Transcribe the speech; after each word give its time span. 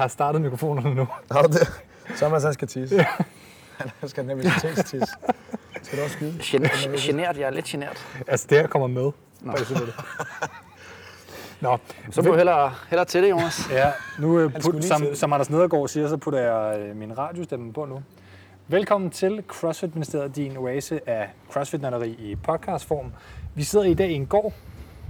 Jeg 0.00 0.04
har 0.04 0.08
startet 0.08 0.40
mikrofonerne 0.42 0.94
nu. 0.94 1.08
Har 1.30 1.42
du 1.42 1.52
det? 1.52 1.82
Thomas, 2.16 2.42
han 2.42 2.54
skal 2.54 2.68
tisse. 2.68 2.96
Ja. 2.96 3.06
Han 4.00 4.08
skal 4.08 4.24
nemlig 4.24 4.52
til 4.60 4.74
tisse. 4.74 5.14
Skal 5.82 5.98
du 5.98 6.04
også 6.04 6.16
skyde? 6.16 6.38
Gen- 6.42 6.96
genert, 6.96 7.38
jeg 7.38 7.46
er 7.46 7.50
lidt 7.50 7.64
genert. 7.64 8.06
Altså, 8.26 8.46
det 8.50 8.58
her 8.58 8.66
kommer 8.66 8.88
med. 8.88 9.02
Nå. 9.40 9.52
Nå, 11.60 11.78
Så 12.10 12.22
må 12.22 12.28
du 12.30 12.36
hellere, 12.36 12.74
hellere 12.90 13.04
til 13.04 13.22
det, 13.22 13.30
Jonas. 13.30 13.70
Ja, 13.70 13.92
nu 14.18 14.38
øh, 14.38 14.52
put, 14.62 14.84
som, 14.84 15.14
som 15.14 15.32
Anders 15.32 15.50
Nedergaard 15.50 15.88
siger, 15.88 16.08
så 16.08 16.16
putter 16.16 16.40
jeg 16.40 16.80
øh, 16.80 16.96
min 16.96 17.18
radiostemme 17.18 17.72
på 17.72 17.84
nu. 17.84 18.02
Velkommen 18.68 19.10
til 19.10 19.42
CrossFit 19.48 19.94
Ministeriet, 19.94 20.36
din 20.36 20.56
oase 20.56 21.00
af 21.08 21.28
crossfit 21.50 21.84
i 22.18 22.36
podcastform. 22.42 23.12
Vi 23.54 23.62
sidder 23.62 23.84
i 23.84 23.94
dag 23.94 24.10
i 24.10 24.14
en 24.14 24.26
gård, 24.26 24.52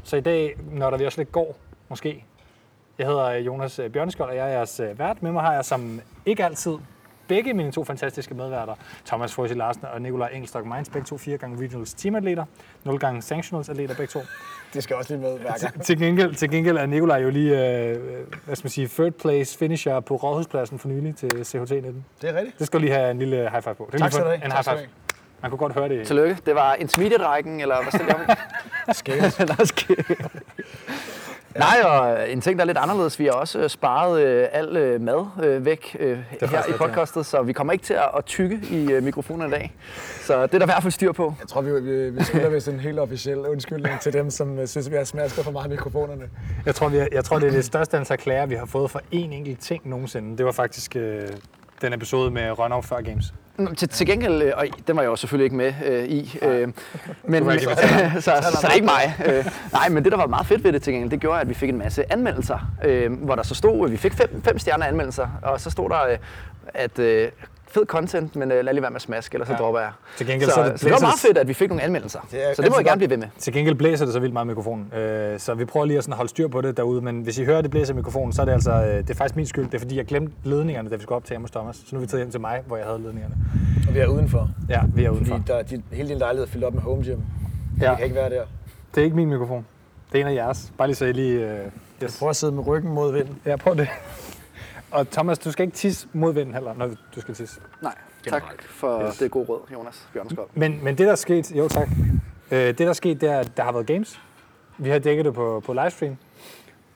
så 0.05 0.16
i 0.16 0.20
dag 0.20 0.57
nørder 0.73 0.98
vi 0.98 1.07
også 1.07 1.20
lidt 1.20 1.33
gård, 1.33 1.57
måske. 1.88 2.25
Jeg 2.99 3.07
hedder 3.07 3.25
øh, 3.25 3.47
Jonas 3.47 3.79
øh, 3.79 3.91
Bjørneskjold, 3.91 4.30
og 4.30 4.37
jeg 4.37 4.47
er 4.47 4.53
jeres 4.53 4.80
øh, 4.80 4.98
vært. 4.98 5.23
Med 5.23 5.33
mig 5.33 5.43
har 5.43 5.53
jeg 5.55 5.65
som 5.65 6.01
ikke 6.27 6.45
altid 6.45 6.73
begge 7.29 7.55
mine 7.55 7.73
to 7.73 7.85
fantastiske 7.85 8.35
medværter, 8.35 8.75
Thomas 9.07 9.35
Frøsig 9.35 9.57
Larsen 9.57 9.85
og 9.95 10.03
Nikolaj 10.03 10.29
Engelstok 10.33 10.67
Mainz, 10.67 10.89
begge 10.91 11.07
to 11.07 11.19
fire 11.19 11.39
gange 11.39 11.62
regionals 11.65 11.95
teamatleter, 11.95 12.45
0 12.84 12.98
gange 12.98 13.23
sanctionals 13.23 13.69
atleter 13.69 13.95
begge 13.95 14.11
to. 14.11 14.21
Det 14.75 14.83
skal 14.83 14.97
også 14.97 15.15
lige 15.15 15.23
med 15.23 15.39
hver 15.39 15.53
gang. 15.61 15.83
Til 15.83 15.98
gengæld, 15.98 16.34
til 16.34 16.51
gengæld 16.51 16.77
er 16.77 16.87
Nikolaj 16.87 17.19
jo 17.23 17.31
lige, 17.31 17.51
øh, 17.87 17.98
hvad 18.45 18.57
skal 18.57 18.65
man 18.67 18.71
sige, 18.71 18.89
third 18.89 19.12
place 19.12 19.59
finisher 19.59 20.01
på 20.01 20.17
Rådhuspladsen 20.17 20.79
for 20.79 20.89
nylig 20.89 21.17
til 21.17 21.31
CHT 21.45 21.70
19. 21.70 22.05
Det 22.23 22.31
er 22.31 22.34
rigtigt. 22.34 22.59
Det 22.59 22.67
skal 22.67 22.81
lige 22.81 22.93
have 22.93 23.11
en 23.11 23.19
lille 23.19 23.36
high 23.51 23.62
five 23.62 23.75
på. 23.75 23.89
Det 23.92 24.01
Tak 24.01 24.12
skal 24.12 24.23
for- 24.23 24.31
du 24.31 24.36
have. 24.36 24.45
En 24.45 24.53
high 24.53 24.62
skal 24.64 24.79
five. 24.79 24.89
Man 25.42 25.51
kunne 25.51 25.59
godt 25.59 25.73
høre 25.73 25.89
det. 25.89 26.07
Tillykke. 26.07 26.39
Det 26.47 26.55
var 26.55 26.75
intermediate-rækken, 26.75 27.61
eller 27.61 27.83
hvad 27.83 27.92
stiller 27.92 28.14
jeg 28.86 28.95
Scales. 28.97 29.41
Nej, 31.59 31.81
og 31.84 32.31
en 32.31 32.41
ting, 32.41 32.59
der 32.59 32.65
er 32.65 32.67
lidt 32.67 32.79
anderledes, 32.79 33.19
vi 33.19 33.25
har 33.25 33.33
også 33.33 33.59
øh, 33.59 33.70
sparet 33.70 34.23
øh, 34.23 34.48
al 34.53 34.77
øh, 34.77 35.01
mad 35.01 35.27
øh, 35.43 35.65
væk 35.65 35.97
øh, 36.01 36.19
her 36.41 36.69
i 36.69 36.73
podcastet, 36.73 37.27
så 37.27 37.42
vi 37.42 37.53
kommer 37.53 37.73
ikke 37.73 37.84
til 37.84 37.95
at, 37.95 38.11
at 38.17 38.25
tykke 38.25 38.61
i 38.70 38.92
øh, 38.92 39.03
mikrofonen 39.03 39.48
i 39.48 39.51
dag. 39.51 39.75
Så 40.23 40.42
det 40.42 40.55
er 40.55 40.59
der 40.59 40.67
i 40.67 40.73
hvert 40.73 40.83
fald 40.83 40.92
styr 40.92 41.12
på. 41.12 41.34
Jeg 41.41 41.48
tror, 41.48 41.61
vi, 41.61 41.81
vi, 41.81 42.11
vi 42.11 42.25
skylder 42.25 42.48
vist 42.48 42.69
en 42.69 42.81
helt 42.81 42.98
officiel 42.98 43.39
undskyldning 43.39 44.01
til 44.01 44.12
dem, 44.12 44.31
som 44.31 44.59
øh, 44.59 44.67
synes, 44.67 44.91
vi 44.91 44.97
har 44.97 45.05
smasket 45.05 45.45
for 45.45 45.53
meget 45.53 45.67
i 45.67 45.70
mikrofonerne. 45.70 46.25
Jeg 46.67 46.75
tror, 46.75 46.89
vi 46.89 46.98
jeg 47.12 47.25
tror, 47.25 47.39
det 47.39 47.48
er 47.48 47.53
det 47.53 47.64
største 47.64 47.97
antal 47.97 48.19
klager, 48.19 48.47
vi 48.47 48.55
har 48.55 48.67
fået 48.67 48.91
for 48.91 48.98
én 48.98 49.17
enkelt 49.17 49.61
ting 49.61 49.89
nogensinde. 49.89 50.39
Det 50.39 50.47
var 50.47 50.53
faktisk 50.53 50.97
øh, 50.97 51.23
den 51.83 51.92
episode 51.92 52.31
med 52.31 52.59
Rønnow 52.59 52.81
før 52.81 53.00
Games. 53.00 53.34
Til, 53.77 53.89
til 53.89 54.06
gengæld, 54.06 54.42
øh, 54.42 54.53
og 54.56 54.67
den 54.86 54.97
var 54.97 55.03
jeg 55.03 55.09
jo 55.09 55.17
selvfølgelig 55.17 55.45
ikke 55.45 55.56
med 55.56 55.75
øh, 55.86 56.05
i, 56.05 56.39
øh, 56.42 56.69
men, 57.25 57.50
ikke 57.53 57.64
så, 57.67 58.20
så, 58.20 58.59
så, 58.61 58.67
det 58.67 58.75
ikke 58.75 58.86
mig. 58.86 59.14
Øh, 59.27 59.47
nej, 59.73 59.89
men 59.89 60.05
det, 60.05 60.12
der 60.12 60.19
var 60.19 60.27
meget 60.27 60.47
fedt 60.47 60.64
ved 60.64 60.73
det 60.73 60.83
til 60.83 60.92
gengæld, 60.92 61.11
det 61.11 61.20
gjorde, 61.20 61.41
at 61.41 61.48
vi 61.48 61.55
fik 61.55 61.69
en 61.69 61.78
masse 61.78 62.12
anmeldelser, 62.12 62.73
øh, 62.84 63.12
hvor 63.12 63.34
der 63.34 63.42
så 63.42 63.55
stod, 63.55 63.86
at 63.86 63.92
vi 63.92 63.97
fik 63.97 64.12
fem, 64.12 64.42
fem 64.42 64.58
stjerner 64.58 64.86
anmeldelser, 64.86 65.28
og 65.42 65.61
så 65.61 65.70
stod 65.70 65.89
der, 65.89 66.06
øh, 66.06 66.19
at 66.75 66.98
øh, 66.98 67.28
fed 67.71 67.87
content, 67.87 68.37
men 68.37 68.53
øh, 68.53 68.65
lad 68.65 68.73
lige 68.75 68.83
være 68.83 68.91
med 68.91 68.97
at 68.97 69.03
smaske, 69.03 69.35
ellers 69.35 69.49
ja. 69.49 69.53
Ja. 69.53 69.59
så 69.59 69.63
dropper 69.63 69.81
jeg. 69.81 69.91
Til 70.17 70.27
gengæld 70.27 70.51
så, 70.51 70.55
så 70.55 70.61
er 70.61 70.69
det 70.71 70.81
så 70.81 70.87
det 70.87 70.93
var 70.93 71.01
meget 71.01 71.19
fedt, 71.19 71.39
at 71.39 71.49
vi 71.49 71.55
fik 71.55 71.69
nogle 71.69 71.83
anmeldelser. 71.83 72.21
Det 72.31 72.51
er 72.51 72.55
så 72.55 72.63
det 72.63 72.71
må 72.71 72.77
altid 72.77 72.79
jeg 72.79 72.85
gerne 72.85 72.99
blive 72.99 73.11
ved 73.11 73.17
med. 73.17 73.29
Til 73.39 73.53
gengæld 73.53 73.75
blæser 73.75 74.05
det 74.05 74.15
så 74.15 74.21
vildt 74.21 74.33
meget 74.33 74.47
mikrofonen, 74.47 74.93
øh, 74.95 75.39
så 75.41 75.55
vi 75.55 75.65
prøver 75.65 75.87
lige 75.87 75.98
at 75.98 76.05
sådan 76.05 76.17
holde 76.17 76.29
styr 76.31 76.48
på 76.48 76.61
det 76.61 76.77
derude. 76.77 77.01
Men 77.03 77.21
hvis 77.21 77.39
I 77.39 77.45
hører, 77.45 77.59
at 77.59 77.65
det 77.65 77.71
blæser 77.71 77.95
mikrofonen, 77.95 78.33
så 78.33 78.41
er 78.43 78.47
det 78.47 78.53
altså 78.53 78.73
øh, 78.73 78.98
det 78.98 79.11
er 79.11 79.15
faktisk 79.15 79.37
min 79.37 79.47
skyld. 79.47 79.65
Det 79.65 79.75
er 79.75 79.79
fordi, 79.79 79.97
jeg 79.97 80.05
glemte 80.07 80.33
ledningerne, 80.45 80.91
da 80.91 80.97
vi 80.97 81.03
skulle 81.03 81.17
op 81.17 81.25
til 81.25 81.37
hos 81.39 81.51
Thomas. 81.51 81.77
Så 81.77 81.85
nu 81.93 81.97
er 81.98 82.01
vi 82.01 82.07
taget 82.07 82.21
hjem 82.21 82.31
til 82.31 82.41
mig, 82.41 82.61
hvor 82.67 82.77
jeg 82.77 82.87
havde 82.87 82.98
ledningerne. 83.03 83.35
Og 83.89 83.95
vi 83.95 83.98
er 83.98 84.07
udenfor. 84.07 84.51
Ja, 84.69 84.81
vi 84.95 85.05
er 85.05 85.09
Fordi 85.13 85.31
udenfor. 85.31 85.43
der, 85.55 85.63
de, 85.63 85.83
hele 85.93 86.09
din 86.09 86.19
lejlighed 86.19 86.47
er 86.47 86.51
fyldt 86.53 86.65
op 86.65 86.75
med 86.75 86.83
home 86.83 87.03
gym. 87.05 87.21
Ja. 87.80 87.91
Vi 87.91 87.97
kan 87.97 88.05
ikke 88.05 88.17
være 88.17 88.30
der. 88.30 88.42
Det 88.95 89.01
er 89.01 89.05
ikke 89.05 89.17
min 89.17 89.29
mikrofon. 89.29 89.67
Det 90.13 90.20
er 90.20 90.25
en 90.25 90.30
af 90.30 90.35
jeres. 90.35 90.73
Bare 90.79 90.89
lige 90.89 90.97
så 90.97 91.05
I 91.05 91.13
lige... 91.13 91.51
Øh, 91.51 91.59
yes. 92.05 92.19
Prøv 92.19 92.29
at 92.30 92.36
sidde 92.36 92.53
med 92.53 92.67
ryggen 92.67 92.92
mod 92.92 93.13
vinden. 93.13 93.39
Ja, 93.47 93.57
prøv 93.57 93.77
det. 93.77 93.89
Og 94.92 95.11
Thomas, 95.11 95.39
du 95.39 95.52
skal 95.52 95.67
ikke 95.67 95.77
tisse 95.77 96.08
mod 96.12 96.34
vinden 96.34 96.55
heller, 96.55 96.74
når 96.74 96.86
du 97.14 97.20
skal 97.20 97.34
tisse. 97.34 97.61
Nej, 97.83 97.95
tak 98.27 98.62
for 98.62 99.06
Yes. 99.08 99.17
det 99.18 99.30
gode 99.30 99.45
råd, 99.48 99.61
Jonas 99.73 100.08
Bjørnskov. 100.12 100.51
Men, 100.55 100.84
men 100.84 100.98
det, 100.98 101.06
der 101.06 101.12
er 101.12 101.17
sket... 101.17 101.52
Jo, 101.56 101.68
tak. 101.68 101.89
Øh, 102.51 102.58
det, 102.58 102.78
der 102.78 102.89
er 102.89 102.92
sket, 102.92 103.20
det 103.20 103.29
er, 103.30 103.39
at 103.39 103.56
der 103.56 103.62
har 103.62 103.73
været 103.73 103.86
games. 103.86 104.20
Vi 104.79 104.90
har 104.90 104.98
dækket 104.98 105.24
det 105.24 105.34
på, 105.34 105.62
på 105.67 105.73
livestream. 105.73 106.17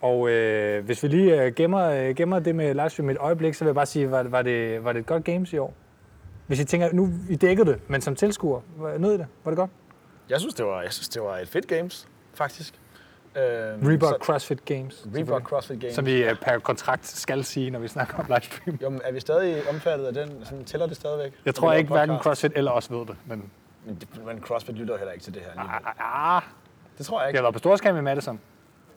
Og 0.01 0.31
øh, 0.31 0.85
hvis 0.85 1.03
vi 1.03 1.09
lige 1.09 1.43
øh, 1.43 1.55
gemmer, 1.55 1.83
øh, 1.91 2.15
gemmer 2.15 2.39
det 2.39 2.55
med 2.55 2.75
livestream 2.75 3.11
et 3.11 3.17
øjeblik, 3.21 3.55
så 3.55 3.65
vil 3.65 3.69
jeg 3.69 3.75
bare 3.75 3.87
sige, 3.87 4.11
var, 4.11 4.23
var, 4.23 4.43
det, 4.43 4.85
var 4.85 4.93
det 4.93 5.01
et 5.01 5.07
godt 5.07 5.25
games 5.25 5.53
i 5.53 5.59
år? 5.59 5.75
Hvis 6.47 6.61
I 6.61 6.65
tænker, 6.65 6.93
nu 6.93 7.11
I 7.31 7.37
dækkede 7.37 7.71
det, 7.73 7.81
men 7.91 8.01
som 8.01 8.15
tilskuer, 8.17 8.61
var- 8.77 8.99
nød 8.99 9.15
I 9.15 9.19
det? 9.19 9.27
Var 9.45 9.51
det 9.51 9.59
godt? 9.59 9.71
Jeg 10.31 10.41
synes, 10.41 10.55
det 10.55 10.67
var, 10.67 10.83
jeg 10.83 10.93
synes, 10.93 11.09
det 11.09 11.23
var 11.23 11.39
et 11.39 11.49
fedt 11.49 11.67
games, 11.67 12.09
faktisk. 12.35 12.75
Øh, 13.37 13.43
Reebok 13.89 14.25
CrossFit 14.25 14.65
Games. 14.65 15.07
Reebok 15.15 15.43
CrossFit 15.43 15.81
Games. 15.81 15.95
Som 15.95 16.07
vi 16.07 16.23
øh, 16.25 16.37
per 16.41 16.59
kontrakt 16.59 17.07
skal 17.07 17.45
sige, 17.45 17.71
når 17.71 17.79
vi 17.79 17.89
snakker 17.89 18.15
om 18.19 18.25
livestream. 18.29 18.79
Jo, 18.83 18.91
men 18.91 19.01
er 19.05 19.13
vi 19.13 19.21
stadig 19.21 19.69
omfattet 19.69 20.07
af 20.07 20.15
den? 20.15 20.45
Sådan, 20.45 20.65
tæller 20.65 20.87
det 20.87 20.97
stadigvæk? 20.97 21.33
Jeg 21.45 21.55
tror 21.55 21.73
ikke, 21.73 21.91
hverken 21.93 22.19
CrossFit 22.19 22.53
eller 22.57 22.71
os 22.71 22.91
ved 22.91 22.99
det, 23.07 23.17
men 23.27 23.51
Men, 23.87 23.95
det- 23.95 24.27
men 24.27 24.41
CrossFit 24.41 24.75
lytter 24.75 24.97
heller 24.97 25.13
ikke 25.13 25.25
til 25.25 25.35
det 25.35 25.43
her. 25.43 25.49
alligevel. 25.51 25.81
ah, 26.01 26.43
Det 26.99 27.07
tror 27.07 27.19
jeg 27.19 27.23
jeg 27.23 27.29
ikke. 27.29 27.39
har 27.39 27.43
været 27.43 27.53
på 27.55 27.59
storskærm 27.59 27.95
med 27.95 28.03
Madison. 28.03 28.41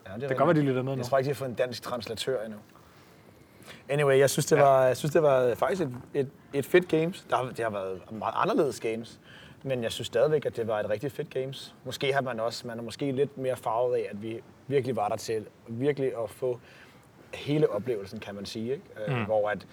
Ja, 0.07 0.11
Det 0.19 0.27
kan 0.27 0.37
godt 0.37 0.47
være, 0.47 0.57
de 0.57 0.61
lytter 0.61 0.81
med 0.83 0.91
nu. 0.93 0.97
Jeg 0.97 1.05
tror 1.05 1.17
ikke, 1.17 1.25
de 1.25 1.29
har 1.33 1.35
fået 1.35 1.49
en 1.49 1.55
dansk 1.55 1.83
translatør 1.83 2.43
endnu. 2.43 2.59
Anyway, 3.89 4.19
jeg 4.19 4.29
synes, 4.29 4.45
det 4.45 4.57
var, 4.57 4.83
jeg 4.85 4.97
synes, 4.97 5.13
det 5.13 5.23
var 5.23 5.55
faktisk 5.55 5.81
et, 5.81 5.91
et, 6.13 6.29
et 6.53 6.65
fedt 6.65 6.87
games. 6.87 7.25
Der 7.29 7.35
har, 7.35 7.43
det 7.45 7.59
har 7.59 7.69
været 7.69 8.11
meget 8.11 8.33
anderledes 8.37 8.79
games. 8.79 9.19
Men 9.63 9.83
jeg 9.83 9.91
synes 9.91 10.07
stadigvæk, 10.07 10.45
at 10.45 10.57
det 10.57 10.67
var 10.67 10.79
et 10.79 10.89
rigtig 10.89 11.11
fedt 11.11 11.29
games. 11.29 11.75
Måske 11.83 12.13
har 12.13 12.21
man 12.21 12.39
også, 12.39 12.67
man 12.67 12.79
er 12.79 12.83
måske 12.83 13.11
lidt 13.11 13.37
mere 13.37 13.55
farvet 13.55 13.95
af, 13.95 14.07
at 14.11 14.23
vi 14.23 14.41
virkelig 14.67 14.95
var 14.95 15.07
der 15.07 15.15
til 15.15 15.45
virkelig 15.67 16.11
at 16.23 16.29
få 16.29 16.59
hele 17.33 17.69
oplevelsen, 17.69 18.19
kan 18.19 18.35
man 18.35 18.45
sige. 18.45 18.71
Ikke? 18.71 18.83
Mm. 19.07 19.25
Hvor 19.25 19.49
at, 19.49 19.67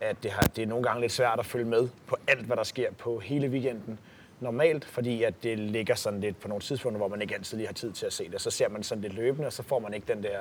at 0.00 0.16
det, 0.22 0.30
har, 0.30 0.42
det 0.42 0.62
er 0.62 0.66
nogle 0.66 0.84
gange 0.84 1.00
lidt 1.00 1.12
svært 1.12 1.38
at 1.38 1.46
følge 1.46 1.64
med 1.64 1.88
på 2.06 2.16
alt, 2.28 2.46
hvad 2.46 2.56
der 2.56 2.62
sker 2.62 2.92
på 2.92 3.18
hele 3.18 3.48
weekenden 3.48 3.98
normalt, 4.40 4.84
fordi 4.84 5.22
at 5.22 5.34
det 5.42 5.58
ligger 5.58 5.94
sådan 5.94 6.20
lidt 6.20 6.40
på 6.40 6.48
nogle 6.48 6.62
tidspunkter, 6.62 6.98
hvor 6.98 7.08
man 7.08 7.22
ikke 7.22 7.34
altid 7.34 7.56
lige 7.56 7.66
har 7.66 7.74
tid 7.74 7.92
til 7.92 8.06
at 8.06 8.12
se 8.12 8.30
det. 8.30 8.40
Så 8.40 8.50
ser 8.50 8.68
man 8.68 8.82
sådan 8.82 9.02
lidt 9.02 9.14
løbende, 9.14 9.46
og 9.46 9.52
så 9.52 9.62
får 9.62 9.78
man 9.78 9.94
ikke 9.94 10.14
den 10.14 10.22
der... 10.22 10.38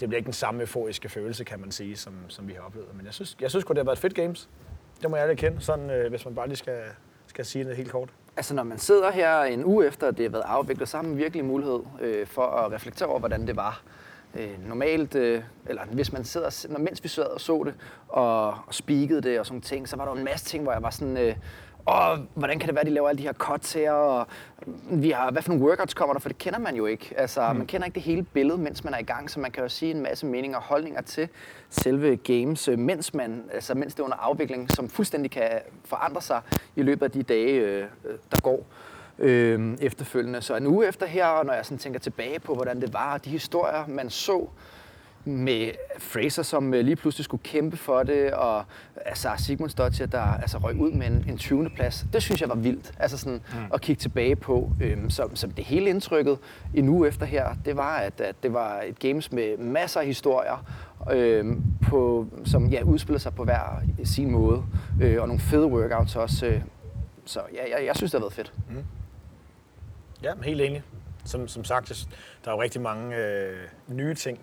Det 0.00 0.08
bliver 0.08 0.16
ikke 0.18 0.26
den 0.26 0.32
samme 0.32 0.60
euforiske 0.60 1.08
følelse, 1.08 1.44
kan 1.44 1.60
man 1.60 1.70
sige, 1.70 1.96
som, 1.96 2.14
som 2.28 2.48
vi 2.48 2.52
har 2.52 2.60
oplevet. 2.60 2.88
Men 2.96 3.06
jeg 3.06 3.14
synes, 3.14 3.36
jeg 3.40 3.50
synes 3.50 3.64
godt 3.64 3.76
det 3.76 3.80
har 3.80 3.84
været 3.84 3.96
et 3.96 4.00
fedt 4.02 4.14
games. 4.14 4.48
Det 5.02 5.10
må 5.10 5.16
jeg 5.16 5.22
ærligt 5.22 5.40
kende, 5.40 5.60
sådan, 5.60 5.90
øh, 5.90 6.10
hvis 6.10 6.24
man 6.24 6.34
bare 6.34 6.46
lige 6.46 6.56
skal, 6.56 6.82
skal 7.36 7.46
sige 7.46 7.64
det 7.64 7.76
helt 7.76 7.90
kort. 7.90 8.08
Altså 8.36 8.54
når 8.54 8.62
man 8.62 8.78
sidder 8.78 9.10
her 9.10 9.42
en 9.42 9.64
uge 9.64 9.86
efter, 9.86 10.08
at 10.08 10.16
det 10.16 10.24
har 10.24 10.30
været 10.30 10.42
afviklet, 10.46 10.88
så 10.88 10.96
har 10.96 11.04
man 11.04 11.16
virkelig 11.16 11.44
mulighed 11.44 11.80
øh, 12.00 12.26
for 12.26 12.42
at 12.42 12.72
reflektere 12.72 13.08
over, 13.08 13.18
hvordan 13.18 13.46
det 13.46 13.56
var. 13.56 13.82
Øh, 14.34 14.68
normalt, 14.68 15.14
øh, 15.14 15.42
eller 15.66 15.82
hvis 15.84 16.12
man 16.12 16.24
sidder, 16.24 16.66
når, 16.68 16.78
mens 16.78 17.04
vi 17.04 17.08
sad 17.08 17.24
og 17.24 17.40
så 17.40 17.62
det, 17.66 17.74
og, 18.08 18.48
og 18.48 18.74
speakede 18.74 19.20
det 19.20 19.40
og 19.40 19.46
sådan 19.46 19.60
ting, 19.60 19.88
så 19.88 19.96
var 19.96 20.04
der 20.04 20.12
en 20.12 20.24
masse 20.24 20.46
ting, 20.46 20.62
hvor 20.62 20.72
jeg 20.72 20.82
var 20.82 20.90
sådan, 20.90 21.16
øh, 21.16 21.34
Åh, 21.88 22.18
hvordan 22.34 22.58
kan 22.58 22.66
det 22.66 22.74
være, 22.74 22.80
at 22.80 22.86
de 22.86 22.92
laver 22.94 23.08
alle 23.08 23.18
de 23.18 23.22
her 23.22 23.32
cuts 23.32 23.72
her, 23.72 23.92
og 23.92 24.26
vi 24.90 25.10
har, 25.10 25.30
hvad 25.30 25.42
for 25.42 25.52
nogle 25.52 25.64
workouts 25.64 25.94
kommer 25.94 26.12
der, 26.12 26.20
for 26.20 26.28
det 26.28 26.38
kender 26.38 26.58
man 26.58 26.76
jo 26.76 26.86
ikke. 26.86 27.14
Altså, 27.16 27.52
mm. 27.52 27.58
man 27.58 27.66
kender 27.66 27.84
ikke 27.84 27.94
det 27.94 28.02
hele 28.02 28.22
billede, 28.22 28.58
mens 28.58 28.84
man 28.84 28.94
er 28.94 28.98
i 28.98 29.02
gang, 29.02 29.30
så 29.30 29.40
man 29.40 29.50
kan 29.50 29.62
jo 29.62 29.68
sige 29.68 29.90
en 29.90 30.00
masse 30.00 30.26
meninger 30.26 30.58
og 30.58 30.64
holdninger 30.64 31.00
til 31.00 31.28
selve 31.70 32.16
games, 32.16 32.68
øh, 32.68 32.78
mens, 32.78 33.14
man, 33.14 33.44
altså, 33.52 33.74
mens 33.74 33.94
det 33.94 34.00
er 34.00 34.04
under 34.04 34.16
afvikling, 34.16 34.70
som 34.70 34.88
fuldstændig 34.88 35.30
kan 35.30 35.50
forandre 35.84 36.22
sig 36.22 36.40
i 36.76 36.82
løbet 36.82 37.02
af 37.06 37.10
de 37.10 37.22
dage, 37.22 37.52
øh, 37.52 37.84
øh, 38.04 38.14
der 38.30 38.40
går 38.40 38.66
øh, 39.18 39.76
efterfølgende. 39.80 40.42
Så 40.42 40.56
en 40.56 40.66
uge 40.66 40.88
efter 40.88 41.06
her, 41.06 41.42
når 41.42 41.52
jeg 41.52 41.64
sådan 41.64 41.78
tænker 41.78 42.00
tilbage 42.00 42.40
på, 42.40 42.54
hvordan 42.54 42.80
det 42.80 42.92
var, 42.92 43.14
og 43.14 43.24
de 43.24 43.30
historier, 43.30 43.86
man 43.88 44.10
så, 44.10 44.48
med 45.26 45.70
Fraser, 45.98 46.42
som 46.42 46.74
øh, 46.74 46.84
lige 46.84 46.96
pludselig 46.96 47.24
skulle 47.24 47.42
kæmpe 47.42 47.76
for 47.76 48.02
det, 48.02 48.32
og 48.32 48.64
altså 48.96 49.28
Sigmund 49.38 49.70
Stottier, 49.70 50.06
der 50.06 50.20
altså, 50.20 50.58
røg 50.58 50.76
ud 50.76 50.90
med 50.90 51.06
en, 51.06 51.24
en 51.28 51.38
20. 51.38 51.70
plads. 51.70 52.06
Det 52.12 52.22
synes 52.22 52.40
jeg 52.40 52.48
var 52.48 52.54
vildt, 52.54 52.92
altså 52.98 53.18
sådan 53.18 53.40
mm. 53.52 53.58
at 53.74 53.80
kigge 53.80 54.00
tilbage 54.00 54.36
på. 54.36 54.72
Øhm, 54.82 55.10
så, 55.10 55.28
så 55.34 55.46
det 55.46 55.64
hele 55.64 55.90
indtrykket 55.90 56.38
en 56.74 56.88
uge 56.88 57.08
efter 57.08 57.26
her, 57.26 57.54
det 57.64 57.76
var, 57.76 57.96
at, 57.96 58.20
at 58.20 58.42
det 58.42 58.52
var 58.52 58.80
et 58.80 58.98
games 58.98 59.32
med 59.32 59.58
masser 59.58 60.00
af 60.00 60.06
historier, 60.06 60.64
øhm, 61.12 61.62
på, 61.82 62.26
som 62.44 62.66
ja, 62.66 62.82
udspiller 62.82 63.18
sig 63.18 63.34
på 63.34 63.44
hver 63.44 63.82
sin 64.04 64.30
måde, 64.30 64.64
øh, 65.02 65.22
og 65.22 65.28
nogle 65.28 65.40
fede 65.40 65.66
workouts 65.66 66.16
også. 66.16 66.46
Øh, 66.46 66.60
så 67.24 67.40
ja, 67.54 67.76
jeg, 67.76 67.86
jeg 67.86 67.96
synes, 67.96 68.12
det 68.12 68.20
har 68.20 68.24
været 68.24 68.32
fedt. 68.32 68.52
Ja, 70.22 70.32
helt 70.42 70.60
enig. 70.60 70.82
Som, 71.24 71.48
som 71.48 71.64
sagt, 71.64 72.08
der 72.44 72.50
er 72.50 72.54
jo 72.54 72.62
rigtig 72.62 72.80
mange 72.80 73.16
øh, 73.16 73.56
nye 73.88 74.14
ting, 74.14 74.38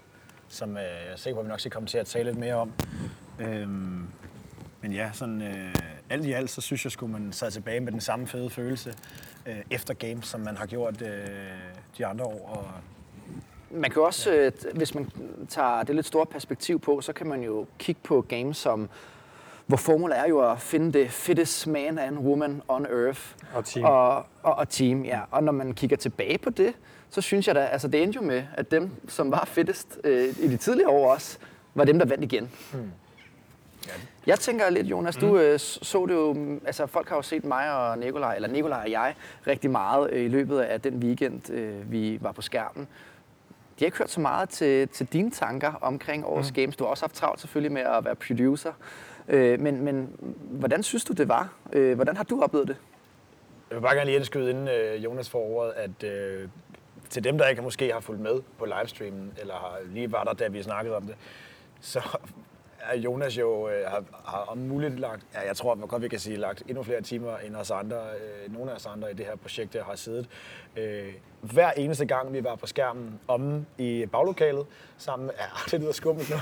som 0.53 0.77
øh, 0.77 0.83
jeg 0.83 1.11
er 1.11 1.15
sikker 1.15 1.35
på, 1.35 1.39
at 1.39 1.45
vi 1.45 1.49
nok 1.49 1.59
skal 1.59 1.71
komme 1.71 1.87
til 1.87 1.97
at 1.97 2.05
tale 2.07 2.23
lidt 2.23 2.37
mere 2.37 2.55
om. 2.55 2.71
Øhm, 3.39 4.07
men 4.81 4.91
ja, 4.91 5.09
sådan, 5.13 5.41
øh, 5.41 5.75
alt 6.09 6.25
i 6.25 6.31
alt, 6.31 6.49
så 6.49 6.61
synes 6.61 6.85
jeg, 6.85 6.91
skulle 6.91 7.11
man 7.11 7.33
sad 7.33 7.51
tilbage 7.51 7.79
med 7.79 7.91
den 7.91 8.01
samme 8.01 8.27
fede 8.27 8.49
følelse 8.49 8.93
øh, 9.45 9.55
efter 9.71 9.93
games, 9.93 10.27
som 10.27 10.41
man 10.41 10.57
har 10.57 10.65
gjort 10.65 11.01
øh, 11.01 11.27
de 11.97 12.05
andre 12.05 12.25
år. 12.25 12.49
Og, 12.49 12.67
Man 13.79 13.91
kan 13.91 14.01
også, 14.01 14.31
øh, 14.33 14.51
hvis 14.73 14.95
man 14.95 15.11
tager 15.49 15.83
det 15.83 15.95
lidt 15.95 16.05
store 16.05 16.25
perspektiv 16.25 16.79
på, 16.79 17.01
så 17.01 17.13
kan 17.13 17.27
man 17.27 17.41
jo 17.43 17.65
kigge 17.79 18.01
på 18.03 18.21
games 18.21 18.57
som, 18.57 18.89
hvor 19.65 19.77
formålet 19.77 20.19
er 20.19 20.27
jo 20.27 20.51
at 20.51 20.59
finde 20.59 20.99
det 20.99 21.11
fittest 21.11 21.67
man 21.67 21.99
and 21.99 22.17
woman 22.17 22.61
on 22.67 22.85
earth. 22.85 23.21
Og 23.53 23.65
team. 23.65 23.85
Og, 23.85 24.15
og, 24.43 24.55
og 24.55 24.69
team, 24.69 25.05
ja. 25.05 25.19
Og 25.31 25.43
når 25.43 25.51
man 25.51 25.73
kigger 25.73 25.97
tilbage 25.97 26.37
på 26.37 26.49
det, 26.49 26.73
så 27.13 27.21
synes 27.21 27.47
jeg 27.47 27.55
da, 27.55 27.59
altså 27.59 27.87
det 27.87 28.03
endte 28.03 28.15
jo 28.15 28.21
med, 28.21 28.43
at 28.53 28.71
dem, 28.71 28.91
som 29.07 29.31
var 29.31 29.45
fittest 29.45 29.99
øh, 30.03 30.29
i 30.39 30.47
de 30.47 30.57
tidligere 30.57 30.89
år 30.89 31.13
også, 31.13 31.37
var 31.73 31.85
dem, 31.85 31.99
der 31.99 32.05
vandt 32.05 32.23
igen. 32.23 32.51
Hmm. 32.73 32.91
Jeg 34.27 34.39
tænker 34.39 34.69
lidt, 34.69 34.87
Jonas, 34.87 35.15
du 35.15 35.37
øh, 35.37 35.59
så 35.59 36.05
det 36.05 36.13
jo, 36.13 36.33
mm, 36.33 36.61
altså 36.65 36.85
folk 36.85 37.09
har 37.09 37.15
jo 37.15 37.21
set 37.21 37.45
mig 37.45 37.75
og 37.75 37.97
Nikolaj, 37.97 38.35
eller 38.35 38.49
Nikolaj 38.49 38.81
og 38.85 38.91
jeg, 38.91 39.15
rigtig 39.47 39.71
meget 39.71 40.09
øh, 40.11 40.25
i 40.25 40.27
løbet 40.27 40.59
af 40.59 40.81
den 40.81 40.95
weekend, 40.95 41.49
øh, 41.51 41.91
vi 41.91 42.17
var 42.21 42.31
på 42.31 42.41
skærmen. 42.41 42.87
De 43.79 43.79
har 43.79 43.85
ikke 43.85 43.97
hørt 43.97 44.11
så 44.11 44.21
meget 44.21 44.49
til, 44.49 44.87
til 44.87 45.07
dine 45.13 45.31
tanker 45.31 45.73
omkring 45.81 46.25
årets 46.25 46.51
mm. 46.51 46.55
games. 46.55 46.75
Du 46.75 46.83
har 46.83 46.91
også 46.91 47.03
haft 47.03 47.15
travlt 47.15 47.41
selvfølgelig 47.41 47.71
med 47.71 47.81
at 47.81 48.05
være 48.05 48.15
producer. 48.15 48.71
Øh, 49.27 49.59
men, 49.59 49.81
men 49.81 50.15
hvordan 50.39 50.83
synes 50.83 51.03
du, 51.03 51.13
det 51.13 51.27
var? 51.27 51.53
Øh, 51.73 51.95
hvordan 51.95 52.17
har 52.17 52.23
du 52.23 52.41
oplevet 52.41 52.67
det? 52.67 52.75
Jeg 53.69 53.75
vil 53.75 53.81
bare 53.81 53.95
gerne 53.95 54.05
lige 54.05 54.15
indskyde, 54.15 54.49
inden 54.49 54.67
øh, 54.67 55.03
Jonas 55.03 55.29
får 55.29 55.39
ordet, 55.39 55.73
at 55.75 56.03
øh, 56.03 56.49
til 57.13 57.23
dem, 57.23 57.37
der 57.37 57.47
ikke 57.47 57.61
måske 57.61 57.93
har 57.93 57.99
fulgt 57.99 58.21
med 58.21 58.41
på 58.57 58.65
livestreamen, 58.65 59.33
eller 59.37 59.53
har 59.53 59.77
lige 59.85 60.11
var 60.11 60.23
der, 60.23 60.33
da 60.33 60.47
vi 60.47 60.63
snakkede 60.63 60.95
om 60.95 61.03
det, 61.03 61.15
så 61.81 62.01
er 62.91 62.97
Jonas 62.97 63.37
jo 63.37 63.69
øh, 63.69 63.87
har, 63.87 64.03
har 64.25 64.45
om 64.47 64.57
muligt 64.57 64.99
lagt, 64.99 65.25
ja, 65.33 65.47
jeg 65.47 65.55
tror 65.55 65.87
godt, 65.87 66.01
vi 66.01 66.07
kan 66.07 66.19
sige, 66.19 66.37
lagt 66.37 66.63
endnu 66.67 66.83
flere 66.83 67.01
timer 67.01 67.37
end 67.37 67.55
os 67.55 67.71
andre, 67.71 67.97
øh, 67.97 68.53
nogle 68.53 68.71
af 68.71 68.75
os 68.75 68.85
andre 68.85 69.11
i 69.11 69.13
det 69.13 69.25
her 69.25 69.35
projekt, 69.35 69.73
der 69.73 69.83
har 69.83 69.95
siddet. 69.95 70.29
Øh, 70.77 71.13
hver 71.41 71.71
eneste 71.71 72.05
gang, 72.05 72.33
vi 72.33 72.43
var 72.43 72.55
på 72.55 72.67
skærmen 72.67 73.19
om 73.27 73.65
i 73.77 74.05
baglokalet, 74.11 74.65
sammen 74.97 75.25
med, 75.25 75.33
ja, 75.39 75.45
det 75.71 75.79
lyder 75.79 75.91
skummelt 75.91 76.29
nu, 76.29 76.35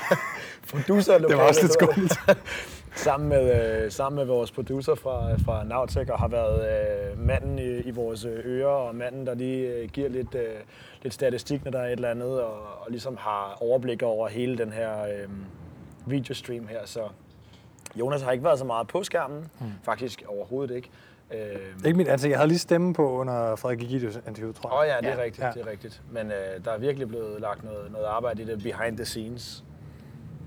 producerlokalet. 0.69 1.29
Det 1.29 1.37
var 1.37 1.47
også 1.47 1.61
lidt 1.61 1.73
skummelt. 1.73 2.13
sammen, 2.95 3.29
med, 3.29 3.83
øh, 3.83 3.91
sammen 3.91 4.17
med 4.17 4.25
vores 4.25 4.51
producer 4.51 4.95
fra, 4.95 5.35
fra 5.45 5.63
Navtec, 5.63 6.09
og 6.09 6.19
har 6.19 6.27
været 6.27 6.69
øh, 7.11 7.19
manden 7.19 7.59
i, 7.59 7.79
i 7.79 7.91
vores 7.91 8.25
ører, 8.25 8.67
og 8.67 8.95
manden, 8.95 9.27
der 9.27 9.33
lige 9.33 9.67
øh, 9.67 9.89
giver 9.89 10.09
lidt, 10.09 10.35
øh, 10.35 10.55
lidt 11.01 11.13
statistik, 11.13 11.63
når 11.63 11.71
der 11.71 11.79
er 11.79 11.85
et 11.85 11.91
eller 11.91 12.09
andet, 12.09 12.41
og, 12.41 12.53
og 12.53 12.87
ligesom 12.89 13.17
har 13.17 13.57
overblik 13.61 14.03
over 14.03 14.27
hele 14.27 14.57
den 14.57 14.71
her... 14.73 15.03
Øh, 15.03 15.29
videostream 16.05 16.67
her, 16.67 16.85
så 16.85 17.01
Jonas 17.95 18.21
har 18.21 18.31
ikke 18.31 18.43
været 18.43 18.59
så 18.59 18.65
meget 18.65 18.87
på 18.87 19.03
skærmen, 19.03 19.49
hmm. 19.59 19.71
faktisk 19.83 20.23
overhovedet 20.27 20.75
ikke. 20.75 20.89
Øh, 21.33 21.85
ikke 21.85 21.97
mit 21.97 22.07
altså 22.07 22.27
Jeg 22.27 22.37
havde 22.37 22.47
lige 22.47 22.59
stemme 22.59 22.93
på 22.93 23.11
under 23.11 23.55
Frederik 23.55 23.79
Gigidius 23.79 24.19
interview, 24.27 24.51
tror 24.51 24.69
jeg. 24.69 24.73
Åh 24.73 24.79
oh, 24.79 25.03
ja, 25.03 25.07
det 25.07 25.15
er 25.15 25.19
ja. 25.19 25.23
rigtigt, 25.23 25.45
ja. 25.45 25.51
det 25.51 25.67
er 25.67 25.71
rigtigt. 25.71 26.01
Men 26.11 26.27
øh, 26.27 26.65
der 26.65 26.71
er 26.71 26.77
virkelig 26.77 27.07
blevet 27.07 27.41
lagt 27.41 27.63
noget, 27.63 27.91
noget 27.91 28.05
arbejde 28.05 28.41
i 28.41 28.45
det 28.45 28.63
behind 28.63 28.97
the 28.97 29.05
scenes. 29.05 29.63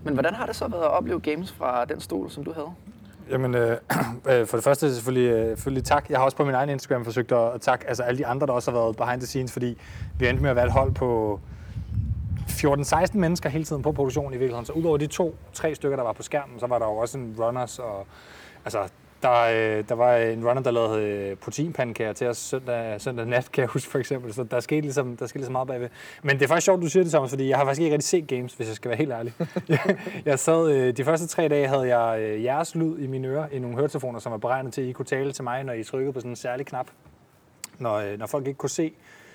Men 0.04 0.14
hvordan 0.14 0.34
har 0.34 0.46
det 0.46 0.56
så 0.56 0.68
været 0.68 0.82
at 0.82 0.90
opleve 0.90 1.20
games 1.20 1.52
fra 1.52 1.84
den 1.84 2.00
stol, 2.00 2.30
som 2.30 2.44
du 2.44 2.52
havde? 2.52 2.70
Jamen, 3.30 3.54
øh, 3.54 3.70
øh 4.30 4.46
for 4.46 4.56
det 4.56 4.64
første 4.64 4.94
selvfølgelig, 4.94 5.30
øh, 5.30 5.48
selvfølgelig 5.48 5.84
tak. 5.84 6.10
Jeg 6.10 6.18
har 6.18 6.24
også 6.24 6.36
på 6.36 6.44
min 6.44 6.54
egen 6.54 6.68
Instagram 6.68 7.04
forsøgt 7.04 7.32
at 7.32 7.60
takke 7.60 7.88
altså 7.88 8.02
alle 8.02 8.18
de 8.18 8.26
andre, 8.26 8.46
der 8.46 8.52
også 8.52 8.70
har 8.70 8.78
været 8.78 8.96
behind 8.96 9.20
the 9.20 9.26
scenes, 9.26 9.52
fordi 9.52 9.78
vi 10.18 10.28
endte 10.28 10.42
med 10.42 10.50
at 10.50 10.56
være 10.56 10.66
et 10.66 10.72
hold 10.72 10.92
på 10.92 11.40
14-16 12.64 13.18
mennesker 13.18 13.48
hele 13.48 13.64
tiden 13.64 13.82
på 13.82 13.92
produktionen 13.92 14.34
i 14.34 14.36
virkeligheden. 14.36 14.66
Så 14.66 14.72
udover 14.72 14.96
de 14.96 15.06
to-tre 15.06 15.74
stykker, 15.74 15.96
der 15.96 16.04
var 16.04 16.12
på 16.12 16.22
skærmen, 16.22 16.60
så 16.60 16.66
var 16.66 16.78
der 16.78 16.86
jo 16.86 16.96
også 16.96 17.18
en 17.18 17.36
runners 17.38 17.78
og 17.78 18.06
altså 18.64 18.88
der, 19.24 19.40
øh, 19.40 19.84
der 19.88 19.94
var 19.94 20.16
en 20.16 20.48
runner, 20.48 20.62
der 20.62 20.70
lavede 20.70 21.02
øh, 21.02 21.36
proteinpandekager 21.36 22.12
til 22.12 22.26
os 22.26 22.36
søndag, 22.36 23.00
søndag 23.00 23.26
nat, 23.26 23.52
kan 23.52 23.60
jeg 23.60 23.68
huske 23.68 23.90
for 23.90 23.98
eksempel. 23.98 24.34
Så 24.34 24.42
der 24.42 24.60
skete 24.60 24.80
ligesom, 24.80 25.16
der 25.16 25.26
skete 25.26 25.38
ligesom 25.38 25.52
meget 25.52 25.68
bagved. 25.68 25.88
Men 26.22 26.36
det 26.36 26.44
er 26.44 26.48
faktisk 26.48 26.64
sjovt, 26.64 26.82
du 26.82 26.88
siger 26.88 27.02
det, 27.02 27.12
Thomas, 27.12 27.30
fordi 27.30 27.48
jeg 27.48 27.58
har 27.58 27.64
faktisk 27.64 27.82
ikke 27.82 27.94
rigtig 27.94 28.08
set 28.08 28.26
games, 28.26 28.54
hvis 28.54 28.68
jeg 28.68 28.76
skal 28.76 28.88
være 28.88 28.98
helt 28.98 29.12
ærlig. 29.12 29.32
jeg, 29.68 29.96
jeg 30.24 30.38
sad, 30.38 30.70
øh, 30.70 30.96
de 30.96 31.04
første 31.04 31.26
tre 31.26 31.48
dage 31.48 31.68
havde 31.68 31.96
jeg 31.98 32.20
øh, 32.20 32.44
jeres 32.44 32.74
lyd 32.74 32.98
i 32.98 33.06
mine 33.06 33.28
ører, 33.28 33.48
i 33.52 33.58
nogle 33.58 33.76
høretelefoner, 33.76 34.18
som 34.18 34.32
var 34.32 34.38
beregnet 34.38 34.72
til, 34.72 34.82
at 34.82 34.88
I 34.88 34.92
kunne 34.92 35.06
tale 35.06 35.32
til 35.32 35.44
mig, 35.44 35.64
når 35.64 35.72
I 35.72 35.84
trykkede 35.84 36.12
på 36.12 36.20
sådan 36.20 36.32
en 36.32 36.36
særlig 36.36 36.66
knap. 36.66 36.86
Når, 37.78 37.94
øh, 37.94 38.18
når 38.18 38.26
folk 38.26 38.46
ikke 38.46 38.58
kunne 38.58 38.70
se 38.70 38.92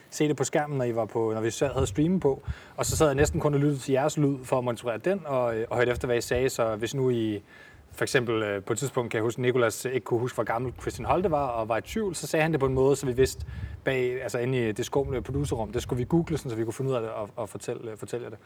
se 0.09 0.27
det 0.27 0.35
på 0.35 0.43
skærmen, 0.43 0.77
når, 0.77 0.85
I 0.85 0.95
var 0.95 1.05
på, 1.05 1.31
når 1.33 1.41
vi 1.41 1.51
sad, 1.51 1.73
havde 1.73 1.87
streamen 1.87 2.19
på. 2.19 2.41
Og 2.77 2.85
så 2.85 2.97
sad 2.97 3.07
jeg 3.07 3.15
næsten 3.15 3.39
kun 3.39 3.53
og 3.53 3.59
lyttede 3.59 3.79
til 3.79 3.91
jeres 3.91 4.17
lyd 4.17 4.37
for 4.43 4.57
at 4.57 4.63
monitorere 4.63 4.97
den, 4.97 5.21
og, 5.25 5.55
og 5.69 5.77
hørte 5.77 5.91
efter, 5.91 6.07
hvad 6.07 6.17
I 6.17 6.21
sagde. 6.21 6.49
Så 6.49 6.75
hvis 6.75 6.95
nu 6.95 7.09
I 7.09 7.43
for 7.91 8.03
eksempel 8.03 8.43
øh, 8.43 8.63
på 8.63 8.73
et 8.73 8.79
tidspunkt 8.79 9.11
kan 9.11 9.17
jeg 9.17 9.23
huske, 9.23 9.41
Nikolas 9.41 9.85
ikke 9.85 10.05
kunne 10.05 10.19
huske, 10.19 10.35
hvor 10.35 10.43
gammel 10.43 10.73
Christian 10.81 11.05
Holte 11.05 11.31
var, 11.31 11.47
og 11.47 11.69
var 11.69 11.77
i 11.77 11.81
tvivl, 11.81 12.15
så 12.15 12.27
sagde 12.27 12.43
han 12.43 12.51
det 12.51 12.59
på 12.59 12.65
en 12.65 12.73
måde, 12.73 12.95
så 12.95 13.05
vi 13.05 13.11
vidste 13.11 13.45
bag, 13.83 14.23
altså 14.23 14.39
inde 14.39 14.69
i 14.69 14.71
det 14.71 14.85
skumle 14.85 15.21
producerrum, 15.21 15.71
det 15.71 15.81
skulle 15.81 15.97
vi 15.97 16.05
google, 16.09 16.37
så 16.37 16.55
vi 16.55 16.63
kunne 16.63 16.73
finde 16.73 16.91
ud 16.91 16.95
af 16.95 17.01
det 17.01 17.09
og, 17.09 17.29
og 17.35 17.49
fortælle, 17.49 17.97
fortælle 17.97 18.25
det. 18.25 18.37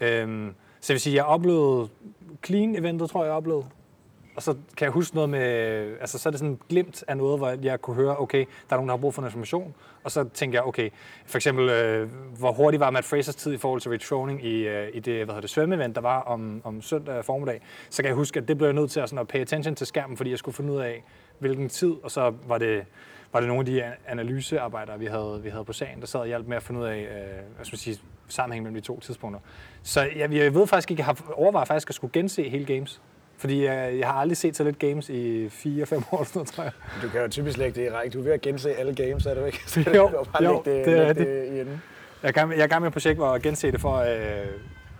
Mm. 0.00 0.06
Øhm, 0.06 0.54
så 0.80 0.92
jeg 0.92 0.94
vil 0.94 1.00
sige, 1.00 1.16
jeg 1.16 1.24
oplevede 1.24 1.88
Clean-eventet, 2.46 3.10
tror 3.10 3.22
jeg, 3.22 3.28
jeg 3.28 3.36
oplevede 3.36 3.66
og 4.38 4.42
så 4.42 4.52
kan 4.52 4.84
jeg 4.84 4.90
huske 4.90 5.14
noget 5.14 5.30
med, 5.30 5.40
altså 6.00 6.18
så 6.18 6.28
er 6.28 6.30
det 6.30 6.38
sådan 6.38 6.58
glimt 6.68 7.04
af 7.08 7.16
noget, 7.16 7.38
hvor 7.38 7.56
jeg 7.62 7.80
kunne 7.80 7.96
høre, 7.96 8.16
okay, 8.18 8.38
der 8.38 8.76
er 8.76 8.76
nogen, 8.76 8.88
der 8.88 8.94
har 8.94 9.00
brug 9.00 9.14
for 9.14 9.24
information, 9.24 9.74
og 10.04 10.10
så 10.10 10.28
tænker 10.34 10.58
jeg, 10.58 10.66
okay, 10.66 10.90
for 11.26 11.38
eksempel, 11.38 11.68
øh, 11.68 12.08
hvor 12.38 12.52
hurtigt 12.52 12.80
var 12.80 12.90
Matt 12.90 13.06
Frasers 13.06 13.34
tid 13.34 13.52
i 13.52 13.56
forhold 13.56 13.80
til 13.80 13.90
retroning 13.90 14.44
i, 14.44 14.68
øh, 14.68 14.88
i 14.94 15.00
det, 15.00 15.14
hvad 15.14 15.26
hedder 15.26 15.40
det, 15.40 15.50
svømmeevent, 15.50 15.94
der 15.94 16.00
var 16.00 16.20
om, 16.20 16.60
om 16.64 16.82
søndag 16.82 17.24
formiddag, 17.24 17.62
så 17.90 18.02
kan 18.02 18.08
jeg 18.08 18.14
huske, 18.16 18.40
at 18.40 18.48
det 18.48 18.58
blev 18.58 18.68
jeg 18.68 18.74
nødt 18.74 18.90
til 18.90 19.00
at, 19.00 19.08
sådan, 19.08 19.20
at 19.20 19.28
pay 19.28 19.40
attention 19.40 19.74
til 19.74 19.86
skærmen, 19.86 20.16
fordi 20.16 20.30
jeg 20.30 20.38
skulle 20.38 20.54
finde 20.54 20.72
ud 20.72 20.80
af, 20.80 21.04
hvilken 21.38 21.68
tid, 21.68 21.94
og 22.02 22.10
så 22.10 22.34
var 22.46 22.58
det, 22.58 22.84
var 23.32 23.40
det 23.40 23.48
nogle 23.48 23.60
af 23.60 23.66
de 23.66 23.82
analysearbejdere, 24.06 24.98
vi 24.98 25.06
havde, 25.06 25.40
vi 25.42 25.48
havde 25.48 25.64
på 25.64 25.72
sagen, 25.72 26.00
der 26.00 26.06
sad 26.06 26.20
og 26.20 26.26
hjalp 26.26 26.46
med 26.46 26.56
at 26.56 26.62
finde 26.62 26.80
ud 26.80 26.86
af, 26.86 26.98
øh, 26.98 27.56
hvad 27.56 27.64
skal 27.64 27.74
man 27.74 27.78
sige, 27.78 28.00
sammenhæng 28.28 28.62
mellem 28.62 28.80
de 28.80 28.86
to 28.86 29.00
tidspunkter. 29.00 29.40
Så 29.82 30.00
jeg, 30.00 30.32
jeg 30.32 30.54
ved 30.54 30.66
faktisk 30.66 30.90
ikke, 30.90 31.00
jeg 31.00 31.06
har 31.06 31.32
overvejet 31.34 31.68
faktisk 31.68 31.90
at 31.90 31.94
skulle 31.94 32.12
gense 32.12 32.48
hele 32.48 32.64
games. 32.74 33.00
Fordi 33.38 33.64
jeg, 33.64 33.98
jeg 33.98 34.06
har 34.06 34.14
aldrig 34.14 34.36
set 34.36 34.56
så 34.56 34.64
lidt 34.64 34.78
games 34.78 35.08
i 35.08 35.46
4-5 35.46 35.50
år, 36.12 36.24
sådan 36.24 36.46
tror 36.46 36.62
jeg. 36.64 36.72
Du 37.02 37.08
kan 37.08 37.20
jo 37.20 37.28
typisk 37.28 37.58
lægge 37.58 37.80
det 37.80 37.86
i 37.86 37.90
række. 37.90 38.14
Du 38.14 38.18
er 38.18 38.24
ved 38.24 38.32
at 38.32 38.40
gense 38.40 38.74
alle 38.74 38.94
games, 38.94 39.26
er 39.26 39.34
du 39.40 39.44
ikke? 39.44 39.60
Så 39.66 39.80
jo, 39.80 39.92
jo, 39.94 40.24
bare 40.32 40.44
jo 40.44 40.62
det, 40.64 40.86
det 40.86 40.98
er 40.98 41.12
det. 41.12 41.26
det 41.26 41.80
Jeg 42.22 42.28
er, 42.28 42.32
gang, 42.32 42.50
jeg 42.50 42.60
er 42.60 42.66
gang 42.66 42.82
med 42.82 42.88
et 42.88 42.92
projekt, 42.92 43.16
hvor 43.16 43.32
jeg 43.32 43.42
gense 43.42 43.72
det 43.72 43.80
for, 43.80 43.96
øh, 43.96 44.46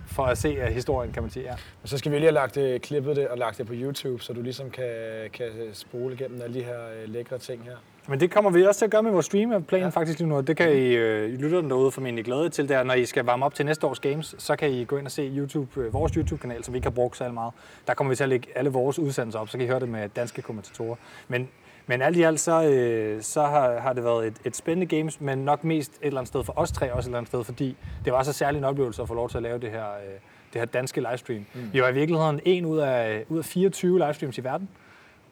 for 0.06 0.22
at 0.22 0.38
se 0.38 0.62
uh, 0.62 0.66
historien, 0.66 1.12
kan 1.12 1.22
man 1.22 1.30
sige. 1.30 1.44
Ja. 1.44 1.52
Og 1.82 1.88
så 1.88 1.98
skal 1.98 2.12
vi 2.12 2.16
lige 2.16 2.26
have 2.26 2.34
lagt 2.34 2.54
det, 2.54 2.82
klippet 2.82 3.16
det 3.16 3.28
og 3.28 3.38
lagt 3.38 3.58
det 3.58 3.66
på 3.66 3.72
YouTube, 3.76 4.22
så 4.22 4.32
du 4.32 4.42
ligesom 4.42 4.70
kan, 4.70 4.84
kan 5.32 5.50
spole 5.72 6.14
igennem 6.14 6.42
alle 6.42 6.58
de 6.58 6.64
her 6.64 7.06
lækre 7.06 7.38
ting 7.38 7.64
her. 7.64 7.76
Men 8.08 8.20
det 8.20 8.30
kommer 8.30 8.50
vi 8.50 8.64
også 8.64 8.78
til 8.78 8.84
at 8.84 8.90
gøre 8.90 9.02
med 9.02 9.10
vores 9.10 9.26
stream. 9.26 9.64
Planen 9.64 9.84
ja. 9.84 9.88
faktisk 9.88 10.18
lige 10.18 10.28
nu. 10.28 10.40
Det 10.40 10.56
kan 10.56 10.72
I, 10.72 10.94
øh, 10.94 11.32
I 11.32 11.36
lytterne 11.36 11.68
derude 11.68 11.90
formentlig 11.90 12.24
glæde 12.24 12.48
til. 12.48 12.68
Der, 12.68 12.82
når 12.82 12.94
I 12.94 13.04
skal 13.04 13.24
varme 13.24 13.44
op 13.44 13.54
til 13.54 13.66
næste 13.66 13.86
års 13.86 14.00
games, 14.00 14.34
så 14.38 14.56
kan 14.56 14.70
I 14.70 14.84
gå 14.84 14.96
ind 14.96 15.06
og 15.06 15.12
se 15.12 15.32
YouTube, 15.36 15.80
øh, 15.80 15.92
vores 15.92 16.12
YouTube-kanal, 16.12 16.64
som 16.64 16.74
vi 16.74 16.78
ikke 16.78 16.86
har 16.86 16.90
brugt 16.90 17.16
så 17.16 17.32
meget. 17.32 17.52
Der 17.86 17.94
kommer 17.94 18.10
vi 18.10 18.16
til 18.16 18.22
at 18.22 18.28
lægge 18.28 18.48
alle 18.54 18.70
vores 18.70 18.98
udsendelser 18.98 19.38
op, 19.38 19.48
så 19.48 19.58
kan 19.58 19.66
I 19.66 19.68
høre 19.68 19.80
det 19.80 19.88
med 19.88 20.08
danske 20.08 20.42
kommentatorer. 20.42 20.96
Men, 21.28 21.48
men 21.86 22.02
alt 22.02 22.16
i 22.16 22.22
alt, 22.22 22.40
så, 22.40 22.62
øh, 22.62 23.22
så 23.22 23.42
har, 23.42 23.78
har 23.78 23.92
det 23.92 24.04
været 24.04 24.26
et, 24.26 24.36
et 24.44 24.56
spændende 24.56 24.96
games, 24.96 25.20
men 25.20 25.38
nok 25.38 25.64
mest 25.64 25.92
et 25.92 26.06
eller 26.06 26.20
andet 26.20 26.28
sted 26.28 26.44
for 26.44 26.52
os 26.56 26.72
tre, 26.72 26.92
også 26.92 27.06
et 27.06 27.10
eller 27.10 27.18
andet 27.18 27.28
sted, 27.28 27.44
fordi 27.44 27.76
det 28.04 28.12
var 28.12 28.22
så 28.22 28.32
særlig 28.32 28.58
en 28.58 28.64
oplevelse 28.64 29.02
at 29.02 29.08
få 29.08 29.14
lov 29.14 29.28
til 29.28 29.36
at 29.36 29.42
lave 29.42 29.58
det 29.58 29.70
her, 29.70 29.88
øh, 29.88 30.18
det 30.52 30.60
her 30.60 30.64
danske 30.64 31.00
livestream. 31.00 31.46
Mm. 31.54 31.72
Vi 31.72 31.82
var 31.82 31.88
i 31.88 31.94
virkeligheden 31.94 32.40
en 32.44 32.64
ud 32.64 32.78
af, 32.78 33.24
ud 33.28 33.38
af 33.38 33.44
24 33.44 33.98
livestreams 33.98 34.38
i 34.38 34.44
verden. 34.44 34.68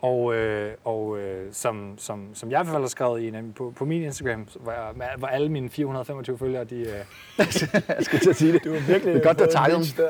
Og, 0.06 0.34
øh, 0.34 0.72
og 0.84 1.18
øh, 1.18 1.52
som, 1.52 1.94
som, 1.98 2.28
som 2.34 2.50
jeg 2.50 2.60
i 2.60 2.64
hvert 2.64 2.72
fald 2.72 2.82
har 2.82 2.88
skrevet 2.88 3.22
i, 3.22 3.32
på, 3.56 3.72
på 3.76 3.84
min 3.84 4.02
Instagram, 4.02 4.48
hvor, 4.60 4.72
jeg, 4.72 5.10
hvor 5.18 5.26
alle 5.26 5.48
mine 5.48 5.70
425 5.70 6.38
følgere, 6.38 6.64
de... 6.64 6.76
Øh, 6.76 6.86
jeg 7.88 8.04
skal 8.04 8.20
til 8.20 8.30
at 8.30 8.36
sige 8.36 8.52
det. 8.52 8.64
Du 8.64 8.74
er 8.74 8.80
virkelig 8.80 9.14
det 9.14 9.20
er 9.20 9.24
godt, 9.24 9.38
der 9.38 9.46
takkede 9.46 9.80
dem. 9.80 10.06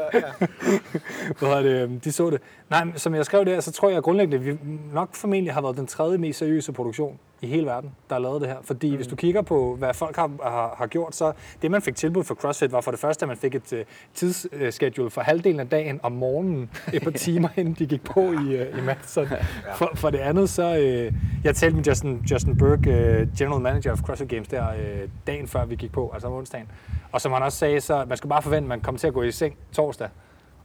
Ja. 1.41 1.63
det, 1.63 2.05
de 2.05 2.13
så 2.13 2.31
det. 2.31 2.41
Nej, 2.71 2.87
som 2.97 3.15
jeg 3.15 3.25
skrev 3.25 3.45
der, 3.45 3.61
så 3.61 3.73
tror 3.73 3.91
jeg 3.91 4.03
grundlæggende, 4.03 4.37
at 4.37 4.47
vi 4.47 4.59
nok 4.93 5.15
formentlig 5.15 5.55
har 5.55 5.61
været 5.61 5.77
den 5.77 5.87
tredje 5.87 6.19
mest 6.19 6.39
seriøse 6.39 6.73
produktion 6.73 7.19
i 7.47 7.51
hele 7.51 7.67
verden, 7.67 7.91
der 8.09 8.15
har 8.15 8.23
lavet 8.23 8.41
det 8.41 8.49
her. 8.49 8.57
Fordi 8.63 8.91
mm. 8.91 8.97
hvis 8.97 9.07
du 9.07 9.17
kigger 9.17 9.43
på, 9.43 9.77
hvad 9.79 9.95
folk 9.95 10.17
har, 10.17 10.31
har, 10.43 10.75
har 10.79 10.87
gjort, 10.87 11.15
så 11.15 11.33
det, 11.63 11.71
man 11.71 11.83
fik 11.83 11.97
tilbud 11.97 12.25
for 12.25 12.35
CrossFit, 12.35 12.73
var 12.73 12.81
for 12.81 12.91
det 12.91 13.01
første, 13.01 13.25
at 13.25 13.29
man 13.29 13.37
fik 13.37 13.55
et 13.55 13.73
uh, 13.73 13.79
tidsschedule 14.15 15.11
for 15.11 15.21
halvdelen 15.21 15.61
af 15.61 15.69
dagen 15.69 16.01
om 16.03 16.13
morgenen, 16.13 16.71
et 16.93 17.03
par 17.03 17.11
timer 17.27 17.49
inden 17.57 17.75
de 17.75 17.87
gik 17.87 18.05
på 18.05 18.21
i, 18.21 18.37
uh, 18.37 18.79
i 18.79 18.81
Madison. 18.85 19.27
for, 19.77 19.91
for 19.95 20.11
det 20.11 20.19
andet, 20.19 20.51
så... 20.51 20.77
Uh, 21.09 21.15
jeg 21.45 21.55
talte 21.55 21.77
med 21.77 21.85
Justin, 21.85 22.23
Justin 22.31 22.57
Burke, 22.59 22.91
uh, 22.91 23.39
General 23.39 23.61
Manager 23.61 23.93
of 23.93 24.01
CrossFit 24.01 24.29
Games, 24.29 24.49
der 24.49 24.69
uh, 24.69 25.11
dagen 25.27 25.49
før 25.49 25.65
vi 25.65 25.75
gik 25.75 25.93
på, 25.93 26.11
altså 26.15 26.29
om 26.29 26.35
onsdagen. 26.35 26.67
Og 27.13 27.21
som 27.21 27.33
han 27.33 27.43
også 27.43 27.59
sagde, 27.59 27.81
så 27.81 28.05
man 28.09 28.17
skulle 28.17 28.31
bare 28.31 28.43
forvente, 28.43 28.65
at 28.65 28.69
man 28.69 28.81
kom 28.81 28.97
til 28.97 29.07
at 29.07 29.15
gå 29.15 29.23
i 29.23 29.33
seng 29.33 29.57
torsdag, 29.73 30.09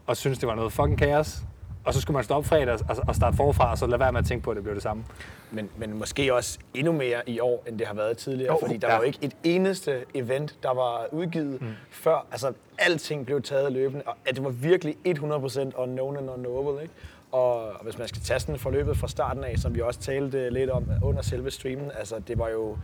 og 0.06 0.18
synes, 0.18 0.40
det 0.40 0.48
var 0.48 0.56
noget 0.56 0.74
fucking 0.74 0.98
kaos 0.98 1.44
og 1.86 1.94
så 1.94 2.02
skulle 2.02 2.16
man 2.16 2.24
stoppe 2.24 2.50
fredag 2.50 2.80
og 3.08 3.16
starte 3.16 3.38
forfra, 3.38 3.72
og 3.72 3.78
så 3.78 3.88
lade 3.88 4.00
være 4.00 4.12
med 4.12 4.20
at 4.20 4.26
tænke 4.26 4.44
på, 4.44 4.52
at 4.52 4.56
det 4.56 4.64
blev 4.64 4.76
det 4.76 4.84
samme. 4.84 5.04
Men, 5.52 5.70
men 5.78 6.00
måske 6.00 6.34
også 6.34 6.60
endnu 6.74 6.92
mere 6.92 7.30
i 7.30 7.40
år, 7.40 7.64
end 7.68 7.80
det 7.80 7.88
har 7.88 7.94
været 7.94 8.18
tidligere, 8.18 8.54
oh, 8.54 8.60
fordi 8.62 8.78
der 8.78 8.88
ja. 8.88 8.94
var 8.94 9.02
jo 9.02 9.06
ikke 9.06 9.20
et 9.22 9.36
eneste 9.44 10.04
event, 10.14 10.56
der 10.64 10.74
var 10.74 11.06
udgivet 11.12 11.62
mm. 11.62 11.68
før. 11.92 12.26
Altså, 12.32 12.54
alting 12.78 13.26
blev 13.26 13.42
taget 13.42 13.72
løbende, 13.72 14.04
og 14.06 14.16
det 14.36 14.44
var 14.44 14.50
virkelig 14.50 14.96
100% 15.08 15.82
unknown 15.82 16.18
and 16.18 16.30
unknowable, 16.30 16.82
ikke? 16.82 16.94
Og 17.32 17.72
hvis 17.84 17.98
man 17.98 18.08
skal 18.08 18.22
tage 18.22 18.40
sådan 18.40 18.60
forløbet 18.60 18.98
fra 18.98 19.08
starten 19.08 19.44
af, 19.44 19.58
som 19.58 19.76
vi 19.76 19.82
også 19.82 20.00
talte 20.00 20.50
lidt 20.50 20.70
om 20.70 20.86
under 21.04 21.22
selve 21.22 21.52
streamen, 21.52 21.92
altså 22.00 22.16
det 22.28 22.40
var 22.40 22.50
jo 22.50 22.78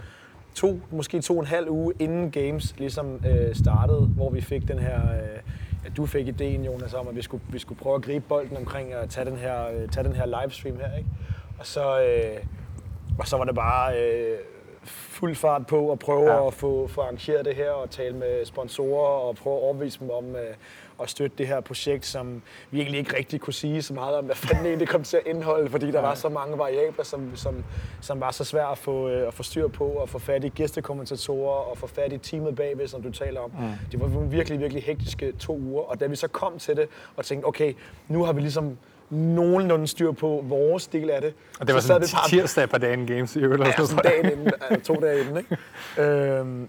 to, 0.55 0.79
måske 0.91 1.21
to 1.21 1.33
og 1.33 1.39
en 1.39 1.45
halv 1.45 1.69
uge 1.69 1.93
inden 1.99 2.31
Games 2.31 2.75
ligesom 2.77 3.21
øh, 3.27 3.55
startede, 3.55 4.01
hvor 4.01 4.29
vi 4.29 4.41
fik 4.41 4.67
den 4.67 4.79
her 4.79 4.97
øh, 4.97 5.39
at 5.87 5.97
du 5.97 6.05
fik 6.05 6.27
ideen, 6.27 6.65
Jonas, 6.65 6.93
om, 6.93 7.07
at 7.07 7.15
vi 7.15 7.21
skulle, 7.21 7.43
vi 7.49 7.59
skulle 7.59 7.79
prøve 7.79 7.95
at 7.95 8.01
gribe 8.01 8.25
bolden 8.29 8.57
omkring 8.57 8.93
at 8.93 9.09
tage 9.09 9.25
den 9.25 9.37
her, 9.37 9.67
øh, 9.67 9.89
tage 9.89 10.03
den 10.03 10.15
her 10.15 10.25
livestream 10.25 10.77
her. 10.77 10.97
Ikke? 10.97 11.09
Og, 11.59 11.65
så, 11.65 12.01
øh, 12.01 12.43
og 13.19 13.27
så 13.27 13.37
var 13.37 13.43
det 13.43 13.55
bare 13.55 13.99
øh, 14.01 14.37
fuld 14.83 15.35
fart 15.35 15.67
på 15.67 15.91
at 15.91 15.99
prøve 15.99 16.31
ja. 16.31 16.47
at 16.47 16.53
få, 16.53 16.87
få 16.87 17.01
arrangeret 17.01 17.45
det 17.45 17.55
her 17.55 17.71
og 17.71 17.89
tale 17.89 18.15
med 18.15 18.45
sponsorer 18.45 19.27
og 19.27 19.35
prøve 19.35 19.55
at 19.55 19.61
overbevise 19.61 19.99
dem 19.99 20.09
om, 20.09 20.35
øh, 20.35 20.55
at 21.01 21.09
støtte 21.09 21.37
det 21.37 21.47
her 21.47 21.59
projekt, 21.61 22.05
som 22.05 22.41
vi 22.71 22.79
egentlig 22.81 22.99
ikke 22.99 23.17
rigtig 23.17 23.41
kunne 23.41 23.53
sige 23.53 23.81
så 23.81 23.93
meget 23.93 24.15
om, 24.15 24.25
hvad 24.25 24.35
fanden 24.35 24.63
det 24.63 24.69
egentlig 24.69 24.87
kom 24.87 25.03
til 25.03 25.17
at 25.17 25.23
indeholde, 25.25 25.69
fordi 25.69 25.91
der 25.91 26.01
var 26.01 26.15
så 26.15 26.29
mange 26.29 26.57
variabler, 26.57 27.03
som, 27.03 27.31
som, 27.35 27.63
som 28.01 28.19
var 28.21 28.31
så 28.31 28.43
svært 28.43 28.67
at 28.71 28.77
få, 28.77 29.09
øh, 29.09 29.27
at 29.27 29.33
få 29.33 29.43
styr 29.43 29.67
på, 29.67 29.85
og 29.85 30.09
få 30.09 30.19
fat 30.19 30.43
i 30.43 30.49
gæstekommentatorer, 30.49 31.69
og 31.69 31.77
få 31.77 31.87
fat 31.87 32.13
i 32.13 32.17
teamet 32.17 32.55
bagved, 32.55 32.87
som 32.87 33.01
du 33.01 33.11
taler 33.11 33.39
om. 33.41 33.49
Mm. 33.59 33.67
Det 33.91 33.99
var 34.01 34.07
virkelig, 34.07 34.59
virkelig 34.59 34.83
hektiske 34.83 35.31
to 35.31 35.57
uger, 35.57 35.81
og 35.83 35.99
da 35.99 36.05
vi 36.07 36.15
så 36.15 36.27
kom 36.27 36.59
til 36.59 36.75
det, 36.75 36.87
og 37.15 37.25
tænkte, 37.25 37.45
okay, 37.45 37.73
nu 38.07 38.23
har 38.23 38.33
vi 38.33 38.41
ligesom 38.41 38.77
nogenlunde 39.09 39.87
styr 39.87 40.11
på 40.11 40.43
vores 40.47 40.87
del 40.87 41.09
af 41.09 41.21
det. 41.21 41.33
Og 41.59 41.67
det 41.67 41.75
var 41.75 41.81
så 41.81 41.87
sådan 41.87 42.07
bare- 42.13 42.29
tirsdag 42.29 42.69
på 42.69 42.77
dagen 42.77 43.07
games 43.07 43.35
i 43.35 43.39
øvrigt. 43.39 43.63
Ja, 43.67 43.85
sådan 43.85 44.03
dagen 44.03 44.31
inden, 44.31 44.51
altså 44.69 44.93
to 44.93 44.99
dage 45.01 45.19
inden, 45.21 45.37
ikke? 45.37 45.57
Øhm, 46.01 46.67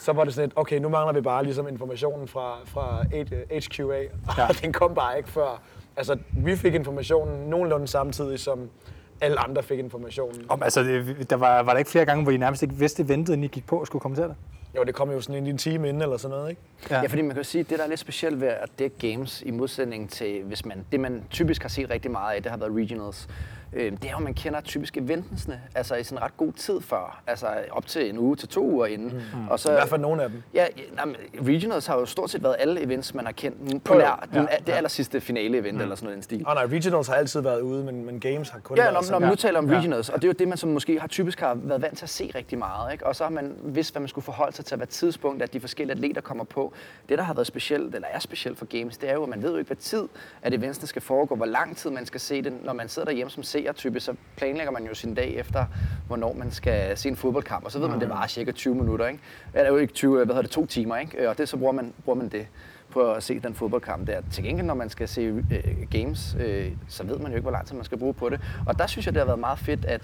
så 0.00 0.12
var 0.12 0.24
det 0.24 0.34
sådan 0.34 0.48
lidt, 0.48 0.58
okay, 0.58 0.78
nu 0.78 0.88
mangler 0.88 1.12
vi 1.12 1.20
bare 1.20 1.44
ligesom 1.44 1.68
informationen 1.68 2.28
fra, 2.28 2.58
fra 2.64 3.02
HQA, 3.50 3.84
og 4.28 4.34
Ja. 4.38 4.46
den 4.62 4.72
kom 4.72 4.94
bare 4.94 5.16
ikke 5.18 5.28
før. 5.30 5.62
Altså, 5.96 6.18
vi 6.32 6.56
fik 6.56 6.74
informationen 6.74 7.50
nogenlunde 7.50 7.86
samtidig, 7.88 8.38
som 8.40 8.70
alle 9.20 9.40
andre 9.40 9.62
fik 9.62 9.78
informationen. 9.78 10.44
Om, 10.48 10.62
altså, 10.62 10.82
det, 10.82 11.30
der 11.30 11.36
var, 11.36 11.62
var 11.62 11.72
der 11.72 11.78
ikke 11.78 11.90
flere 11.90 12.04
gange, 12.04 12.22
hvor 12.22 12.32
I 12.32 12.36
nærmest 12.36 12.62
ikke 12.62 12.74
vidste, 12.74 13.08
ventede, 13.08 13.34
inden 13.36 13.44
I 13.44 13.48
gik 13.48 13.66
på 13.66 13.80
og 13.80 13.86
skulle 13.86 14.02
kommentere 14.02 14.28
det? 14.28 14.36
Jo, 14.76 14.84
det 14.84 14.94
kom 14.94 15.10
jo 15.10 15.20
sådan 15.20 15.36
ind 15.36 15.46
i 15.46 15.50
en 15.50 15.58
time 15.58 15.88
inden 15.88 16.02
eller 16.02 16.16
sådan 16.16 16.36
noget, 16.36 16.50
ikke? 16.50 16.62
Ja. 16.90 17.00
ja, 17.00 17.06
fordi 17.06 17.22
man 17.22 17.30
kan 17.30 17.36
jo 17.36 17.42
sige, 17.44 17.60
at 17.60 17.70
det, 17.70 17.78
der 17.78 17.84
er 17.84 17.88
lidt 17.88 18.00
specielt 18.00 18.40
ved 18.40 18.48
at 18.48 18.68
dække 18.78 19.12
games, 19.12 19.42
i 19.46 19.50
modsætning 19.50 20.10
til, 20.10 20.42
hvis 20.44 20.64
man, 20.64 20.84
det 20.92 21.00
man 21.00 21.24
typisk 21.30 21.62
har 21.62 21.68
set 21.68 21.90
rigtig 21.90 22.10
meget 22.10 22.34
af, 22.36 22.42
det 22.42 22.50
har 22.50 22.58
været 22.58 22.72
regionals, 22.76 23.28
øh, 23.72 23.92
det 23.92 24.04
er 24.04 24.10
jo, 24.10 24.18
man 24.18 24.34
kender 24.34 24.60
typisk 24.60 24.96
eventsene, 24.96 25.60
altså 25.74 25.94
i 25.94 26.04
sådan 26.04 26.22
ret 26.24 26.36
god 26.36 26.52
tid 26.52 26.80
før, 26.80 27.22
altså 27.26 27.46
op 27.70 27.86
til 27.86 28.10
en 28.10 28.18
uge 28.18 28.36
til 28.36 28.48
to 28.48 28.64
uger 28.70 28.86
inden. 28.86 29.22
Mm. 29.34 29.48
Og 29.48 29.60
så, 29.60 29.70
I 29.70 29.72
hvert 29.72 29.88
fald 29.88 30.00
nogle 30.00 30.22
af 30.22 30.30
dem. 30.30 30.42
Ja, 30.54 30.66
nej, 30.94 31.04
men 31.04 31.16
regionals 31.46 31.86
har 31.86 31.96
jo 31.98 32.06
stort 32.06 32.30
set 32.30 32.42
været 32.42 32.56
alle 32.58 32.80
events, 32.82 33.14
man 33.14 33.24
har 33.24 33.32
kendt 33.32 33.84
på 33.84 33.94
nær 33.94 34.28
den, 34.34 34.48
Ja, 34.50 34.56
det 34.66 34.72
aller 34.72 34.88
sidste 34.88 35.20
finale 35.20 35.58
event 35.58 35.74
mm. 35.76 35.80
eller 35.82 35.94
sådan 35.94 36.04
noget 36.06 36.14
i 36.14 36.16
den 36.16 36.22
stil. 36.22 36.42
Og 36.46 36.54
nej, 36.54 36.64
regionals 36.66 37.08
har 37.08 37.14
altid 37.14 37.40
været 37.40 37.60
ude, 37.60 37.84
men, 37.84 38.06
men 38.06 38.20
games 38.20 38.48
har 38.48 38.58
kun 38.58 38.76
Ja, 38.76 38.82
været 38.82 38.92
når, 38.94 39.00
når 39.00 39.04
sådan. 39.06 39.20
man 39.20 39.30
nu 39.30 39.34
taler 39.36 39.58
om 39.58 39.66
regionals, 39.68 40.08
og 40.08 40.22
det 40.22 40.24
er 40.24 40.28
jo 40.28 40.34
det, 40.38 40.48
man 40.48 40.58
som 40.58 40.70
måske 40.70 41.00
har 41.00 41.08
typisk 41.08 41.40
har 41.40 41.54
været 41.54 41.82
vant 41.82 41.98
til 41.98 42.04
at 42.04 42.10
se 42.10 42.32
rigtig 42.34 42.58
meget, 42.58 42.92
ikke? 42.92 43.06
og 43.06 43.16
så 43.16 43.24
har 43.24 43.30
man 43.30 43.54
vidst, 43.64 43.94
hvad 43.94 44.00
man 44.00 44.08
skulle 44.08 44.24
forholde 44.24 44.56
sig 44.56 44.64
til, 44.64 44.76
hvad 44.76 44.86
tidspunkt, 44.86 45.42
at 45.42 45.52
de 45.52 45.60
forskellige 45.60 45.94
atleter 45.96 46.20
kommer 46.20 46.44
på. 46.44 46.72
Det, 47.08 47.18
der 47.18 47.24
har 47.24 47.34
været 47.34 47.46
specielt, 47.46 47.94
eller 47.94 48.08
er 48.08 48.18
specielt 48.18 48.58
for 48.58 48.66
games, 48.66 48.96
det 48.98 49.10
er 49.10 49.14
jo, 49.14 49.22
at 49.22 49.28
man 49.28 49.42
ved 49.42 49.50
jo 49.50 49.56
ikke, 49.56 49.68
hvad 49.68 49.76
tid, 49.76 50.02
at 50.42 50.54
eventsene 50.54 50.86
skal 50.86 51.02
foregå, 51.02 51.34
hvor 51.34 51.46
lang 51.46 51.76
tid 51.76 51.90
man 51.90 52.06
skal 52.06 52.20
se 52.20 52.42
det. 52.42 52.64
Når 52.64 52.72
man 52.72 52.88
sidder 52.88 53.06
derhjemme 53.06 53.30
som 53.30 53.42
seer 53.60 53.72
type, 53.72 54.00
så 54.00 54.14
planlægger 54.36 54.72
man 54.72 54.86
jo 54.86 54.94
sin 54.94 55.14
dag 55.14 55.34
efter, 55.34 55.64
hvornår 56.06 56.32
man 56.32 56.50
skal 56.50 56.98
se 56.98 57.08
en 57.08 57.16
fodboldkamp, 57.16 57.64
og 57.64 57.72
så 57.72 57.78
ved 57.78 57.88
man, 57.88 58.00
det 58.00 58.08
var 58.08 58.26
cirka 58.26 58.52
20 58.52 58.74
minutter, 58.74 59.06
ikke? 59.06 59.20
Eller 59.54 59.68
jo 59.68 59.76
ikke 59.76 59.92
20, 59.94 60.16
hvad 60.16 60.26
hedder 60.26 60.42
det, 60.42 60.50
to 60.50 60.66
timer, 60.66 60.96
ikke? 60.96 61.28
Og 61.28 61.38
det, 61.38 61.48
så 61.48 61.56
bruger 61.56 61.72
man, 61.72 61.92
bruger 62.04 62.18
man 62.18 62.28
det 62.28 62.46
på 62.90 63.12
at 63.12 63.22
se 63.22 63.40
den 63.40 63.54
fodboldkamp 63.54 64.06
der. 64.06 64.20
Til 64.32 64.44
gengæld, 64.44 64.66
når 64.66 64.74
man 64.74 64.90
skal 64.90 65.08
se 65.08 65.20
øh, 65.20 65.42
games, 65.90 66.36
øh, 66.40 66.72
så 66.88 67.04
ved 67.04 67.18
man 67.18 67.26
jo 67.26 67.36
ikke, 67.36 67.42
hvor 67.42 67.50
lang 67.50 67.66
tid 67.66 67.76
man 67.76 67.84
skal 67.84 67.98
bruge 67.98 68.14
på 68.14 68.28
det. 68.28 68.40
Og 68.66 68.78
der 68.78 68.86
synes 68.86 69.06
jeg, 69.06 69.14
det 69.14 69.20
har 69.20 69.26
været 69.26 69.38
meget 69.38 69.58
fedt, 69.58 69.84
at 69.84 70.02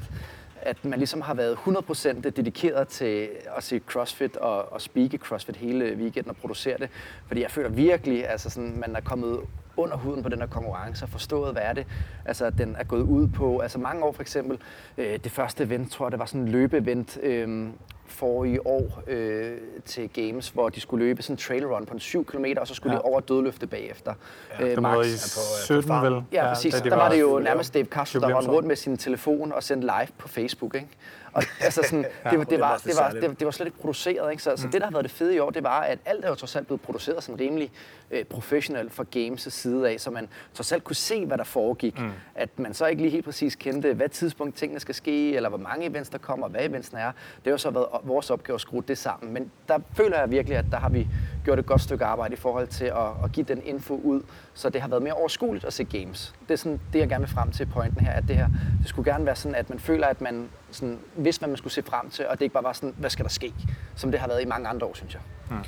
at 0.62 0.84
man 0.84 0.98
ligesom 0.98 1.20
har 1.20 1.34
været 1.34 1.54
100% 1.54 2.20
dedikeret 2.20 2.88
til 2.88 3.28
at 3.56 3.64
se 3.64 3.80
CrossFit 3.86 4.36
og, 4.36 4.72
og 4.72 4.80
speake 4.80 5.18
CrossFit 5.18 5.56
hele 5.56 5.96
weekenden 5.96 6.30
og 6.30 6.36
producere 6.36 6.78
det. 6.78 6.88
Fordi 7.26 7.42
jeg 7.42 7.50
føler 7.50 7.68
virkelig, 7.68 8.28
altså 8.28 8.50
sådan, 8.50 8.76
man 8.76 8.96
er 8.96 9.00
kommet 9.00 9.40
under 9.76 9.97
huden 9.97 10.23
på 10.23 10.28
den 10.28 10.38
her 10.38 10.47
konkurrence 10.47 11.04
og 11.04 11.09
forstået, 11.09 11.52
hvad 11.52 11.62
er 11.64 11.73
det, 11.73 11.87
altså, 12.25 12.50
den 12.50 12.76
er 12.78 12.85
gået 12.85 13.02
ud 13.02 13.28
på. 13.28 13.59
Altså 13.59 13.78
mange 13.78 14.04
år 14.04 14.12
for 14.12 14.23
eksempel, 14.23 14.59
øh, 14.99 15.18
det 15.25 15.33
første 15.33 15.64
event, 15.64 15.92
tror 15.92 16.06
jeg, 16.06 16.12
det 16.12 16.18
var 16.21 16.26
sådan 16.26 16.40
en 16.40 16.49
løbeevent, 16.49 17.18
øh, 17.23 17.68
for 18.09 18.45
i 18.45 18.59
år 18.64 19.02
øh, 19.06 19.56
til 19.85 20.09
Games, 20.09 20.49
hvor 20.49 20.68
de 20.68 20.80
skulle 20.80 21.04
løbe 21.06 21.23
sådan 21.23 21.35
en 21.35 21.38
trail 21.38 21.66
run 21.66 21.87
på 21.87 21.95
en 21.95 22.00
7 22.00 22.25
km, 22.26 22.45
og 22.61 22.66
så 22.68 22.75
skulle 22.75 22.92
Ja. 22.92 22.99
de 22.99 23.02
over 23.02 23.21
dødløfte 23.21 23.66
bagefter. 23.66 24.14
Ja, 24.61 24.64
Det 24.64 24.83
var 24.83 24.92
i 24.92 24.95
på, 24.95 25.00
øh, 25.00 25.04
på 25.04 25.64
17, 25.64 25.88
farmen. 25.88 26.12
vel? 26.12 26.23
Ja, 26.33 26.49
præcis. 26.49 26.75
Ja, 26.85 26.90
der 26.90 26.97
var 26.97 27.11
det 27.11 27.21
jo 27.21 27.38
nærmest 27.38 27.75
Dave 27.75 27.85
Castro, 27.87 28.21
der 28.21 28.37
rendte 28.37 28.50
rundt 28.52 28.68
med 28.68 28.76
sin 28.76 28.97
telefon 28.97 29.52
og 29.52 29.62
sendte 29.62 29.87
live 29.87 30.09
på 30.18 30.28
Facebook, 30.28 30.75
ikke? 30.75 30.88
Og 31.37 31.43
altså 31.61 31.83
sådan, 31.85 32.05
det, 32.31 32.38
var, 32.38 32.45
det 32.45 32.50
det, 32.50 32.61
var 32.61 32.81
det, 32.85 32.93
var, 32.97 33.11
det, 33.11 33.38
det 33.38 33.45
var 33.45 33.50
slet 33.50 33.66
ikke 33.66 33.78
produceret, 33.78 34.31
ikke? 34.31 34.43
Så, 34.43 34.57
så 34.57 34.69
det, 34.73 34.81
der 34.81 34.85
har 34.85 34.93
været 34.93 35.05
det 35.05 35.12
fede 35.12 35.35
i 35.35 35.38
år, 35.38 35.50
det 35.50 35.62
var, 35.62 35.81
at 35.81 35.99
alt 36.05 36.25
er 36.25 36.28
jo 36.28 36.35
trods 36.35 36.57
alt 36.57 36.66
blevet 36.66 36.81
produceret 36.81 37.23
sådan 37.23 37.40
rimelig 37.40 37.71
øh, 38.11 38.25
professionelt 38.25 38.93
fra 38.93 39.05
Games' 39.16 39.50
side 39.50 39.90
af, 39.90 40.00
så 40.00 40.11
man 40.11 40.28
trods 40.55 40.73
alt 40.73 40.85
kunne 40.85 40.97
se, 40.97 41.26
hvad 41.26 41.38
der 41.38 41.45
foregik. 41.45 41.99
Mm. 41.99 42.11
At 42.35 42.59
man 42.59 42.75
så 42.75 42.87
ikke 42.87 43.02
lige 43.02 43.12
helt 43.12 43.25
præcis 43.25 43.57
kendte, 43.57 43.95
hvad 43.95 44.09
tidspunkt 44.09 44.57
tingene 44.57 44.81
skal 44.81 44.95
ske, 44.95 45.37
eller 45.37 45.49
hvor 45.49 45.59
mange 45.59 45.87
events 45.87 46.11
der 46.11 46.19
kommer, 46.19 46.47
og 46.47 46.50
hvad 46.50 46.64
eventsene 46.64 47.00
er. 47.00 47.12
Det 47.12 47.45
har 47.45 47.50
jo 47.50 47.59
så 47.59 47.71
været 47.71 47.87
vores 48.02 48.31
opgave 48.31 48.55
at 48.55 48.61
skrue 48.61 48.83
det 48.88 48.99
sammen. 48.99 49.33
Men 49.33 49.50
der 49.69 49.78
føler 49.97 50.19
jeg 50.19 50.31
virkelig, 50.31 50.59
at 50.59 50.64
der 50.71 50.78
har 50.78 50.88
vi 50.88 51.09
gjort 51.45 51.59
et 51.59 51.66
godt 51.66 51.81
stykke 51.81 52.05
arbejde 52.05 52.33
i 52.33 52.37
forhold 52.37 52.66
til 52.66 52.85
at, 52.85 53.25
at 53.25 53.33
give 53.33 53.47
den 53.49 53.62
info 53.64 54.00
ud, 54.05 54.23
så 54.55 54.71
det 54.71 54.81
har 54.81 54.88
været 54.88 55.02
mere 55.02 55.14
overskueligt 55.14 55.64
at 55.64 55.73
se 55.73 55.85
games. 55.85 56.35
Det 56.49 56.55
er 56.55 56.59
sådan 56.59 56.81
det, 56.93 56.99
jeg 56.99 57.09
gerne 57.09 57.25
vil 57.25 57.35
frem 57.35 57.50
til 57.50 57.66
pointen 57.66 58.07
her, 58.07 58.12
at 58.12 58.25
det 58.28 58.37
her, 58.37 58.49
det 58.78 58.88
skulle 58.88 59.12
gerne 59.12 59.26
være 59.26 59.37
sådan, 59.37 59.55
at 59.55 59.71
man 59.71 59.78
føler, 59.78 60.07
at 60.07 60.21
man 60.21 60.49
sådan, 60.70 60.99
vidste, 61.16 61.40
hvad 61.40 61.49
man 61.49 61.56
skulle 61.56 61.73
se 61.73 61.82
frem 61.82 62.11
til, 62.11 62.26
og 62.26 62.38
det 62.38 62.42
ikke 62.42 62.52
bare 62.52 62.64
var 62.64 62.73
sådan, 62.73 62.94
hvad 62.99 63.11
skal 63.11 63.25
der 63.25 63.30
ske, 63.30 63.54
som 63.96 64.11
det 64.11 64.20
har 64.20 64.28
været 64.28 64.42
i 64.42 64.44
mange 64.44 64.68
andre 64.68 64.87
år, 64.87 64.94
synes 64.94 65.14
jeg. 65.14 65.23
Hmm. 65.49 65.58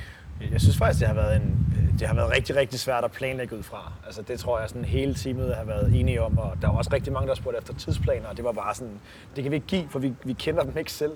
Jeg 0.52 0.60
synes 0.60 0.76
faktisk, 0.76 1.00
det 1.00 1.08
har 1.08 1.14
været, 1.14 1.36
en, 1.36 1.66
øh, 1.78 1.98
det 1.98 2.08
har 2.08 2.14
været 2.14 2.30
rigtig, 2.30 2.56
rigtig 2.56 2.80
svært 2.80 3.04
at 3.04 3.12
planlægge 3.12 3.56
ud 3.56 3.62
fra. 3.62 3.92
Altså, 4.06 4.22
det 4.22 4.40
tror 4.40 4.60
jeg, 4.60 4.68
sådan 4.68 4.84
hele 4.84 5.14
teamet 5.14 5.54
har 5.56 5.64
været 5.64 6.00
enige 6.00 6.22
om, 6.22 6.38
og 6.38 6.56
der 6.62 6.68
var 6.68 6.76
også 6.76 6.90
rigtig 6.92 7.12
mange, 7.12 7.28
der 7.28 7.34
spurgte 7.34 7.58
efter 7.58 7.74
tidsplaner, 7.74 8.28
og 8.28 8.36
det 8.36 8.44
var 8.44 8.52
bare 8.52 8.74
sådan, 8.74 9.00
det 9.36 9.42
kan 9.42 9.50
vi 9.50 9.56
ikke 9.56 9.66
give, 9.66 9.88
for 9.90 9.98
vi, 9.98 10.14
vi 10.24 10.32
kender 10.32 10.62
dem 10.62 10.76
ikke 10.76 10.92
selv. 10.92 11.12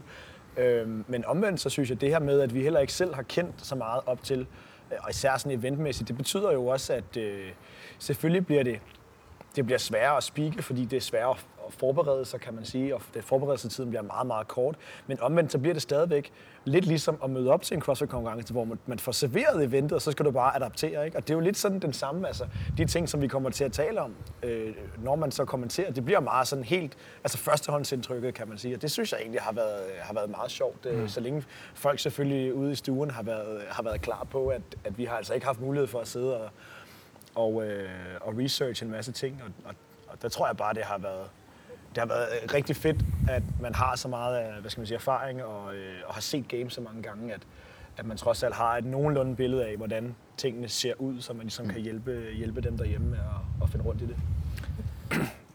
Øhm, 0.56 1.04
men 1.08 1.24
omvendt, 1.24 1.60
så 1.60 1.70
synes 1.70 1.90
jeg, 1.90 2.00
det 2.00 2.08
her 2.08 2.18
med, 2.18 2.40
at 2.40 2.54
vi 2.54 2.62
heller 2.62 2.80
ikke 2.80 2.92
selv 2.92 3.14
har 3.14 3.22
kendt 3.22 3.54
så 3.58 3.74
meget 3.74 4.00
op 4.06 4.22
til, 4.22 4.40
øh, 4.92 4.98
og 5.00 5.10
især 5.10 5.36
sådan 5.36 5.58
eventmæssigt, 5.58 6.08
det 6.08 6.16
betyder 6.16 6.52
jo 6.52 6.66
også, 6.66 6.92
at 6.92 7.16
øh, 7.16 7.48
selvfølgelig 7.98 8.46
bliver 8.46 8.62
det, 8.62 8.80
det 9.56 9.64
bliver 9.66 9.78
sværere 9.78 10.16
at 10.16 10.22
speake, 10.22 10.62
fordi 10.62 10.84
det 10.84 10.96
er 10.96 11.00
sværere 11.00 11.30
at 11.30 11.72
forberede 11.72 12.24
sig, 12.24 12.40
kan 12.40 12.54
man 12.54 12.64
sige, 12.64 12.94
og 12.94 13.02
det 13.14 13.24
forberedelsetiden 13.24 13.90
bliver 13.90 14.02
meget, 14.02 14.26
meget 14.26 14.48
kort. 14.48 14.76
Men 15.06 15.20
omvendt, 15.20 15.52
så 15.52 15.58
bliver 15.58 15.72
det 15.72 15.82
stadigvæk 15.82 16.32
lidt 16.64 16.84
ligesom 16.84 17.18
at 17.24 17.30
møde 17.30 17.50
op 17.50 17.62
til 17.62 17.74
en 17.74 17.80
CrossFit-konkurrence, 17.80 18.52
hvor 18.52 18.64
man, 18.64 18.78
man 18.86 18.98
får 18.98 19.12
serveret 19.12 19.64
eventet, 19.64 19.92
og 19.92 20.02
så 20.02 20.12
skal 20.12 20.24
du 20.24 20.30
bare 20.30 20.56
adaptere. 20.56 21.04
Ikke? 21.04 21.16
Og 21.16 21.22
det 21.22 21.30
er 21.30 21.34
jo 21.34 21.40
lidt 21.40 21.56
sådan 21.56 21.78
den 21.78 21.92
samme, 21.92 22.26
altså 22.26 22.46
de 22.78 22.84
ting, 22.84 23.08
som 23.08 23.22
vi 23.22 23.28
kommer 23.28 23.50
til 23.50 23.64
at 23.64 23.72
tale 23.72 24.00
om, 24.00 24.14
øh, 24.42 24.74
når 24.98 25.16
man 25.16 25.30
så 25.30 25.44
kommenterer, 25.44 25.92
det 25.92 26.04
bliver 26.04 26.20
meget 26.20 26.48
sådan 26.48 26.64
helt, 26.64 26.96
altså 27.24 27.38
førstehåndsindtrykket, 27.38 28.34
kan 28.34 28.48
man 28.48 28.58
sige. 28.58 28.74
Og 28.74 28.82
det 28.82 28.90
synes 28.90 29.12
jeg 29.12 29.20
egentlig 29.20 29.40
har 29.40 29.52
været, 29.52 29.82
har 30.00 30.14
været 30.14 30.30
meget 30.30 30.50
sjovt, 30.50 30.86
mm. 30.92 31.08
så 31.08 31.20
længe 31.20 31.44
folk 31.74 31.98
selvfølgelig 31.98 32.54
ude 32.54 32.72
i 32.72 32.74
stuen 32.74 33.10
har 33.10 33.22
været, 33.22 33.62
har 33.68 33.82
været 33.82 34.00
klar 34.00 34.26
på, 34.30 34.48
at, 34.48 34.62
at 34.84 34.98
vi 34.98 35.04
har 35.04 35.16
altså 35.16 35.34
ikke 35.34 35.46
haft 35.46 35.60
mulighed 35.60 35.86
for 35.86 35.98
at 35.98 36.08
sidde 36.08 36.40
og, 36.40 36.50
og, 37.34 37.66
øh, 37.66 37.88
og 38.20 38.38
research 38.38 38.82
en 38.82 38.90
masse 38.90 39.12
ting. 39.12 39.42
Og, 39.44 39.68
og, 39.68 39.74
og 40.08 40.22
der 40.22 40.28
tror 40.28 40.46
jeg 40.46 40.56
bare, 40.56 40.74
det 40.74 40.82
har 40.82 40.98
været, 40.98 41.30
det 41.90 41.98
har 41.98 42.06
været 42.06 42.28
øh, 42.42 42.54
rigtig 42.54 42.76
fedt, 42.76 42.96
at 43.28 43.42
man 43.60 43.74
har 43.74 43.96
så 43.96 44.08
meget 44.08 44.36
af, 44.36 44.60
hvad 44.60 44.70
skal 44.70 44.80
man 44.80 44.86
sige, 44.86 44.96
erfaring 44.96 45.44
og, 45.44 45.74
øh, 45.74 45.94
og 46.06 46.14
har 46.14 46.20
set 46.20 46.48
games 46.48 46.72
så 46.72 46.80
mange 46.80 47.02
gange, 47.02 47.34
at, 47.34 47.40
at 47.96 48.06
man 48.06 48.16
trods 48.16 48.42
alt 48.42 48.54
har 48.54 48.76
et 48.76 48.84
nogenlunde 48.84 49.36
billede 49.36 49.66
af, 49.66 49.76
hvordan 49.76 50.14
tingene 50.36 50.68
ser 50.68 50.94
ud, 50.98 51.20
så 51.20 51.32
man 51.32 51.42
ligesom 51.42 51.68
kan 51.68 51.80
hjælpe, 51.80 52.26
hjælpe 52.34 52.60
dem 52.60 52.78
derhjemme 52.78 53.06
med 53.06 53.18
at, 53.18 53.62
at 53.62 53.68
finde 53.68 53.84
rundt 53.84 54.02
i 54.02 54.06
det. 54.06 54.16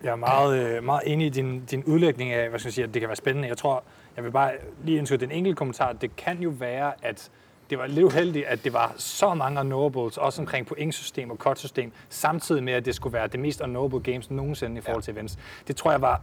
Jeg 0.03 0.11
er 0.11 0.15
meget, 0.15 0.59
øh, 0.59 0.83
meget 0.83 1.01
enig 1.05 1.27
i 1.27 1.29
din, 1.29 1.65
din 1.65 1.83
udlægning 1.83 2.31
af, 2.31 2.49
hvad 2.49 2.59
skal 2.59 2.67
jeg 2.67 2.73
sige, 2.73 2.85
at 2.85 2.93
det 2.93 3.01
kan 3.01 3.09
være 3.09 3.15
spændende. 3.15 3.47
Jeg 3.47 3.57
tror, 3.57 3.83
jeg 4.15 4.23
vil 4.23 4.31
bare 4.31 4.51
lige 4.83 4.97
indskyde 4.97 5.19
den 5.19 5.31
enkelte 5.31 5.55
kommentar. 5.55 5.93
Det 5.93 6.15
kan 6.15 6.39
jo 6.39 6.49
være, 6.49 6.93
at 7.01 7.31
det 7.69 7.77
var 7.77 7.87
lidt 7.87 8.05
uheldigt, 8.05 8.45
at 8.45 8.63
det 8.63 8.73
var 8.73 8.93
så 8.97 9.33
mange 9.33 9.59
unknowables, 9.59 10.17
også 10.17 10.41
omkring 10.41 10.67
pointsystem 10.67 11.31
og 11.31 11.37
cut-system, 11.37 11.91
samtidig 12.09 12.63
med, 12.63 12.73
at 12.73 12.85
det 12.85 12.95
skulle 12.95 13.13
være 13.13 13.27
det 13.27 13.39
mest 13.39 13.61
unknowable 13.61 13.99
games 13.99 14.31
nogensinde 14.31 14.77
i 14.77 14.81
forhold 14.81 15.03
til 15.03 15.13
events. 15.13 15.37
Det 15.67 15.75
tror 15.75 15.91
jeg 15.91 16.01
var 16.01 16.21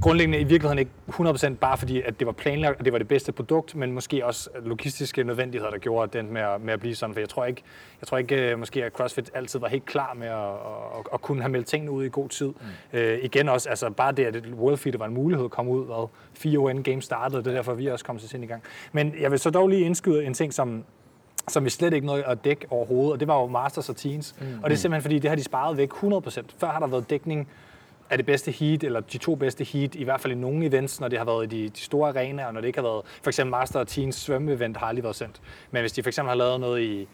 grundlæggende 0.00 0.40
i 0.40 0.44
virkeligheden 0.44 0.78
ikke 0.78 0.90
100% 1.08 1.54
bare 1.54 1.78
fordi, 1.78 2.02
at 2.02 2.18
det 2.18 2.26
var 2.26 2.32
planlagt, 2.32 2.78
og 2.78 2.84
det 2.84 2.92
var 2.92 2.98
det 2.98 3.08
bedste 3.08 3.32
produkt, 3.32 3.74
men 3.76 3.92
måske 3.92 4.26
også 4.26 4.50
logistiske 4.64 5.24
nødvendigheder, 5.24 5.70
der 5.70 5.78
gjorde 5.78 6.02
at 6.02 6.12
den 6.12 6.32
med 6.32 6.40
at, 6.40 6.60
med 6.60 6.72
at 6.72 6.80
blive 6.80 6.94
sådan. 6.94 7.14
For 7.14 7.20
jeg 7.20 7.28
tror 7.28 7.44
ikke, 7.44 7.62
jeg 8.00 8.08
tror 8.08 8.18
ikke 8.18 8.50
øh, 8.50 8.58
måske, 8.58 8.84
at 8.84 8.92
CrossFit 8.92 9.30
altid 9.34 9.58
var 9.58 9.68
helt 9.68 9.84
klar 9.84 10.14
med 10.14 10.26
at, 10.26 10.48
at, 10.98 11.06
at 11.14 11.20
kunne 11.20 11.42
have 11.42 11.52
meldt 11.52 11.66
tingene 11.66 11.90
ud 11.90 12.04
i 12.04 12.08
god 12.08 12.28
tid. 12.28 12.46
Mm. 12.46 12.98
Øh, 12.98 13.18
igen 13.22 13.48
også, 13.48 13.68
altså 13.68 13.90
bare 13.90 14.12
det, 14.12 14.24
at 14.24 14.46
World 14.54 14.76
Feed 14.76 14.98
var 14.98 15.06
en 15.06 15.14
mulighed 15.14 15.44
at 15.44 15.50
komme 15.50 15.70
ud, 15.70 15.86
hvad, 15.86 16.08
fire 16.34 16.60
år 16.60 16.70
inden 16.70 16.84
game 16.84 17.02
startede, 17.02 17.44
det 17.44 17.50
er 17.50 17.54
derfor, 17.54 17.74
vi 17.74 17.86
også 17.86 18.04
kom 18.04 18.18
til 18.18 18.28
sind 18.28 18.44
i 18.44 18.46
gang. 18.46 18.62
Men 18.92 19.14
jeg 19.20 19.30
vil 19.30 19.38
så 19.38 19.50
dog 19.50 19.68
lige 19.68 19.80
indskyde 19.80 20.24
en 20.24 20.34
ting, 20.34 20.54
som, 20.54 20.84
som 21.48 21.64
vi 21.64 21.70
slet 21.70 21.94
ikke 21.94 22.06
nåede 22.06 22.24
at 22.24 22.44
dække 22.44 22.66
overhovedet, 22.70 23.12
og 23.12 23.20
det 23.20 23.28
var 23.28 23.40
jo 23.40 23.46
Masters 23.46 23.88
og 23.88 23.96
Teens. 23.96 24.34
Mm. 24.40 24.46
Og 24.62 24.70
det 24.70 24.76
er 24.76 24.78
simpelthen 24.78 25.02
fordi, 25.02 25.18
det 25.18 25.28
har 25.28 25.36
de 25.36 25.44
sparet 25.44 25.76
væk 25.76 25.92
100%. 25.92 26.42
Før 26.58 26.66
har 26.66 26.78
der 26.78 26.86
været 26.86 27.10
dækning 27.10 27.48
er 28.10 28.16
det 28.16 28.26
bedste 28.26 28.50
heat, 28.50 28.84
eller 28.84 29.00
de 29.00 29.18
to 29.18 29.34
bedste 29.34 29.64
heat, 29.64 29.94
i 29.94 30.04
hvert 30.04 30.20
fald 30.20 30.32
i 30.32 30.36
nogle 30.36 30.66
events, 30.66 31.00
når 31.00 31.08
det 31.08 31.18
har 31.18 31.24
været 31.24 31.52
i 31.52 31.62
de, 31.62 31.68
de 31.68 31.80
store 31.80 32.08
arenaer, 32.08 32.46
og 32.46 32.54
når 32.54 32.60
det 32.60 32.68
ikke 32.68 32.78
har 32.78 32.88
været, 32.88 33.02
for 33.22 33.30
eksempel 33.30 33.50
Master 33.50 33.80
og 33.80 33.88
Teens 33.88 34.16
svømme-event 34.16 34.76
har 34.76 34.86
aldrig 34.86 35.04
været 35.04 35.16
sendt. 35.16 35.40
Men 35.70 35.80
hvis 35.80 35.92
de 35.92 36.02
for 36.02 36.10
eksempel 36.10 36.28
har 36.28 36.36
lavet 36.36 36.60
noget 36.60 36.82
i 36.82 37.08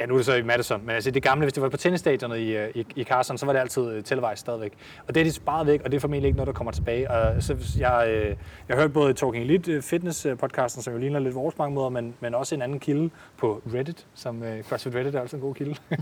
Ja, 0.00 0.06
nu 0.06 0.14
er 0.14 0.18
det 0.18 0.26
så 0.26 0.34
i 0.34 0.42
Madison, 0.42 0.80
men 0.84 0.94
altså 0.94 1.10
det 1.10 1.22
gamle, 1.22 1.44
hvis 1.44 1.52
det 1.52 1.62
var 1.62 1.68
på 1.68 1.76
tennisstadionet 1.76 2.38
i, 2.38 2.56
øh, 2.56 2.68
i, 2.74 2.86
i 2.96 3.04
Carson, 3.04 3.38
så 3.38 3.46
var 3.46 3.52
det 3.52 3.60
altid 3.60 3.82
uh, 3.82 4.04
televised 4.04 4.36
stadigvæk. 4.36 4.72
Og 5.08 5.14
det 5.14 5.20
er 5.20 5.24
de 5.24 5.32
sparet 5.32 5.66
væk, 5.66 5.80
og 5.84 5.90
det 5.90 5.96
er 5.96 6.00
formentlig 6.00 6.26
ikke 6.26 6.36
noget, 6.36 6.46
der 6.46 6.52
kommer 6.52 6.72
tilbage. 6.72 7.10
Og 7.10 7.42
så, 7.42 7.56
jeg, 7.78 8.08
øh, 8.08 8.26
jeg 8.68 8.76
har 8.76 8.76
hørt 8.76 8.92
både 8.92 9.14
Talking 9.14 9.44
Elite 9.44 9.82
Fitness 9.82 10.26
podcasten, 10.38 10.82
som 10.82 10.92
jo 10.92 10.98
ligner 10.98 11.18
lidt 11.18 11.34
vores 11.34 11.58
mange 11.58 11.74
måder, 11.74 11.88
men, 11.88 12.14
men 12.20 12.34
også 12.34 12.54
en 12.54 12.62
anden 12.62 12.80
kilde 12.80 13.10
på 13.38 13.62
Reddit, 13.74 14.06
som 14.14 14.42
uh, 14.42 14.48
CrossFit 14.68 14.94
Reddit 14.94 15.14
er 15.14 15.20
altid 15.20 15.38
en 15.38 15.42
god 15.42 15.54
kilde. 15.54 15.74
ja, 15.90 15.96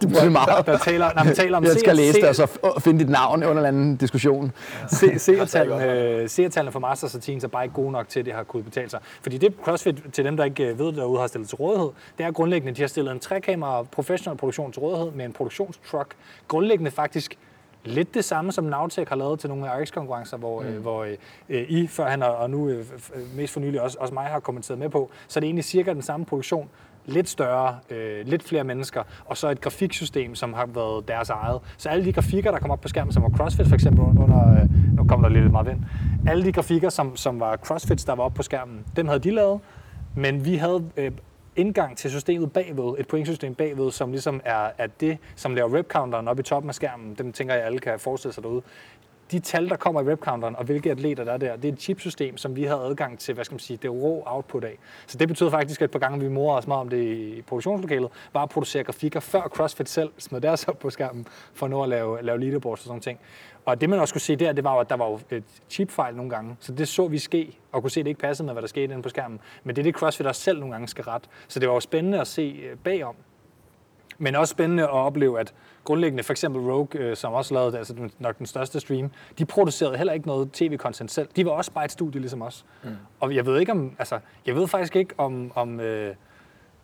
det 0.00 0.08
bruger 0.08 0.24
vi 0.24 0.30
meget. 0.30 0.66
Der, 0.66 0.72
der 0.72 0.78
taler, 0.78 1.14
nej, 1.14 1.24
man 1.24 1.34
taler 1.34 1.56
om 1.56 1.64
jeg 1.64 1.72
skal 1.72 1.96
læse 1.96 2.20
det 2.20 2.28
og 2.28 2.34
så 2.34 2.80
finde 2.84 2.98
dit 2.98 3.08
navn 3.08 3.44
under 3.44 3.62
en 3.62 3.66
anden 3.68 3.96
diskussion. 3.96 4.52
Se, 4.88 5.18
seertallene, 5.26 6.28
seertallene 6.28 6.72
for 6.72 6.80
Masters 6.80 7.14
og 7.14 7.22
Teens 7.22 7.44
er 7.44 7.48
bare 7.48 7.64
ikke 7.64 7.74
gode 7.74 7.92
nok 7.92 8.08
til, 8.08 8.20
at 8.20 8.26
det 8.26 8.34
har 8.34 8.42
kunnet 8.42 8.64
betale 8.64 8.90
sig. 8.90 9.00
Fordi 9.22 9.38
det 9.38 9.54
CrossFit, 9.64 9.96
til 10.12 10.24
dem, 10.24 10.36
der 10.36 10.44
ikke 10.44 10.78
ved 10.78 10.92
derude, 10.92 11.20
har 11.20 11.26
stillet 11.26 11.48
til 11.48 11.56
rådighed, 11.56 11.90
det 12.18 12.26
er 12.26 12.30
grundlæggende, 12.30 12.76
de 12.76 12.80
har 12.80 12.88
stillet 12.88 13.12
en 13.12 13.19
trekamera 13.20 13.82
professionel 13.82 14.38
produktion 14.38 14.72
til 14.72 14.80
rådighed 14.80 15.10
med 15.12 15.24
en 15.24 15.32
produktionstruck. 15.32 16.14
Grundlæggende 16.48 16.90
faktisk 16.90 17.38
lidt 17.84 18.14
det 18.14 18.24
samme, 18.24 18.52
som 18.52 18.64
Navtec 18.64 19.08
har 19.08 19.16
lavet 19.16 19.40
til 19.40 19.48
nogle 19.48 19.70
af 19.70 19.82
RX-konkurrencer, 19.82 20.36
hvor, 20.36 20.60
mm. 20.60 20.66
øh, 20.66 20.80
hvor 20.80 21.06
øh, 21.48 21.64
I 21.68 21.86
før 21.86 22.08
han 22.08 22.22
og 22.22 22.50
nu 22.50 22.68
øh, 22.68 22.84
mest 23.36 23.52
for 23.52 23.60
nylig 23.60 23.80
også, 23.80 23.96
også 24.00 24.14
mig 24.14 24.24
har 24.24 24.40
kommenteret 24.40 24.78
med 24.78 24.88
på. 24.88 25.10
Så 25.28 25.40
det 25.40 25.46
er 25.46 25.48
egentlig 25.48 25.64
cirka 25.64 25.92
den 25.92 26.02
samme 26.02 26.26
produktion, 26.26 26.68
lidt 27.06 27.28
større, 27.28 27.78
øh, 27.90 28.26
lidt 28.26 28.42
flere 28.42 28.64
mennesker, 28.64 29.02
og 29.24 29.36
så 29.36 29.48
et 29.48 29.60
grafiksystem, 29.60 30.34
som 30.34 30.52
har 30.52 30.66
været 30.66 31.08
deres 31.08 31.30
eget. 31.30 31.60
Så 31.76 31.88
alle 31.88 32.04
de 32.04 32.12
grafikker, 32.12 32.50
der 32.50 32.58
kom 32.58 32.70
op 32.70 32.80
på 32.80 32.88
skærmen, 32.88 33.12
som 33.12 33.22
var 33.22 33.28
CrossFit 33.28 33.66
for 33.66 33.74
eksempel 33.74 34.04
under, 34.04 34.62
øh, 34.62 34.96
nu 34.96 35.04
kommer 35.04 35.28
der 35.28 35.40
lidt 35.40 35.52
meget 35.52 35.66
vind, 35.66 35.80
alle 36.26 36.44
de 36.44 36.52
grafikker, 36.52 36.88
som, 36.88 37.16
som 37.16 37.40
var 37.40 37.56
CrossFits, 37.56 38.04
der 38.04 38.14
var 38.14 38.24
op 38.24 38.34
på 38.34 38.42
skærmen, 38.42 38.84
dem 38.96 39.06
havde 39.06 39.20
de 39.20 39.30
lavet, 39.30 39.60
men 40.14 40.44
vi 40.44 40.54
havde 40.54 40.84
øh, 40.96 41.10
indgang 41.56 41.96
til 41.96 42.10
systemet 42.10 42.52
bagved, 42.52 42.94
et 42.98 43.08
pointsystem 43.08 43.54
bagved, 43.54 43.90
som 43.90 44.10
ligesom 44.10 44.40
er, 44.44 44.70
er 44.78 44.86
det, 44.86 45.18
som 45.36 45.54
laver 45.54 45.78
rep-counteren 45.78 46.28
op 46.28 46.38
i 46.38 46.42
toppen 46.42 46.68
af 46.68 46.74
skærmen. 46.74 47.14
Dem 47.14 47.32
tænker 47.32 47.54
jeg, 47.54 47.64
alle 47.64 47.78
kan 47.78 48.00
forestille 48.00 48.32
sig 48.34 48.42
derude. 48.42 48.62
De 49.30 49.38
tal, 49.38 49.68
der 49.68 49.76
kommer 49.76 50.00
i 50.00 50.04
webcounteren, 50.04 50.56
og 50.56 50.64
hvilke 50.64 50.90
atleter 50.90 51.24
der 51.24 51.32
er 51.32 51.36
der, 51.36 51.56
det 51.56 51.68
er 51.68 51.72
et 51.72 51.80
chipsystem, 51.80 52.36
som 52.36 52.56
vi 52.56 52.64
havde 52.64 52.80
adgang 52.80 53.18
til, 53.18 53.34
hvad 53.34 53.44
skal 53.44 53.54
man 53.54 53.60
sige, 53.60 53.76
det 53.76 53.90
rå 53.90 54.22
output 54.26 54.64
af. 54.64 54.78
Så 55.06 55.18
det 55.18 55.28
betyder 55.28 55.50
faktisk, 55.50 55.80
at 55.80 55.84
et 55.84 55.90
par 55.90 55.98
gange, 55.98 56.20
vi 56.20 56.28
morer 56.28 56.56
os 56.56 56.66
meget 56.66 56.80
om 56.80 56.88
det 56.88 57.02
i 57.02 57.42
produktionslokalet, 57.42 58.10
var 58.32 58.42
at 58.42 58.48
producere 58.48 58.84
grafikker, 58.84 59.20
før 59.20 59.42
CrossFit 59.42 59.88
selv 59.88 60.10
smed 60.18 60.40
deres 60.40 60.68
op 60.68 60.78
på 60.78 60.90
skærmen, 60.90 61.26
for 61.54 61.66
at 61.66 61.70
nå 61.70 61.82
at 61.82 61.88
lave, 61.88 62.22
lave 62.22 62.40
leaderboards 62.40 62.80
og 62.80 62.86
sådan 62.86 63.00
ting. 63.00 63.18
Og 63.64 63.80
det 63.80 63.90
man 63.90 63.98
også 63.98 64.14
kunne 64.14 64.20
se 64.20 64.36
der, 64.36 64.52
det 64.52 64.64
var 64.64 64.74
jo, 64.74 64.80
at 64.80 64.90
der 64.90 64.96
var 64.96 65.10
jo 65.10 65.20
et 65.30 65.44
chipfejl 65.70 66.16
nogle 66.16 66.30
gange. 66.30 66.56
Så 66.60 66.72
det 66.72 66.88
så 66.88 67.08
vi 67.08 67.18
ske, 67.18 67.58
og 67.72 67.82
kunne 67.82 67.90
se, 67.90 68.00
at 68.00 68.04
det 68.04 68.10
ikke 68.10 68.20
passede 68.20 68.46
med, 68.46 68.54
hvad 68.54 68.62
der 68.62 68.68
skete 68.68 68.84
inde 68.84 69.02
på 69.02 69.08
skærmen. 69.08 69.40
Men 69.64 69.76
det 69.76 69.82
er 69.82 69.84
det, 69.84 69.94
CrossFit 69.94 70.26
også 70.26 70.40
selv 70.40 70.58
nogle 70.58 70.72
gange 70.72 70.88
skal 70.88 71.04
ret. 71.04 71.28
Så 71.48 71.60
det 71.60 71.68
var 71.68 71.74
jo 71.74 71.80
spændende 71.80 72.20
at 72.20 72.26
se 72.26 72.60
øh, 72.70 72.76
bagom. 72.76 73.14
Men 74.18 74.36
også 74.36 74.52
spændende 74.52 74.82
at 74.82 74.90
opleve, 74.90 75.40
at 75.40 75.54
grundlæggende, 75.84 76.22
for 76.22 76.32
eksempel 76.32 76.62
Rogue, 76.62 77.00
øh, 77.00 77.16
som 77.16 77.32
også 77.32 77.54
lavede 77.54 77.78
altså 77.78 77.94
nok 78.18 78.38
den 78.38 78.46
største 78.46 78.80
stream, 78.80 79.10
de 79.38 79.44
producerede 79.44 79.96
heller 79.96 80.12
ikke 80.12 80.26
noget 80.26 80.52
tv-content 80.52 81.10
selv. 81.10 81.28
De 81.36 81.46
var 81.46 81.50
også 81.50 81.72
bare 81.72 81.84
et 81.84 81.92
studie 81.92 82.20
ligesom 82.20 82.42
os. 82.42 82.64
Mm. 82.84 82.90
Og 83.20 83.34
jeg 83.34 83.46
ved 83.46 83.60
ikke 83.60 83.72
om, 83.72 83.96
altså, 83.98 84.18
jeg 84.46 84.54
ved 84.54 84.68
faktisk 84.68 84.96
ikke 84.96 85.14
om, 85.18 85.52
om 85.54 85.80
øh, 85.80 86.14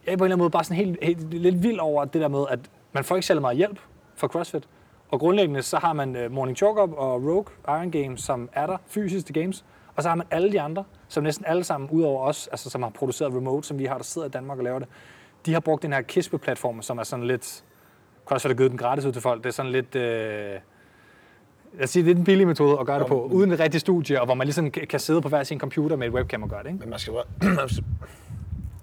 jeg 0.06 0.12
er 0.12 0.16
på 0.16 0.24
en 0.24 0.24
eller 0.24 0.24
anden 0.24 0.38
måde 0.38 0.50
bare 0.50 0.64
sådan 0.64 0.76
helt, 0.76 0.98
helt, 1.02 1.34
lidt 1.34 1.62
vild 1.62 1.78
over 1.78 2.04
det 2.04 2.20
der 2.20 2.28
med, 2.28 2.44
at 2.50 2.58
man 2.92 3.04
får 3.04 3.16
ikke 3.16 3.26
særlig 3.26 3.40
meget 3.40 3.56
hjælp 3.56 3.78
fra 4.14 4.28
CrossFit. 4.28 4.68
Og 5.08 5.20
grundlæggende 5.20 5.62
så 5.62 5.78
har 5.78 5.92
man 5.92 6.24
uh, 6.24 6.32
Morning 6.32 6.56
Chalk 6.56 6.78
Up 6.78 6.92
og 6.92 7.24
Rogue 7.24 7.44
Iron 7.68 7.90
Games, 7.90 8.20
som 8.20 8.48
er 8.52 8.66
der 8.66 8.76
fysisk 8.86 9.26
til 9.26 9.34
games. 9.34 9.64
Og 9.96 10.02
så 10.02 10.08
har 10.08 10.16
man 10.16 10.26
alle 10.30 10.52
de 10.52 10.60
andre, 10.60 10.84
som 11.08 11.22
næsten 11.22 11.44
alle 11.48 11.64
sammen, 11.64 11.90
udover 11.90 12.22
os, 12.22 12.46
altså 12.46 12.70
som 12.70 12.82
har 12.82 12.90
produceret 12.90 13.34
remote, 13.34 13.68
som 13.68 13.78
vi 13.78 13.84
har, 13.84 13.96
der 13.96 14.04
sidder 14.04 14.28
i 14.28 14.30
Danmark 14.30 14.58
og 14.58 14.64
laver 14.64 14.78
det, 14.78 14.88
de 15.46 15.52
har 15.52 15.60
brugt 15.60 15.82
den 15.82 15.92
her 15.92 16.02
Kispe-platform, 16.02 16.82
som 16.82 16.98
er 16.98 17.02
sådan 17.02 17.26
lidt... 17.26 17.64
CrossFit 18.26 18.50
har 18.50 18.56
givet 18.56 18.70
den 18.70 18.78
gratis 18.78 19.04
ud 19.04 19.12
til 19.12 19.22
folk. 19.22 19.42
Det 19.42 19.48
er 19.48 19.52
sådan 19.52 19.72
lidt... 19.72 19.96
Øh, 19.96 20.52
jeg 21.80 21.88
siger, 21.88 22.04
det 22.04 22.10
er 22.10 22.14
den 22.14 22.24
billige 22.24 22.46
metode 22.46 22.78
at 22.80 22.86
gøre 22.86 22.98
det 22.98 23.06
på, 23.06 23.22
uden 23.22 23.52
et 23.52 23.60
rigtigt 23.60 23.80
studie, 23.80 24.20
og 24.20 24.26
hvor 24.26 24.34
man 24.34 24.46
ligesom 24.46 24.70
kan 24.70 25.00
sidde 25.00 25.22
på 25.22 25.28
hver 25.28 25.42
sin 25.42 25.60
computer 25.60 25.96
med 25.96 26.06
et 26.06 26.12
webcam 26.12 26.42
og 26.42 26.48
gøre 26.48 26.62
det. 26.62 26.68
Ikke? 26.68 26.78
Men 26.78 26.90
man 26.90 26.98
skal 26.98 27.12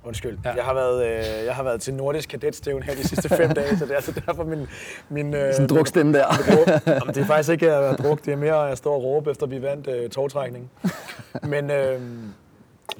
Undskyld. 0.06 0.38
Ja. 0.46 0.54
Jeg, 0.54 0.64
har 0.64 0.74
været, 0.74 1.06
øh, 1.06 1.46
jeg 1.46 1.56
har 1.56 1.64
været 1.64 1.82
til 1.82 1.94
nordisk 1.94 2.30
kadetstævn 2.30 2.84
her 2.84 2.96
de 2.96 3.08
sidste 3.08 3.30
fem 3.30 3.50
dage, 3.60 3.78
så 3.78 3.86
det 3.86 3.92
er 3.92 3.96
altså 3.96 4.22
derfor 4.26 4.44
min... 4.44 4.68
min 5.10 5.34
øh, 5.34 5.54
Sådan 5.54 5.70
en 5.72 5.76
drukstemme 5.78 6.14
der. 6.14 6.26
Jamen, 6.88 7.16
det 7.16 7.18
er 7.18 7.26
faktisk 7.26 7.50
ikke 7.50 7.72
at 7.72 8.00
druk, 8.00 8.26
det 8.26 8.34
er 8.34 8.38
mere 8.38 8.72
at 8.72 8.78
stå 8.78 8.92
og 8.92 9.04
råbe, 9.04 9.32
efter 9.32 9.46
vi 9.46 9.62
vandt 9.62 9.88
øh, 9.88 10.10
togtrækning. 10.10 10.72
Men 11.54 11.72
øh, 11.72 12.02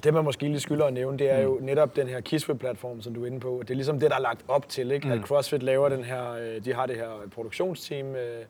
det, 0.04 0.14
man 0.14 0.24
måske 0.24 0.48
lige 0.48 0.60
skylder 0.60 0.86
at 0.86 0.94
nævne, 0.94 1.20
det 1.20 1.32
er 1.32 1.42
jo 1.42 1.58
mm. 1.60 1.66
netop 1.66 1.96
den 1.96 2.08
her 2.08 2.22
Kiswe-platform, 2.22 3.02
som 3.02 3.14
du 3.14 3.24
er 3.24 3.28
inde 3.28 3.40
på. 3.40 3.60
Det 3.62 3.70
er 3.70 3.76
ligesom 3.76 4.00
det, 4.00 4.10
der 4.10 4.16
er 4.16 4.22
lagt 4.22 4.46
op 4.48 4.70
til, 4.70 4.92
ikke? 4.92 5.08
Mm. 5.08 5.14
at 5.14 5.20
CrossFit 5.22 5.64
laver 5.64 5.90
den 5.90 6.04
her, 6.04 6.32
øh, 6.32 6.66
de 6.66 6.74
har 6.74 6.86
det 6.86 6.96
her 6.96 7.10
produktionsteam, 7.36 8.16
øh, 8.16 8.46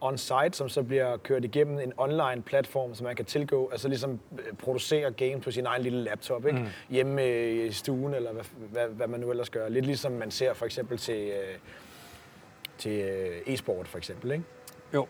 on-site, 0.00 0.52
som 0.52 0.68
så 0.68 0.82
bliver 0.82 1.16
kørt 1.16 1.44
igennem 1.44 1.78
en 1.78 1.92
online 1.96 2.42
platform, 2.42 2.94
som 2.94 3.06
man 3.06 3.16
kan 3.16 3.24
tilgå, 3.24 3.68
altså 3.72 3.88
ligesom 3.88 4.20
øh, 4.32 4.52
producere 4.58 5.10
games 5.10 5.44
på 5.44 5.50
sin 5.50 5.66
egen 5.66 5.82
lille 5.82 6.04
laptop, 6.04 6.46
ikke? 6.46 6.58
Mm. 6.58 6.66
hjemme 6.90 7.50
i 7.66 7.72
stuen, 7.72 8.14
eller 8.14 8.32
hvad, 8.32 8.44
hvad, 8.72 8.88
hvad 8.88 9.06
man 9.06 9.20
nu 9.20 9.30
ellers 9.30 9.50
gør. 9.50 9.68
Lidt 9.68 9.86
ligesom 9.86 10.12
man 10.12 10.30
ser 10.30 10.54
for 10.54 10.66
eksempel 10.66 10.98
til, 10.98 11.32
til 12.78 13.04
e-sport, 13.46 13.88
for 13.88 13.98
eksempel. 13.98 14.32
Ikke? 14.32 14.44
Jo. 14.94 15.06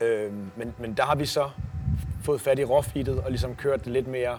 Øhm, 0.00 0.50
men, 0.56 0.74
men 0.78 0.94
der 0.94 1.02
har 1.02 1.14
vi 1.14 1.26
så 1.26 1.50
fået 2.24 2.40
fat 2.40 2.58
i 2.58 2.64
råfeedet 2.64 3.20
og 3.20 3.30
ligesom 3.30 3.56
kørt 3.56 3.84
det 3.84 3.92
lidt 3.92 4.06
mere 4.06 4.38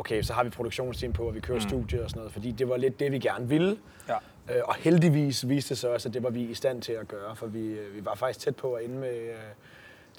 okay, 0.00 0.22
så 0.22 0.32
har 0.32 0.44
vi 0.44 0.50
produktionsteam 0.50 1.12
på, 1.12 1.22
og 1.22 1.34
vi 1.34 1.40
kører 1.40 1.58
mm. 1.58 1.68
studie 1.68 2.02
og 2.04 2.10
sådan 2.10 2.20
noget, 2.20 2.32
fordi 2.32 2.50
det 2.52 2.68
var 2.68 2.76
lidt 2.76 3.00
det, 3.00 3.12
vi 3.12 3.18
gerne 3.18 3.48
ville. 3.48 3.76
Ja. 4.08 4.14
Øh, 4.54 4.62
og 4.64 4.74
heldigvis 4.74 5.48
viste 5.48 5.68
det 5.68 5.78
sig 5.78 5.90
også, 5.90 6.08
at 6.08 6.14
det 6.14 6.22
var 6.22 6.30
vi 6.30 6.42
i 6.42 6.54
stand 6.54 6.82
til 6.82 6.92
at 6.92 7.08
gøre, 7.08 7.36
for 7.36 7.46
vi, 7.46 7.66
øh, 7.66 7.96
vi 7.96 8.04
var 8.04 8.14
faktisk 8.14 8.40
tæt 8.40 8.56
på 8.56 8.72
at 8.72 8.84
ende 8.84 8.96
med 8.96 9.08
øh, 9.08 9.34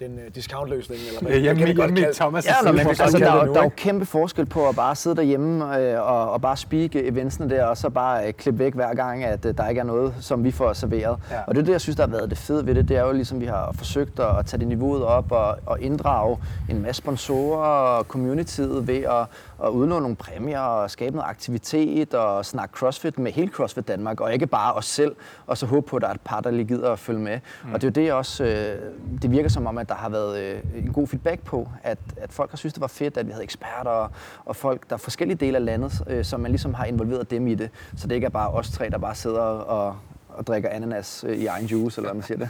den 0.02 0.14
uh, 0.14 0.36
discount-løsning, 0.36 1.02
eller 1.08 1.22
hvad, 1.22 1.40
hjemme, 1.40 1.66
kan 1.66 1.76
hjemme 1.76 2.00
i 2.00 2.04
Thomas' 2.04 2.66
ja, 2.66 2.72
men, 2.72 2.80
altså, 2.80 3.18
der, 3.20 3.32
er, 3.32 3.46
der 3.46 3.60
er 3.60 3.64
jo 3.64 3.72
kæmpe 3.78 4.06
forskel 4.06 4.46
på 4.46 4.70
at 4.70 4.76
bare 4.76 4.96
sidde 4.96 5.16
derhjemme 5.16 5.80
øh, 5.80 6.02
og, 6.02 6.32
og 6.32 6.42
bare 6.42 6.58
speak 6.58 6.96
eventsene 6.96 7.50
der, 7.50 7.66
og 7.66 7.78
så 7.78 7.90
bare 7.90 8.28
øh, 8.28 8.34
klippe 8.34 8.60
væk 8.60 8.74
hver 8.74 8.94
gang, 8.94 9.24
at 9.24 9.46
øh, 9.46 9.58
der 9.58 9.68
ikke 9.68 9.80
er 9.80 9.84
noget, 9.84 10.14
som 10.20 10.44
vi 10.44 10.52
får 10.52 10.74
serveret. 10.74 11.18
Ja. 11.32 11.42
Og 11.48 11.56
det 11.56 11.62
er 11.62 11.66
det, 11.66 11.72
jeg 11.72 11.82
synes, 11.82 11.96
der 11.96 12.04
har 12.04 12.12
været 12.12 12.30
det 12.30 12.38
fede 12.38 12.66
ved 12.66 12.76
det, 12.76 12.90
det 12.90 12.98
er 12.98 13.02
jo 13.02 13.12
ligesom, 13.12 13.42
vi 13.42 13.46
har 13.46 13.72
forsøgt 13.72 14.20
at, 14.20 14.38
at 14.40 14.46
tage 14.46 14.60
det 14.60 14.68
niveauet 14.68 15.04
op 15.04 15.32
og, 15.32 15.58
og 15.66 15.82
inddrage 15.82 16.38
en 16.70 16.82
masse 16.82 17.02
sponsorer 17.02 17.98
og 17.98 18.04
communityet 18.04 18.88
ved 18.88 19.04
at, 19.04 19.26
at 19.64 19.70
udlåne 19.70 20.02
nogle 20.02 20.16
præmier 20.16 20.60
og 20.60 20.92
skabe 20.92 21.16
noget 21.16 21.30
aktivitet 21.30 22.14
og 22.14 22.46
snakke 22.46 22.74
CrossFit 22.78 23.20
med 23.20 23.32
hele 23.32 23.52
CrossFit 23.52 23.88
Danmark, 23.88 24.22
og 24.22 24.34
ikke 24.34 24.48
bare 24.48 24.74
os 24.74 24.86
selv, 24.86 25.16
og 25.48 25.58
så 25.58 25.66
håbe 25.66 25.88
på, 25.88 25.96
at 25.96 26.02
der 26.02 26.08
er 26.08 26.14
et 26.14 26.22
par, 26.22 26.42
der 26.42 26.52
lige 26.52 26.66
gider 26.66 26.92
at 26.92 27.00
følge 27.00 27.20
med. 27.20 27.40
Mm. 27.64 27.74
Og 27.74 27.82
det 27.82 27.98
er 27.98 28.02
jo 28.02 28.06
det 28.06 28.14
også, 28.14 28.44
øh, 28.44 28.82
det 29.22 29.32
virker 29.32 29.50
som 29.50 29.68
om, 29.68 29.78
at 29.78 29.90
der 29.90 29.96
har 29.96 30.10
været 30.10 30.40
øh, 30.40 30.60
en 30.76 30.94
god 30.94 31.08
feedback 31.08 31.44
på, 31.44 31.70
at, 31.84 31.98
at 32.18 32.34
folk 32.34 32.52
har 32.52 32.58
synes, 32.58 32.74
det 32.74 32.82
var 32.82 32.88
fedt, 32.88 33.18
at 33.18 33.28
vi 33.28 33.32
havde 33.32 33.44
eksperter 33.44 33.92
og, 33.92 34.12
og 34.46 34.56
folk, 34.56 34.90
der 34.90 34.94
er 34.94 34.98
forskellige 34.98 35.38
dele 35.38 35.58
af 35.58 35.66
landet, 35.66 36.04
øh, 36.08 36.26
som 36.26 36.40
man 36.40 36.52
ligesom 36.52 36.74
har 36.74 36.86
involveret 36.86 37.32
dem 37.32 37.48
i 37.48 37.56
det, 37.56 37.70
så 37.98 38.08
det 38.08 38.16
ikke 38.16 38.26
er 38.26 38.30
bare 38.30 38.50
os 38.50 38.72
tre, 38.72 38.90
der 38.90 38.98
bare 38.98 39.16
sidder 39.16 39.42
og, 39.42 39.96
og 40.30 40.48
drikker 40.48 40.70
ananas 40.70 41.26
øh, 41.28 41.38
i 41.38 41.46
egen 41.46 41.66
juice, 41.66 42.02
eller 42.02 42.10
hvad 42.10 42.16
man 42.16 42.24
siger 42.24 42.38
det. 42.38 42.50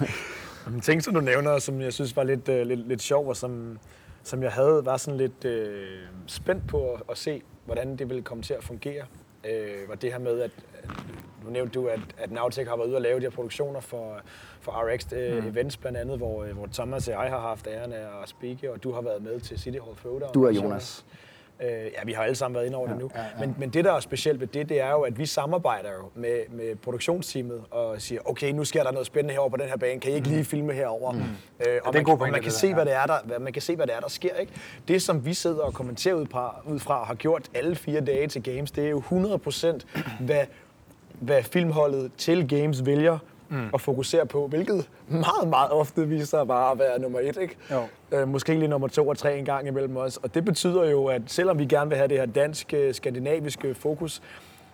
En 0.74 0.80
ting, 0.80 1.02
som 1.02 1.14
du 1.14 1.20
nævner, 1.20 1.58
som 1.58 1.80
jeg 1.80 1.92
synes 1.92 2.16
var 2.16 2.22
lidt, 2.22 2.48
øh, 2.48 2.66
lidt, 2.66 2.88
lidt 2.88 3.02
sjov, 3.02 3.28
og 3.28 3.36
som, 3.36 3.78
som 4.30 4.42
jeg 4.42 4.52
havde, 4.52 4.84
var 4.84 4.96
sådan 4.96 5.18
lidt 5.18 5.44
øh, 5.44 5.98
spændt 6.26 6.68
på 6.68 6.92
at, 6.92 7.02
at 7.10 7.18
se, 7.18 7.42
hvordan 7.66 7.96
det 7.96 8.08
ville 8.08 8.22
komme 8.22 8.42
til 8.42 8.54
at 8.54 8.64
fungere, 8.64 9.04
øh, 9.44 9.88
var 9.88 9.94
det 9.94 10.12
her 10.12 10.18
med, 10.18 10.40
at, 10.40 10.50
nu 11.44 11.50
nævnte 11.50 11.80
du, 11.80 11.86
at, 11.86 12.00
at 12.18 12.32
Navtec 12.32 12.68
har 12.68 12.76
været 12.76 12.88
ude 12.88 12.96
og 12.96 13.02
lave 13.02 13.20
de 13.20 13.24
her 13.24 13.30
produktioner 13.30 13.80
for, 13.80 14.20
for 14.60 14.72
RX 14.72 15.12
øh, 15.12 15.42
mm. 15.44 15.50
Events 15.50 15.76
blandt 15.76 15.98
andet, 15.98 16.18
hvor, 16.18 16.44
øh, 16.44 16.52
hvor 16.52 16.68
Thomas 16.72 17.08
og 17.08 17.24
jeg 17.24 17.30
har 17.30 17.40
haft 17.40 17.66
æren 17.66 17.92
af 17.92 18.22
at 18.22 18.28
speake, 18.28 18.72
og 18.72 18.82
du 18.82 18.92
har 18.92 19.00
været 19.00 19.22
med 19.22 19.40
til 19.40 19.58
City 19.58 19.78
Hall 19.84 19.96
Throwdown. 19.96 20.32
Du 20.34 20.46
og 20.46 20.54
Jonas. 20.56 21.04
Øh, 21.62 21.68
ja, 21.68 22.04
vi 22.04 22.12
har 22.12 22.22
alle 22.22 22.34
sammen 22.34 22.54
været 22.54 22.66
inde 22.66 22.76
over 22.78 22.88
ja, 22.88 22.94
det 22.94 23.02
nu. 23.02 23.10
Ja, 23.14 23.20
ja. 23.20 23.26
Men, 23.40 23.54
men 23.58 23.70
det, 23.70 23.84
der 23.84 23.92
er 23.92 24.00
specielt 24.00 24.40
ved 24.40 24.46
det, 24.46 24.68
det 24.68 24.80
er 24.80 24.90
jo, 24.90 25.00
at 25.00 25.18
vi 25.18 25.26
samarbejder 25.26 25.88
jo 25.92 26.10
med, 26.14 26.38
med 26.48 26.76
produktionsteamet 26.76 27.62
og 27.70 28.02
siger, 28.02 28.20
okay, 28.24 28.52
nu 28.52 28.64
sker 28.64 28.82
der 28.82 28.92
noget 28.92 29.06
spændende 29.06 29.34
herovre 29.34 29.50
på 29.50 29.56
den 29.56 29.68
her 29.68 29.76
bane, 29.76 30.00
kan 30.00 30.12
I 30.12 30.14
ikke 30.14 30.28
mm. 30.28 30.34
lige 30.34 30.44
filme 30.44 30.72
herover? 30.72 31.12
Mm. 31.12 31.18
Øh, 31.20 31.24
og 31.60 31.94
ja, 31.94 32.02
man, 32.02 32.20
og 32.20 32.30
man, 32.30 32.42
kan 32.42 32.52
se, 32.52 32.74
hvad 32.74 32.84
det 32.84 32.94
er, 32.94 33.06
der, 33.06 33.38
man 33.38 33.52
kan 33.52 33.62
se, 33.62 33.76
hvad 33.76 33.86
det 33.86 33.94
er, 33.94 34.00
der 34.00 34.08
sker. 34.08 34.34
Ikke? 34.34 34.52
Det, 34.88 35.02
som 35.02 35.24
vi 35.24 35.34
sidder 35.34 35.62
og 35.62 35.74
kommenterer 35.74 36.14
ud, 36.14 36.26
fra, 36.26 36.62
ud 36.66 36.78
fra 36.78 37.00
og 37.00 37.06
har 37.06 37.14
gjort 37.14 37.48
alle 37.54 37.76
fire 37.76 38.00
dage 38.00 38.26
til 38.26 38.42
Games, 38.42 38.70
det 38.70 38.84
er 38.84 38.90
jo 38.90 39.02
100% 39.10 40.00
hvad, 40.20 40.44
hvad 41.20 41.42
filmholdet 41.42 42.10
til 42.16 42.48
Games 42.48 42.86
vælger 42.86 43.18
mm. 43.50 43.68
at 43.74 43.80
fokusere 43.80 44.26
på, 44.26 44.46
hvilket 44.46 44.88
meget, 45.08 45.48
meget 45.48 45.70
ofte 45.70 46.08
viser 46.08 46.26
sig 46.26 46.46
bare 46.46 46.72
at 46.72 46.78
være 46.78 47.00
nummer 47.00 47.20
et. 47.20 47.36
Ikke? 47.36 47.56
Jo. 47.70 47.82
Øh, 48.12 48.28
måske 48.28 48.54
lige 48.54 48.68
nummer 48.68 48.88
to 48.88 49.08
og 49.08 49.18
tre 49.18 49.38
en 49.38 49.44
gang 49.44 49.66
imellem 49.66 49.96
os. 49.96 50.16
Og 50.16 50.34
det 50.34 50.44
betyder 50.44 50.84
jo, 50.90 51.06
at 51.06 51.22
selvom 51.26 51.58
vi 51.58 51.64
gerne 51.64 51.88
vil 51.88 51.96
have 51.96 52.08
det 52.08 52.18
her 52.18 52.26
danske, 52.26 52.92
skandinaviske 52.94 53.74
fokus, 53.74 54.22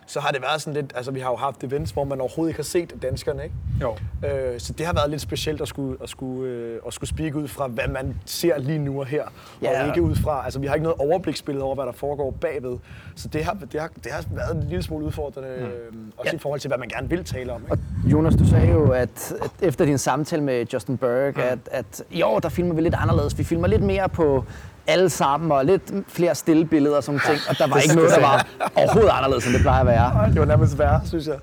så 0.09 0.19
har 0.19 0.31
det 0.31 0.41
været 0.41 0.61
sådan 0.61 0.81
lidt, 0.81 0.93
altså 0.95 1.11
vi 1.11 1.19
har 1.19 1.29
jo 1.29 1.35
haft 1.35 1.63
events, 1.63 1.91
hvor 1.91 2.03
man 2.03 2.21
overhovedet 2.21 2.49
ikke 2.51 2.57
har 2.59 2.63
set 2.63 2.93
danskerne, 3.01 3.43
ikke? 3.43 3.55
Jo. 3.81 3.95
Øh, 4.27 4.59
så 4.59 4.73
det 4.73 4.85
har 4.85 4.93
været 4.93 5.09
lidt 5.09 5.21
specielt 5.21 5.61
at 5.61 5.67
skulle, 5.67 5.97
at 6.03 6.09
skulle, 6.09 6.49
øh, 6.51 6.79
at 6.87 6.93
skulle 6.93 7.09
speak 7.09 7.35
ud 7.35 7.47
fra, 7.47 7.67
hvad 7.67 7.87
man 7.87 8.15
ser 8.25 8.57
lige 8.59 8.79
nu 8.79 8.99
og 8.99 9.05
her, 9.05 9.23
Ja. 9.61 9.81
og 9.81 9.87
ikke 9.87 10.01
ud 10.01 10.15
fra, 10.15 10.41
altså 10.45 10.59
vi 10.59 10.67
har 10.67 10.73
ikke 10.73 10.83
noget 10.83 10.99
overbliksbillede 11.01 11.63
over, 11.65 11.75
hvad 11.75 11.85
der 11.85 11.91
foregår 11.91 12.31
bagved. 12.31 12.77
Så 13.15 13.27
det 13.27 13.43
har, 13.43 13.53
det 13.71 13.81
har, 13.81 13.89
det 14.03 14.11
har 14.11 14.23
været 14.31 14.55
en 14.55 14.63
lille 14.63 14.83
smule 14.83 15.05
udfordrende, 15.05 15.49
mm. 15.59 15.65
øh, 15.65 15.71
også 16.17 16.31
Ja. 16.31 16.35
i 16.35 16.39
forhold 16.39 16.59
til, 16.59 16.67
hvad 16.67 16.77
man 16.77 16.87
gerne 16.89 17.09
vil 17.09 17.23
tale 17.23 17.53
om. 17.53 17.61
Ikke? 17.61 17.71
Og 18.05 18.11
Jonas, 18.11 18.35
du 18.35 18.47
sagde 18.47 18.71
jo, 18.71 18.91
at, 18.91 19.33
at 19.41 19.51
efter 19.61 19.85
din 19.85 19.97
samtale 19.97 20.43
med 20.43 20.65
Justin 20.73 20.97
Berg, 20.97 21.33
mm. 21.35 21.41
at, 21.41 21.59
at 21.71 22.03
i 22.11 22.21
år, 22.21 22.39
der 22.39 22.49
filmer 22.49 22.73
vi 22.75 22.81
lidt 22.81 22.95
anderledes. 22.95 23.37
Vi 23.37 23.43
filmer 23.43 23.67
lidt 23.67 23.83
mere 23.83 24.09
på 24.09 24.43
alle 24.87 25.09
sammen, 25.09 25.51
og 25.51 25.65
lidt 25.65 25.91
flere 26.07 26.35
stille 26.35 26.65
billeder 26.65 26.95
og 26.97 27.03
sådan 27.03 27.21
ting. 27.25 27.39
Og 27.49 27.57
der 27.57 27.67
var 27.67 27.77
ikke 27.77 27.95
noget, 27.95 28.11
der 28.11 28.21
var 28.21 28.47
overhovedet 28.75 29.11
anderledes, 29.13 29.45
end 29.45 29.53
det 29.53 29.61
plejer 29.61 29.79
at 29.79 29.87
være. 29.87 30.29
Det 30.31 30.39
var 30.39 30.45
nærmest 30.45 30.79
værre, 30.79 31.01
synes 31.05 31.27
jeg. 31.27 31.35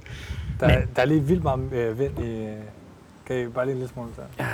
Der, 0.60 0.68
Men, 0.68 0.76
der 0.96 1.02
er 1.02 1.06
lige 1.06 1.20
vildt 1.20 1.42
meget 1.42 1.72
øh, 1.72 1.98
vind 1.98 2.18
i... 2.24 2.48
Kan 3.26 3.36
I 3.40 3.46
bare 3.48 3.64
lige 3.64 3.72
en 3.72 3.78
lille 3.78 3.92
smule 3.92 4.08
der? 4.16 4.44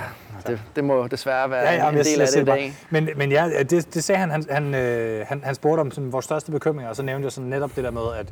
Det, 0.47 0.61
det 0.75 0.83
må 0.83 1.07
desværre 1.07 1.49
være 1.49 1.59
Ja, 1.61 1.73
ja, 1.73 1.89
en 1.89 1.97
jeg, 1.97 2.05
del 2.05 2.13
jeg 2.13 2.21
af 2.21 2.27
det 2.33 2.41
i 2.41 2.45
dag. 2.45 2.73
Men, 2.89 3.09
men 3.15 3.31
ja, 3.31 3.49
det, 3.69 3.93
det 3.93 4.03
sagde 4.03 4.19
han, 4.19 4.31
han, 4.31 4.45
han, 4.49 4.75
øh, 4.75 5.25
han, 5.27 5.41
han 5.43 5.55
spurgte 5.55 5.81
om 5.81 5.91
sådan, 5.91 6.11
vores 6.11 6.25
største 6.25 6.51
bekymringer, 6.51 6.89
og 6.89 6.95
så 6.95 7.03
nævnte 7.03 7.25
jeg 7.25 7.31
sådan 7.31 7.49
netop 7.49 7.75
det 7.75 7.83
der 7.83 7.91
med, 7.91 8.01
at, 8.19 8.27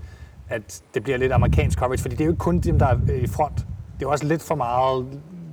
at 0.49 0.81
det 0.93 1.03
bliver 1.03 1.17
lidt 1.17 1.31
amerikansk 1.31 1.79
coverage, 1.79 2.01
fordi 2.01 2.15
det 2.15 2.21
er 2.21 2.25
jo 2.25 2.31
ikke 2.31 2.39
kun 2.39 2.59
dem, 2.59 2.79
der 2.79 2.85
er 2.87 2.95
i 3.21 3.27
front. 3.27 3.57
Det 3.57 3.65
er 3.65 4.01
jo 4.01 4.09
også 4.11 4.25
lidt 4.25 4.43
for 4.43 4.55
meget 4.55 5.05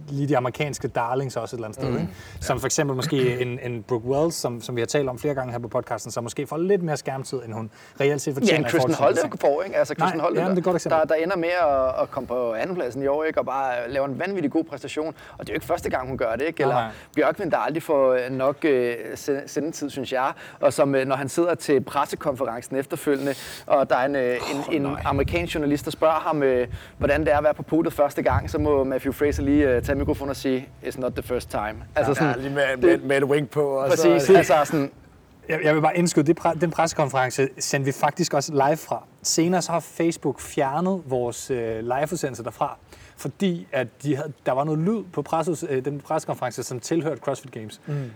lige 0.09 0.29
de 0.29 0.37
amerikanske 0.37 0.89
darlings 0.89 1.37
også 1.37 1.57
et 1.57 1.59
eller 1.59 1.67
andet 1.69 1.81
sted. 1.83 1.91
Mm. 1.91 1.97
Ikke? 1.97 2.09
Som 2.41 2.61
for 2.61 2.67
eksempel 2.67 2.97
måske 2.97 3.41
en, 3.41 3.59
en 3.63 3.83
Brooke 3.83 4.07
Wells, 4.07 4.35
som, 4.35 4.61
som 4.61 4.77
vi 4.77 4.81
har 4.81 4.87
talt 4.87 5.09
om 5.09 5.19
flere 5.19 5.35
gange 5.35 5.53
her 5.53 5.59
på 5.59 5.69
podcasten, 5.69 6.13
som 6.13 6.25
måske 6.25 6.47
får 6.47 6.57
lidt 6.57 6.83
mere 6.83 6.97
skærmtid, 6.97 7.39
end 7.45 7.53
hun 7.53 7.71
reelt 8.01 8.21
set 8.21 8.35
fortjener. 8.35 8.61
Ja, 8.65 8.69
Kristen 8.71 8.95
Holte 8.95 9.21
får, 9.41 9.63
ikke? 9.63 9.77
Altså 9.77 9.95
Kristen 9.95 10.21
Holte, 10.21 10.41
ja, 10.41 10.47
det 10.47 10.53
er 10.53 10.59
et 10.59 10.65
godt 10.65 10.77
eksempel. 10.77 10.99
der, 11.01 11.05
der 11.05 11.15
ender 11.15 11.37
med 11.37 11.49
at, 11.49 12.03
at 12.03 12.11
komme 12.11 12.27
på 12.27 12.53
andenpladsen 12.55 13.03
i 13.03 13.07
år, 13.07 13.25
ikke? 13.25 13.39
Og 13.41 13.47
bare 13.47 13.75
laver 13.91 14.07
en 14.07 14.19
vanvittig 14.19 14.51
god 14.53 14.65
præstation. 14.65 15.15
Og 15.39 15.39
det 15.41 15.49
er 15.49 15.53
jo 15.53 15.57
ikke 15.57 15.67
første 15.67 15.91
gang, 15.91 16.09
hun 16.09 16.19
gør 16.19 16.33
det, 16.33 16.47
ikke? 16.47 16.63
Eller 16.63 16.75
Nej, 16.75 16.85
nej. 16.85 16.93
Bjørkvind, 17.17 17.51
der 17.51 17.57
aldrig 17.57 17.83
får 17.83 18.13
øh, 18.13 18.31
nok 18.31 18.57
øh, 18.65 18.95
se- 19.15 19.43
sendetid, 19.47 19.91
synes 19.91 20.13
jeg. 20.13 20.33
Og 20.61 20.73
som, 20.73 20.95
øh, 20.95 21.07
når 21.07 21.17
han 21.17 21.29
sidder 21.29 21.55
til 21.55 21.81
pressekonferencen 21.81 22.77
efterfølgende, 22.77 23.35
og 23.67 23.91
der 23.91 23.97
er 23.97 24.07
en, 24.07 24.17
øh, 24.17 24.37
en, 24.73 24.85
en 24.85 24.97
amerikansk 25.05 25.55
journalist, 25.55 25.85
der 25.85 25.91
spørger 25.91 26.15
ham, 26.21 26.43
øh, 26.43 26.69
hvordan 26.99 27.21
det 27.21 27.33
er 27.33 27.39
at 27.39 27.45
være 27.45 27.55
på 27.55 27.63
podiet 27.63 27.93
første 27.93 28.23
gang, 28.23 28.51
så 28.51 28.59
må 28.59 28.85
Matthew 28.85 29.13
Fraser 29.13 29.43
lige 29.43 29.69
øh, 29.71 29.83
tage 29.83 29.96
mikrofonen 29.99 30.31
og 30.31 30.37
sige, 30.37 30.69
it's 30.83 31.01
not 31.01 31.13
the 31.13 31.23
first 31.23 31.51
time. 31.51 31.75
Altså 31.95 32.25
Ja, 32.25 32.35
lige 32.37 32.55
med, 32.55 32.77
med, 32.77 32.99
med 32.99 33.17
et 33.17 33.25
wink 33.25 33.51
på. 33.51 33.63
Og 33.63 33.89
præcis, 33.89 34.23
Så, 34.23 34.37
altså 34.37 34.65
sådan, 34.65 34.91
Jeg, 35.49 35.61
jeg 35.65 35.75
vil 35.75 35.81
bare 35.81 35.97
indskyde, 35.97 36.27
det 36.27 36.61
den 36.61 36.71
pressekonference 36.71 37.49
sendte 37.59 37.85
vi 37.85 37.93
faktisk 37.93 38.35
også 38.35 38.53
live 38.53 38.77
fra. 38.77 39.05
Senere 39.23 39.63
så 39.63 39.73
har 39.73 39.81
Facebook 39.81 40.41
fjernet 40.41 41.03
vores 41.07 41.51
øh, 41.51 41.79
liveudsendelse 41.81 42.45
derfra, 42.45 42.79
fordi 43.17 43.69
at 43.73 44.03
de 44.03 44.17
havde, 44.17 44.33
der 44.47 44.53
var 44.53 44.65
noget 44.65 44.81
lyd 44.81 45.03
på 45.13 45.23
presses, 45.23 45.65
øh, 45.69 45.85
den 45.85 46.01
pressekonference, 46.01 46.63
som 46.63 46.81
tilhørte 46.81 47.21
CrossFit 47.21 47.53
Games. 47.53 47.81
Mm. 47.87 48.11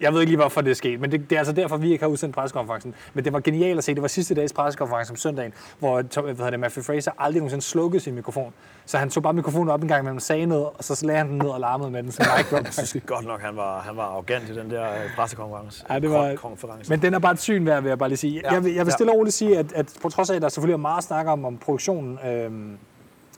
Jeg 0.00 0.12
ved 0.12 0.20
ikke 0.20 0.30
lige, 0.30 0.40
hvorfor 0.40 0.60
det 0.60 0.70
er 0.70 0.74
sket, 0.74 1.00
men 1.00 1.12
det, 1.12 1.30
det 1.30 1.36
er 1.36 1.40
altså 1.40 1.52
derfor, 1.52 1.76
vi 1.76 1.92
ikke 1.92 2.02
har 2.04 2.08
udsendt 2.10 2.34
pressekonferencen. 2.34 2.94
Men 3.14 3.24
det 3.24 3.32
var 3.32 3.40
genialt 3.40 3.78
at 3.78 3.84
se. 3.84 3.94
Det 3.94 4.02
var 4.02 4.08
sidste 4.08 4.34
dags 4.34 4.52
pressekonference 4.52 5.10
om 5.12 5.16
søndagen, 5.16 5.52
hvor 5.78 6.02
hvad 6.22 6.34
hedder 6.34 6.50
det, 6.50 6.60
Matthew 6.60 6.82
Fraser 6.84 7.10
aldrig 7.18 7.40
nogensinde 7.40 7.64
slukkede 7.64 8.02
sin 8.02 8.14
mikrofon. 8.14 8.52
Så 8.86 8.98
han 8.98 9.10
tog 9.10 9.22
bare 9.22 9.32
mikrofonen 9.32 9.68
op 9.68 9.82
en 9.82 9.88
gang 9.88 10.00
imellem, 10.00 10.20
sagde 10.20 10.46
noget, 10.46 10.66
og 10.74 10.84
så 10.84 11.06
lagde 11.06 11.18
han 11.18 11.28
den 11.28 11.38
ned 11.38 11.46
og 11.48 11.60
larmede 11.60 11.90
med 11.90 12.02
den, 12.02 12.12
så 12.12 12.26
drop. 12.50 12.64
jeg 12.76 12.86
synes 12.86 13.04
godt 13.06 13.26
nok, 13.26 13.40
han 13.42 13.56
var, 13.56 13.80
han 13.80 13.96
var 13.96 14.02
arrogant 14.02 14.48
i 14.48 14.54
den 14.54 14.70
der 14.70 14.82
øh, 14.90 15.14
pressekonference. 15.16 15.84
Ja, 15.90 15.98
det 15.98 16.10
var- 16.10 16.34
konference. 16.34 16.90
Men 16.90 17.02
den 17.02 17.14
er 17.14 17.18
bare 17.18 17.32
et 17.32 17.40
syn 17.40 17.66
værd, 17.66 17.82
vil 17.82 17.88
jeg 17.88 17.98
bare 17.98 18.08
lige 18.08 18.16
sige. 18.16 18.40
Ja, 18.44 18.52
Jeg 18.52 18.64
vil, 18.64 18.74
jeg 18.74 18.86
vil 18.86 18.90
ja. 18.90 18.94
stille 18.94 19.12
og 19.12 19.16
roligt 19.18 19.34
sige, 19.34 19.58
at, 19.58 19.72
at 19.72 19.94
på 20.02 20.08
trods 20.08 20.30
af, 20.30 20.34
at 20.36 20.42
der 20.42 20.48
selvfølgelig 20.48 20.72
er 20.72 20.76
meget 20.78 20.98
at 20.98 21.04
snakke 21.04 21.30
om, 21.30 21.44
om 21.44 21.56
produktionen, 21.56 22.18
øhm, 22.28 22.78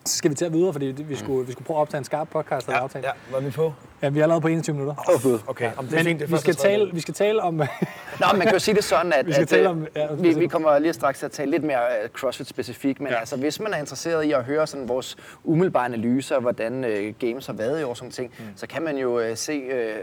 så 0.06 0.16
skal 0.16 0.30
vi 0.30 0.34
til 0.34 0.44
at 0.44 0.52
videre, 0.52 0.72
fordi 0.72 0.86
vi 0.86 1.16
skulle, 1.16 1.46
vi 1.46 1.52
skulle 1.52 1.66
prøve 1.66 1.76
at 1.78 1.80
optage 1.80 1.98
en 1.98 2.04
skarp 2.04 2.28
podcast, 2.30 2.66
der 2.66 2.72
ja, 2.72 2.78
ja, 2.78 2.82
aftalt. 2.84 3.04
ja, 3.04 3.10
var 3.32 3.40
vi 3.40 3.50
på? 3.50 3.72
Ja, 4.02 4.08
vi 4.08 4.18
er 4.18 4.22
allerede 4.22 4.40
på 4.40 4.48
21 4.48 4.74
minutter. 4.74 5.10
åh 5.14 5.22
gud. 5.22 5.38
Okay, 5.46 5.70
om 5.76 5.84
det 5.86 5.92
er 5.92 5.96
Men 5.98 6.04
fint. 6.06 6.20
Det 6.20 6.26
er 6.30 6.36
vi, 6.36 6.40
skal 6.40 6.54
tale, 6.54 6.90
vi 6.92 7.00
skal 7.00 7.14
tale 7.14 7.42
om... 7.42 7.54
Nå, 7.54 8.26
man 8.32 8.40
kan 8.40 8.52
jo 8.52 8.58
sige 8.58 8.74
det 8.74 8.84
sådan, 8.84 9.12
at, 9.18 9.26
Vi 9.26 9.32
skal 9.32 9.42
at 9.42 9.48
tale 9.48 9.64
øh, 9.64 9.70
om- 9.70 9.86
ja, 9.96 10.06
vi, 10.12 10.34
vi 10.34 10.46
kommer 10.46 10.78
lige 10.78 10.92
straks 10.92 11.18
til 11.18 11.26
at 11.26 11.32
tale 11.32 11.50
lidt 11.50 11.64
mere 11.64 11.80
øh, 12.02 12.08
CrossFit-specifikt, 12.18 13.00
men 13.00 13.08
Ja. 13.08 13.14
ja. 13.14 13.20
altså, 13.20 13.36
hvis 13.36 13.60
man 13.60 13.74
er 13.74 13.78
interesseret 13.78 14.24
i 14.24 14.32
at 14.32 14.44
høre 14.44 14.66
sådan 14.66 14.88
vores 14.88 15.16
umiddelbare 15.44 15.84
analyser 15.84 16.40
hvordan 16.40 16.84
øh, 16.84 17.14
games 17.18 17.46
har 17.46 17.52
været 17.54 17.80
i 17.80 17.82
år, 17.84 17.94
sådan 17.94 18.10
ting, 18.10 18.32
mm. 18.38 18.44
så 18.56 18.66
kan 18.66 18.82
man 18.82 18.96
jo 18.96 19.18
øh, 19.20 19.36
se 19.36 19.52
øh, 19.52 19.96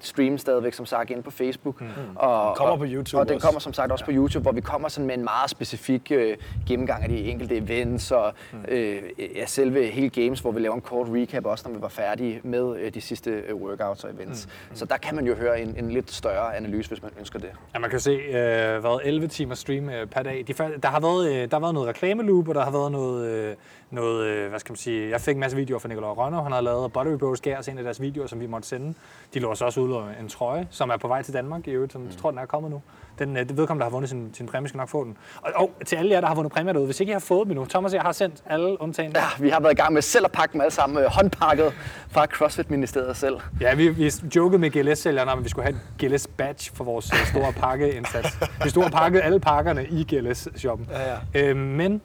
stream 0.00 0.38
stadigvæk, 0.38 0.72
som 0.74 0.86
sagt, 0.86 1.10
inde 1.10 1.22
på 1.22 1.30
Facebook. 1.30 1.80
Mm. 1.80 1.86
Og, 2.16 2.56
kommer 2.56 2.72
og- 2.72 2.78
på 2.78 2.84
YouTube 2.88 3.18
Og 3.20 3.28
den 3.28 3.34
også. 3.34 3.46
kommer 3.46 3.60
som 3.60 3.72
sagt 3.72 3.92
også 3.92 4.04
på 4.04 4.10
YouTube, 4.14 4.42
hvor 4.42 4.52
vi 4.52 4.60
kommer 4.60 4.88
sådan 4.88 5.06
med 5.06 5.14
en 5.14 5.24
meget 5.24 5.50
specifik 5.50 6.12
øh, 6.14 6.36
gennemgang 6.68 7.02
af 7.02 7.08
de 7.08 7.18
enkelte 7.24 7.56
events 7.56 8.10
og 8.12 8.32
Mm. 8.52 8.58
øh, 8.68 9.02
ja, 9.36 9.46
selve 9.46 9.86
hele 9.86 10.08
games, 10.08 10.40
hvor 10.40 10.52
vi 10.52 10.60
laver 10.60 10.74
en 10.74 10.80
kort 10.80 11.06
recap 11.10 11.44
også, 11.46 11.68
når 11.68 11.76
vi 11.76 11.82
var 11.82 11.88
færdige 11.88 12.40
med 12.44 12.76
øh, 12.78 12.94
de 12.94 13.00
sidste 13.00 13.30
øh, 13.30 13.54
workouts 13.54 14.04
og 14.04 14.10
events. 14.14 14.46
Mm. 14.70 14.76
Så 14.76 14.84
der 14.84 14.96
kan 14.96 15.14
man 15.16 15.26
jo 15.26 15.34
høre 15.34 15.60
en, 15.60 15.74
en 15.78 15.90
lidt 15.90 16.10
større 16.12 16.56
analyse, 16.56 16.88
hvis 16.88 17.02
man 17.02 17.10
ønsker 17.18 17.38
det. 17.38 17.50
Ja, 17.74 17.78
man 17.78 17.90
kan 17.90 18.00
se, 18.00 18.10
øh, 18.10 18.80
hvad 18.80 19.00
11 19.04 19.28
timer 19.28 19.54
stream 19.54 19.88
øh, 19.90 20.06
per 20.06 20.22
dag. 20.22 20.44
De, 20.48 20.52
der, 20.82 20.88
har 20.88 21.00
været, 21.00 21.28
øh, 21.28 21.34
der 21.50 21.56
har 21.56 21.60
været 21.60 21.74
noget 21.74 21.88
reklameloop, 21.88 22.48
og 22.48 22.54
der 22.54 22.64
har 22.64 22.70
været 22.70 22.92
noget, 22.92 23.26
øh, 23.30 23.54
noget 23.90 24.26
øh, 24.26 24.48
hvad 24.48 24.60
skal 24.60 24.72
man 24.72 24.76
sige, 24.76 25.10
jeg 25.10 25.20
fik 25.20 25.34
en 25.34 25.40
masse 25.40 25.56
videoer 25.56 25.78
fra 25.78 25.88
Nicolai 25.88 26.10
Rønner, 26.10 26.42
han 26.42 26.52
har 26.52 26.60
lavet, 26.60 26.84
og 26.84 26.92
Buttery 26.92 27.18
Bros 27.18 27.40
gav 27.40 27.58
os 27.58 27.68
en 27.68 27.78
af 27.78 27.84
deres 27.84 28.00
videoer, 28.00 28.26
som 28.26 28.40
vi 28.40 28.46
måtte 28.46 28.68
sende. 28.68 28.94
De 29.34 29.38
lå 29.38 29.48
også 29.48 29.80
ud 29.80 30.02
en 30.20 30.28
trøje, 30.28 30.68
som 30.70 30.90
er 30.90 30.96
på 30.96 31.08
vej 31.08 31.22
til 31.22 31.34
Danmark 31.34 31.68
i 31.68 31.70
øvrigt, 31.70 31.92
som 31.92 32.04
jeg 32.04 32.16
tror, 32.16 32.30
den 32.30 32.38
er 32.38 32.46
kommet 32.46 32.70
nu. 32.70 32.82
Den, 33.18 33.36
øh, 33.36 33.48
det 33.48 33.56
vedkommende, 33.56 33.84
der 33.84 33.90
har 33.90 33.94
vundet 33.94 34.10
sin, 34.10 34.30
sin 34.34 34.46
præmie, 34.46 34.68
skal 34.68 34.78
nok 34.78 34.88
få 34.88 35.04
den. 35.04 35.16
Og, 35.42 35.52
og, 35.54 35.70
til 35.86 35.96
alle 35.96 36.10
jer, 36.10 36.20
der 36.20 36.28
har 36.28 36.34
vundet 36.34 36.52
præmier 36.52 36.72
derude, 36.72 36.86
hvis 36.86 37.00
ikke 37.00 37.10
I 37.10 37.12
har 37.12 37.20
fået 37.20 37.44
dem 37.44 37.50
endnu, 37.50 37.64
Thomas 37.64 37.92
og 37.92 37.96
jeg 37.96 38.02
har 38.02 38.12
sendt 38.12 38.42
alle 38.46 38.80
undtagen. 38.80 39.12
Ja, 39.12 39.24
vi 39.38 39.48
har 39.48 39.60
været 39.60 39.72
i 39.72 39.76
gang 39.76 39.92
med 39.92 40.02
selv 40.02 40.24
at 40.24 40.32
pakke 40.32 40.52
dem 40.52 40.60
alle 40.60 40.70
sammen, 40.70 41.04
øh, 41.04 41.10
håndpakket 41.10 41.72
fra 42.08 42.26
CrossFit-ministeriet 42.26 43.16
selv. 43.16 43.36
Ja, 43.60 43.74
vi, 43.74 43.88
vi 43.88 44.12
jokede 44.36 44.58
med 44.58 44.70
GLS-sælgerne 44.70 45.32
om, 45.32 45.38
at 45.38 45.44
vi 45.44 45.48
skulle 45.48 45.64
have 45.64 45.76
et 45.76 46.10
GLS-badge 46.10 46.70
for 46.74 46.84
vores 46.84 47.04
store 47.04 47.52
pakkeindsats. 47.62 48.28
Vi 48.64 48.70
stod 48.70 48.84
og 48.84 48.90
pakkede 48.90 49.22
alle 49.22 49.40
pakkerne 49.40 49.86
i 49.86 50.06
GLS-shoppen. 50.14 50.88
Ja, 50.90 51.18
ja. 51.34 51.48
Øh, 51.50 51.56
men 51.56 52.02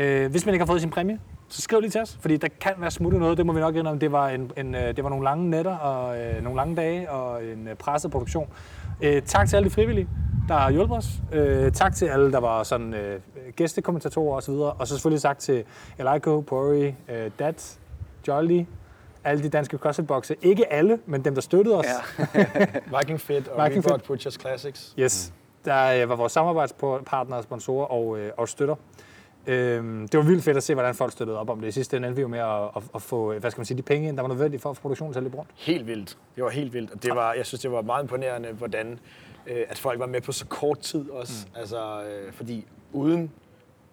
øh, 0.00 0.30
hvis 0.30 0.46
man 0.46 0.54
ikke 0.54 0.62
har 0.62 0.66
fået 0.66 0.80
sin 0.80 0.90
præmie, 0.90 1.18
så 1.48 1.62
skriv 1.62 1.80
lige 1.80 1.90
til 1.90 2.00
os, 2.00 2.18
fordi 2.20 2.36
der 2.36 2.48
kan 2.60 2.72
være 2.78 2.90
smuttet 2.90 3.20
noget. 3.20 3.38
Det 3.38 3.46
må 3.46 3.52
vi 3.52 3.60
nok 3.60 3.76
indrømme. 3.76 4.00
Det 4.00 4.12
var, 4.12 4.28
en, 4.28 4.52
en, 4.56 4.74
øh, 4.74 4.96
det 4.96 5.04
var 5.04 5.10
nogle 5.10 5.24
lange 5.24 5.50
nætter 5.50 5.76
og 5.76 6.18
øh, 6.18 6.42
nogle 6.42 6.56
lange 6.56 6.76
dage 6.76 7.10
og 7.10 7.44
en 7.44 7.68
øh, 7.68 7.74
presset 7.74 8.10
produktion. 8.10 8.48
Øh, 9.00 9.22
tak 9.22 9.48
til 9.48 9.56
alle 9.56 9.68
de 9.68 9.74
frivillige, 9.74 10.08
der 10.48 10.54
har 10.54 10.70
hjulpet 10.70 10.96
os. 10.96 11.08
Øh, 11.32 11.72
tak 11.72 11.94
til 11.94 12.06
alle, 12.06 12.32
der 12.32 12.38
var 12.38 12.62
sådan 12.62 12.94
øh, 12.94 13.20
gæstekommentatorer 13.56 14.36
osv. 14.36 14.54
Og 14.54 14.88
så 14.88 14.94
selvfølgelig 14.94 15.22
tak 15.22 15.38
til 15.38 15.64
Eliko, 15.98 16.40
Pori, 16.40 16.86
øh, 16.86 17.30
Dat, 17.38 17.78
Jolly, 18.28 18.64
alle 19.24 19.42
de 19.42 19.48
danske 19.48 19.76
CrossFit-bokse. 19.76 20.34
Ikke 20.42 20.72
alle, 20.72 20.98
men 21.06 21.24
dem, 21.24 21.34
der 21.34 21.42
støttede 21.42 21.78
os. 21.78 21.86
Ja. 21.86 22.44
Viking 22.98 23.20
Fit 23.20 23.48
og 23.48 23.64
Viking 23.64 23.86
Reebok. 23.86 24.04
Butchers 24.06 24.40
Classics. 24.40 24.94
Yes. 24.98 25.32
Der 25.64 26.02
øh, 26.02 26.08
var 26.08 26.16
vores 26.16 26.32
samarbejdspartnere, 26.32 27.42
sponsorer 27.42 27.86
og, 27.86 28.18
øh, 28.18 28.32
og 28.36 28.48
støtter. 28.48 28.74
Øhm, 29.46 30.08
det 30.08 30.18
var 30.18 30.24
vildt 30.24 30.44
fedt 30.44 30.56
at 30.56 30.62
se, 30.62 30.74
hvordan 30.74 30.94
folk 30.94 31.12
støttede 31.12 31.38
op 31.38 31.50
om 31.50 31.60
det. 31.60 31.68
I 31.68 31.70
sidste 31.70 31.96
ende 31.96 32.08
endte 32.08 32.16
vi 32.16 32.22
jo 32.22 32.28
med 32.28 32.38
at, 32.38 32.62
at, 32.76 32.82
at 32.94 33.02
få 33.02 33.38
hvad 33.38 33.50
skal 33.50 33.60
man 33.60 33.66
sige, 33.66 33.76
de 33.76 33.82
penge 33.82 34.08
ind, 34.08 34.16
der 34.16 34.22
var 34.22 34.28
nødvendige 34.28 34.60
for 34.60 34.70
at 34.70 34.76
få 34.76 34.82
produktionen 34.82 35.12
til 35.12 35.18
at 35.18 35.22
løbe 35.22 35.36
rundt. 35.36 35.50
Helt 35.56 35.86
vildt. 35.86 36.18
Det 36.36 36.44
var 36.44 36.50
helt 36.50 36.72
vildt. 36.72 36.90
Og 36.90 37.02
det 37.02 37.14
var, 37.14 37.32
jeg 37.32 37.46
synes, 37.46 37.60
det 37.60 37.72
var 37.72 37.82
meget 37.82 38.02
imponerende, 38.02 38.48
hvordan 38.48 38.98
øh, 39.46 39.64
at 39.68 39.78
folk 39.78 40.00
var 40.00 40.06
med 40.06 40.20
på 40.20 40.32
så 40.32 40.46
kort 40.46 40.78
tid 40.78 41.10
også. 41.10 41.46
Mm. 41.46 41.60
Altså, 41.60 42.02
øh, 42.02 42.32
fordi 42.32 42.66
uden 42.92 43.30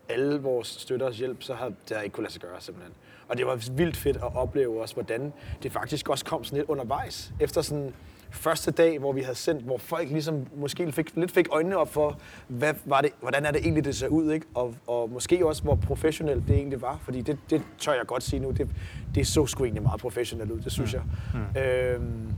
alle 0.09 0.41
vores 0.41 0.67
støtters 0.67 1.17
hjælp, 1.17 1.43
så 1.43 1.53
havde 1.53 1.75
det 1.89 1.95
havde 1.95 2.03
ikke 2.03 2.13
kunne 2.13 2.23
lade 2.23 2.33
sig 2.33 2.41
gøre 2.41 2.61
simpelthen. 2.61 2.93
Og 3.27 3.37
det 3.37 3.45
var 3.45 3.71
vildt 3.75 3.97
fedt 3.97 4.17
at 4.17 4.35
opleve 4.35 4.81
også, 4.81 4.93
hvordan 4.93 5.33
det 5.63 5.71
faktisk 5.71 6.09
også 6.09 6.25
kom 6.25 6.43
sådan 6.43 6.57
lidt 6.57 6.69
undervejs. 6.69 7.31
Efter 7.39 7.61
sådan 7.61 7.93
første 8.31 8.71
dag, 8.71 8.99
hvor 8.99 9.13
vi 9.13 9.21
havde 9.21 9.35
sendt, 9.35 9.63
hvor 9.63 9.77
folk 9.77 10.09
ligesom 10.09 10.45
måske 10.55 10.91
fik, 10.91 11.15
lidt 11.15 11.31
fik 11.31 11.47
øjnene 11.51 11.77
op 11.77 11.93
for, 11.93 12.19
hvad 12.47 12.73
var 12.85 13.01
det, 13.01 13.11
hvordan 13.21 13.45
er 13.45 13.51
det 13.51 13.61
egentlig, 13.61 13.85
det 13.85 13.95
ser 13.95 14.07
ud, 14.07 14.31
ikke? 14.31 14.45
Og, 14.55 14.75
og 14.87 15.09
måske 15.13 15.45
også, 15.45 15.63
hvor 15.63 15.75
professionelt 15.75 16.47
det 16.47 16.55
egentlig 16.55 16.81
var. 16.81 16.99
Fordi 17.03 17.21
det, 17.21 17.37
det 17.49 17.61
tør 17.77 17.93
jeg 17.93 18.05
godt 18.07 18.23
sige 18.23 18.39
nu, 18.39 18.51
det, 18.51 18.69
det 19.15 19.27
så 19.27 19.45
sgu 19.45 19.63
egentlig 19.63 19.83
meget 19.83 20.01
professionelt 20.01 20.51
ud, 20.51 20.59
det 20.59 20.71
synes 20.71 20.93
jeg. 20.93 21.01
Mm. 21.33 21.61
Øhm, 21.61 22.33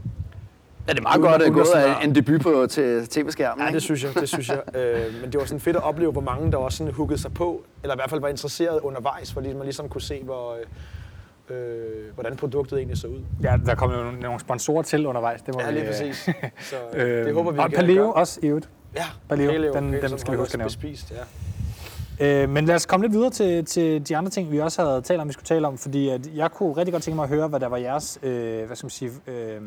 Ja, 0.88 0.92
det 0.92 0.98
er 0.98 1.02
meget 1.02 1.20
godt 1.20 1.42
at 1.42 1.52
gå 1.52 1.64
af 1.74 2.04
en 2.04 2.14
debut 2.14 2.40
på 2.40 2.66
til 2.66 3.08
tv-skærmen. 3.08 3.66
Ja, 3.66 3.72
det 3.72 3.82
synes 3.82 4.04
jeg, 4.04 4.14
det 4.14 4.28
synes 4.28 4.48
jeg. 4.48 4.62
Øh, 4.80 5.20
men 5.20 5.32
det 5.32 5.40
var 5.40 5.46
sådan 5.46 5.60
fedt 5.60 5.76
at 5.76 5.82
opleve, 5.82 6.12
hvor 6.12 6.20
mange 6.20 6.52
der 6.52 6.58
også 6.58 6.78
sådan 6.78 6.92
huggede 6.92 7.20
sig 7.20 7.34
på, 7.34 7.62
eller 7.82 7.94
i 7.94 7.98
hvert 7.98 8.10
fald 8.10 8.20
var 8.20 8.28
interesseret 8.28 8.80
undervejs, 8.80 9.32
fordi 9.32 9.52
man 9.52 9.62
ligesom 9.62 9.88
kunne 9.88 10.02
se, 10.02 10.22
hvor, 10.22 10.56
øh, 11.50 12.14
hvordan 12.14 12.36
produktet 12.36 12.76
egentlig 12.78 12.98
så 12.98 13.06
ud. 13.06 13.20
Ja, 13.42 13.56
der 13.66 13.74
kom 13.74 13.90
jo 13.90 13.96
nogle- 14.10 14.40
sponsorer 14.40 14.82
til 14.82 15.06
undervejs. 15.06 15.42
Det 15.42 15.54
må 15.54 15.60
Ja, 15.60 15.70
lige 15.70 15.82
øh, 15.82 15.88
præcis. 15.88 16.16
Så 16.70 16.76
Øh, 16.94 17.18
øh, 17.20 17.24
det 17.26 17.34
håber 17.34 17.50
vi, 17.52 17.58
og 17.58 17.70
Paleo 17.72 18.02
gøre. 18.02 18.12
også 18.12 18.40
i 18.42 18.46
øvrigt. 18.46 18.68
Ja, 18.96 19.04
Paleo, 19.28 19.72
den- 19.74 19.92
den 19.92 20.08
som 20.08 20.18
skal 20.18 20.32
vi 20.32 20.38
huske 20.38 20.52
at 20.54 20.58
nævne. 20.58 20.66
Bespist, 20.68 21.10
ja. 21.10 22.42
Øh, 22.42 22.48
men 22.48 22.64
lad 22.66 22.74
os 22.74 22.86
komme 22.86 23.04
lidt 23.06 23.12
videre 23.12 23.30
til, 23.30 23.64
til 23.64 24.08
de 24.08 24.16
andre 24.16 24.30
ting, 24.30 24.52
vi 24.52 24.58
også 24.60 24.84
havde 24.84 25.02
talt 25.02 25.20
om, 25.20 25.28
vi 25.28 25.32
skulle 25.32 25.44
tale 25.46 25.66
om. 25.66 25.78
Fordi 25.78 26.08
at 26.08 26.20
jeg 26.34 26.50
kunne 26.50 26.76
rigtig 26.76 26.92
godt 26.92 27.02
tænke 27.02 27.16
mig 27.16 27.22
at 27.22 27.28
høre, 27.28 27.48
hvad 27.48 27.60
der 27.60 27.66
var 27.68 27.76
jeres 27.76 28.18
øh, 28.22 28.66
hvad 28.66 28.76
skal 28.76 28.84
man 28.84 28.90
sige, 28.90 29.10
øh, 29.26 29.60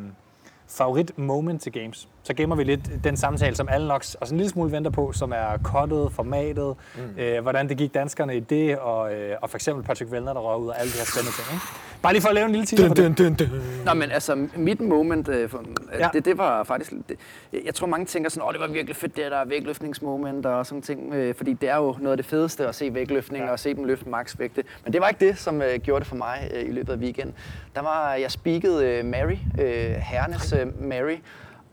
favorit 0.67 1.17
moment 1.17 1.61
til 1.61 1.71
games. 1.71 2.07
Så 2.23 2.33
gemmer 2.33 2.55
vi 2.55 2.63
lidt 2.63 3.03
den 3.03 3.17
samtale, 3.17 3.55
som 3.55 3.67
alle 3.71 3.87
nok 3.87 4.03
også 4.21 4.33
en 4.33 4.37
lille 4.37 4.49
smule 4.49 4.71
venter 4.71 4.91
på, 4.91 5.11
som 5.11 5.31
er 5.31 5.57
cuttet, 5.63 6.11
formatet, 6.11 6.75
mm. 6.95 7.19
øh, 7.21 7.41
hvordan 7.41 7.69
det 7.69 7.77
gik 7.77 7.93
danskerne 7.93 8.37
i 8.37 8.39
det, 8.39 8.77
og, 8.77 9.13
øh, 9.13 9.35
og 9.41 9.49
for 9.49 9.57
eksempel 9.57 9.83
Patrick 9.85 10.11
Vellner, 10.11 10.33
der 10.33 10.39
røg 10.39 10.59
ud 10.59 10.69
af 10.69 10.73
alle 10.79 10.91
de 10.91 10.97
her 10.97 11.05
spændende 11.05 11.35
ting. 11.37 11.47
Ikke? 11.53 11.65
Bare 12.01 12.13
lige 12.13 12.21
for 12.21 12.29
at 12.29 12.35
lave 12.35 12.45
en 12.45 12.51
lille 12.51 12.65
teaser 12.65 12.93
dun, 12.93 13.13
dun. 13.13 13.37
Nå, 13.85 13.93
men 13.93 14.11
altså, 14.11 14.47
mit 14.55 14.81
moment, 14.81 15.27
øh, 15.29 15.49
for, 15.49 15.63
Ja. 15.93 15.97
ja. 15.99 16.09
det, 16.13 16.25
det 16.25 16.37
var 16.37 16.63
faktisk... 16.63 16.91
Det, 17.09 17.17
jeg 17.65 17.75
tror, 17.75 17.87
mange 17.87 18.05
tænker 18.05 18.29
sådan, 18.29 18.47
åh, 18.47 18.53
det 18.53 18.61
var 18.61 18.67
virkelig 18.67 18.95
fedt, 18.95 19.15
det 19.15 19.31
der 19.31 19.45
vægtløftningsmoment 19.45 20.45
og 20.45 20.65
sådan 20.65 20.81
ting. 20.81 21.13
Øh, 21.13 21.35
fordi 21.35 21.53
det 21.53 21.69
er 21.69 21.75
jo 21.77 21.95
noget 21.99 22.11
af 22.11 22.17
det 22.17 22.25
fedeste 22.25 22.67
at 22.67 22.75
se 22.75 22.93
vægtløftning 22.93 23.41
Ja. 23.41 23.45
ja. 23.47 23.51
og 23.51 23.59
se 23.59 23.73
dem 23.73 23.83
løfte 23.83 24.09
maksvægte. 24.09 24.63
Men 24.83 24.93
det 24.93 25.01
var 25.01 25.07
ikke 25.09 25.25
det, 25.27 25.37
som 25.37 25.61
øh, 25.61 25.79
gjorde 25.79 25.99
det 25.99 26.07
for 26.07 26.15
mig 26.15 26.51
øh, 26.55 26.69
i 26.69 26.71
løbet 26.71 26.93
af 26.93 26.97
weekenden. 26.97 27.35
Der 27.75 27.81
var, 27.81 28.13
jeg 28.13 28.31
speakede 28.31 28.85
øh, 28.85 29.05
Mary, 29.05 29.37
øh, 29.61 29.91
herrenes 29.91 30.52
øh, 30.61 30.83
Mary. 30.89 31.15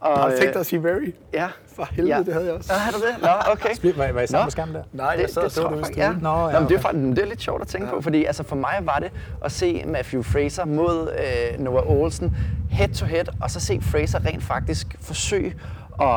Og, 0.00 0.18
Har 0.18 0.30
du 0.30 0.36
tænkt 0.36 0.52
dig 0.54 0.60
at 0.60 0.66
sige 0.66 0.80
Mary? 0.80 1.14
Ja. 1.32 1.48
For 1.76 1.88
helvede, 1.92 2.24
det 2.24 2.32
havde 2.32 2.46
jeg 2.46 2.54
også. 2.54 2.72
Nå, 2.72 2.78
har 2.78 2.90
du 2.92 2.98
det? 2.98 3.14
Nå, 3.22 3.52
okay. 3.52 3.74
Spil- 3.74 3.96
Var, 3.98 4.12
var 4.12 4.20
I 4.20 4.26
sammen 4.26 4.42
Nå. 4.42 4.46
på 4.46 4.50
skærmen 4.50 4.74
der? 4.74 4.82
Nej, 4.92 5.16
jeg 5.20 5.30
sad 5.30 5.42
og 5.42 5.50
det 5.50 5.78
vist 5.78 5.80
faktisk- 5.86 5.98
ja. 5.98 6.12
Nå, 6.20 6.46
ja, 6.46 6.52
Nå, 6.52 6.60
men 6.60 6.68
det, 6.68 6.76
er 6.76 6.80
faktisk, 6.80 7.02
det 7.02 7.18
er 7.18 7.26
lidt 7.26 7.42
sjovt 7.42 7.62
at 7.62 7.68
tænke 7.68 7.86
ja. 7.86 7.92
på, 7.94 8.00
fordi 8.00 8.24
altså, 8.24 8.42
for 8.42 8.56
mig 8.56 8.78
var 8.82 8.98
det 8.98 9.10
at 9.44 9.52
se 9.52 9.84
Matthew 9.86 10.22
Fraser 10.22 10.64
mod 10.64 11.10
øh, 11.12 11.60
Noah 11.60 11.90
Olsen 11.90 12.36
head 12.70 12.88
to 12.88 13.06
head, 13.06 13.24
og 13.42 13.50
så 13.50 13.60
se 13.60 13.80
Fraser 13.82 14.26
rent 14.26 14.42
faktisk 14.42 14.86
forsøge 15.00 15.54
at 16.02 16.16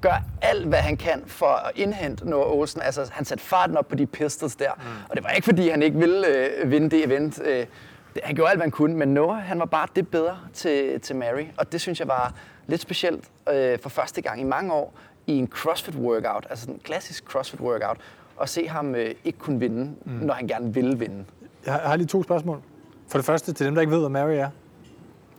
gøre 0.00 0.22
alt, 0.42 0.66
hvad 0.66 0.78
han 0.78 0.96
kan 0.96 1.22
for 1.26 1.46
at 1.46 1.70
indhente 1.74 2.30
Noah 2.30 2.52
Olsen. 2.52 2.82
Altså, 2.82 3.08
han 3.12 3.24
satte 3.24 3.44
farten 3.44 3.76
op 3.76 3.88
på 3.88 3.94
de 3.94 4.06
pistols 4.06 4.56
der, 4.56 4.70
mm. 4.76 4.82
og 5.10 5.16
det 5.16 5.24
var 5.24 5.30
ikke, 5.30 5.44
fordi 5.44 5.68
han 5.68 5.82
ikke 5.82 5.98
ville 5.98 6.26
øh, 6.26 6.70
vinde 6.70 6.90
det 6.90 7.04
event. 7.06 7.40
Øh, 7.44 7.56
det- 7.56 7.68
han 8.22 8.34
gjorde 8.34 8.50
alt, 8.50 8.58
hvad 8.58 8.64
han 8.64 8.70
kunne, 8.70 8.96
men 8.96 9.14
Noah, 9.14 9.42
han 9.42 9.58
var 9.58 9.64
bare 9.64 9.88
det 9.96 10.08
bedre 10.08 10.38
til, 10.52 11.00
til 11.00 11.16
Mary, 11.16 11.44
og 11.58 11.72
det 11.72 11.80
synes 11.80 12.00
jeg 12.00 12.08
var 12.08 12.34
lidt 12.66 12.80
specielt 12.80 13.30
øh, 13.52 13.78
for 13.78 13.88
første 13.88 14.22
gang 14.22 14.40
i 14.40 14.44
mange 14.44 14.72
år 14.72 14.94
i 15.26 15.32
en 15.32 15.48
CrossFit 15.48 15.94
workout, 15.94 16.46
altså 16.50 16.70
en 16.70 16.80
klassisk 16.84 17.24
CrossFit 17.24 17.60
workout, 17.60 17.96
at 18.42 18.48
se 18.48 18.68
ham 18.68 18.94
øh, 18.94 19.14
ikke 19.24 19.38
kunne 19.38 19.60
vinde, 19.60 19.94
mm. 20.04 20.12
når 20.12 20.34
han 20.34 20.46
gerne 20.46 20.74
ville 20.74 20.98
vinde. 20.98 21.24
Jeg 21.64 21.72
har, 21.72 21.80
jeg 21.80 21.88
har 21.88 21.96
lige 21.96 22.06
to 22.06 22.22
spørgsmål. 22.22 22.62
For 23.08 23.18
det 23.18 23.24
første, 23.24 23.52
til 23.52 23.66
dem, 23.66 23.74
der 23.74 23.80
ikke 23.80 23.92
ved, 23.92 24.00
hvad 24.00 24.08
Mary 24.08 24.34
er. 24.34 24.48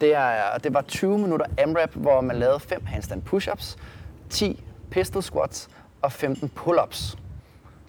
Det, 0.01 0.15
er, 0.15 0.57
det 0.63 0.73
var 0.73 0.81
20 0.81 1.17
minutter 1.19 1.45
AMRAP, 1.57 1.93
hvor 1.93 2.21
man 2.21 2.35
lavede 2.35 2.59
5 2.59 2.85
handstand 2.85 3.21
push-ups, 3.33 3.77
10 4.29 4.63
pistol 4.91 5.23
squats 5.23 5.69
og 6.01 6.11
15 6.11 6.51
pull-ups. 6.59 7.17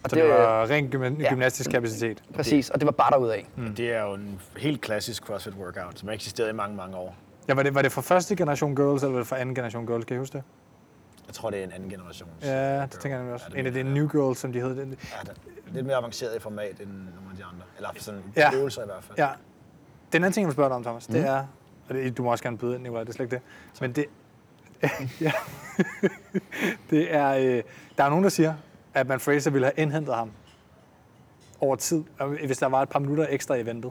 Og 0.07 0.11
Så 0.11 0.17
det 0.17 0.29
var 0.29 0.71
ren 0.71 0.89
gym- 0.95 1.21
ja. 1.21 1.29
gymnastisk 1.29 1.71
kapacitet. 1.71 2.23
Præcis, 2.35 2.71
og 2.71 2.81
det 2.81 2.87
var 2.87 2.93
bare 2.93 3.11
derudad. 3.11 3.39
Mm. 3.57 3.75
Det 3.75 3.93
er 3.95 4.03
jo 4.03 4.15
en 4.15 4.41
helt 4.59 4.81
klassisk 4.81 5.23
CrossFit 5.25 5.55
workout, 5.55 5.99
som 5.99 6.09
har 6.09 6.15
eksisteret 6.15 6.49
i 6.51 6.53
mange, 6.53 6.77
mange 6.77 6.97
år. 6.97 7.17
Ja, 7.49 7.55
var 7.55 7.63
det, 7.63 7.75
var 7.75 7.83
det 7.83 7.93
fra 7.93 8.03
første 8.03 8.37
generation 8.37 8.77
girls, 8.77 9.03
eller 9.03 9.13
var 9.13 9.19
det 9.19 9.27
fra 9.29 9.39
anden 9.39 9.55
generation 9.55 9.87
girls? 9.87 10.05
Kan 10.05 10.17
I 10.17 10.19
huske 10.19 10.33
det? 10.39 10.45
Jeg 11.27 11.35
tror, 11.35 11.51
det 11.51 11.61
er 11.61 11.65
en 11.65 11.73
anden 11.73 11.91
generation. 11.91 12.29
Ja, 12.43 12.83
det 12.83 12.91
tænker 12.91 13.19
jeg 13.23 13.33
også. 13.33 13.47
Ja, 13.49 13.53
det 13.53 13.61
En 13.61 13.67
af 13.67 13.73
de 13.73 13.83
new 13.95 14.09
girls, 14.09 14.39
som 14.39 14.53
de 14.53 14.61
hed. 14.61 14.69
Det- 14.71 14.77
Ja, 14.79 14.85
det 14.85 15.29
er 15.69 15.73
lidt 15.73 15.87
mere 15.87 15.97
avanceret 15.97 16.37
i 16.37 16.41
format 16.41 16.81
end 16.81 16.89
nogle 16.91 17.31
af 17.31 17.37
de 17.37 17.45
andre. 17.45 17.65
Eller 17.77 17.89
sådan 17.99 18.21
Ja. 18.37 18.55
øvelser 18.55 18.83
i 18.83 18.87
hvert 18.87 19.05
fald. 19.05 19.19
Ja. 19.19 19.29
Den 20.13 20.23
anden 20.23 20.33
ting, 20.33 20.43
jeg 20.45 20.49
vil 20.49 20.53
spørge 20.55 20.69
dig 20.69 20.77
om, 20.77 20.83
Thomas, 20.83 21.07
det 21.07 21.15
Mhm. 21.17 21.25
er... 21.25 21.45
Og 21.89 21.95
det, 21.95 22.17
du 22.19 22.23
må 22.23 22.31
også 22.31 22.45
gerne 22.45 22.59
byde 22.59 22.75
ind, 22.75 22.83
Nicolaj, 22.83 23.03
det 23.03 23.09
er 23.09 23.13
slet 23.13 23.25
ikke 23.33 23.37
det. 23.37 23.81
Men 23.81 23.93
det... 23.93 24.05
ja. 25.27 25.33
det 26.91 27.15
er... 27.15 27.29
Øh, 27.31 27.63
der 27.99 28.05
er 28.05 28.09
nogen, 28.09 28.25
der 28.25 28.31
siger, 28.31 28.55
at 28.97 29.09
man 29.09 29.21
Fraser 29.21 29.51
ville 29.51 29.67
have 29.67 29.75
indhentet 29.77 30.15
ham 30.15 30.31
over 31.61 31.77
tid, 31.77 32.05
hvis 32.47 32.59
der 32.59 32.67
var 32.67 32.83
et 32.83 32.89
par 32.89 32.99
minutter 32.99 33.27
ekstra 33.31 33.55
i 33.55 33.61
eventet. 33.61 33.91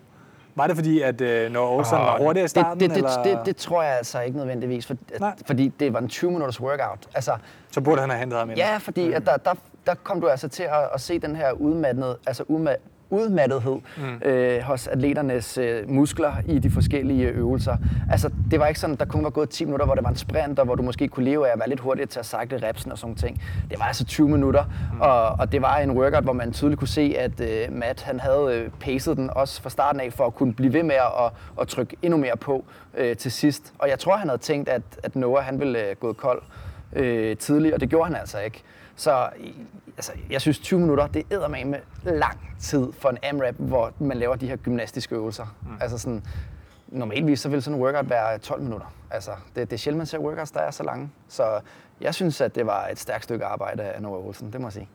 Var 0.56 0.68
det 0.68 0.76
fordi, 0.76 1.02
at 1.02 1.22
øh, 1.22 1.52
når 1.52 1.78
Olsen 1.78 1.98
var 1.98 2.18
hurtigere 2.18 2.40
i 2.40 2.44
Det, 2.44 2.50
starten, 2.50 2.80
det, 2.80 2.90
det, 2.90 2.98
eller 2.98 3.24
det, 3.24 3.40
det 3.46 3.56
tror 3.56 3.84
jeg 3.84 3.98
altså 3.98 4.22
ikke 4.22 4.38
nødvendigvis, 4.38 4.86
for, 4.88 4.96
Nej. 5.20 5.36
fordi 5.46 5.68
det 5.68 5.94
var 5.94 6.00
en 6.00 6.08
20 6.08 6.32
minutters 6.32 6.62
workout. 6.62 7.08
Altså, 7.16 7.38
så 7.72 7.82
burde 7.82 8.02
han 8.02 8.10
have 8.10 8.20
hentet 8.20 8.40
ham 8.40 8.50
ind? 8.50 8.58
Ja, 8.58 8.78
fordi 8.78 9.12
at 9.12 9.26
der, 9.26 9.38
der, 9.38 9.54
der 9.86 9.94
kom 10.04 10.22
du 10.22 10.28
altså 10.28 10.48
til 10.48 10.64
at, 10.64 10.90
at 10.94 11.02
se 11.02 11.20
den 11.20 11.36
her 11.36 11.52
udmattede, 11.52 12.18
altså 12.28 12.44
udma, 12.48 12.76
udmattethed 13.10 13.78
mm. 13.98 14.30
øh, 14.30 14.62
hos 14.62 14.88
atleternes 14.88 15.58
øh, 15.58 15.90
muskler 15.90 16.34
i 16.48 16.60
de 16.60 16.72
forskellige 16.72 17.28
øvelser. 17.28 17.78
Altså, 18.12 18.30
det 18.52 18.60
var 18.60 18.68
ikke 18.68 18.80
sådan, 18.80 18.96
der 18.96 19.06
kun 19.06 19.24
var 19.24 19.30
gået 19.30 19.50
10 19.50 19.66
minutter, 19.66 19.86
hvor 19.86 19.96
det 19.96 20.04
var 20.04 20.10
en 20.10 20.16
sprint, 20.16 20.60
og 20.60 20.66
hvor 20.66 20.76
du 20.76 20.84
måske 20.84 21.08
kunne 21.08 21.26
leve 21.26 21.48
af 21.48 21.54
at 21.54 21.60
være 21.60 21.70
lidt 21.70 21.80
hurtigere 21.80 22.08
til 22.08 22.20
at 22.20 22.26
cykle 22.26 22.68
repsen 22.68 22.92
og 22.92 22.98
sådan 22.98 23.16
ting. 23.16 23.42
Det 23.70 23.80
var 23.80 23.86
altså 23.86 24.06
20 24.06 24.30
minutter, 24.30 24.64
mm. 24.94 25.02
og, 25.02 25.28
og 25.28 25.52
det 25.52 25.62
var 25.62 25.78
en 25.78 25.92
workout, 25.92 26.24
hvor 26.24 26.34
man 26.34 26.54
tydeligt 26.54 26.80
kunne 26.80 26.88
se, 26.88 27.16
at 27.18 27.42
øh, 27.42 27.74
Matt 27.74 28.02
han 28.02 28.20
havde 28.20 28.50
øh, 28.54 28.70
pacet 28.80 29.18
den 29.18 29.30
også 29.30 29.62
fra 29.62 29.70
starten 29.70 30.02
af, 30.02 30.14
for 30.14 30.26
at 30.26 30.36
kunne 30.36 30.54
blive 30.54 30.74
ved 30.74 30.84
med 30.84 30.96
at, 30.96 31.32
at 31.62 31.68
trykke 31.68 31.98
endnu 32.02 32.18
mere 32.18 32.38
på 32.38 32.66
øh, 32.98 33.18
til 33.18 33.32
sidst. 33.32 33.74
Og 33.80 33.90
jeg 33.90 34.00
tror, 34.00 34.18
han 34.18 34.30
havde 34.30 34.42
tænkt, 34.42 34.70
at, 34.70 34.82
at 35.04 35.16
Noah 35.16 35.44
han 35.44 35.60
ville 35.60 35.90
øh, 35.90 35.96
gå 35.96 36.14
kold 36.14 36.42
øh, 36.94 37.38
tidligt, 37.38 37.74
og 37.74 37.82
det 37.82 37.90
gjorde 37.90 38.06
han 38.06 38.16
altså 38.16 38.40
ikke. 38.40 38.64
Så 38.96 39.30
altså, 39.98 40.12
jeg 40.30 40.42
synes 40.42 40.60
20 40.60 40.80
minutter, 40.80 41.08
det 41.08 41.26
er 41.32 41.48
med 41.66 41.80
lang 42.04 42.56
tid 42.60 42.92
for 42.92 43.10
en 43.10 43.18
AMRAP, 43.24 43.56
hvor 43.56 43.94
man 44.00 44.18
laver 44.18 44.36
de 44.36 44.48
her 44.48 44.56
gymnastiske 44.56 45.16
øvelser. 45.16 45.56
Mm. 45.62 45.78
Altså 45.82 45.98
sådan, 45.98 46.24
normalvis 46.88 47.40
så 47.40 47.50
vil 47.50 47.62
sådan 47.62 47.80
en 47.80 47.84
workout 47.84 48.10
være 48.10 48.38
12 48.38 48.62
minutter. 48.62 48.94
Altså, 49.12 49.32
det, 49.56 49.70
det 49.70 49.74
er 49.74 49.78
sjældent, 49.78 49.98
man 49.98 50.08
ser 50.08 50.18
workouts, 50.18 50.52
der 50.52 50.60
er 50.60 50.72
så 50.72 50.84
lange. 50.84 51.10
Så 51.28 51.60
jeg 52.02 52.16
synes, 52.16 52.42
at 52.42 52.56
det 52.56 52.66
var 52.66 52.88
et 52.88 53.00
stærkt 53.00 53.24
stykke 53.24 53.46
arbejde 53.46 53.84
af 53.84 54.02
Noah 54.02 54.26
Olsen, 54.26 54.54
det 54.54 54.62
må 54.62 54.68
jeg 54.68 54.74
sige. 54.74 54.90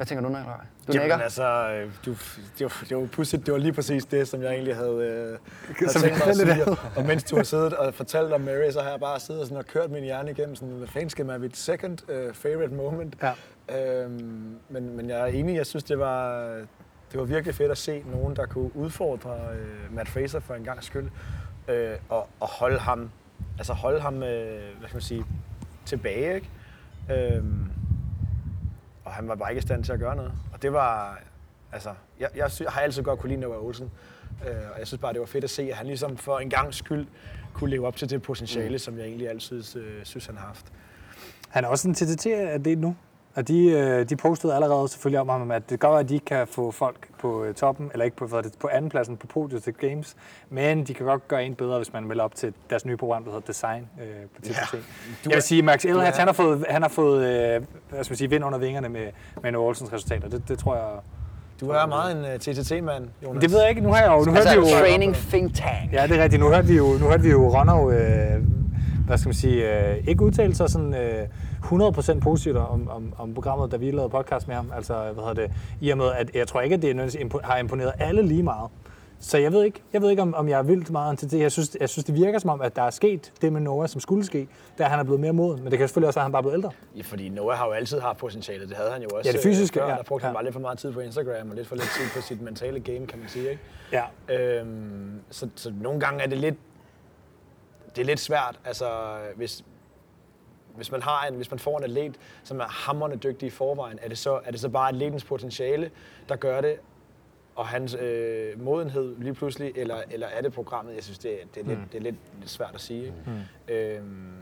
Hvad 0.00 0.06
tænker 0.06 0.22
du, 0.22 0.28
Nikolaj? 0.28 0.56
Du 0.56 0.92
Jamen 0.92 1.02
nikker? 1.02 1.16
altså, 1.16 1.70
øh, 1.72 1.92
du, 2.06 2.10
det, 2.58 2.64
var, 2.64 2.84
det 2.88 2.96
var 2.96 3.06
pudsigt. 3.06 3.46
Det 3.46 3.52
var 3.54 3.60
lige 3.60 3.72
præcis 3.72 4.04
det, 4.04 4.28
som 4.28 4.42
jeg 4.42 4.52
egentlig 4.52 4.76
havde, 4.76 4.90
øh, 4.90 5.38
havde 5.78 5.92
Som 5.92 6.02
tænkt 6.02 6.18
mig 6.18 6.28
at 6.28 6.36
sige. 6.36 6.76
Og 6.96 7.06
mens 7.06 7.24
du 7.24 7.36
har 7.36 7.42
siddet 7.42 7.72
og 7.72 7.94
fortalt 7.94 8.32
om 8.32 8.40
Mary, 8.40 8.70
så 8.70 8.80
har 8.80 8.90
jeg 8.90 9.00
bare 9.00 9.20
siddet 9.20 9.42
sådan 9.42 9.56
og 9.56 9.66
kørt 9.66 9.90
min 9.90 10.02
hjerne 10.02 10.30
igennem 10.30 10.54
sådan, 10.56 10.74
hvad 10.74 10.88
fanden 10.88 11.10
skal 11.10 11.26
man 11.26 11.40
mit 11.40 11.56
second 11.56 11.98
uh, 12.10 12.34
favorite 12.34 12.74
moment? 12.74 13.16
Ja. 13.22 14.02
Øhm, 14.02 14.56
men, 14.68 14.96
men 14.96 15.08
jeg 15.08 15.20
er 15.20 15.26
enig, 15.26 15.56
jeg 15.56 15.66
synes, 15.66 15.84
det 15.84 15.98
var, 15.98 16.46
det 17.12 17.20
var 17.20 17.24
virkelig 17.24 17.54
fedt 17.54 17.70
at 17.70 17.78
se 17.78 18.02
nogen, 18.12 18.36
der 18.36 18.46
kunne 18.46 18.76
udfordre 18.76 19.34
øh, 19.52 19.94
Matt 19.94 20.08
Fraser 20.08 20.40
for 20.40 20.54
en 20.54 20.64
gang 20.64 20.84
skyld, 20.84 21.10
øh, 21.68 21.96
og, 22.08 22.28
og 22.40 22.48
holde 22.48 22.78
ham, 22.78 23.10
altså 23.58 23.72
holde 23.72 24.00
ham, 24.00 24.22
øh, 24.22 24.78
hvad 24.78 24.88
skal 24.88 24.96
man 24.96 25.02
sige, 25.02 25.24
tilbage, 25.84 26.34
ikke? 26.34 26.50
Øhm, 27.10 27.70
og 29.10 29.16
han 29.16 29.28
var 29.28 29.34
bare 29.34 29.50
ikke 29.50 29.58
i 29.58 29.62
stand 29.62 29.84
til 29.84 29.92
at 29.92 29.98
gøre 29.98 30.16
noget. 30.16 30.32
Og 30.52 30.62
det 30.62 30.72
var, 30.72 31.20
altså, 31.72 31.94
jeg, 32.20 32.28
jeg 32.36 32.50
sy- 32.50 32.62
har 32.68 32.80
altid 32.80 33.02
godt 33.02 33.18
kunne 33.20 33.28
lide 33.28 33.40
Noah 33.40 33.64
Olsen, 33.64 33.90
øh, 34.48 34.54
og 34.72 34.78
jeg 34.78 34.86
synes 34.86 35.00
bare, 35.00 35.12
det 35.12 35.20
var 35.20 35.26
fedt 35.26 35.44
at 35.44 35.50
se, 35.50 35.62
at 35.62 35.76
han 35.76 35.86
ligesom 35.86 36.16
for 36.16 36.38
en 36.38 36.50
gang 36.50 36.74
skyld 36.74 37.06
kunne 37.52 37.70
leve 37.70 37.86
op 37.86 37.96
til 37.96 38.10
det 38.10 38.22
potentiale, 38.22 38.72
mm. 38.72 38.78
som 38.78 38.98
jeg 38.98 39.06
egentlig 39.06 39.28
altid 39.28 39.76
øh, 39.76 40.04
synes, 40.04 40.26
han 40.26 40.36
har 40.36 40.46
haft. 40.46 40.66
Han 41.48 41.64
er 41.64 41.68
også 41.68 41.88
en 41.88 41.94
TTT-atlet 41.94 42.78
nu. 42.78 42.96
Og 43.34 43.48
de, 43.48 43.68
øh, 43.70 44.08
de 44.08 44.16
postede 44.16 44.54
allerede 44.54 44.88
selvfølgelig 44.88 45.20
om 45.20 45.28
ham, 45.28 45.50
at 45.50 45.70
det 45.70 45.80
gør, 45.80 45.88
at 45.88 46.08
de 46.08 46.14
ikke 46.14 46.26
kan 46.26 46.46
få 46.46 46.70
folk 46.70 47.08
på 47.20 47.44
øh, 47.44 47.54
toppen, 47.54 47.90
eller 47.92 48.04
ikke 48.04 48.16
på, 48.16 48.26
hvad 48.26 48.42
det, 48.42 48.52
på 48.60 48.68
andenpladsen 48.72 49.16
på 49.16 49.26
podiet 49.26 49.62
til 49.62 49.72
Games, 49.74 50.16
men 50.50 50.84
de 50.84 50.94
kan 50.94 51.06
godt 51.06 51.28
gøre 51.28 51.44
en 51.44 51.54
bedre, 51.54 51.76
hvis 51.76 51.92
man 51.92 52.04
melder 52.04 52.24
op 52.24 52.34
til 52.34 52.52
deres 52.70 52.84
nye 52.86 52.96
program, 52.96 53.24
der 53.24 53.30
hedder 53.30 53.46
Design 53.46 53.86
øh, 54.00 54.06
på 54.36 54.40
TTT. 54.42 54.74
Ja. 54.74 54.78
Jeg 55.24 55.34
vil 55.34 55.42
sige, 55.42 55.62
Max 55.62 55.84
Elhats, 55.84 56.16
er- 56.16 56.20
han 56.20 56.28
har 56.28 56.32
fået, 56.32 56.64
han 56.68 56.82
har 56.82 56.88
fået 56.88 57.24
øh, 57.26 57.62
hvad 57.90 58.04
skal 58.04 58.12
man 58.12 58.16
sige, 58.16 58.30
vind 58.30 58.44
under 58.44 58.58
vingerne 58.58 58.88
med, 58.88 59.06
med 59.42 59.52
Noah 59.52 59.66
Olsens 59.66 59.92
resultater. 59.92 60.28
Det, 60.28 60.48
det 60.48 60.58
tror 60.58 60.74
jeg... 60.74 60.84
Du 61.60 61.68
er 61.70 61.86
meget 61.86 62.12
en 62.16 62.24
uh, 62.34 62.38
TTT-mand, 62.40 63.08
Jonas. 63.24 63.40
Det 63.40 63.50
ved 63.50 63.60
jeg 63.60 63.68
ikke. 63.68 63.80
Nu 63.80 63.88
har 63.88 64.00
jeg 64.02 64.10
jo... 64.10 64.18
Nu 64.24 64.24
hørte 64.32 64.38
Altså, 64.48 64.60
vi 64.60 64.70
jo, 64.70 64.78
training 64.78 65.14
think 65.14 65.54
tank. 65.54 65.92
Ja, 65.92 66.06
det 66.06 66.18
er 66.18 66.22
rigtigt. 66.22 66.42
Nu 66.42 66.48
hørte 66.48 66.68
vi 66.68 66.76
jo, 66.76 66.84
nu 67.00 67.06
hørte 67.06 67.22
vi 67.22 67.30
jo 67.30 67.48
Ronov, 67.58 67.92
øh, 67.92 68.42
hvad 69.06 69.18
skal 69.18 69.28
man 69.28 69.34
sige, 69.34 69.88
øh, 69.90 69.96
ikke 70.08 70.22
udtale 70.22 70.54
sig 70.54 70.70
sådan 70.70 70.94
øh, 70.94 71.26
100% 71.64 72.20
positivt 72.20 72.56
om, 72.56 72.88
om, 72.90 73.12
om 73.18 73.34
programmet, 73.34 73.72
da 73.72 73.76
vi 73.76 73.90
lavede 73.90 74.08
podcast 74.10 74.48
med 74.48 74.56
ham. 74.56 74.72
Altså, 74.76 74.94
hvad 74.94 75.24
hedder 75.24 75.34
det, 75.34 75.50
i 75.80 75.90
og 75.90 75.98
med, 75.98 76.06
at 76.12 76.30
jeg 76.34 76.48
tror 76.48 76.60
ikke, 76.60 76.74
at 76.74 76.82
det 76.82 77.14
impo- 77.16 77.40
har 77.46 77.56
imponeret 77.58 77.92
alle 77.98 78.22
lige 78.22 78.42
meget. 78.42 78.70
Så 79.22 79.38
jeg 79.38 79.52
ved 79.52 79.64
ikke, 79.64 79.82
jeg 79.92 80.02
ved 80.02 80.10
ikke 80.10 80.22
om, 80.22 80.34
om 80.34 80.48
jeg 80.48 80.58
er 80.58 80.62
vildt 80.62 80.90
meget 80.90 81.18
til 81.18 81.30
det. 81.30 81.40
Jeg 81.40 81.52
synes, 81.52 81.76
jeg 81.80 81.88
synes, 81.88 82.04
det 82.04 82.14
virker 82.14 82.38
som 82.38 82.50
om, 82.50 82.60
at 82.60 82.76
der 82.76 82.82
er 82.82 82.90
sket 82.90 83.32
det 83.42 83.52
med 83.52 83.60
Noah, 83.60 83.88
som 83.88 84.00
skulle 84.00 84.24
ske, 84.24 84.48
da 84.78 84.84
han 84.84 84.98
er 84.98 85.02
blevet 85.04 85.20
mere 85.20 85.32
moden. 85.32 85.62
Men 85.62 85.70
det 85.70 85.78
kan 85.78 85.88
selvfølgelig 85.88 86.06
også 86.06 86.18
være, 86.20 86.22
at 86.22 86.24
han 86.24 86.32
bare 86.32 86.40
er 86.40 86.42
blevet 86.42 86.54
ældre. 86.56 86.70
Ja, 86.96 87.02
fordi 87.02 87.28
Noah 87.28 87.56
har 87.58 87.66
jo 87.66 87.72
altid 87.72 88.00
haft 88.00 88.18
potentiale. 88.18 88.68
Det 88.68 88.76
havde 88.76 88.90
han 88.90 89.02
jo 89.02 89.08
også 89.14 89.28
Ja, 89.28 89.32
det 89.32 89.40
fysiske, 89.42 89.80
øh, 89.80 89.86
før. 89.86 89.90
ja. 89.92 89.96
Der 89.96 90.02
brugte 90.02 90.24
han 90.24 90.30
Ja. 90.30 90.34
bare 90.34 90.44
lidt 90.44 90.52
for 90.52 90.60
meget 90.60 90.78
tid 90.78 90.92
på 90.92 91.00
Instagram 91.00 91.50
og 91.50 91.56
lidt 91.56 91.68
for 91.68 91.74
lidt 91.74 91.88
tid 91.98 92.04
på 92.20 92.20
sit 92.22 92.40
mentale 92.42 92.80
game, 92.80 93.06
kan 93.06 93.18
man 93.18 93.28
sige. 93.28 93.50
Ikke? 93.50 93.62
Ja. 93.92 94.34
Øhm, 94.60 95.20
så, 95.30 95.48
så 95.54 95.72
nogle 95.80 96.00
gange 96.00 96.22
er 96.22 96.26
det 96.28 96.38
lidt, 96.38 96.54
det 97.96 98.02
er 98.02 98.06
lidt 98.06 98.20
svært. 98.20 98.58
Altså, 98.64 98.86
hvis, 99.36 99.64
hvis 100.80 100.92
man, 100.92 101.02
har 101.02 101.26
en, 101.26 101.34
hvis 101.34 101.50
man 101.50 101.58
får 101.58 101.78
en 101.78 101.84
atlet, 101.84 102.16
som 102.44 102.60
er 102.60 102.64
hammerende 102.68 103.16
dygtig 103.16 103.46
i 103.46 103.50
forvejen, 103.50 103.98
er 104.02 104.08
det 104.08 104.18
så, 104.18 104.40
er 104.44 104.50
det 104.50 104.60
så 104.60 104.68
bare 104.68 104.88
atletens 104.88 105.24
potentiale, 105.24 105.90
der 106.28 106.36
gør 106.36 106.60
det, 106.60 106.76
og 107.56 107.66
hans 107.66 107.94
øh, 107.94 108.62
modenhed 108.64 109.16
lige 109.18 109.34
pludselig, 109.34 109.72
eller, 109.76 109.96
eller 110.10 110.26
er 110.26 110.42
det 110.42 110.52
programmet? 110.52 110.94
Jeg 110.94 111.04
synes, 111.04 111.18
det, 111.18 111.32
er- 111.42 111.46
det, 111.54 111.60
er, 111.62 111.64
lidt, 111.66 111.78
Mm. 111.78 111.84
det 111.88 111.98
er 111.98 112.02
lidt, 112.02 112.14
svært 112.46 112.70
at 112.74 112.80
sige. 112.80 113.12
Ikke? 113.68 113.96
Øhm, 113.96 114.32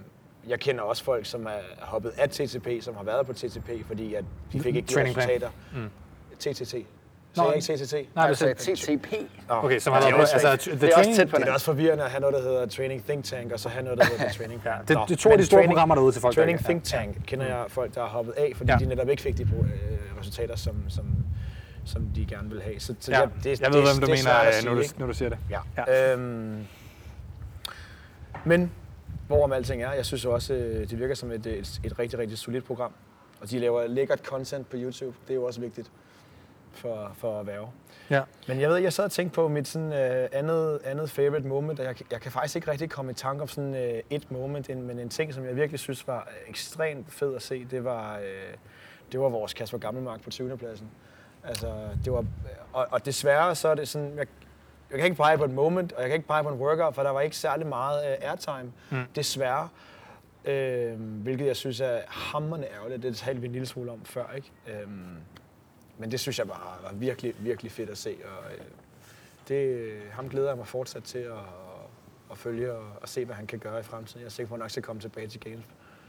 jeg 0.48 0.60
kender 0.60 0.82
også 0.82 1.04
folk, 1.04 1.26
som 1.26 1.46
er 1.46 1.58
hoppet 1.80 2.12
af 2.18 2.28
TTP, 2.30 2.68
som 2.80 2.94
har 2.96 3.02
været 3.02 3.26
på 3.26 3.32
TTP, 3.32 3.70
fordi 3.86 4.14
at 4.14 4.24
de 4.52 4.60
fik 4.60 4.76
ikke 4.76 4.94
de 4.94 5.00
resultater. 5.02 5.50
Mm. 5.74 5.90
TTT. 6.38 6.74
Så 7.34 7.42
Nå, 7.42 7.48
jeg 7.48 7.56
ikke 7.70 7.84
CTT? 7.86 7.92
Nej, 7.92 8.26
Du 8.26 8.32
det 8.32 8.42
er 8.42 8.54
sagde 8.54 8.96
TTP. 8.98 9.06
Okay, 9.48 9.80
har 9.86 10.00
er 10.00 10.10
på, 10.14 10.20
også 10.20 10.34
altså, 10.34 10.70
the 10.70 10.80
Det 10.80 10.92
er 10.92 10.98
også 10.98 11.14
tæt 11.16 11.28
på 11.30 11.36
Det 11.36 11.48
er 11.48 11.52
også 11.52 11.66
forvirrende 11.66 12.04
at 12.04 12.10
have 12.10 12.20
noget, 12.20 12.34
der 12.34 12.42
hedder 12.42 12.66
Training 12.66 13.04
Think 13.04 13.24
Tank, 13.24 13.52
og 13.52 13.60
så 13.60 13.68
have 13.68 13.84
noget, 13.84 13.98
der 13.98 14.04
hedder 14.04 14.32
Training. 14.32 14.62
Ja, 14.64 14.70
det, 14.88 14.88
det 14.88 15.14
er 15.14 15.16
to 15.16 15.30
af 15.30 15.38
de 15.38 15.44
store 15.46 15.58
training- 15.60 15.68
programmer 15.70 15.94
derude 15.94 16.12
til 16.12 16.20
folk, 16.22 16.34
Training 16.34 16.58
Think 16.64 16.84
Tank 16.84 17.16
kender 17.26 17.46
jeg 17.46 17.64
folk, 17.68 17.94
der 17.94 18.00
har 18.00 18.08
hoppet 18.08 18.32
af, 18.36 18.52
fordi 18.56 18.72
de 18.78 18.86
netop 18.86 19.08
ikke 19.08 19.22
fik 19.22 19.38
de 19.38 19.42
øh, 19.42 20.18
resultater, 20.20 20.56
som, 20.56 20.74
som, 20.88 21.04
som 21.84 22.06
de 22.14 22.26
gerne 22.26 22.50
vil 22.50 22.62
have. 22.62 22.80
Så, 22.80 22.94
så 23.00 23.12
Ja, 23.12 23.20
det, 23.20 23.30
det, 23.44 23.60
jeg 23.60 23.72
ved, 23.72 23.80
det, 23.82 23.88
hvem 23.90 24.00
du 24.00 24.12
er 24.12 24.16
mener, 24.16 24.46
øh, 24.46 24.52
sige, 24.52 24.64
når 24.68 24.74
du, 24.74 24.82
når 24.98 25.06
du 25.06 25.12
siger 25.12 25.28
det. 25.28 25.38
Ja. 25.50 25.58
Ja. 25.76 25.92
ja. 25.92 26.12
Øhm, 26.12 26.66
men 28.44 28.72
hvorom 29.26 29.52
alting 29.52 29.82
er, 29.82 29.92
jeg 29.92 30.06
synes 30.06 30.24
også, 30.24 30.54
øh, 30.54 30.90
det 30.90 30.98
virker 30.98 31.14
som 31.14 31.30
et, 31.32 31.46
et, 31.46 31.80
et 31.84 31.98
rigtig, 31.98 32.18
rigtig 32.18 32.38
solidt 32.38 32.64
program. 32.64 32.92
Og 33.40 33.50
de 33.50 33.58
laver 33.58 33.86
lækkert 33.86 34.18
content 34.26 34.70
på 34.70 34.76
YouTube. 34.76 35.16
Det 35.26 35.30
er 35.30 35.34
jo 35.34 35.44
også 35.44 35.60
vigtigt 35.60 35.90
for, 36.78 37.12
for 37.16 37.40
at 37.40 37.46
være. 37.46 37.70
Ja. 38.10 38.22
Men 38.48 38.60
jeg 38.60 38.68
ved, 38.70 38.76
jeg 38.76 38.92
sad 38.92 39.04
og 39.04 39.10
tænkte 39.12 39.34
på 39.34 39.48
mit 39.48 39.68
sådan, 39.68 39.92
øh, 39.92 40.28
andet, 40.32 40.80
andet 40.84 41.10
favorite 41.10 41.48
moment, 41.48 41.80
og 41.80 41.86
jeg, 41.86 41.94
jeg 42.12 42.20
kan 42.20 42.32
faktisk 42.32 42.56
ikke 42.56 42.70
rigtig 42.70 42.90
komme 42.90 43.10
i 43.10 43.14
tanke 43.14 43.42
om 43.42 43.48
sådan 43.48 43.74
øh, 43.74 44.02
et 44.10 44.30
moment, 44.30 44.70
en- 44.70 44.82
men 44.82 44.98
en 44.98 45.08
ting, 45.08 45.34
som 45.34 45.44
jeg 45.44 45.56
virkelig 45.56 45.80
synes 45.80 46.06
var 46.08 46.28
ekstremt 46.48 47.12
fed 47.12 47.34
at 47.36 47.42
se, 47.42 47.64
det 47.64 47.84
var, 47.84 48.16
øh, 48.18 48.24
det 49.12 49.20
var 49.20 49.28
vores 49.28 49.54
Kasper 49.54 49.78
Gammelmark 49.78 50.22
på 50.22 50.30
20. 50.30 50.56
pladsen. 50.58 50.88
Altså, 51.44 51.72
det 52.04 52.12
var, 52.12 52.24
og, 52.72 52.86
og 52.90 53.06
desværre 53.06 53.54
så 53.54 53.68
er 53.68 53.74
det 53.74 53.88
sådan, 53.88 54.08
jeg, 54.16 54.26
jeg 54.90 54.96
kan 54.98 55.04
ikke 55.04 55.16
pege 55.16 55.38
på 55.38 55.44
et 55.44 55.50
moment, 55.50 55.92
og 55.92 56.00
jeg 56.00 56.08
kan 56.10 56.16
ikke 56.16 56.28
pege 56.28 56.42
på 56.42 56.48
en 56.48 56.58
workout, 56.60 56.94
for 56.94 57.02
der 57.02 57.10
var 57.10 57.20
ikke 57.20 57.36
særlig 57.36 57.66
meget 57.66 58.10
øh, 58.10 58.28
airtime, 58.30 58.72
Mm. 58.90 59.02
desværre. 59.16 59.68
Øh, 60.44 61.00
hvilket 61.00 61.46
jeg 61.46 61.56
synes 61.56 61.80
er 61.80 61.98
hammerende 62.08 62.66
ærgerligt. 62.76 63.02
Det 63.02 63.16
talte 63.16 63.40
vi 63.40 63.46
en 63.46 63.52
lille 63.52 63.66
smule 63.66 63.90
om 63.92 64.04
før, 64.04 64.24
ikke? 64.36 64.52
Øhm, 64.66 65.16
men 65.98 66.10
det 66.10 66.20
synes 66.20 66.38
jeg 66.38 66.46
bare 66.46 66.82
var 66.82 66.92
virkelig, 66.92 67.34
virkelig 67.38 67.72
fedt 67.72 67.90
at 67.90 67.98
se. 67.98 68.16
Og, 68.24 68.52
øh, 68.52 68.60
det, 69.48 69.92
ham 70.12 70.28
glæder 70.28 70.48
jeg 70.48 70.56
mig 70.56 70.66
fortsat 70.66 71.02
til 71.02 71.18
at, 71.18 71.32
at 72.30 72.38
følge 72.38 72.72
og, 72.72 72.84
og 73.02 73.08
se, 73.08 73.24
hvad 73.24 73.34
han 73.34 73.46
kan 73.46 73.58
gøre 73.58 73.80
i 73.80 73.82
fremtiden. 73.82 74.20
Jeg 74.20 74.26
er 74.26 74.30
sikker 74.30 74.48
på, 74.48 74.54
at 74.54 74.58
han 74.58 74.64
nok 74.64 74.70
skal 74.70 74.82
komme 74.82 75.02
tilbage 75.02 75.26
til 75.26 75.40
Games. 75.40 75.64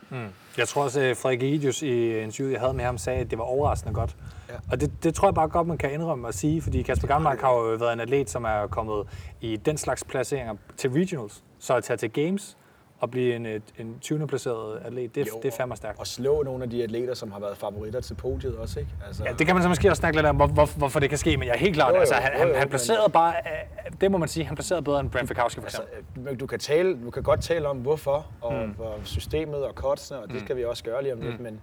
Mm. 0.09 0.27
Jeg 0.57 0.67
tror 0.67 0.83
også, 0.83 1.01
at 1.01 1.17
Frederik 1.17 1.43
Egidius 1.43 1.81
i 1.81 2.19
interviewet, 2.19 2.53
jeg 2.53 2.59
havde 2.59 2.73
med 2.73 2.85
ham, 2.85 2.97
sagde, 2.97 3.19
at 3.19 3.29
det 3.29 3.37
var 3.37 3.43
overraskende 3.43 3.93
godt. 3.93 4.15
Ja. 4.49 4.53
Og 4.71 4.81
det, 4.81 5.03
det 5.03 5.15
tror 5.15 5.27
jeg 5.27 5.35
bare 5.35 5.47
godt, 5.47 5.67
man 5.67 5.77
kan 5.77 5.93
indrømme 5.93 6.27
at 6.27 6.35
sige, 6.35 6.61
fordi 6.61 6.81
Kasper 6.81 7.07
Gammelmark 7.07 7.41
har 7.41 7.51
jo 7.51 7.59
været 7.59 7.93
en 7.93 7.99
atlet, 7.99 8.29
som 8.29 8.43
er 8.43 8.67
kommet 8.67 9.07
i 9.41 9.55
den 9.55 9.77
slags 9.77 10.03
placeringer 10.03 10.55
til 10.77 10.89
regionals. 10.89 11.43
Så 11.59 11.75
at 11.75 11.83
tage 11.83 11.97
til 11.97 12.11
games 12.11 12.57
og 12.99 13.11
blive 13.11 13.35
en, 13.35 13.45
en 13.77 13.97
20. 14.01 14.27
placeret 14.27 14.79
atlet, 14.85 15.15
det, 15.15 15.27
Jo, 15.27 15.39
det 15.43 15.53
er 15.53 15.57
fandme 15.57 15.75
stærkt. 15.75 15.99
Og 15.99 16.07
slå 16.07 16.43
nogle 16.43 16.63
af 16.63 16.69
de 16.69 16.83
atleter, 16.83 17.13
som 17.13 17.31
har 17.31 17.39
været 17.39 17.57
favoritter 17.57 18.01
til 18.01 18.13
podiet 18.13 18.55
også, 18.57 18.79
ikke? 18.79 18.91
Altså, 19.07 19.23
Ja, 19.23 19.33
det 19.33 19.45
kan 19.47 19.55
man 19.55 19.63
så 19.63 19.69
måske 19.69 19.89
også 19.89 19.99
snakke 19.99 20.17
lidt 20.17 20.25
om, 20.27 20.35
hvor, 20.35 20.47
hvor, 20.47 20.65
hvorfor 20.77 20.99
det 20.99 21.09
kan 21.09 21.17
ske, 21.17 21.37
men 21.37 21.47
jeg 21.47 21.53
er 21.53 21.57
helt 21.59 21.75
klart, 21.75 21.89
Jo, 21.89 21.95
jo, 21.95 21.99
altså, 21.99 22.15
han, 22.15 22.31
jo, 22.33 22.37
han, 22.39 22.47
jo, 22.47 22.53
han 22.53 22.61
men- 22.61 22.69
placerede 22.69 23.11
bare, 23.11 23.33
øh, 23.87 23.91
det 24.01 24.11
må 24.11 24.17
man 24.17 24.27
sige, 24.29 24.45
han 24.45 24.55
placerede 24.55 24.83
bedre 24.83 24.99
end 24.99 25.09
Brent 25.09 25.27
Fikowski 25.27 25.59
for 25.59 25.65
Altså, 25.65 25.81
eksempel. 25.99 26.33
øh, 26.33 26.39
du 26.39 26.47
kan, 26.47 26.59
tale, 26.59 27.03
du 27.05 27.09
kan 27.11 27.23
godt 27.23 27.41
tale 27.41 27.67
om 27.67 27.77
hvorfor, 27.77 28.25
og, 28.41 28.53
Mm. 28.53 28.73
og 28.79 28.99
systemet 29.03 29.63
og 29.65 29.75
kotsene, 29.75 30.19
og 30.19 30.27
det 30.27 30.33
Mm. 30.35 30.39
skal 30.45 30.57
vi 30.57 30.65
også 30.65 30.83
gøre 30.83 31.03
lige 31.03 31.13
om 31.13 31.21
lidt, 31.21 31.37
Mm. 31.39 31.43
men, 31.43 31.59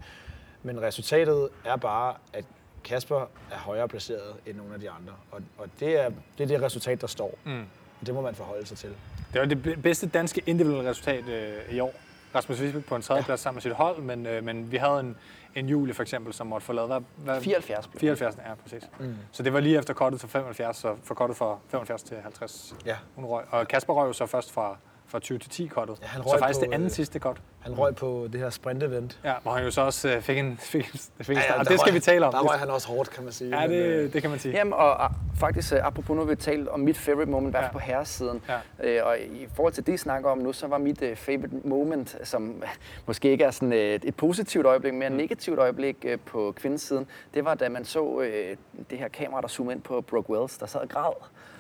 men 0.63 0.83
resultatet 0.83 1.49
er 1.65 1.77
bare, 1.77 2.15
at 2.33 2.45
Kasper 2.85 3.21
er 3.51 3.57
højere 3.59 3.89
placeret 3.89 4.23
end 4.47 4.57
nogle 4.57 4.75
af 4.75 4.81
de 4.81 4.91
andre, 4.91 5.13
og, 5.31 5.41
og 5.59 5.67
det, 5.81 6.01
er, 6.05 6.11
det 6.39 6.45
er 6.45 6.49
det 6.49 6.63
resultat, 6.63 7.01
der 7.01 7.07
står, 7.07 7.39
Mm. 7.45 7.63
Og 8.01 8.07
det 8.07 8.15
må 8.15 8.21
man 8.21 8.35
forholde 8.35 8.67
sig 8.67 8.79
til. 8.79 8.89
Det 9.33 9.41
var 9.41 9.47
det 9.47 9.63
be- 9.63 9.77
bedste 9.77 10.07
danske 10.07 10.43
individuelle 10.47 10.91
resultat 10.91 11.29
øh, 11.29 11.75
i 11.75 11.81
år. 11.81 11.95
Rasmus 12.35 12.61
Visbæk 12.61 12.85
på 12.85 12.97
en 12.97 13.03
tredjeplads 13.03 13.41
ja. 13.41 13.43
sammen 13.43 13.57
med 13.57 13.63
sit 13.63 13.73
hold, 13.73 14.03
men, 14.03 14.27
øh, 14.27 14.45
men 14.45 14.73
vi 14.73 14.77
havde 14.77 15.01
en, 15.01 15.17
en 15.55 15.69
Julie 15.69 15.95
for 15.95 16.03
eksempel, 16.03 16.33
som 16.33 16.47
måtte 16.47 16.67
forlade 16.67 16.87
hvad, 16.87 17.01
hvad, 17.17 17.41
74 17.41 17.87
blev 17.87 18.01
74, 18.01 18.37
ja, 18.49 18.55
præcis. 18.55 18.91
Mm. 19.01 19.17
Så 19.33 19.43
det 19.43 19.53
var 19.53 19.61
lige 19.61 19.79
efter 19.79 19.95
kortet 19.95 20.21
til 20.21 20.29
75, 20.29 20.77
så 20.77 20.97
forkortet 21.05 21.37
fra 21.37 21.59
75 21.69 22.03
til 22.03 22.17
50. 22.23 22.75
Ja. 22.87 22.97
Hun 23.15 23.25
røg. 23.25 23.45
Og 23.51 23.69
Kasper 23.69 23.95
røg 23.95 24.09
jo 24.09 24.13
så 24.13 24.27
først 24.27 24.53
fra, 24.53 24.77
fra 25.09 25.19
20 25.19 25.39
til 25.39 25.51
10 25.51 25.67
kortet. 25.67 25.99
Ja, 26.03 26.07
han 26.07 26.23
så 26.23 26.39
faktisk 26.39 26.61
på, 26.61 26.65
det 26.67 26.73
anden 26.73 26.87
øh, 26.87 26.91
sidste 26.93 27.19
kort. 27.19 27.41
Han 27.61 27.79
røg 27.79 27.95
på 27.97 28.29
det 28.33 28.41
her 28.41 28.51
sprint-event. 28.51 29.19
Ja, 29.25 29.35
hvor 29.43 29.53
han 29.53 29.65
jo 29.65 29.71
så 29.71 29.81
også 29.81 30.09
øh, 30.09 30.23
fik 30.23 30.39
en, 30.39 30.57
fik 30.73 30.85
en, 30.95 30.99
fik 31.25 31.29
en 31.29 31.35
Ja, 31.37 31.43
start. 31.43 31.55
ja, 31.55 31.61
og 31.61 31.69
det 31.69 31.81
skal 31.81 31.91
røg- 31.91 31.95
vi 31.95 32.01
tale 32.01 32.27
om. 32.27 32.33
Der 32.33 32.41
røg 32.41 32.59
han 32.59 32.71
også 32.71 32.89
hårdt, 32.89 33.11
kan 33.11 33.25
man 33.25 33.33
sige. 33.33 33.61
Ja, 33.61 33.67
men, 33.69 33.77
øh, 33.77 34.03
det, 34.05 34.13
det 34.13 34.23
kan 34.23 34.31
man 34.31 34.39
sige. 34.41 34.55
Jamen, 34.55 34.73
og, 34.73 34.95
og 34.97 35.11
faktisk, 35.39 35.73
apropos 35.73 36.17
nu, 36.17 36.25
vi 36.25 36.37
talt 36.37 36.69
om 36.69 36.81
mit 36.81 36.99
favorite 36.99 37.31
moment, 37.31 37.55
i 37.55 37.59
Ja. 37.59 37.73
på 37.73 37.79
herresiden. 37.79 38.43
Ja. 38.83 39.01
Uh, 39.03 39.07
og 39.09 39.19
i 39.19 39.49
forhold 39.55 39.73
til 39.73 39.87
det, 39.87 39.93
I 39.93 39.97
snakker 39.97 40.31
om 40.31 40.39
nu, 40.39 40.53
så 40.53 40.67
var 40.67 40.79
mit 40.79 41.03
uh, 41.03 41.17
favorite 41.17 41.51
moment, 41.65 42.17
som 42.25 42.63
måske 43.07 43.31
ikke 43.31 43.45
er 43.45 43.51
sådan 43.51 43.73
uh, 43.73 43.79
et 43.79 44.15
positivt 44.17 44.67
øjeblik, 44.67 44.95
men 44.95 45.03
et 45.03 45.13
negativt 45.13 45.59
øjeblik 45.59 45.97
uh, 46.05 46.21
på 46.27 46.53
kvindesiden, 46.57 47.07
det 47.35 47.45
var, 47.45 47.55
da 47.55 47.69
man 47.69 47.85
så 47.85 48.01
uh, 48.03 48.25
det 48.91 48.99
her 48.99 49.09
kamera, 49.09 49.41
der 49.41 49.49
zoomede 49.49 49.75
ind 49.75 49.83
på 49.83 50.01
Brooke 50.01 50.31
Wells, 50.31 50.59
der 50.59 50.67
sad 50.67 50.81
og 50.81 50.89
græd. 50.89 51.13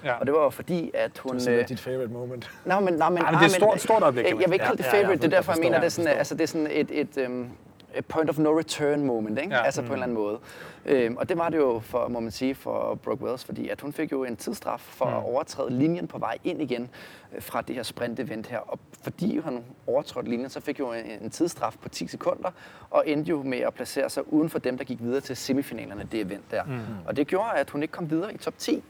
Ja. 0.04 0.12
Og 0.12 0.26
det 0.26 0.34
var 0.34 0.50
fordi, 0.50 0.90
at 0.94 1.18
hun... 1.18 1.36
Det 1.36 1.48
er 1.48 1.58
øh, 1.60 1.68
dit 1.68 1.80
favorite 1.80 2.12
moment. 2.12 2.50
Nå, 2.64 2.80
men, 2.80 2.94
nå, 2.94 2.98
men, 2.98 2.98
Ej, 2.98 3.10
men 3.10 3.18
ah, 3.24 3.32
det 3.32 3.40
er 3.40 3.44
et 3.44 3.50
stort- 3.50 3.80
stort 3.80 4.02
øjeblik, 4.02 4.24
Jeg, 4.24 4.30
jeg 4.40 4.44
vil 4.46 4.52
ikke 4.52 4.64
kalde 4.64 4.78
det 4.82 4.84
Ja, 4.84 4.96
ja, 4.96 5.02
favorite, 5.02 5.22
det 5.22 5.24
er 5.24 5.28
jeg 5.28 5.36
derfor, 5.36 5.52
jeg 5.52 5.56
forstår, 5.56 5.62
mener, 5.62 5.74
det 5.76 5.80
er 5.80 5.84
jeg 5.84 5.92
sådan, 5.92 6.08
altså, 6.18 6.34
det 6.34 6.42
er 6.42 6.46
sådan 6.46 6.68
et, 6.70 6.88
et, 7.00 7.26
um, 7.26 7.50
et 7.94 8.06
point 8.06 8.30
of 8.30 8.38
no 8.38 8.58
return 8.58 9.04
moment, 9.04 9.38
ikke? 9.38 9.50
Ja. 9.50 9.56
Ja. 9.58 9.64
altså 9.64 9.82
på 9.82 9.86
en 9.86 9.92
eller 9.92 10.02
anden 10.02 10.18
måde. 10.18 10.38
Øhm, 10.86 11.16
og 11.16 11.28
det 11.28 11.38
var 11.38 11.48
det 11.48 11.58
jo, 11.58 11.80
for, 11.84 12.08
må 12.08 12.20
man 12.20 12.30
sige, 12.30 12.54
for 12.54 12.94
Brooke 13.02 13.24
Wells, 13.24 13.44
fordi 13.44 13.68
at 13.68 13.80
hun 13.80 13.92
fik 13.92 14.12
jo 14.12 14.24
en 14.24 14.36
tidsstraf 14.36 14.80
for 14.80 15.04
Mm. 15.06 15.12
at 15.16 15.22
overtræde 15.24 15.70
linjen 15.70 16.06
på 16.06 16.18
vej 16.18 16.38
ind 16.44 16.62
igen 16.62 16.90
øh, 17.34 17.42
fra 17.42 17.60
det 17.62 17.74
her 17.76 17.82
sprint-event 17.82 18.46
her. 18.50 18.58
Og 18.58 18.78
fordi 19.02 19.38
hun 19.38 19.64
overtrådte 19.86 20.30
linjen, 20.30 20.50
så 20.50 20.60
fik 20.60 20.78
jo 20.78 20.92
en, 20.92 21.04
en 21.22 21.30
tidsstraf 21.30 21.74
på 21.82 21.88
10 21.88 22.06
sekunder, 22.06 22.50
og 22.90 23.04
endte 23.08 23.28
jo 23.30 23.42
med 23.42 23.58
at 23.58 23.74
placere 23.74 24.10
sig 24.10 24.32
uden 24.32 24.50
for 24.50 24.58
dem, 24.58 24.78
der 24.78 24.84
gik 24.84 24.98
videre 25.02 25.20
til 25.20 25.36
semifinalerne, 25.36 26.08
det 26.12 26.20
event 26.20 26.50
der. 26.50 26.64
Mm. 26.64 26.78
Og 27.06 27.16
det 27.16 27.26
gjorde, 27.26 27.50
at 27.56 27.70
hun 27.70 27.82
ikke 27.82 27.92
kom 27.92 28.10
videre 28.10 28.34
i 28.34 28.38
top 28.38 28.54
10, 28.58 28.84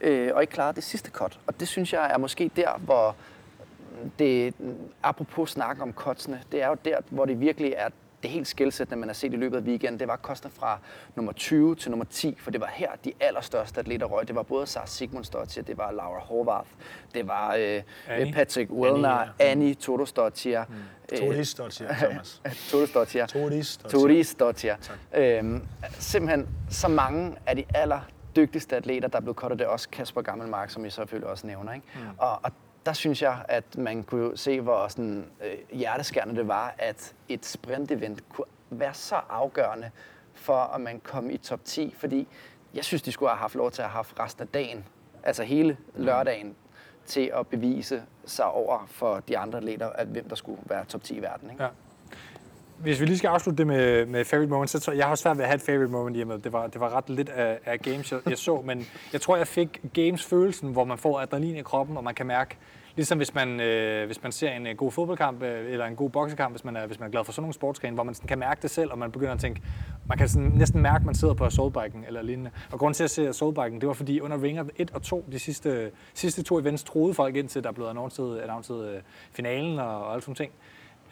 øh, 0.00 0.30
og 0.34 0.42
ikke 0.42 0.52
klarede 0.52 0.76
det 0.76 0.84
sidste 0.84 1.10
cut. 1.10 1.38
Og 1.46 1.60
det 1.60 1.68
synes 1.68 1.92
jeg 1.92 2.10
er 2.12 2.18
måske 2.18 2.50
der, 2.56 2.78
hvor 2.78 3.16
det, 4.18 4.54
apropos 5.02 5.50
snak 5.50 5.82
om 5.82 5.92
kotsene, 5.92 6.42
det 6.52 6.62
er 6.62 6.68
jo 6.68 6.76
der, 6.84 6.98
hvor 7.10 7.24
det 7.24 7.40
virkelig 7.40 7.74
er 7.76 7.88
det 8.22 8.30
helt 8.32 8.48
skældsættende, 8.48 9.00
man 9.00 9.08
har 9.08 9.14
set 9.14 9.32
i 9.32 9.36
løbet 9.36 9.56
af 9.56 9.60
weekenden. 9.62 10.00
Det 10.00 10.08
var 10.08 10.16
Koster 10.16 10.48
fra 10.48 10.78
nummer 11.14 11.32
20 11.32 11.76
til 11.76 11.90
nummer 11.90 12.04
10, 12.04 12.36
for 12.38 12.50
det 12.50 12.60
var 12.60 12.70
her, 12.74 12.88
de 13.04 13.12
allerstørste 13.20 13.80
atleter 13.80 14.06
røg. 14.06 14.28
Det 14.28 14.36
var 14.36 14.42
både 14.42 14.66
Sara 14.66 14.86
Sigmundsdottir, 14.86 15.62
det 15.62 15.78
var 15.78 15.92
Laura 15.92 16.20
Horvath, 16.20 16.68
det 17.14 17.28
var 17.28 17.54
øh, 17.54 17.82
Annie. 18.08 18.32
Patrick 18.32 18.70
Wellner, 18.70 19.08
Annie, 19.08 19.32
Annie, 19.38 19.50
Annie 19.50 19.74
Todosdottir. 19.74 20.64
Mm. 20.68 20.74
Siger 21.70 21.94
Thomas. 22.06 22.42
Todosdottir. 22.70 23.26
Todis, 23.26 23.76
Turis 23.76 24.34
Dottir. 24.34 24.74
Øhm, 25.14 25.62
simpelthen 25.98 26.48
så 26.70 26.88
mange 26.88 27.36
af 27.46 27.56
de 27.56 27.64
allerdygtigste 28.36 28.76
atleter, 28.76 29.08
der 29.08 29.16
er 29.16 29.20
blevet 29.20 29.36
kottet, 29.36 29.58
det 29.58 29.64
er 29.64 29.68
også 29.68 29.88
Kasper 29.88 30.22
Gammelmark, 30.22 30.70
som 30.70 30.84
I 30.84 30.90
selvfølgelig 30.90 31.30
også 31.30 31.46
nævner. 31.46 31.72
Ikke? 31.72 31.86
Mm. 31.94 32.00
Og, 32.18 32.40
og 32.42 32.52
der 32.86 32.92
synes 32.92 33.22
jeg, 33.22 33.44
at 33.48 33.78
man 33.78 34.02
kunne 34.02 34.36
se, 34.36 34.60
hvor 34.60 34.88
sådan, 34.88 35.26
øh, 35.44 35.78
hjerteskærende 35.78 36.36
det 36.36 36.48
var, 36.48 36.74
at 36.78 37.14
et 37.28 37.46
sprint-event 37.46 38.18
kunne 38.28 38.46
være 38.70 38.94
så 38.94 39.20
afgørende 39.30 39.90
for, 40.34 40.56
at 40.56 40.80
man 40.80 41.00
kom 41.00 41.30
i 41.30 41.36
top 41.36 41.60
10. 41.64 41.94
Fordi 41.98 42.28
jeg 42.74 42.84
synes, 42.84 43.02
de 43.02 43.12
skulle 43.12 43.30
have 43.30 43.38
haft 43.38 43.54
lov 43.54 43.70
til 43.70 43.82
at 43.82 43.88
have 43.88 43.96
haft 43.96 44.20
resten 44.20 44.42
af 44.42 44.48
dagen, 44.48 44.84
altså 45.22 45.42
hele 45.42 45.76
lørdagen, 45.94 46.56
til 47.06 47.30
at 47.34 47.46
bevise 47.46 48.02
sig 48.26 48.46
over 48.46 48.86
for 48.86 49.20
de 49.20 49.38
andre 49.38 49.58
atleter, 49.58 49.88
at 49.88 50.06
hvem 50.06 50.28
der 50.28 50.36
skulle 50.36 50.60
være 50.66 50.84
top 50.84 51.02
10 51.02 51.14
i 51.14 51.22
verden. 51.22 51.50
Ikke? 51.50 51.62
Ja. 51.62 51.68
Hvis 52.78 53.00
vi 53.00 53.06
lige 53.06 53.18
skal 53.18 53.28
afslutte 53.28 53.58
det 53.58 53.66
med, 53.66 54.06
med 54.06 54.24
favorite 54.24 54.50
moment, 54.50 54.70
så 54.70 54.80
tror 54.80 54.92
jeg, 54.92 54.98
jeg 54.98 55.06
har 55.06 55.14
svært 55.14 55.36
ved 55.36 55.44
at 55.44 55.48
have 55.48 55.56
et 55.56 55.62
favorite 55.62 55.92
moment 55.92 56.16
i 56.16 56.20
og 56.20 56.26
med, 56.26 56.38
det 56.38 56.52
var, 56.52 56.66
det 56.66 56.80
var 56.80 56.96
ret 56.96 57.10
lidt 57.10 57.28
af, 57.28 57.58
af 57.64 57.80
games, 57.80 58.12
jeg, 58.12 58.20
jeg 58.26 58.38
så, 58.38 58.62
men 58.64 58.86
jeg 59.12 59.20
tror, 59.20 59.36
jeg 59.36 59.46
fik 59.46 59.80
games-følelsen, 59.94 60.72
hvor 60.72 60.84
man 60.84 60.98
får 60.98 61.20
adrenalin 61.20 61.56
i 61.56 61.62
kroppen, 61.62 61.96
og 61.96 62.04
man 62.04 62.14
kan 62.14 62.26
mærke, 62.26 62.56
ligesom 62.96 63.18
hvis 63.18 63.34
man, 63.34 63.60
øh, 63.60 64.06
hvis 64.06 64.22
man 64.22 64.32
ser 64.32 64.50
en 64.50 64.66
øh, 64.66 64.76
god 64.76 64.92
fodboldkamp, 64.92 65.42
øh, 65.42 65.72
eller 65.72 65.86
en 65.86 65.96
god 65.96 66.10
boksekamp, 66.10 66.52
hvis 66.52 66.64
man, 66.64 66.76
er, 66.76 66.86
hvis 66.86 67.00
man 67.00 67.06
er 67.06 67.10
glad 67.10 67.24
for 67.24 67.32
sådan 67.32 67.42
nogle 67.42 67.54
sportsgrene, 67.54 67.94
hvor 67.94 68.04
man 68.04 68.14
sådan 68.14 68.28
kan 68.28 68.38
mærke 68.38 68.62
det 68.62 68.70
selv, 68.70 68.92
og 68.92 68.98
man 68.98 69.12
begynder 69.12 69.32
at 69.32 69.40
tænke, 69.40 69.62
man 70.08 70.18
kan 70.18 70.28
sådan 70.28 70.48
næsten 70.48 70.82
mærke, 70.82 71.02
at 71.02 71.06
man 71.06 71.14
sidder 71.14 71.34
på 71.34 71.44
assaultbiken 71.44 72.04
eller 72.06 72.22
lignende. 72.22 72.50
Og 72.72 72.78
grunden 72.78 72.94
til 72.94 73.04
at 73.04 73.10
se 73.10 73.28
assaultbiken, 73.28 73.80
det 73.80 73.86
var 73.86 73.94
fordi 73.94 74.20
under 74.20 74.42
Ringer 74.42 74.64
1 74.76 74.90
og 74.90 75.02
2, 75.02 75.24
de 75.32 75.38
sidste, 75.38 75.90
sidste 76.14 76.42
to 76.42 76.58
events, 76.58 76.84
troede 76.84 77.14
folk 77.14 77.36
indtil 77.36 77.64
der 77.64 77.72
blev 77.72 77.86
annonceret, 77.86 78.40
annonceret 78.40 78.94
øh, 78.94 79.00
finalen 79.32 79.78
og, 79.78 80.04
og 80.04 80.14
alt 80.14 80.22
sådan 80.22 80.34
ting 80.34 80.52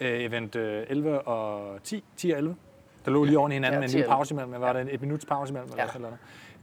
event 0.05 0.57
øh, 0.57 0.85
11 0.89 1.21
og 1.21 1.83
10, 1.85 2.05
10 2.17 2.31
og 2.31 2.39
11. 2.39 2.57
Der 3.05 3.11
lå 3.11 3.25
lige 3.25 3.39
oven 3.39 3.53
i 3.53 3.55
hinanden 3.55 3.75
Ja, 3.75 3.81
med 3.81 3.89
en 3.89 3.91
10 3.91 3.97
og 3.97 3.99
lille 3.99 4.05
11. 4.07 4.17
pause 4.19 4.35
imellem. 4.35 4.61
Var 4.61 4.73
en, 4.75 4.89
et 4.91 5.01
minuts 5.01 5.25
pause 5.27 5.51
imellem? 5.51 5.71
Eller 5.71 5.83
Ja. 5.85 5.89
sådan 5.93 6.01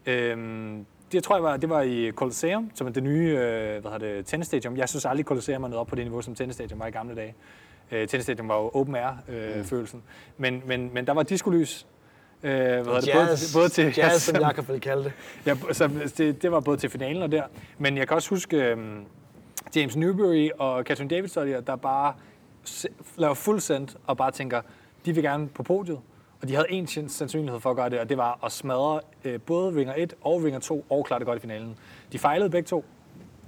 noget? 0.05 0.31
Øhm, 0.31 0.85
det 1.11 1.23
tror 1.23 1.35
jeg 1.35 1.43
var, 1.43 1.57
det 1.57 1.69
var 1.69 1.81
i 1.81 2.11
Colosseum, 2.15 2.71
som 2.75 2.87
er 2.87 2.91
det 2.91 3.03
nye 3.03 3.29
øh, 3.29 3.37
hvad 3.81 3.91
hedder 3.91 3.97
det, 3.97 4.25
tennisstadion. 4.25 4.77
Jeg 4.77 4.89
synes 4.89 5.05
aldrig, 5.05 5.25
Colosseum 5.25 5.63
er 5.63 5.67
nået 5.67 5.79
op 5.79 5.87
på 5.87 5.95
det 5.95 6.05
niveau, 6.05 6.21
som 6.21 6.35
tennisstadion 6.35 6.79
var 6.79 6.87
i 6.87 6.91
gamle 6.91 7.15
dage. 7.15 7.35
Øh, 7.91 8.07
tennisstadion 8.07 8.47
var 8.49 8.55
jo 8.55 8.71
open 8.73 8.95
air 8.95 9.09
øh, 9.29 9.57
mm. 9.57 9.63
følelsen. 9.63 10.03
Men, 10.37 10.63
men, 10.65 10.93
men 10.93 11.07
der 11.07 11.13
var 11.13 11.23
diskolys. 11.23 11.87
Øh, 12.43 12.51
hvad 12.51 12.61
hedder 12.85 12.99
det, 13.01 13.09
både, 13.13 13.25
Jazz, 13.29 13.51
til- 13.51 13.57
både 13.57 13.69
til, 13.69 13.93
jazz, 13.97 14.21
som 14.31 14.41
jeg 14.41 14.55
kan 14.55 14.79
kalde 14.79 15.03
det. 15.03 15.11
Ja, 15.45 15.55
så 15.73 15.89
det, 16.17 16.41
det 16.41 16.51
var 16.51 16.59
både 16.59 16.77
til 16.77 16.89
finalen 16.89 17.21
og 17.23 17.31
der. 17.31 17.43
Men 17.77 17.97
jeg 17.97 18.07
kan 18.07 18.15
også 18.15 18.29
huske 18.29 18.73
um, 18.73 19.05
James 19.75 19.95
Newbury 19.95 20.49
og 20.59 20.83
Catherine 20.83 21.15
Davidson, 21.15 21.47
der 21.47 21.75
bare 21.75 22.13
laver 23.17 23.33
fuld 23.33 23.59
send 23.59 23.87
og 24.07 24.17
bare 24.17 24.31
tænker, 24.31 24.61
de 25.05 25.13
vil 25.13 25.23
gerne 25.23 25.47
på 25.47 25.63
podiet. 25.63 25.99
Og 26.41 26.47
de 26.47 26.55
havde 26.55 26.71
en 26.71 26.87
sandsynlighed 26.87 27.59
for 27.59 27.69
at 27.69 27.75
gøre 27.75 27.89
det, 27.89 27.99
og 27.99 28.09
det 28.09 28.17
var 28.17 28.39
at 28.43 28.51
smadre 28.51 29.01
øh, 29.23 29.41
både 29.41 29.73
vinger 29.73 29.93
1 29.97 30.13
og 30.21 30.43
vinger 30.43 30.59
2 30.59 30.85
og 30.89 31.05
klare 31.05 31.19
det 31.19 31.27
godt 31.27 31.37
i 31.37 31.41
finalen. 31.41 31.77
De 32.11 32.19
fejlede 32.19 32.49
begge 32.49 32.67
to. 32.67 32.85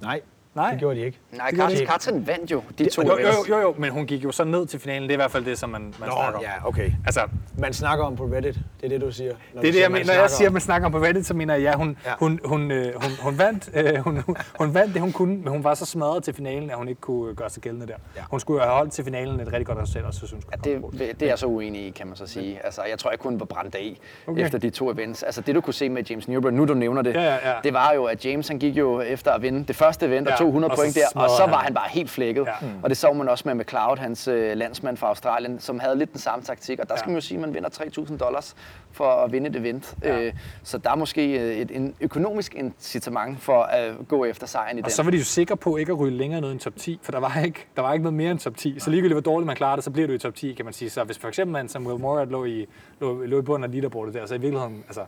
Nej, 0.00 0.20
Nej. 0.54 0.70
det 0.70 0.78
gjorde 0.78 1.00
de 1.00 1.04
ikke. 1.06 1.18
Nej, 1.32 1.50
Det 1.50 1.70
ikke. 1.72 1.86
Katrin 1.92 2.26
vandt 2.26 2.50
jo 2.50 2.62
de 2.78 2.88
to 2.90 3.02
Jo, 3.02 3.18
jo, 3.18 3.26
jo, 3.48 3.60
jo, 3.60 3.74
men 3.78 3.90
hun 3.92 4.06
gik 4.06 4.24
jo 4.24 4.32
så 4.32 4.44
ned 4.44 4.66
til 4.66 4.80
finalen. 4.80 5.02
Det 5.02 5.10
er 5.10 5.14
i 5.14 5.16
hvert 5.16 5.30
fald 5.30 5.44
det, 5.44 5.58
som 5.58 5.70
man, 5.70 5.80
man 5.82 6.08
Nå, 6.08 6.14
snakker 6.14 6.38
om. 6.38 6.42
ja, 6.44 6.68
okay. 6.68 6.90
Altså, 7.06 7.20
Man 7.58 7.72
snakker 7.72 8.04
om 8.04 8.16
på 8.16 8.24
Reddit. 8.24 8.54
Det 8.54 8.84
er 8.84 8.88
det, 8.88 9.00
du 9.00 9.12
siger. 9.12 9.32
Når 9.54 9.60
det 9.62 9.68
er 9.68 9.72
det, 9.72 9.80
jeg 9.80 9.90
mener. 9.90 10.06
Når 10.06 10.12
jeg 10.12 10.30
siger, 10.30 10.48
at 10.48 10.52
man 10.52 10.62
snakker 10.62 10.86
om 10.86 10.92
på 10.92 10.98
Reddit, 10.98 11.26
så 11.26 11.34
mener 11.34 11.54
jeg, 11.54 11.62
ja, 11.62 11.76
hun, 11.76 11.96
Ja. 12.06 12.10
hun, 12.18 12.40
hun, 12.44 12.70
øh, 12.70 12.84
hun, 13.02 13.10
hun, 13.22 13.38
vandt, 13.38 13.70
øh, 13.74 13.94
hun, 13.96 14.18
hun 14.58 14.74
vandt 14.74 14.92
det, 14.94 15.00
hun 15.02 15.12
kunne, 15.12 15.36
men 15.36 15.48
hun 15.48 15.64
var 15.64 15.74
så 15.74 15.86
smadret 15.86 16.24
til 16.24 16.34
finalen, 16.34 16.70
at 16.70 16.76
hun 16.76 16.88
ikke 16.88 17.00
kunne 17.00 17.34
gøre 17.34 17.50
sig 17.50 17.62
gældende 17.62 17.86
der. 17.86 17.94
Ja. 18.16 18.22
Hun 18.30 18.40
skulle 18.40 18.62
jo 18.62 18.68
have 18.68 18.76
holdt 18.76 18.92
til 18.92 19.04
finalen 19.04 19.40
et 19.40 19.46
rigtig 19.52 19.66
godt 19.66 19.78
resultat, 19.78 20.04
og 20.04 20.14
så 20.14 20.18
synes 20.26 20.30
hun 20.32 20.42
Ja, 20.52 20.70
det, 20.70 21.20
det 21.20 21.22
er 21.22 21.30
jeg 21.30 21.38
så 21.38 21.46
uenig 21.46 21.86
i, 21.86 21.90
kan 21.90 22.06
man 22.06 22.16
så 22.16 22.26
sige. 22.26 22.60
Altså, 22.64 22.80
jeg 22.90 22.98
tror, 22.98 23.10
jeg 23.10 23.18
kun 23.18 23.40
var 23.40 23.46
brændt 23.46 23.74
af 23.74 23.98
Okay. 24.26 24.42
efter 24.44 24.58
de 24.58 24.70
to 24.70 24.90
events. 24.90 25.22
Altså, 25.22 25.40
det 25.40 25.54
du 25.54 25.60
kunne 25.60 25.74
se 25.74 25.88
med 25.88 26.02
James 26.10 26.28
Newbury, 26.28 26.50
nu 26.52 26.64
du 26.64 26.74
nævner 26.74 27.02
det, 27.02 27.14
Ja, 27.14 27.22
ja, 27.22 27.50
ja. 27.50 27.54
det 27.64 27.72
var 27.74 27.92
jo, 27.94 28.04
at 28.04 28.24
James 28.26 28.48
han 28.48 28.58
gik 28.58 28.76
jo 28.78 29.00
efter 29.00 29.30
at 29.32 29.42
vinde 29.42 29.64
det 29.64 29.76
første 29.76 30.06
event 30.06 30.28
Ja, 30.28 30.32
og 30.34 30.38
200 30.42 30.70
og 30.72 30.76
point 30.78 30.94
der, 30.94 31.20
og 31.22 31.30
så 31.30 31.42
han. 31.42 31.50
var 31.50 31.58
han 31.58 31.74
bare 31.74 31.88
helt 31.90 32.10
flækket. 32.10 32.46
Ja. 32.46 32.52
Og 32.82 32.90
det 32.90 32.96
så 32.98 33.12
man 33.12 33.28
også 33.28 33.42
med 33.46 33.54
McLeod, 33.54 33.96
hans 33.98 34.28
øh, 34.28 34.56
landsmand 34.56 34.96
fra 34.96 35.06
Australien, 35.06 35.60
som 35.60 35.78
havde 35.80 35.96
lidt 35.98 36.12
den 36.12 36.20
samme 36.20 36.44
taktik. 36.44 36.78
Og 36.80 36.88
der 36.88 36.96
skal 36.96 37.08
Ja. 37.08 37.12
man 37.12 37.14
jo 37.16 37.20
sige, 37.26 37.38
at 37.38 37.40
man 37.40 37.54
vinder 37.54 37.68
3.000 38.08 38.16
dollars 38.16 38.54
for 38.92 39.04
at 39.04 39.32
vinde 39.32 39.50
et 39.50 39.56
event. 39.56 39.94
Ja. 40.02 40.20
Øh, 40.20 40.32
så 40.62 40.78
der 40.78 40.90
er 40.90 40.94
måske 40.96 41.40
øh, 41.40 41.56
et 41.56 41.70
en 41.76 41.94
økonomisk 42.00 42.54
incitament 42.54 43.40
for 43.40 43.62
at 43.62 43.92
gå 44.08 44.24
efter 44.24 44.46
sejren 44.46 44.78
i 44.78 44.80
Og 44.80 44.84
den. 44.84 44.92
så 44.92 45.02
var 45.02 45.10
de 45.10 45.16
jo 45.16 45.24
sikre 45.24 45.56
på 45.56 45.76
ikke 45.76 45.92
at 45.92 45.98
ryge 45.98 46.16
længere 46.16 46.40
ned 46.40 46.52
end 46.52 46.60
top 46.60 46.76
10, 46.76 46.98
for 47.02 47.12
der 47.12 47.20
var 47.20 47.40
ikke, 47.44 47.66
der 47.76 47.82
var 47.82 47.92
ikke 47.92 48.02
noget 48.02 48.14
mere 48.14 48.30
end 48.30 48.38
top 48.38 48.56
10. 48.56 48.78
Så 48.78 48.90
ligegyldigt 48.90 49.14
hvor 49.14 49.32
dårligt 49.32 49.46
man 49.46 49.56
klarer 49.56 49.76
det, 49.76 49.84
så 49.84 49.90
bliver 49.90 50.06
du 50.08 50.14
i 50.14 50.18
top 50.18 50.34
10, 50.34 50.52
kan 50.52 50.64
man 50.64 50.74
sige. 50.74 50.90
Så 50.90 51.04
hvis 51.04 51.18
for 51.18 51.28
eksempel 51.28 51.52
man 51.52 51.68
som 51.68 51.86
Will 51.86 52.00
Morad 52.00 52.26
lå 52.26 52.44
i, 52.44 52.66
lå, 53.00 53.22
lå 53.24 53.38
i 53.38 53.42
bunden 53.42 53.64
af 53.64 53.70
leaderboardet 53.72 54.14
der, 54.14 54.26
så 54.26 54.34
i 54.34 54.40
virkeligheden, 54.40 54.84
altså, 54.86 55.00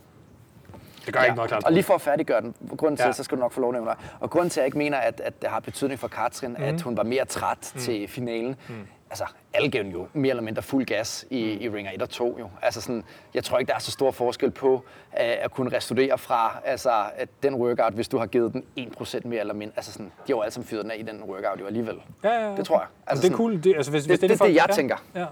det 1.06 1.14
gør 1.14 1.20
ja. 1.20 1.24
ikke 1.24 1.36
noget 1.36 1.48
klart. 1.48 1.64
Og 1.64 1.72
lige 1.72 1.82
for 1.82 1.94
at 1.94 2.00
færdiggøre 2.00 2.40
den, 2.40 2.54
grunden 2.76 2.96
til, 2.96 3.06
Ja. 3.06 3.12
så 3.12 3.24
skal 3.24 3.36
du 3.38 3.42
nok 3.42 3.52
få 3.52 3.60
lov 3.60 3.74
at 3.74 3.82
dig. 3.84 3.96
Og 4.20 4.30
grunden 4.30 4.50
til, 4.50 4.60
at 4.60 4.62
jeg 4.62 4.66
ikke 4.66 4.78
mener, 4.78 4.98
at, 4.98 5.20
at 5.20 5.42
det 5.42 5.50
har 5.50 5.60
betydning 5.60 6.00
for 6.00 6.08
Katrin, 6.08 6.50
mm. 6.58 6.64
at 6.64 6.80
hun 6.82 6.96
var 6.96 7.02
mere 7.02 7.24
træt 7.24 7.72
mm. 7.74 7.80
til 7.80 8.08
finalen. 8.08 8.56
Mm. 8.68 8.74
Altså, 9.10 9.24
alle 9.54 9.70
gav 9.70 9.84
jo 9.84 10.06
mere 10.12 10.30
eller 10.30 10.42
mindre 10.42 10.62
fuld 10.62 10.84
gas 10.86 11.24
i, 11.30 11.38
i 11.64 11.68
Ringer 11.68 11.92
1 11.94 12.02
og 12.02 12.10
2. 12.10 12.36
Jo. 12.40 12.48
Altså 12.62 12.80
sådan, 12.80 13.04
jeg 13.34 13.44
tror 13.44 13.58
ikke, 13.58 13.68
der 13.70 13.74
er 13.74 13.80
så 13.80 13.90
stor 13.90 14.10
forskel 14.10 14.50
på 14.50 14.84
at, 15.12 15.26
at 15.26 15.50
kunne 15.50 15.76
restaurere 15.76 16.18
fra 16.18 16.56
altså, 16.64 16.90
at 17.16 17.28
den 17.42 17.54
workout, 17.54 17.92
hvis 17.92 18.08
du 18.08 18.18
har 18.18 18.26
givet 18.26 18.52
den 18.52 18.64
1% 18.78 19.20
mere 19.28 19.40
eller 19.40 19.54
mindre. 19.54 19.72
Altså 19.76 19.92
sådan, 19.92 20.06
de 20.06 20.10
har 20.26 20.34
jo 20.34 20.40
alle 20.40 20.52
sammen 20.52 20.68
fyret 20.68 20.82
den 20.82 20.90
af 20.90 20.96
i 20.98 21.02
den 21.02 21.22
workout 21.22 21.60
jo 21.60 21.66
alligevel. 21.66 21.96
Ja, 22.24 22.28
ja, 22.30 22.50
ja. 22.50 22.56
Det 22.56 22.66
tror 22.66 22.78
jeg. 22.78 22.86
Altså, 23.06 23.22
det 23.22 23.28
er 23.28 23.32
sådan- 23.32 23.36
cool. 23.36 23.62
Det, 23.64 23.74
altså, 23.76 23.90
hvis, 23.90 24.02
det- 24.02 24.10
hvis 24.10 24.18
det 24.20 24.30
er 24.30 24.36
folk- 24.36 24.48
det, 24.48 24.54
jeg 24.56 24.66
ja, 24.68 24.74
tænker. 24.74 24.96
Ja. 25.14 25.26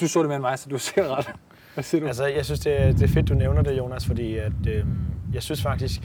Du 0.00 0.08
så 0.08 0.20
det 0.20 0.28
med 0.28 0.38
mig, 0.38 0.58
så 0.58 0.68
du 0.68 0.78
ser 0.78 1.16
ret. 1.16 1.32
Hvad 1.76 1.84
siger 1.84 2.00
du? 2.00 2.06
Altså, 2.06 2.26
jeg 2.26 2.44
synes, 2.44 2.60
det 2.60 2.80
er, 2.80 2.92
det 2.92 3.02
er 3.02 3.08
fedt, 3.08 3.28
du 3.28 3.34
nævner 3.34 3.62
det, 3.62 3.78
Jonas, 3.78 4.06
fordi 4.06 4.36
at, 4.36 4.52
øh, 4.68 4.84
jeg 5.34 5.42
synes 5.42 5.62
faktisk, 5.62 6.00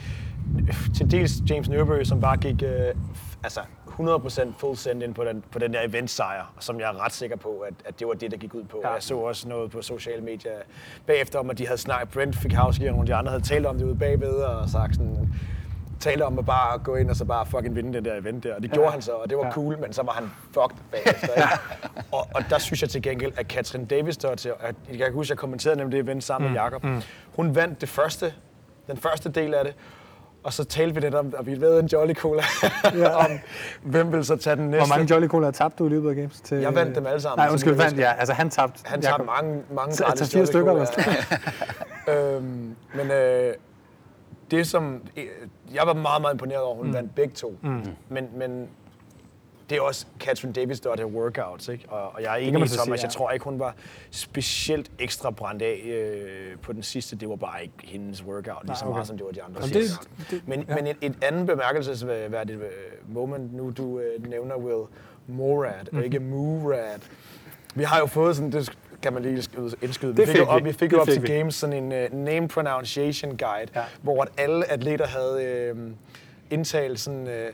til 0.96 1.10
dels 1.10 1.32
James 1.50 1.68
Newbury, 1.68 2.02
som 2.02 2.20
bare 2.20 2.36
gik 2.36 2.62
øh, 2.62 2.94
altså 3.44 3.60
100% 3.86 4.52
full 4.58 4.76
send 4.76 5.02
ind 5.02 5.14
på 5.14 5.24
den, 5.24 5.44
på 5.50 5.58
den 5.58 5.72
der 5.72 5.80
event-sejr, 5.82 6.54
som 6.60 6.80
jeg 6.80 6.88
er 6.88 7.04
ret 7.04 7.12
sikker 7.12 7.36
på, 7.36 7.58
at, 7.58 7.74
at 7.84 7.98
det 7.98 8.06
var 8.06 8.12
det, 8.12 8.30
der 8.30 8.36
gik 8.36 8.54
ud 8.54 8.64
på. 8.64 8.80
Ja. 8.84 8.92
Jeg 8.92 9.02
så 9.02 9.16
også 9.16 9.48
noget 9.48 9.70
på 9.70 9.82
sociale 9.82 10.22
medier 10.22 10.52
bagefter 11.06 11.38
om, 11.38 11.50
at 11.50 11.58
de 11.58 11.66
havde 11.66 11.78
snakket, 11.78 12.14
Brent 12.14 12.36
Fikowski 12.36 12.84
og 12.86 12.90
nogle 12.90 13.02
af 13.02 13.06
de 13.06 13.14
andre 13.14 13.30
havde 13.30 13.44
talt 13.44 13.66
om 13.66 13.78
det 13.78 13.84
ude 13.84 13.94
bagved, 13.94 14.34
og 14.34 14.68
sagt 14.68 14.94
sådan, 14.94 15.34
talte 16.02 16.22
om 16.22 16.38
at 16.38 16.46
bare 16.46 16.78
gå 16.78 16.96
ind 16.96 17.10
og 17.10 17.16
så 17.16 17.24
bare 17.24 17.46
fucking 17.46 17.76
vinde 17.76 17.92
den 17.92 18.04
der 18.04 18.16
event 18.16 18.44
der. 18.44 18.54
Og 18.54 18.62
det 18.62 18.68
ja. 18.68 18.74
gjorde 18.74 18.90
han 18.92 19.02
så, 19.02 19.12
og 19.12 19.30
det 19.30 19.36
var 19.36 19.42
Ja. 19.42 19.48
ja. 19.48 19.52
cool, 19.52 19.78
men 19.80 19.92
så 19.92 20.02
var 20.02 20.12
han 20.12 20.30
fucked 20.44 20.76
bagefter. 20.90 21.28
Ikke? 21.36 21.48
og, 22.12 22.26
og 22.34 22.42
der 22.50 22.58
synes 22.58 22.82
jeg 22.82 22.90
til 22.90 23.02
gengæld, 23.02 23.32
at 23.36 23.48
Katrin 23.48 23.84
Davis 23.84 24.16
der 24.16 24.34
til, 24.34 24.52
at 24.60 24.74
jeg 24.90 24.98
kan 24.98 25.12
huske, 25.12 25.26
at 25.26 25.30
jeg 25.30 25.38
kommenterede 25.38 25.76
nemlig 25.78 25.96
det 25.96 26.04
event 26.04 26.24
sammen 26.24 26.48
mm. 26.48 26.52
med 26.52 26.60
Jakob. 26.62 26.84
Mm. 26.84 27.02
Hun 27.36 27.54
vandt 27.54 27.80
det 27.80 27.88
første, 27.88 28.32
den 28.86 28.96
første 28.96 29.30
del 29.30 29.54
af 29.54 29.64
det, 29.64 29.74
og 30.44 30.52
så 30.52 30.64
talte 30.64 30.94
vi 30.94 31.00
lidt 31.00 31.14
om, 31.14 31.34
og 31.38 31.46
vi 31.46 31.60
ved 31.60 31.80
en 31.80 31.86
Jolly 31.86 32.14
Cola, 32.14 32.42
ja. 32.94 33.16
om 33.16 33.30
hvem 33.82 34.12
vil 34.12 34.24
så 34.24 34.36
tage 34.36 34.56
den 34.56 34.64
næste. 34.70 34.86
Hvor 34.86 34.96
mange 34.96 35.14
Jolly 35.14 35.26
Cola 35.26 35.50
tabte 35.50 35.78
du 35.78 35.86
i 35.86 35.88
løbet 35.88 36.10
af 36.10 36.16
games? 36.16 36.40
Til... 36.40 36.56
Jeg 36.58 36.74
vandt 36.74 36.96
dem 36.96 37.06
alle 37.06 37.20
sammen, 37.20 37.38
Nej, 37.44 37.52
undskyld, 37.52 37.72
det 37.72 37.82
vandt, 37.82 37.98
ja. 37.98 38.12
Altså, 38.18 38.32
han 38.34 38.50
tabte. 38.50 38.80
Han 38.84 39.02
tager 39.02 39.22
mange, 39.22 39.62
mange 39.74 39.94
Så- 39.94 40.04
gratis 40.04 40.34
Jolly 40.34 40.46
stykker, 40.46 40.86
Cola. 42.06 42.14
øhm, 42.36 42.76
men 42.94 43.10
øh, 43.10 43.54
det 44.50 44.66
som... 44.66 45.02
Jeg 45.74 45.86
var 45.86 45.92
meget, 45.94 46.20
meget 46.22 46.34
imponeret 46.34 46.62
over, 46.62 46.70
at 46.72 46.76
hun 46.78 46.86
mm. 46.86 46.94
vandt 46.94 47.14
begge 47.14 47.34
to. 47.34 47.56
Mm. 47.62 47.82
Men, 48.08 48.28
men 48.36 48.68
det 49.70 49.76
er 49.78 49.82
også 49.82 50.06
Catherine 50.20 50.52
Davis, 50.52 50.80
der 50.80 50.90
er 50.90 51.04
workouts, 51.04 51.68
ikke? 51.68 51.84
Og, 51.88 52.14
og 52.14 52.22
jeg 52.22 52.32
er 52.32 52.36
enig 52.36 52.52
med 52.52 52.68
Thomas. 52.68 52.70
sige, 52.70 52.94
ja. 52.94 53.02
Jeg 53.02 53.10
tror 53.10 53.30
ikke, 53.30 53.44
hun 53.44 53.58
var 53.58 53.74
specielt 54.10 54.90
ekstra 54.98 55.30
brændt 55.30 55.62
af 55.62 55.82
øh, 55.84 56.58
på 56.62 56.72
den 56.72 56.82
sidste. 56.82 57.16
Det 57.16 57.28
var 57.28 57.36
bare 57.36 57.62
ikke 57.62 57.74
hendes 57.84 58.24
workout, 58.24 58.58
lige 58.64 58.76
så 58.76 58.84
okay. 58.84 58.92
meget 58.94 59.06
som 59.06 59.16
det 59.16 59.26
var 59.26 59.32
de 59.32 59.42
andre. 59.42 59.60
Jamen, 59.60 59.74
det- 59.74 59.90
det- 60.30 60.42
men, 60.48 60.64
ja. 60.68 60.74
men 60.74 60.86
et, 60.86 60.96
et 61.00 61.24
andet 61.24 61.46
bemærkelsesværdigt 61.46 62.58
øh, 62.60 63.14
moment, 63.14 63.54
nu 63.54 63.70
du 63.76 63.98
øh, 63.98 64.26
nævner 64.30 64.56
Will 64.56 64.84
Morad, 65.26 65.72
Mhm. 65.92 65.98
og 65.98 66.04
ikke 66.04 66.18
Murad. 66.18 66.98
Vi 67.74 67.82
har 67.84 67.98
jo 67.98 68.06
fået 68.06 68.36
sådan, 68.36 68.52
det 68.52 68.72
kan 69.02 69.12
man 69.12 69.22
lige 69.22 69.42
skyde- 69.42 69.76
indskyde. 69.82 70.16
Det 70.16 70.28
Vi 70.28 70.32
fik, 70.32 70.48
op, 70.48 70.64
vi. 70.64 70.72
fik 70.72 70.90
Det 70.90 70.96
jo 70.96 71.00
op 71.00 71.06
fik 71.06 71.12
til 71.14 71.22
vi. 71.22 71.26
Games 71.28 71.54
sådan 71.54 71.92
en 71.92 72.12
uh, 72.12 72.18
name 72.24 72.48
pronunciation 72.48 73.30
guide, 73.36 73.70
Ja. 73.76 73.82
hvor 74.02 74.22
at 74.22 74.28
alle 74.38 74.70
atleter 74.70 75.06
havde 75.06 75.44
øh, 75.44 75.76
indtalt 76.50 77.00
sådan, 77.00 77.26
øh, 77.28 77.52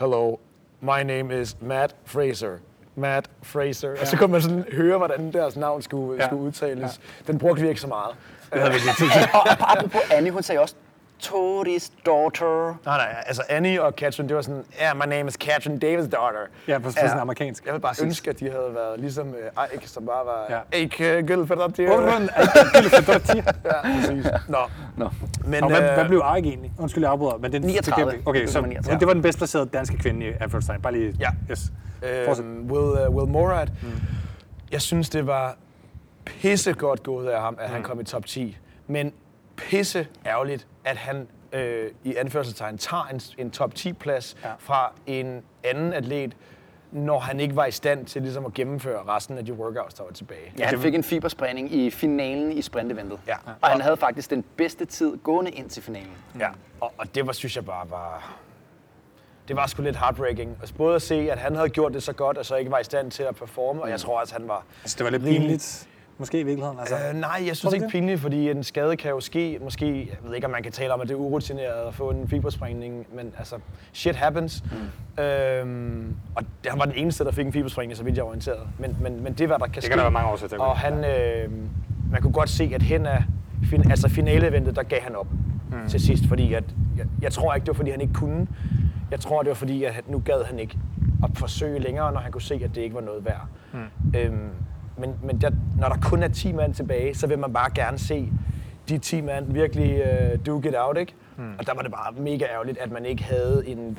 hello, 0.00 0.36
my 0.80 1.02
name 1.04 1.40
is 1.40 1.56
Matt 1.60 1.96
Fraser. 2.04 2.50
Matt 2.96 3.30
Fraser. 3.42 3.88
Ja. 3.90 4.00
Og 4.00 4.06
så 4.06 4.16
kunne 4.16 4.32
man 4.32 4.42
sådan 4.42 4.64
høre, 4.72 4.98
hvordan 4.98 5.32
deres 5.32 5.56
navn 5.56 5.82
skulle, 5.82 6.16
Ja. 6.16 6.22
ja. 6.22 6.28
skulle 6.28 6.42
udtales. 6.42 7.00
Ja. 7.26 7.32
Den 7.32 7.38
brugte 7.38 7.62
vi 7.62 7.68
ikke 7.68 7.80
så 7.80 7.86
meget. 7.88 8.16
Det 8.52 8.60
havde 8.60 8.72
vi 8.72 8.76
ikke 8.76 8.88
tid 8.98 9.06
til. 9.20 9.28
Og 9.60 9.72
apropos 9.72 10.00
Annie, 10.10 10.32
hun 10.32 10.42
sagde 10.42 10.60
også, 10.60 10.74
Toris 11.18 11.92
daughter. 12.06 12.74
Nej, 12.84 12.96
nej, 12.96 13.24
altså 13.26 13.42
Annie 13.48 13.82
og 13.82 13.92
Catherine, 13.92 14.28
det 14.28 14.36
var 14.36 14.42
sådan, 14.42 14.64
yeah, 14.82 14.96
my 14.96 15.14
name 15.14 15.28
is 15.28 15.34
Catherine 15.34 15.76
Davis' 15.84 16.08
daughter. 16.08 16.38
Ja, 16.68 16.78
på, 16.78 16.84
på 16.84 16.90
sådan 16.90 17.18
amerikansk. 17.18 17.66
Jeg 17.66 17.74
vil 17.74 17.80
bare 17.80 17.94
ønske, 18.02 18.30
at 18.30 18.40
de 18.40 18.44
havde 18.50 18.70
været 18.74 19.00
ligesom 19.00 19.28
uh, 19.28 19.64
Ike, 19.74 19.88
som 19.88 20.06
bare 20.06 20.26
var, 20.26 20.46
Ja. 20.50 20.54
ja. 20.56 20.78
ikke 20.78 21.22
uh. 21.22 21.86
Hvorfor 21.86 22.16
en 22.16 22.28
Gilles 22.74 22.94
Fedottir? 22.94 23.42
Ja, 23.64 23.82
præcis. 23.82 24.26
Nå. 24.48 24.58
Nå. 24.96 25.08
Men, 25.46 25.64
Og 25.64 25.70
hvad, 25.70 25.88
øh, 25.88 25.94
hvad 25.94 26.04
blev 26.08 26.20
Ark 26.24 26.44
egentlig? 26.44 26.72
Undskyld, 26.78 27.04
jeg 27.04 27.10
afbryder. 27.12 27.38
Men 27.38 27.52
den, 27.52 27.62
39. 27.62 28.12
Okay, 28.26 28.46
så 28.46 28.60
39. 28.60 28.98
det 28.98 29.06
var 29.06 29.12
den 29.12 29.22
bedst 29.22 29.38
placerede 29.38 29.68
danske 29.72 29.96
kvinde 29.98 30.26
i 30.26 30.32
Anførselstegn. 30.40 30.82
Bare 30.82 30.92
lige... 30.92 31.16
Ja. 31.20 31.28
Yes. 31.50 31.72
Fortsæt. 32.26 32.44
øh, 32.44 32.60
Will, 32.70 33.08
uh, 33.08 33.14
Will 33.16 33.30
Morad. 33.30 33.66
Mm. 33.82 33.88
Jeg 34.72 34.82
synes, 34.82 35.10
det 35.10 35.26
var 35.26 35.56
pissegodt 36.24 37.02
gået 37.02 37.28
af 37.28 37.40
ham, 37.40 37.56
at 37.60 37.68
mm. 37.68 37.74
han 37.74 37.82
kom 37.82 38.00
i 38.00 38.04
top 38.04 38.26
10. 38.26 38.56
Men 38.86 39.12
pisse 39.56 40.06
ærgerligt, 40.26 40.66
at 40.84 40.96
han 40.96 41.28
øh, 41.52 41.90
i 42.04 42.14
anførselstegn 42.14 42.78
tager 42.78 43.04
en, 43.12 43.20
en 43.38 43.50
top 43.50 43.72
10-plads 43.78 44.36
Ja. 44.44 44.50
fra 44.58 44.92
en 45.06 45.42
anden 45.64 45.92
atlet, 45.92 46.36
når 46.92 47.18
han 47.18 47.40
ikke 47.40 47.56
var 47.56 47.66
i 47.66 47.70
stand 47.70 48.06
til 48.06 48.22
ligesom 48.22 48.46
at 48.46 48.54
gennemføre 48.54 49.02
resten 49.08 49.38
af 49.38 49.44
de 49.46 49.52
workouts, 49.52 49.94
der 49.94 50.04
var 50.04 50.10
tilbage. 50.12 50.52
Ja, 50.58 50.66
han 50.66 50.78
fik 50.78 50.94
en 50.94 51.04
fibersprængning 51.04 51.74
i 51.74 51.90
finalen 51.90 52.52
i 52.52 52.62
sprinteventet. 52.62 53.18
Ja. 53.26 53.36
Og 53.60 53.68
han 53.68 53.80
havde 53.80 53.96
faktisk 53.96 54.30
den 54.30 54.44
bedste 54.56 54.84
tid 54.84 55.16
gående 55.16 55.50
ind 55.50 55.70
til 55.70 55.82
finalen. 55.82 56.12
Ja, 56.38 56.48
og, 56.80 56.92
og 56.98 57.14
det 57.14 57.26
var, 57.26 57.32
synes 57.32 57.56
jeg 57.56 57.64
bare 57.64 57.90
var... 57.90 58.36
Det 59.48 59.56
var 59.56 59.66
sgu 59.66 59.82
lidt 59.82 59.96
heartbreaking. 59.96 60.56
Altså 60.60 60.74
både 60.74 60.94
at 60.94 61.02
se, 61.02 61.14
at 61.32 61.38
han 61.38 61.56
havde 61.56 61.68
gjort 61.68 61.94
det 61.94 62.02
så 62.02 62.12
godt, 62.12 62.38
og 62.38 62.46
så 62.46 62.56
ikke 62.56 62.70
var 62.70 62.78
i 62.78 62.84
stand 62.84 63.10
til 63.10 63.22
at 63.22 63.34
performe, 63.36 63.82
og 63.82 63.90
jeg 63.90 64.00
tror 64.00 64.20
også, 64.20 64.34
han 64.34 64.48
var... 64.48 64.64
Altså, 64.82 64.96
det 64.98 65.04
var 65.04 65.10
lidt 65.10 65.22
pinligt. 65.22 65.88
Måske 66.18 66.40
i 66.40 66.42
virkeligheden. 66.42 66.78
Altså, 66.80 66.94
Øh, 66.94 67.14
nej, 67.20 67.30
jeg 67.30 67.46
Tror 67.46 67.54
synes 67.54 67.74
ikke 67.74 67.84
det? 67.84 67.92
pinligt, 67.92 68.20
fordi 68.20 68.50
en 68.50 68.64
skade 68.64 68.96
kan 68.96 69.10
jo 69.10 69.20
ske. 69.20 69.58
Måske, 69.64 69.86
jeg 69.98 70.16
ved 70.28 70.34
ikke, 70.34 70.46
om 70.46 70.50
man 70.50 70.62
kan 70.62 70.72
tale 70.72 70.94
om, 70.94 71.00
at 71.00 71.08
det 71.08 71.14
er 71.14 71.18
urutineret 71.18 71.88
at 71.88 71.94
få 71.94 72.10
en 72.10 72.28
fibersprængning, 72.28 73.06
men 73.14 73.32
altså, 73.38 73.56
shit 73.92 74.16
happens. 74.16 74.64
Mm. 75.16 75.22
Øhm, 75.22 76.14
og 76.34 76.42
det, 76.62 76.70
han 76.70 76.78
var 76.78 76.84
den 76.84 76.94
eneste, 76.96 77.24
der 77.24 77.32
fik 77.32 77.46
en 77.46 77.52
fibersprængning, 77.52 77.96
så 77.96 78.04
vidt 78.04 78.16
jeg 78.16 78.22
er 78.22 78.26
orienteret. 78.26 78.60
Men, 78.78 78.96
men, 79.00 79.22
men 79.22 79.32
det 79.32 79.48
var 79.48 79.56
der 79.58 79.64
kan 79.66 79.74
det 79.74 79.82
ske. 79.82 79.88
kan 79.90 79.98
der 79.98 80.04
være 80.04 80.10
mange 80.12 80.30
årsager 80.30 80.48
til. 80.48 80.58
Og 80.60 80.76
han, 80.78 81.04
øh, 81.04 81.50
man 82.10 82.22
kunne 82.22 82.32
godt 82.32 82.50
se, 82.50 82.70
at 82.74 82.82
hen 82.82 83.06
af 83.06 83.24
fin, 83.64 83.90
altså 83.90 84.08
finaleeventet, 84.08 84.76
der 84.76 84.82
gav 84.82 85.00
han 85.00 85.16
op 85.16 85.26
mm. 85.32 85.88
til 85.88 86.00
sidst, 86.00 86.26
fordi 86.28 86.54
at, 86.54 86.64
jeg, 86.96 87.06
jeg 87.22 87.32
tror 87.32 87.54
ikke, 87.54 87.64
det 87.64 87.68
var 87.68 87.74
fordi, 87.76 87.90
han 87.90 88.00
ikke 88.00 88.14
kunne. 88.14 88.46
Jeg 89.10 89.20
tror, 89.20 89.42
det 89.42 89.48
var 89.48 89.54
fordi, 89.54 89.84
at 89.84 90.04
nu 90.08 90.22
gad 90.24 90.44
han 90.44 90.58
ikke 90.58 90.78
at 91.24 91.30
forsøge 91.34 91.78
længere, 91.78 92.12
når 92.12 92.20
han 92.20 92.32
kunne 92.32 92.42
se, 92.42 92.54
at 92.54 92.74
det 92.74 92.80
ikke 92.80 92.94
var 92.94 93.00
noget 93.00 93.24
værd. 93.24 93.46
Mm. 93.72 93.78
Øhm, 94.16 94.48
men 94.98 95.14
men 95.22 95.40
der, 95.40 95.50
når 95.80 95.88
der 95.88 95.96
kun 96.02 96.22
er 96.22 96.28
10 96.28 96.52
mand 96.52 96.74
tilbage, 96.74 97.14
så 97.14 97.26
vil 97.26 97.38
man 97.38 97.52
bare 97.52 97.70
gerne 97.74 97.98
se 97.98 98.32
de 98.88 98.98
10 98.98 99.20
mand 99.20 99.52
virkelig 99.52 100.02
uh, 100.02 100.46
duke 100.46 100.68
it 100.68 100.74
out, 100.78 100.96
ikke? 100.96 101.14
Mm. 101.36 101.52
Og 101.58 101.66
der 101.66 101.74
var 101.74 101.82
det 101.82 101.92
bare 101.92 102.12
mega 102.22 102.44
ærgerligt, 102.44 102.78
at 102.78 102.92
man 102.92 103.06
ikke 103.06 103.24
havde 103.24 103.62
en 103.66 103.98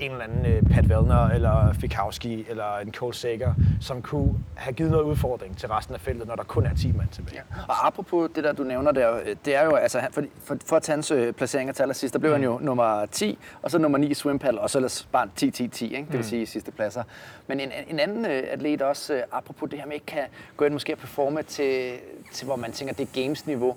en 0.00 0.10
eller 0.10 0.24
anden 0.24 0.46
øh, 0.46 0.62
Pat 0.62 0.88
Vellner, 0.88 1.28
eller 1.28 1.72
Fikowski, 1.72 2.46
eller 2.48 2.78
en 2.78 2.92
Cole 2.92 3.14
Sager, 3.14 3.54
som 3.80 4.02
kunne 4.02 4.34
have 4.54 4.74
givet 4.74 4.90
noget 4.90 5.04
udfordring 5.04 5.56
til 5.58 5.68
resten 5.68 5.94
af 5.94 6.00
feltet, 6.00 6.28
når 6.28 6.34
der 6.34 6.42
kun 6.42 6.66
er 6.66 6.74
10 6.74 6.92
mand 6.92 7.08
tilbage. 7.08 7.42
Ja. 7.56 7.62
Og 7.68 7.86
apropos 7.86 8.30
det 8.34 8.44
der, 8.44 8.52
du 8.52 8.62
nævner 8.62 8.92
der, 8.92 9.16
øh, 9.16 9.36
det 9.44 9.54
er 9.54 9.64
jo, 9.64 9.74
altså, 9.74 10.00
for, 10.12 10.22
for, 10.44 10.56
for 10.66 10.80
hans 10.88 11.10
øh, 11.10 11.32
placeringer 11.32 11.74
til 11.74 11.82
allersidst, 11.82 12.14
der 12.14 12.20
blev 12.20 12.30
mm. 12.30 12.34
han 12.34 12.44
jo 12.44 12.58
nummer 12.62 13.06
10, 13.06 13.38
og 13.62 13.70
så 13.70 13.78
nummer 13.78 13.98
9 13.98 14.06
i 14.06 14.14
swimpal, 14.14 14.58
og 14.58 14.70
så 14.70 14.78
ellers 14.78 15.08
bare 15.12 15.28
10-10-10, 15.42 15.44
ikke? 15.44 15.96
det 15.96 16.06
vil 16.10 16.16
mm. 16.16 16.22
sige 16.22 16.46
sidste 16.46 16.72
pladser. 16.72 17.02
Men 17.46 17.60
en, 17.60 17.72
en 17.88 17.98
anden 17.98 18.26
øh, 18.26 18.42
atlet 18.50 18.82
også, 18.82 19.22
apropos 19.32 19.70
det 19.70 19.78
her 19.78 19.86
med 19.86 19.94
ikke 19.94 20.06
kan 20.06 20.24
gå 20.56 20.64
ind 20.64 20.72
måske 20.72 20.94
og 20.94 20.98
performe 20.98 21.42
til, 21.42 21.92
til 22.32 22.46
hvor 22.46 22.56
man 22.56 22.72
tænker, 22.72 22.94
det 22.94 23.08
er 23.08 23.22
games-niveau, 23.22 23.76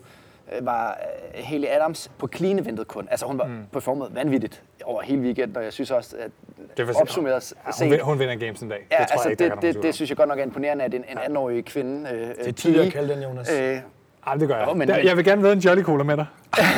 var 0.61 0.99
Haley 1.35 1.67
Adams 1.67 2.11
på 2.17 2.27
clean 2.35 2.59
eventet 2.59 2.87
kun. 2.87 3.07
Altså 3.11 3.25
hun 3.25 3.37
var 3.37 3.45
mm. 3.45 3.63
performet 3.71 4.07
vanvittigt 4.11 4.63
over 4.83 5.01
hele 5.01 5.21
weekenden, 5.21 5.57
og 5.57 5.63
jeg 5.63 5.73
synes 5.73 5.91
også, 5.91 6.15
at 6.19 6.31
det 6.77 6.87
var 6.87 6.93
opsummeret 7.01 7.53
ja, 7.81 7.85
hun, 7.85 7.99
hun 7.99 8.19
vinder 8.19 8.35
games 8.35 8.61
en 8.61 8.69
dag. 8.69 8.87
Ja, 8.91 8.97
det, 8.97 9.07
tror 9.07 9.13
altså 9.13 9.29
jeg 9.29 9.41
ikke, 9.41 9.55
det, 9.55 9.75
det, 9.75 9.83
det, 9.83 9.95
synes 9.95 10.09
jeg 10.09 10.17
godt 10.17 10.29
nok 10.29 10.39
er 10.39 10.43
imponerende, 10.43 10.83
at 10.83 10.93
en, 10.93 11.05
en 11.09 11.17
andenårig 11.17 11.65
kvinde... 11.65 12.09
Øh, 12.13 12.19
det 12.19 12.47
er 12.47 12.51
tidligere 12.51 12.85
at 12.85 12.93
kalde 12.93 13.13
den, 13.13 13.23
Jonas. 13.23 13.51
Øh, 13.51 13.79
ej, 14.27 14.35
det 14.35 14.47
gør 14.47 14.57
jeg. 14.57 14.67
Jo, 14.67 14.73
men, 14.73 14.89
jeg 14.89 15.17
vil 15.17 15.25
gerne 15.25 15.43
være 15.43 15.53
en 15.53 15.59
Jolly 15.59 15.81
Cola 15.81 16.03
med 16.03 16.17
dig. 16.17 16.25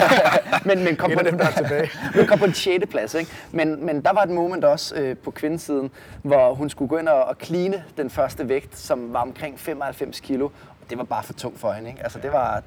men, 0.66 0.84
men 0.84 0.96
kom 0.96 1.12
på, 1.12 1.24
dem, 1.24 1.38
der 1.38 1.46
er 1.46 1.52
tilbage. 1.52 1.90
men 2.16 2.28
kom 2.28 2.40
på 2.40 2.46
en 2.46 2.54
6. 2.54 2.86
plads. 2.90 3.14
Ikke? 3.14 3.32
Men, 3.52 3.86
men 3.86 4.02
der 4.02 4.14
var 4.14 4.24
et 4.24 4.30
moment 4.30 4.64
også 4.64 4.96
øh, 4.96 5.18
på 5.18 5.32
kvindesiden, 5.32 5.92
hvor 6.22 6.54
hun 6.54 6.70
skulle 6.70 6.90
gå 6.90 6.98
ind 6.98 7.08
og, 7.08 7.24
og 7.24 7.38
kline 7.38 7.84
den 7.98 8.10
første 8.10 8.50
vægt, 8.50 8.78
som 8.78 9.14
var 9.14 9.22
omkring 9.22 9.60
95 9.60 10.20
kilo. 10.20 10.46
Og 10.46 10.90
det 10.90 10.98
var 10.98 11.04
bare 11.04 11.24
for 11.24 11.34
tungt 11.34 11.60
for 11.60 11.72
hende. 11.72 11.90
Ikke? 11.90 12.04
Altså, 12.04 12.20
det 12.20 12.32
var, 12.32 12.64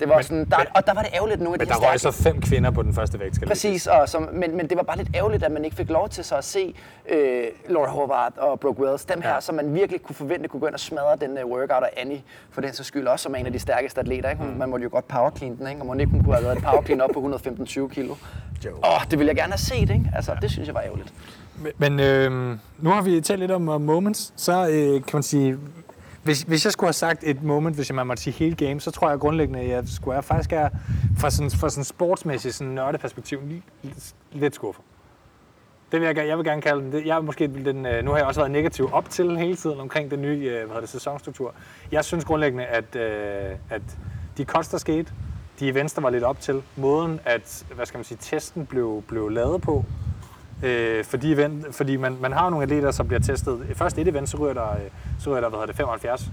det 0.00 0.08
var 0.08 0.14
men, 0.14 0.24
sådan, 0.24 0.44
der, 0.44 0.56
og 0.74 0.86
der 0.86 0.94
var 0.94 1.02
det 1.02 1.10
ærgerligt 1.14 1.40
nogle 1.40 1.54
af 1.54 1.58
men 1.58 1.68
de 1.68 1.72
Men 1.74 1.82
der 1.82 1.90
røg 1.90 2.00
så 2.00 2.10
fem 2.10 2.40
kvinder 2.40 2.70
på 2.70 2.82
den 2.82 2.94
første 2.94 3.20
vægt, 3.20 3.34
skal 3.34 3.48
Præcis, 3.48 3.86
og 3.86 4.08
som, 4.08 4.28
men, 4.32 4.56
men 4.56 4.68
det 4.68 4.76
var 4.76 4.82
bare 4.82 4.96
lidt 4.96 5.08
ærgerligt, 5.14 5.42
at 5.42 5.52
man 5.52 5.64
ikke 5.64 5.76
fik 5.76 5.90
lov 5.90 6.08
til 6.08 6.24
så 6.24 6.36
at 6.36 6.44
se 6.44 6.74
øh, 7.08 7.44
Laura 7.68 7.90
Hobart 7.90 8.32
og 8.38 8.60
Brooke 8.60 8.82
Wells, 8.82 9.04
dem 9.04 9.20
her, 9.20 9.34
ja. 9.34 9.40
som 9.40 9.54
man 9.54 9.74
virkelig 9.74 10.02
kunne 10.02 10.16
forvente 10.16 10.48
kunne 10.48 10.60
gå 10.60 10.66
ind 10.66 10.74
og 10.74 10.80
smadre 10.80 11.16
den 11.20 11.44
uh, 11.44 11.50
workout, 11.50 11.82
og 11.82 11.90
Annie 11.96 12.22
for 12.50 12.60
den 12.60 12.72
så 12.72 12.84
skyld 12.84 13.06
også 13.06 13.22
som 13.22 13.34
en 13.34 13.46
af 13.46 13.52
de 13.52 13.58
stærkeste 13.58 14.00
atleter. 14.00 14.30
Ikke? 14.30 14.42
mm. 14.42 14.58
Man 14.58 14.68
måtte 14.68 14.84
jo 14.84 14.90
godt 14.92 15.08
power 15.08 15.30
clean 15.36 15.56
den, 15.56 15.66
ikke? 15.66 15.80
og 15.80 15.86
man 15.86 16.00
ikke 16.00 16.12
kunne 16.12 16.34
have 16.34 16.44
været 16.44 16.56
et 16.56 16.64
power 16.64 16.82
clean 16.82 17.00
op 17.00 17.10
på 17.14 17.20
115-20 17.20 17.88
kilo. 17.88 18.14
Åh, 18.66 18.72
oh, 18.82 19.00
det 19.10 19.18
ville 19.18 19.28
jeg 19.28 19.36
gerne 19.36 19.52
have 19.52 19.58
set, 19.58 19.80
ikke? 19.80 20.12
Altså, 20.14 20.32
ja. 20.32 20.38
det 20.42 20.50
synes 20.50 20.66
jeg 20.66 20.74
var 20.74 20.80
ærgerligt. 20.80 21.12
Men, 21.58 21.72
men 21.76 22.00
øh, 22.00 22.58
nu 22.78 22.90
har 22.90 23.02
vi 23.02 23.20
talt 23.20 23.40
lidt 23.40 23.50
om 23.50 23.68
uh, 23.68 23.80
moments, 23.80 24.32
så 24.36 24.68
øh, 24.68 24.92
kan 24.92 25.10
man 25.12 25.22
sige, 25.22 25.58
hvis, 26.26 26.42
hvis 26.42 26.64
jeg 26.64 26.72
skulle 26.72 26.88
have 26.88 26.92
sagt 26.92 27.24
et 27.24 27.42
moment, 27.42 27.76
hvis 27.76 27.88
jeg 27.88 27.94
man 27.94 28.06
måtte 28.06 28.22
sige 28.22 28.34
hele 28.34 28.56
game, 28.56 28.80
så 28.80 28.90
tror 28.90 29.10
jeg 29.10 29.18
grundlæggende, 29.18 29.60
at 29.60 29.68
jeg 29.68 29.82
skulle 29.86 30.14
have 30.14 30.22
faktisk 30.22 30.52
er 30.52 30.68
fra 31.18 31.30
sådan, 31.30 31.50
fra 31.50 31.70
sådan 31.70 31.84
sportsmæssigt 31.84 32.54
sådan 32.54 32.72
nørdeperspektiv 32.72 33.40
lidt, 33.82 34.14
lidt 34.32 34.54
skuffet. 34.54 34.84
Det 35.92 36.00
vil 36.00 36.06
jeg, 36.06 36.28
jeg 36.28 36.36
vil 36.36 36.44
gerne 36.44 36.62
kalde 36.62 36.80
den. 36.80 37.06
Jeg 37.06 37.16
er 37.16 37.20
måske 37.20 37.46
den, 37.46 37.86
øh, 37.86 38.04
nu 38.04 38.10
har 38.10 38.18
jeg 38.18 38.26
også 38.26 38.40
været 38.40 38.50
negativ 38.50 38.88
op 38.92 39.10
til 39.10 39.36
hele 39.38 39.56
tiden 39.56 39.80
omkring 39.80 40.10
den 40.10 40.22
nye 40.22 40.36
øh, 40.36 40.52
hvad 40.52 40.66
hedder 40.66 40.80
det, 40.80 40.88
sæsonstruktur. 40.88 41.54
Jeg 41.92 42.04
synes 42.04 42.24
grundlæggende, 42.24 42.64
at, 42.64 42.96
øh, 42.96 43.56
at 43.70 43.82
de 44.36 44.44
cuts, 44.44 44.68
der 44.68 44.78
skete, 44.78 45.12
de 45.60 45.68
events, 45.68 45.94
der 45.94 46.00
var 46.00 46.10
lidt 46.10 46.24
op 46.24 46.40
til, 46.40 46.62
måden, 46.76 47.20
at 47.24 47.66
hvad 47.74 47.86
skal 47.86 47.98
man 47.98 48.04
sige, 48.04 48.18
testen 48.20 48.66
blev, 48.66 49.02
blev 49.08 49.28
lavet 49.28 49.62
på, 49.62 49.84
Øh, 50.62 51.04
fordi 51.04 51.32
event, 51.32 51.74
fordi 51.74 51.96
man, 51.96 52.16
man 52.20 52.32
har 52.32 52.50
nogle 52.50 52.62
atleter, 52.62 52.90
som 52.90 53.06
bliver 53.06 53.20
testet. 53.20 53.60
Først 53.74 53.98
et 53.98 54.08
event, 54.08 54.28
så 54.28 54.36
ryger 54.36 54.54
der, 54.54 54.70
øh, 54.70 54.80
så 55.18 55.30
ryger 55.30 55.40
der 55.40 55.48
hvad 55.48 55.58
hedder 55.58 55.66
det, 55.66 55.76
75. 55.76 56.30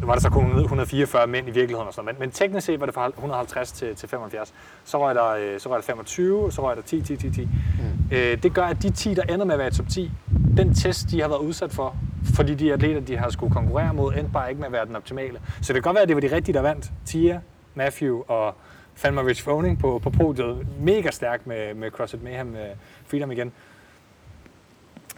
Nu 0.00 0.06
var 0.06 0.14
der 0.14 0.20
så 0.20 0.30
kun 0.30 0.58
144 0.58 1.26
mænd 1.26 1.48
i 1.48 1.50
virkeligheden 1.50 1.88
og 1.88 1.94
sådan 1.94 2.06
men, 2.06 2.16
men 2.18 2.30
teknisk 2.30 2.66
set 2.66 2.80
var 2.80 2.86
det 2.86 2.94
fra 2.94 3.08
150 3.08 3.72
til, 3.72 3.94
til 3.94 4.08
75. 4.08 4.54
Så 4.84 4.98
røg 4.98 5.14
der, 5.14 5.28
øh, 5.28 5.60
så 5.60 5.68
røg 5.68 5.76
der 5.76 5.82
25, 5.82 6.52
så 6.52 6.62
røg 6.62 6.76
der 6.76 6.82
10, 6.82 7.02
10, 7.02 7.16
10, 7.16 7.30
10. 7.30 7.44
Mm. 7.44 8.16
Øh, 8.16 8.42
det 8.42 8.54
gør, 8.54 8.64
at 8.64 8.82
de 8.82 8.90
10, 8.90 9.14
der 9.14 9.22
ender 9.22 9.44
med 9.44 9.54
at 9.54 9.58
være 9.58 9.68
i 9.68 9.70
top 9.70 9.88
10, 9.88 10.10
den 10.56 10.74
test, 10.74 11.10
de 11.10 11.20
har 11.20 11.28
været 11.28 11.40
udsat 11.40 11.72
for, 11.72 11.96
fordi 12.34 12.54
de 12.54 12.72
atleter, 12.72 13.00
de 13.00 13.16
har 13.16 13.30
skulle 13.30 13.54
konkurrere 13.54 13.94
mod, 13.94 14.14
endte 14.14 14.32
bare 14.32 14.48
ikke 14.48 14.58
med 14.58 14.66
at 14.66 14.72
være 14.72 14.86
den 14.86 14.96
optimale. 14.96 15.40
Så 15.62 15.72
det 15.72 15.74
kan 15.74 15.82
godt 15.82 15.94
være, 15.94 16.02
at 16.02 16.08
det 16.08 16.16
var 16.16 16.20
de 16.20 16.36
rigtige, 16.36 16.54
der 16.54 16.62
vandt. 16.62 16.90
Tia, 17.06 17.40
Matthew 17.74 18.22
og 18.28 18.54
fandme 18.96 19.26
Rich 19.26 19.44
Froning 19.44 19.78
på, 19.78 20.00
på 20.02 20.10
podiet. 20.10 20.66
Mega 20.80 21.10
stærk 21.10 21.46
med, 21.46 21.74
med 21.74 21.90
CrossFit 21.90 22.22
Mayhem 22.22 22.46
med 22.46 22.70
Freedom 23.06 23.30
igen. 23.30 23.52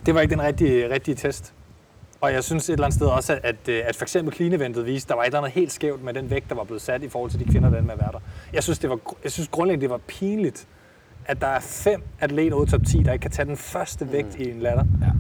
Det 0.06 0.14
var 0.14 0.20
ikke 0.20 0.32
den 0.32 0.42
rigtige, 0.42 0.90
rigtige 0.90 1.14
test. 1.14 1.54
Og 2.20 2.32
jeg 2.32 2.44
synes 2.44 2.68
et 2.68 2.72
eller 2.72 2.84
andet 2.84 2.96
sted 2.96 3.06
også, 3.06 3.32
at, 3.32 3.40
at, 3.42 3.68
at 3.68 3.96
for 3.96 4.04
eksempel 4.04 4.34
clean 4.34 4.52
eventet 4.52 4.86
viste, 4.86 5.08
der 5.08 5.14
var 5.14 5.22
et 5.22 5.26
eller 5.26 5.38
andet 5.38 5.52
helt 5.52 5.72
skævt 5.72 6.04
med 6.04 6.14
den 6.14 6.30
vægt, 6.30 6.48
der 6.48 6.54
var 6.54 6.64
blevet 6.64 6.82
sat 6.82 7.02
i 7.02 7.08
forhold 7.08 7.30
til 7.30 7.40
de 7.40 7.44
kvinder, 7.44 7.70
der 7.70 7.82
med 7.82 7.92
at 7.92 8.00
være 8.00 8.12
der. 8.12 8.20
Jeg 8.52 8.62
synes, 8.62 8.78
det 8.78 8.90
var, 8.90 8.98
jeg 9.24 9.32
synes 9.32 9.48
grundlæggende, 9.48 9.82
det 9.82 9.90
var 9.90 10.00
pinligt, 10.06 10.66
at 11.26 11.40
der 11.40 11.46
er 11.46 11.60
fem 11.60 12.02
atleter 12.20 12.56
ud 12.56 12.66
top 12.66 12.80
10, 12.86 13.02
der 13.02 13.12
ikke 13.12 13.22
kan 13.22 13.30
tage 13.30 13.46
den 13.46 13.56
første 13.56 14.04
mm. 14.04 14.12
vægt 14.12 14.36
i 14.38 14.50
en 14.50 14.60
ladder. 14.60 14.84
Ja. 15.02 15.10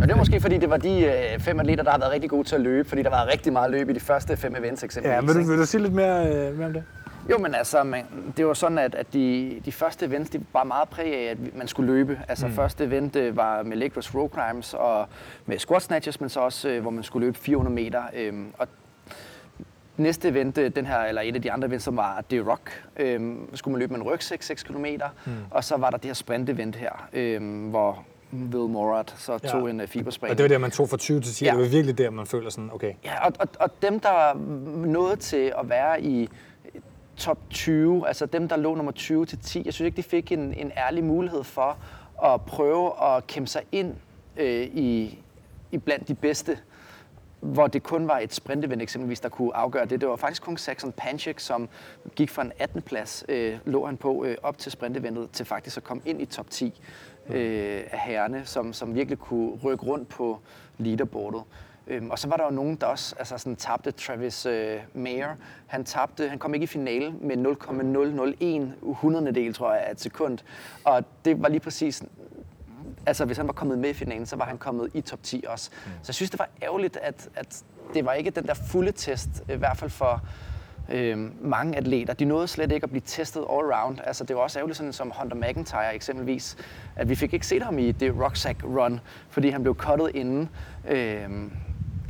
Og 0.00 0.02
det 0.02 0.10
er 0.10 0.16
måske 0.16 0.40
fordi, 0.40 0.58
det 0.58 0.70
var 0.70 0.76
de 0.76 1.04
øh, 1.04 1.40
fem 1.40 1.60
atleter, 1.60 1.82
der 1.82 1.90
har 1.90 1.98
været 1.98 2.12
rigtig 2.12 2.30
gode 2.30 2.48
til 2.48 2.54
at 2.54 2.60
løbe, 2.60 2.88
fordi 2.88 3.02
der 3.02 3.10
var 3.10 3.28
rigtig 3.32 3.52
meget 3.52 3.70
løb 3.70 3.90
i 3.90 3.92
de 3.92 4.00
første 4.00 4.36
fem 4.36 4.56
events 4.56 4.82
eksempelvis. 4.82 5.14
Ja, 5.14 5.20
vil 5.20 5.34
du, 5.34 5.50
vil 5.50 5.58
du 5.58 5.66
sige 5.66 5.82
lidt 5.82 5.94
mere, 5.94 6.34
øh, 6.34 6.58
mere 6.58 6.66
om 6.66 6.72
det? 6.72 6.84
Jo, 7.30 7.38
men 7.38 7.54
altså, 7.54 7.82
man, 7.82 8.04
det 8.36 8.46
var 8.46 8.54
sådan, 8.54 8.78
at, 8.78 8.94
at 8.94 9.12
de, 9.12 9.60
de 9.64 9.72
første 9.72 10.06
events, 10.06 10.30
de 10.30 10.40
var 10.52 10.64
meget 10.64 10.88
præg 10.88 11.14
af, 11.14 11.30
at 11.30 11.38
man 11.56 11.68
skulle 11.68 11.92
løbe. 11.92 12.20
Altså, 12.28 12.46
mm. 12.46 12.52
første 12.52 12.84
event 12.84 13.16
øh, 13.16 13.36
var 13.36 13.62
med 13.62 13.76
leg 13.76 13.92
row 14.14 14.30
climbs 14.34 14.74
og 14.74 15.08
med 15.46 15.58
squat 15.58 15.82
snatches, 15.82 16.20
men 16.20 16.28
så 16.28 16.40
også, 16.40 16.68
øh, 16.68 16.82
hvor 16.82 16.90
man 16.90 17.04
skulle 17.04 17.26
løbe 17.26 17.38
400 17.38 17.74
meter. 17.74 18.02
Øhm, 18.14 18.46
og 18.58 18.68
næste 19.96 20.28
event, 20.28 20.58
øh, 20.58 20.70
den 20.76 20.86
her, 20.86 20.98
eller 20.98 21.22
et 21.22 21.34
af 21.34 21.42
de 21.42 21.52
andre 21.52 21.68
events, 21.68 21.84
som 21.84 21.96
var 21.96 22.24
det 22.30 22.46
Rock, 22.46 22.84
øhm, 22.96 23.56
skulle 23.56 23.72
man 23.72 23.78
løbe 23.78 23.92
med 23.92 24.00
en 24.00 24.06
rygsæk 24.06 24.42
6 24.42 24.62
km. 24.62 24.86
Mm. 25.26 25.32
Og 25.50 25.64
så 25.64 25.76
var 25.76 25.90
der 25.90 25.96
det 25.96 26.04
her 26.04 26.14
sprint-event 26.14 26.76
her, 26.76 27.08
øhm, 27.12 27.68
hvor 27.70 28.04
Will 28.32 28.70
Morat 28.70 29.14
så 29.18 29.38
tog 29.38 29.64
ja. 29.64 29.70
en 29.70 29.80
uh, 29.80 29.86
fiberspring. 29.86 30.30
Og 30.30 30.38
det 30.38 30.44
var 30.44 30.48
der, 30.48 30.58
man 30.58 30.70
tog 30.70 30.88
fra 30.88 30.96
20 30.96 31.20
til 31.20 31.34
10. 31.34 31.44
Ja. 31.44 31.50
Det 31.50 31.58
var 31.58 31.68
virkelig 31.68 31.98
der, 31.98 32.10
man 32.10 32.26
føler 32.26 32.50
sådan, 32.50 32.70
okay. 32.72 32.92
Ja, 33.04 33.26
og, 33.26 33.32
og, 33.38 33.48
og 33.60 33.70
dem, 33.82 34.00
der 34.00 34.34
nåede 34.86 35.16
til 35.16 35.52
at 35.58 35.68
være 35.68 36.02
i 36.02 36.28
top 37.16 37.38
20, 37.50 38.08
altså 38.08 38.26
dem, 38.26 38.48
der 38.48 38.56
lå 38.56 38.74
nummer 38.74 38.92
20 38.92 39.26
til 39.26 39.38
10, 39.38 39.62
jeg 39.64 39.74
synes 39.74 39.86
ikke, 39.86 39.96
de 39.96 40.02
fik 40.02 40.32
en, 40.32 40.54
en 40.54 40.72
ærlig 40.76 41.04
mulighed 41.04 41.44
for 41.44 41.78
at 42.24 42.40
prøve 42.40 43.04
at 43.04 43.26
kæmpe 43.26 43.50
sig 43.50 43.62
ind 43.72 43.94
øh, 44.36 44.62
i, 44.62 45.18
i 45.70 45.78
blandt 45.78 46.08
de 46.08 46.14
bedste, 46.14 46.58
hvor 47.40 47.66
det 47.66 47.82
kun 47.82 48.08
var 48.08 48.18
et 48.18 48.34
sprintevent 48.34 48.82
eksempelvis, 48.82 49.20
der 49.20 49.28
kunne 49.28 49.56
afgøre 49.56 49.86
det. 49.86 50.00
Det 50.00 50.08
var 50.08 50.16
faktisk 50.16 50.42
kun 50.42 50.56
Saxon 50.56 50.92
Panchik, 50.92 51.40
som 51.40 51.68
gik 52.14 52.30
fra 52.30 52.42
en 52.42 52.52
18. 52.58 52.82
plads, 52.82 53.24
øh, 53.28 53.58
lå 53.64 53.86
han 53.86 53.96
på 53.96 54.24
øh, 54.24 54.36
op 54.42 54.58
til 54.58 54.72
sprinteventet, 54.72 55.30
til 55.30 55.46
faktisk 55.46 55.76
at 55.76 55.84
komme 55.84 56.02
ind 56.06 56.22
i 56.22 56.24
top 56.24 56.50
10 56.50 56.80
øh, 57.28 57.82
af 57.90 57.98
herrene, 57.98 58.42
som, 58.44 58.72
som 58.72 58.94
virkelig 58.94 59.18
kunne 59.18 59.58
rykke 59.64 59.84
rundt 59.86 60.08
på 60.08 60.38
leaderboardet. 60.78 61.42
Øhm, 61.86 62.10
og 62.10 62.18
så 62.18 62.28
var 62.28 62.36
der 62.36 62.44
jo 62.44 62.50
nogen, 62.50 62.76
der 62.76 62.86
også 62.86 63.14
altså 63.18 63.38
sådan, 63.38 63.56
tabte. 63.56 63.90
Travis 63.90 64.46
øh, 64.46 64.78
Mayer, 64.94 65.34
han 65.66 65.84
tabte, 65.84 66.28
han 66.28 66.38
kom 66.38 66.54
ikke 66.54 66.64
i 66.64 66.66
finale 66.66 67.14
med 67.20 67.36
0,001 67.36 68.74
hundrededel, 68.82 69.54
tror 69.54 69.72
jeg, 69.72 69.82
af 69.82 69.90
et 69.90 70.00
sekund. 70.00 70.38
Og 70.84 71.04
det 71.24 71.42
var 71.42 71.48
lige 71.48 71.60
præcis 71.60 72.02
altså 73.06 73.24
hvis 73.24 73.36
han 73.36 73.46
var 73.46 73.52
kommet 73.52 73.78
med 73.78 73.90
i 73.90 73.92
finalen, 73.92 74.26
så 74.26 74.36
var 74.36 74.44
han 74.44 74.58
kommet 74.58 74.90
i 74.94 75.00
top 75.00 75.22
10 75.22 75.44
også. 75.48 75.70
Mm. 75.86 75.92
Så 76.02 76.08
jeg 76.08 76.14
synes, 76.14 76.30
det 76.30 76.38
var 76.38 76.48
ærgerligt, 76.62 76.96
at, 76.96 77.28
at 77.36 77.64
det 77.94 78.04
var 78.04 78.12
ikke 78.12 78.30
den 78.30 78.46
der 78.46 78.54
fulde 78.54 78.92
test, 78.92 79.28
i 79.52 79.56
hvert 79.56 79.76
fald 79.76 79.90
for 79.90 80.22
øh, 80.92 81.44
mange 81.44 81.76
atleter. 81.76 82.14
De 82.14 82.24
nåede 82.24 82.48
slet 82.48 82.72
ikke 82.72 82.84
at 82.84 82.90
blive 82.90 83.02
testet 83.06 83.40
all 83.40 83.72
around. 83.72 83.98
Altså 84.04 84.24
det 84.24 84.36
var 84.36 84.42
også 84.42 84.58
ærgerligt, 84.58 84.76
sådan 84.76 84.92
som 84.92 85.12
Hunter 85.20 85.36
McIntyre 85.36 85.94
eksempelvis, 85.94 86.56
at 86.96 87.08
vi 87.08 87.14
fik 87.14 87.34
ikke 87.34 87.46
set 87.46 87.62
ham 87.62 87.78
i 87.78 87.92
det 87.92 88.14
rucksack 88.24 88.64
run, 88.64 89.00
fordi 89.28 89.48
han 89.48 89.62
blev 89.62 89.74
cuttet 89.74 90.10
inden. 90.14 90.48
Øh, 90.88 91.30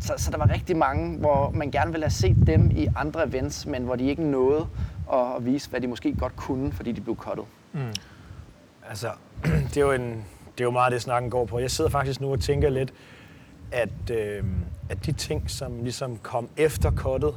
så, 0.00 0.12
så 0.16 0.30
der 0.30 0.38
var 0.38 0.50
rigtig 0.50 0.76
mange, 0.76 1.18
hvor 1.18 1.50
man 1.50 1.70
gerne 1.70 1.90
ville 1.90 2.04
have 2.04 2.10
set 2.10 2.36
dem 2.46 2.70
i 2.70 2.88
andre 2.96 3.28
events, 3.28 3.66
men 3.66 3.82
hvor 3.82 3.96
de 3.96 4.04
ikke 4.04 4.22
nåede 4.22 4.66
at 5.12 5.44
vise, 5.44 5.70
hvad 5.70 5.80
de 5.80 5.86
måske 5.86 6.14
godt 6.14 6.36
kunne, 6.36 6.72
fordi 6.72 6.92
de 6.92 7.00
blev 7.00 7.16
cuttet. 7.16 7.44
Mm. 7.72 7.80
Altså, 8.88 9.10
det 9.68 9.76
er, 9.76 9.80
jo 9.80 9.92
en, 9.92 10.24
det 10.52 10.60
er 10.60 10.64
jo 10.64 10.70
meget 10.70 10.92
det, 10.92 11.02
snakken 11.02 11.30
går 11.30 11.44
på. 11.44 11.58
Jeg 11.58 11.70
sidder 11.70 11.90
faktisk 11.90 12.20
nu 12.20 12.32
og 12.32 12.40
tænker 12.40 12.68
lidt, 12.70 12.92
at, 13.72 14.10
øh, 14.10 14.44
at 14.88 15.06
de 15.06 15.12
ting, 15.12 15.50
som 15.50 15.82
ligesom 15.82 16.16
kom 16.16 16.48
efter 16.56 16.90
cuttet, 16.90 17.34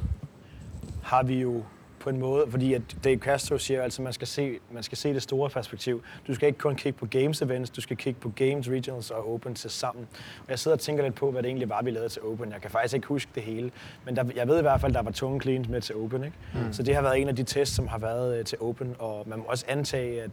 har 1.02 1.22
vi 1.22 1.40
jo 1.40 1.62
på 2.00 2.10
en 2.10 2.18
måde, 2.18 2.46
fordi 2.50 2.74
at 2.74 2.82
Dave 3.04 3.18
Castro 3.18 3.58
siger 3.58 3.82
altså, 3.82 4.02
man 4.02 4.12
skal 4.12 4.26
se, 4.26 4.58
man 4.72 4.82
skal 4.82 4.98
se 4.98 5.14
det 5.14 5.22
store 5.22 5.50
perspektiv. 5.50 6.02
Du 6.26 6.34
skal 6.34 6.46
ikke 6.46 6.58
kun 6.58 6.74
kigge 6.76 6.98
på 6.98 7.06
games 7.06 7.42
events, 7.42 7.70
du 7.70 7.80
skal 7.80 7.96
kigge 7.96 8.20
på 8.20 8.32
games, 8.36 8.68
regionals 8.68 9.10
og 9.10 9.34
open 9.34 9.54
til 9.54 9.70
sammen. 9.70 10.08
Og 10.40 10.50
jeg 10.50 10.58
sidder 10.58 10.76
og 10.76 10.80
tænker 10.80 11.04
lidt 11.04 11.14
på, 11.14 11.30
hvad 11.30 11.42
det 11.42 11.48
egentlig 11.48 11.68
var, 11.68 11.82
vi 11.82 11.90
lavede 11.90 12.08
til 12.08 12.22
open. 12.22 12.52
Jeg 12.52 12.60
kan 12.60 12.70
faktisk 12.70 12.94
ikke 12.94 13.06
huske 13.06 13.30
det 13.34 13.42
hele, 13.42 13.70
men 14.06 14.16
der, 14.16 14.24
jeg 14.36 14.48
ved 14.48 14.58
i 14.58 14.62
hvert 14.62 14.80
fald, 14.80 14.92
der 14.92 15.02
var 15.02 15.10
tunge 15.10 15.40
cleans 15.40 15.68
med 15.68 15.80
til 15.80 15.96
open. 15.96 16.24
Ikke? 16.24 16.36
Mm. 16.54 16.72
Så 16.72 16.82
det 16.82 16.94
har 16.94 17.02
været 17.02 17.20
en 17.20 17.28
af 17.28 17.36
de 17.36 17.42
tests, 17.42 17.76
som 17.76 17.88
har 17.88 17.98
været 17.98 18.38
uh, 18.38 18.44
til 18.44 18.58
open, 18.60 18.96
og 18.98 19.28
man 19.28 19.38
må 19.38 19.44
også 19.44 19.64
antage, 19.68 20.22
at 20.22 20.30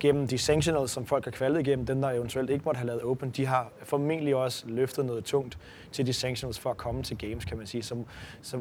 gennem 0.00 0.26
de 0.26 0.38
sanctionals, 0.38 0.90
som 0.90 1.06
folk 1.06 1.24
har 1.24 1.30
kvalet 1.30 1.60
igennem, 1.60 1.86
dem 1.86 2.00
der 2.00 2.10
eventuelt 2.10 2.50
ikke 2.50 2.64
måtte 2.64 2.78
have 2.78 2.86
lavet 2.86 3.02
open, 3.02 3.30
de 3.30 3.46
har 3.46 3.72
formentlig 3.82 4.36
også 4.36 4.64
løftet 4.68 5.04
noget 5.04 5.24
tungt 5.24 5.58
til 5.92 6.06
de 6.06 6.12
sanctionals 6.12 6.58
for 6.58 6.70
at 6.70 6.76
komme 6.76 7.02
til 7.02 7.18
games, 7.18 7.44
kan 7.44 7.56
man 7.56 7.66
sige. 7.66 7.82
Så, 7.82 8.04
så 8.42 8.60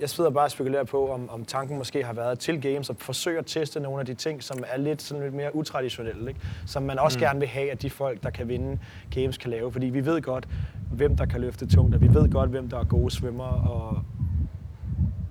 jeg 0.00 0.10
sidder 0.10 0.30
bare 0.30 0.44
og 0.44 0.50
spekulerer 0.50 0.84
på, 0.84 1.12
om, 1.12 1.30
om 1.30 1.44
tanken 1.44 1.78
måske 1.78 2.04
har 2.04 2.12
været 2.12 2.38
til 2.38 2.62
games 2.62 2.90
at 2.90 2.96
forsøge 2.98 3.38
at 3.38 3.46
teste 3.46 3.80
nogle 3.80 4.00
af 4.00 4.06
de 4.06 4.14
ting, 4.14 4.42
som 4.42 4.64
er 4.66 4.78
lidt, 4.78 5.02
sådan 5.02 5.22
lidt 5.22 5.34
mere 5.34 5.56
utraditionelle. 5.56 6.28
Ikke? 6.28 6.40
Som 6.66 6.82
man 6.82 6.98
også 6.98 7.18
mm. 7.18 7.20
gerne 7.20 7.38
vil 7.38 7.48
have, 7.48 7.70
at 7.70 7.82
de 7.82 7.90
folk, 7.90 8.22
der 8.22 8.30
kan 8.30 8.48
vinde 8.48 8.78
games, 9.14 9.38
kan 9.38 9.50
lave. 9.50 9.72
Fordi 9.72 9.86
vi 9.86 10.06
ved 10.06 10.22
godt, 10.22 10.48
hvem 10.92 11.16
der 11.16 11.26
kan 11.26 11.40
løfte 11.40 11.66
tungt, 11.66 11.94
og 11.94 12.00
vi 12.00 12.14
ved 12.14 12.30
godt, 12.30 12.50
hvem 12.50 12.68
der 12.68 12.78
er 12.78 12.84
gode 12.84 13.10
svømmer, 13.10 13.68
og 13.68 14.02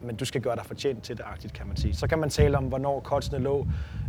men 0.02 0.16
du 0.16 0.26
skal 0.26 0.42
gøre 0.42 0.56
dig 0.56 0.66
fortjent 0.66 1.04
til 1.04 1.18
det, 1.18 1.24
agtigt, 1.28 1.54
kan 1.54 1.68
man 1.68 1.78
sige. 1.78 1.96
Så 1.96 2.08
kan 2.08 2.20
man 2.20 2.30
tale 2.30 2.58
om, 2.58 2.64
hvornår 2.64 3.00
kotsene 3.00 3.40
lå, 3.40 3.68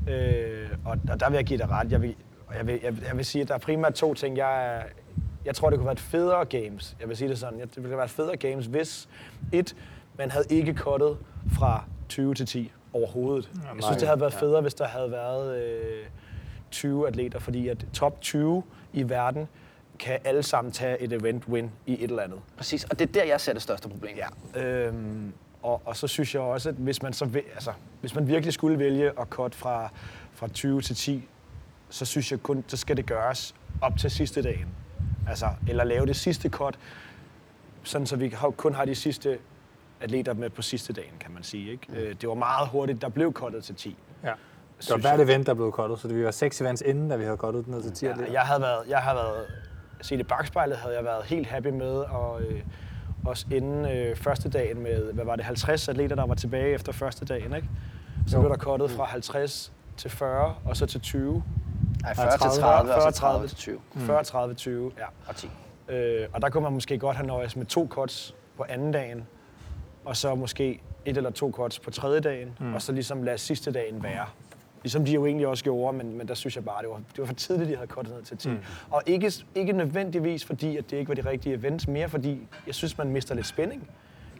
øh, 0.09 0.69
og, 0.85 0.99
og 1.11 1.21
der 1.21 1.31
vil 1.31 1.37
jeg 1.37 1.45
give 1.45 1.59
dig 1.59 1.71
ret. 1.71 1.93
Jeg 1.93 2.03
vil, 2.03 2.15
jeg 2.57 2.67
vil, 2.67 2.81
jeg, 2.83 2.95
jeg 3.09 3.17
vil 3.17 3.25
sige, 3.25 3.43
at 3.43 3.49
der 3.49 3.55
er 3.55 3.59
primært 3.59 3.95
to 3.95 4.15
ting. 4.15 4.37
Jeg, 4.37 4.85
jeg 5.45 5.55
tror, 5.55 5.71
det 5.71 5.79
kunne 5.79 5.87
være 5.87 5.93
et 5.93 6.01
federe 6.01 6.45
games. 6.45 6.97
Jeg 7.01 7.09
vil 7.09 7.17
sige 7.17 7.29
det 7.29 7.39
sådan. 7.39 7.61
Det 7.61 7.77
ville 7.77 7.97
være 7.97 8.05
et 8.05 8.11
federe 8.11 8.37
games, 8.37 8.67
hvis 8.67 9.09
et, 9.53 9.77
man 10.19 10.31
havde 10.31 10.47
ikke 10.51 10.75
kottet 10.75 11.17
fra 11.53 11.85
20 12.09 12.35
til 12.35 12.47
10 12.47 12.73
overhovedet. 12.93 13.51
Ja, 13.65 13.75
jeg 13.75 13.83
synes, 13.83 13.97
det 13.97 14.09
havde 14.09 14.21
været 14.21 14.33
federe, 14.33 14.57
ja. 14.57 14.61
hvis 14.61 14.75
der 14.75 14.87
havde 14.87 15.11
været 15.11 15.63
øh, 15.63 16.07
20 16.71 17.07
atleter, 17.07 17.39
fordi 17.39 17.69
at 17.69 17.87
top 17.93 18.21
20 18.21 18.63
i 18.93 19.09
verden 19.09 19.49
kan 19.99 20.19
alle 20.25 20.43
sammen 20.43 20.73
tage 20.73 21.01
et 21.03 21.13
event 21.13 21.49
win 21.49 21.71
i 21.87 22.05
et 22.05 22.11
eller 22.11 22.23
andet. 22.23 22.39
Præcis, 22.57 22.85
og 22.85 22.99
det 22.99 23.09
er 23.09 23.13
der, 23.13 23.25
jeg 23.25 23.41
ser 23.41 23.53
det 23.53 23.63
største 23.63 23.89
problem. 23.89 24.17
Ja. 24.17 24.63
Øhm, 24.63 25.33
og, 25.63 25.83
og 25.85 25.97
så 25.97 26.07
synes 26.07 26.35
jeg 26.35 26.43
også, 26.43 26.69
at 26.69 26.75
hvis 26.75 27.03
man, 27.03 27.13
så, 27.13 27.25
altså, 27.55 27.73
hvis 28.01 28.15
man 28.15 28.29
virkelig 28.29 28.55
skulle 28.55 28.79
vælge 28.79 29.09
at 29.21 29.27
cut 29.29 29.55
fra, 29.55 29.91
fra 30.33 30.49
20 30.49 30.81
til 30.81 30.97
10, 30.97 31.29
så 31.91 32.05
synes 32.05 32.33
jeg 32.33 32.43
kun, 32.43 32.65
så 32.67 32.77
skal 32.77 32.97
det 32.97 33.07
gøres 33.07 33.55
op 33.81 33.99
til 33.99 34.11
sidste 34.11 34.43
dagen. 34.43 34.69
Altså, 35.29 35.49
eller 35.69 35.85
lave 35.85 36.07
det 36.07 36.17
sidste 36.17 36.49
cut, 36.49 36.79
sådan 37.83 38.07
så 38.07 38.17
vi 38.17 38.35
kun 38.57 38.75
har 38.75 38.85
de 38.85 38.95
sidste 38.95 39.39
atleter 40.01 40.35
med 40.35 40.51
på 40.51 40.63
sidste 40.63 40.93
dagen, 40.93 41.13
kan 41.21 41.33
man 41.33 41.43
sige. 41.43 41.71
Ikke? 41.71 41.87
Mm. 41.89 42.17
Det 42.17 42.29
var 42.29 42.35
meget 42.35 42.69
hurtigt, 42.69 43.03
der 43.03 43.09
blev 43.09 43.33
cuttet 43.33 43.65
til 43.65 43.75
10. 43.75 43.97
Ja. 44.25 44.33
Det 44.81 44.91
var 44.91 44.97
hvert 44.97 45.21
event, 45.21 45.47
der 45.47 45.55
blev 45.55 45.73
cuttet, 45.73 45.99
så 45.99 46.09
det 46.09 46.25
var 46.25 46.31
seks 46.31 46.61
events 46.61 46.83
inden, 46.87 47.09
da 47.09 47.17
vi 47.17 47.25
havde 47.25 47.37
cuttet 47.37 47.65
den 47.65 47.75
ned 47.75 47.83
til 47.83 47.93
10 47.93 48.07
ja, 48.07 48.15
Jeg 48.33 48.41
havde 48.41 48.61
været, 48.61 48.83
jeg 48.89 48.99
havde 48.99 49.17
været, 49.17 49.47
set 50.01 50.21
i 50.21 50.23
bagspejlet, 50.23 50.77
havde 50.77 50.95
jeg 50.95 51.05
været 51.05 51.25
helt 51.25 51.47
happy 51.47 51.69
med, 51.69 51.91
og 51.91 52.43
øh, 52.43 52.61
også 53.25 53.47
inden 53.53 53.85
øh, 53.85 54.17
første 54.17 54.49
dagen 54.49 54.83
med, 54.83 55.13
hvad 55.13 55.25
var 55.25 55.37
det, 55.37 55.45
50 55.45 55.89
atleter, 55.89 56.17
der 56.17 56.27
var 56.27 56.35
tilbage 56.35 56.75
efter 56.75 56.93
første 56.93 57.25
dagen, 57.25 57.55
ikke? 57.57 57.69
Så 58.27 58.37
jo. 58.37 58.43
blev 58.43 58.51
der 58.51 58.59
cuttet 58.59 58.91
fra 58.91 59.05
50 59.05 59.73
til 59.97 60.11
40, 60.11 60.55
og 60.65 60.77
så 60.77 60.87
til 60.87 61.01
20. 61.01 61.43
Nej, 62.03 62.15
40 62.15 62.31
til 62.31 62.61
30, 62.61 62.93
40, 62.93 63.13
30 63.13 63.49
til 63.49 63.57
20. 63.57 63.81
40, 63.97 64.25
30, 64.25 64.55
20, 64.55 64.93
ja. 64.99 65.05
Og 65.27 65.37
10. 65.37 65.51
Øh, 65.89 66.27
og 66.33 66.43
der 66.43 66.49
kunne 66.49 66.63
man 66.63 66.73
måske 66.73 66.99
godt 66.99 67.17
have 67.17 67.27
nøjes 67.27 67.57
med 67.57 67.67
to 67.67 67.87
cuts 67.91 68.35
på 68.57 68.65
anden 68.69 68.93
dagen, 68.93 69.27
og 70.09 70.17
så 70.17 70.35
måske 70.35 70.81
et 71.05 71.17
eller 71.17 71.31
to 71.31 71.51
cuts 71.51 71.79
på 71.79 71.91
tredje 71.91 72.21
dagen, 72.21 72.57
mm. 72.61 72.75
og 72.75 72.83
så 72.83 72.93
ligesom 72.93 73.23
lade 73.23 73.39
sidste 73.39 73.73
dagen 73.73 74.03
være. 74.03 74.27
Ligesom 74.83 75.05
de 75.05 75.13
jo 75.13 75.27
egentlig 75.27 75.47
også 75.47 75.65
gjorde, 75.65 75.97
men, 75.97 76.19
men 76.19 76.29
der 76.29 76.35
synes 76.35 76.57
jeg 76.57 76.65
bare, 76.65 76.83
det 76.83 76.91
var, 76.91 76.97
det 76.97 77.19
var 77.19 77.25
for 77.25 77.35
tidligt, 77.35 77.69
de 77.69 77.75
havde 77.75 77.87
kortet 77.87 78.15
ned 78.15 78.23
til 78.23 78.37
10. 78.39 78.49
Mm. 78.49 78.59
Og 78.91 79.03
ikke, 79.07 79.33
ikke 79.55 79.73
nødvendigvis 79.73 80.45
fordi, 80.45 80.77
at 80.77 80.91
det 80.91 80.97
ikke 80.97 81.09
var 81.09 81.15
de 81.15 81.31
rigtige 81.31 81.55
events, 81.55 81.89
mere 81.89 82.09
fordi, 82.09 82.49
jeg 82.67 82.75
synes, 82.75 82.99
man 82.99 83.09
mister 83.09 83.35
lidt 83.35 83.47
spænding 83.47 83.91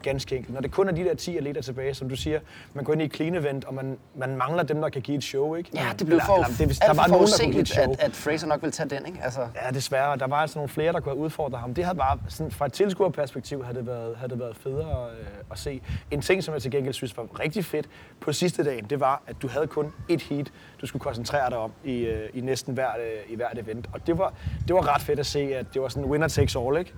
ganske 0.03 0.35
enkelt. 0.35 0.53
Når 0.53 0.61
det 0.61 0.71
kun 0.71 0.87
er 0.87 0.91
de 0.91 1.03
der 1.03 1.15
10 1.15 1.37
atleter 1.37 1.61
tilbage, 1.61 1.93
som 1.93 2.09
du 2.09 2.15
siger, 2.15 2.39
man 2.73 2.83
går 2.83 2.93
ind 2.93 3.01
i 3.01 3.05
et 3.05 3.15
clean 3.15 3.35
event, 3.35 3.65
og 3.65 3.73
man, 3.73 3.97
man 4.15 4.37
mangler 4.37 4.63
dem, 4.63 4.81
der 4.81 4.89
kan 4.89 5.01
give 5.01 5.17
et 5.17 5.23
show, 5.23 5.55
ikke? 5.55 5.69
Ja, 5.73 5.85
det 5.99 6.07
blev 6.07 6.19
for, 6.25 6.33
eller, 6.35 6.47
det, 6.47 6.81
der 6.81 6.93
var 6.93 7.07
nogen, 7.07 7.27
der 7.27 7.43
kunne 7.43 7.51
give 7.51 7.61
et 7.61 7.69
show. 7.69 7.91
At, 7.91 7.99
at 7.99 8.15
Fraser 8.15 8.47
nok 8.47 8.63
vil 8.63 8.71
tage 8.71 8.89
den, 8.89 9.05
ikke? 9.05 9.19
Altså. 9.23 9.39
Ja, 9.39 9.71
desværre. 9.73 10.17
Der 10.17 10.27
var 10.27 10.37
altså 10.37 10.57
nogle 10.59 10.69
flere, 10.69 10.93
der 10.93 10.99
kunne 10.99 11.13
have 11.13 11.23
udfordret 11.23 11.59
ham. 11.59 11.73
Det 11.73 11.83
havde 11.85 11.97
bare, 11.97 12.19
sådan, 12.27 12.51
fra 12.51 12.65
et 12.65 12.73
tilskuerperspektiv, 12.73 13.63
havde 13.63 13.77
det 13.77 13.87
været, 13.87 14.15
havde 14.15 14.29
det 14.29 14.39
været 14.39 14.55
federe 14.55 15.07
øh, 15.19 15.27
at 15.51 15.59
se. 15.59 15.81
En 16.11 16.21
ting, 16.21 16.43
som 16.43 16.53
jeg 16.53 16.61
til 16.61 16.71
gengæld 16.71 16.93
synes 16.93 17.17
var 17.17 17.39
rigtig 17.39 17.65
fedt 17.65 17.89
på 18.21 18.33
sidste 18.33 18.63
dagen, 18.63 18.85
det 18.89 18.99
var, 18.99 19.21
at 19.27 19.35
du 19.41 19.47
havde 19.47 19.67
kun 19.67 19.93
et 20.09 20.21
heat, 20.21 20.51
du 20.81 20.87
skulle 20.87 21.03
koncentrere 21.03 21.49
dig 21.49 21.57
om 21.57 21.71
i, 21.83 21.97
øh, 21.99 22.29
i 22.33 22.41
næsten 22.41 22.73
hvert, 22.73 22.99
øh, 22.99 23.33
i 23.33 23.35
hvert 23.35 23.57
event. 23.57 23.89
Og 23.93 24.07
det 24.07 24.17
var, 24.17 24.33
det 24.67 24.75
var 24.75 24.95
ret 24.95 25.01
fedt 25.01 25.19
at 25.19 25.25
se, 25.25 25.39
at 25.39 25.65
det 25.73 25.81
var 25.81 25.87
sådan 25.87 26.09
winner 26.09 26.27
takes 26.27 26.55
all, 26.55 26.77
ikke? 26.77 26.93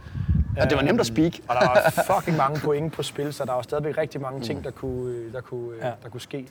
Og 0.57 0.69
det 0.69 0.77
var 0.77 0.83
nemt 0.83 0.99
at 0.99 1.05
speak. 1.05 1.33
Og 1.47 1.55
der 1.55 1.67
var 1.67 2.03
fucking 2.15 2.37
mange 2.37 2.59
point 2.59 2.90
på 2.91 3.03
spil, 3.03 3.33
så 3.33 3.45
der 3.45 3.53
var 3.53 3.61
stadigvæk 3.61 3.97
rigtig 3.97 4.21
mange 4.21 4.41
ting, 4.41 4.63
der 4.63 4.71
kunne, 4.71 5.31
der 5.33 5.41
kunne, 5.41 5.77
ja. 5.81 5.91
der 6.03 6.09
kunne 6.09 6.21
ske. 6.21 6.47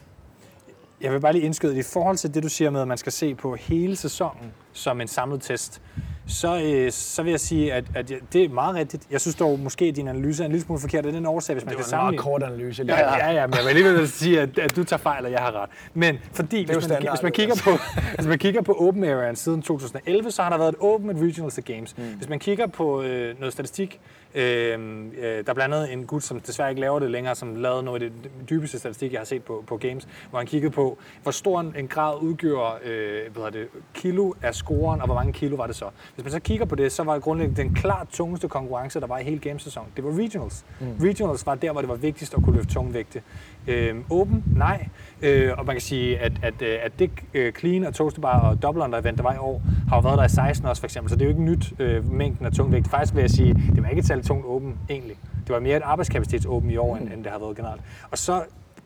Jeg 1.01 1.13
vil 1.13 1.21
bare 1.21 1.33
lige 1.33 1.45
indskyde, 1.45 1.79
i 1.79 1.83
forhold 1.83 2.17
til 2.17 2.35
det, 2.35 2.43
du 2.43 2.49
siger 2.49 2.71
med, 2.71 2.81
at 2.81 2.89
man 2.89 2.99
skal 2.99 3.13
se 3.13 3.35
på 3.35 3.55
hele 3.55 3.97
sæsonen 3.97 4.53
som 4.73 5.01
en 5.01 5.09
samlet 5.09 5.43
test, 5.43 5.83
så, 6.27 6.61
øh, 6.63 6.93
så 6.93 7.23
vil 7.23 7.31
jeg 7.31 7.41
sige, 7.41 7.73
at, 7.73 7.85
at 7.95 8.13
det 8.33 8.45
er 8.45 8.49
meget 8.49 8.75
rigtigt. 8.75 9.07
Jeg 9.11 9.21
synes 9.21 9.35
dog 9.35 9.59
måske, 9.59 9.85
at 9.85 9.97
din 9.97 10.09
analyse 10.09 10.43
er 10.43 10.47
en 10.47 10.53
lille 10.53 10.65
smule 10.65 10.81
forkert 10.81 11.07
af 11.07 11.13
den 11.13 11.27
årsag, 11.27 11.55
hvis 11.55 11.65
man 11.65 11.75
kan 11.75 11.85
sammenligne. 11.85 12.23
Det 12.23 12.31
var 12.31 12.37
en 12.37 12.41
meget 12.41 12.53
kort 12.53 12.61
analyse. 12.61 12.85
Ja, 12.89 12.99
ja, 12.99 13.27
ja, 13.27 13.41
ja, 13.41 13.47
men 13.47 13.55
jeg 13.57 13.63
vil 13.63 13.69
alligevel 13.69 14.09
sige, 14.09 14.41
at, 14.41 14.59
at 14.59 14.77
du 14.77 14.85
tager 14.85 14.99
fejl, 14.99 15.25
og 15.25 15.33
jeg 15.33 15.41
har 15.41 15.63
ret. 15.63 15.71
Men 15.95 16.19
fordi, 16.33 16.65
hvis 16.65 16.89
man, 16.89 17.07
hvis, 17.11 17.23
man 17.23 17.33
kigger 17.33 17.55
på, 17.65 17.71
hvis 18.15 18.27
man 18.27 18.39
kigger 18.39 18.63
på 18.63 18.73
Open 18.73 19.05
Area 19.05 19.35
siden 19.35 19.63
2011, 19.63 20.31
så 20.31 20.43
har 20.43 20.51
der 20.51 20.59
været 20.59 20.69
et 20.69 20.81
Open 20.81 21.11
at 21.11 21.17
Regionals 21.17 21.61
Games. 21.65 21.99
Mm. 21.99 22.05
Hvis 22.05 22.29
man 22.29 22.39
kigger 22.39 22.67
på 22.67 23.03
øh, 23.03 23.41
noget 23.41 23.53
statistik, 23.53 24.01
Øhm, 24.35 25.11
øh, 25.11 25.23
der 25.23 25.43
er 25.47 25.55
blandt 25.55 25.75
andet 25.75 25.93
en 25.93 26.07
gut, 26.07 26.23
som 26.23 26.41
desværre 26.41 26.71
ikke 26.71 26.81
laver 26.81 26.99
det 26.99 27.11
længere, 27.11 27.35
som 27.35 27.55
lavede 27.55 27.83
noget 27.83 28.03
af 28.03 28.11
det 28.11 28.31
dybeste 28.51 28.79
statistik, 28.79 29.13
jeg 29.13 29.21
har 29.21 29.25
set 29.25 29.43
på, 29.43 29.65
på 29.67 29.77
Games, 29.77 30.09
hvor 30.31 30.39
han 30.39 30.47
kiggede 30.47 30.73
på, 30.73 30.99
hvor 31.23 31.33
stor 31.33 31.61
en 31.61 31.89
grad 31.89 32.23
udgjorde 32.23 32.85
øh, 32.85 33.37
hvad 33.37 33.51
det, 33.51 33.69
kilo 33.95 34.33
af 34.43 34.55
scoren, 34.55 35.01
og 35.01 35.07
hvor 35.07 35.15
mange 35.15 35.33
kilo 35.33 35.57
var 35.57 35.67
det 35.67 35.77
så. 35.77 35.85
Hvis 36.15 36.25
man 36.25 36.33
så 36.33 36.41
kigger 36.41 36.67
på 36.67 36.75
det, 36.75 36.93
så 36.93 37.03
var 37.03 37.15
det 37.15 37.23
grundlæggende 37.23 37.63
den 37.63 37.75
klart 37.75 38.09
tungeste 38.13 38.49
konkurrence, 38.49 39.01
der 39.01 39.07
var 39.07 39.19
i 39.19 39.25
hele 39.25 39.39
gamesæsonen. 39.39 39.91
Det 39.97 40.05
var 40.05 40.11
regionals. 40.11 40.65
Mm. 40.81 40.87
Regionals 41.03 41.47
var 41.47 41.55
der, 41.55 41.73
hvor 41.73 41.81
det 41.81 41.89
var 41.89 41.97
vigtigst 41.97 42.35
at 42.35 42.43
kunne 42.43 42.57
løfte 42.57 42.75
tungvægte. 42.75 43.23
Øh, 43.67 43.95
open? 44.11 44.45
Nej. 44.57 44.89
Øh, 45.23 45.53
og 45.59 45.67
man 45.67 45.75
kan 45.75 45.81
sige, 45.81 46.19
at, 46.19 46.33
at, 46.43 46.63
øh, 46.63 46.79
at 46.83 46.93
det 46.99 47.11
uh, 47.35 47.61
clean 47.61 47.85
og 47.85 47.95
toasterbar 47.95 48.41
og 48.41 48.63
double 48.63 48.85
under 48.85 48.99
event, 48.99 49.19
der 49.19 49.23
var 49.23 49.35
i 49.35 49.39
år, 49.39 49.63
har 49.89 49.97
jo 49.97 50.01
været 50.01 50.19
der 50.19 50.25
i 50.25 50.29
16 50.29 50.67
også 50.67 50.83
for 50.83 50.87
eksempel, 50.87 51.11
så 51.11 51.17
det 51.17 51.23
er 51.23 51.27
jo 51.27 51.31
ikke 51.31 51.43
nyt 51.43 51.73
øh, 51.79 52.13
mængden 52.13 52.47
af 52.47 52.53
tungvægt. 52.53 52.89
Faktisk 52.89 53.15
vil 53.15 53.21
jeg 53.21 53.31
sige, 53.31 53.55
det 53.75 53.83
var 53.83 53.89
ikke 53.89 54.01
et 54.01 54.07
særligt 54.07 54.27
tungt 54.27 54.47
åben 54.47 54.79
egentlig. 54.91 55.17
Det 55.47 55.55
var 55.55 55.61
mere 55.61 55.77
et 55.77 55.83
arbejdskapacitetsåben 55.83 56.71
i 56.71 56.77
år, 56.77 56.95
mm. 56.95 57.03
end, 57.03 57.13
end 57.13 57.25
det 57.25 57.33
har 57.33 57.39
været 57.39 57.57
generelt. 57.57 57.83
Og 58.11 58.19
så 58.19 58.43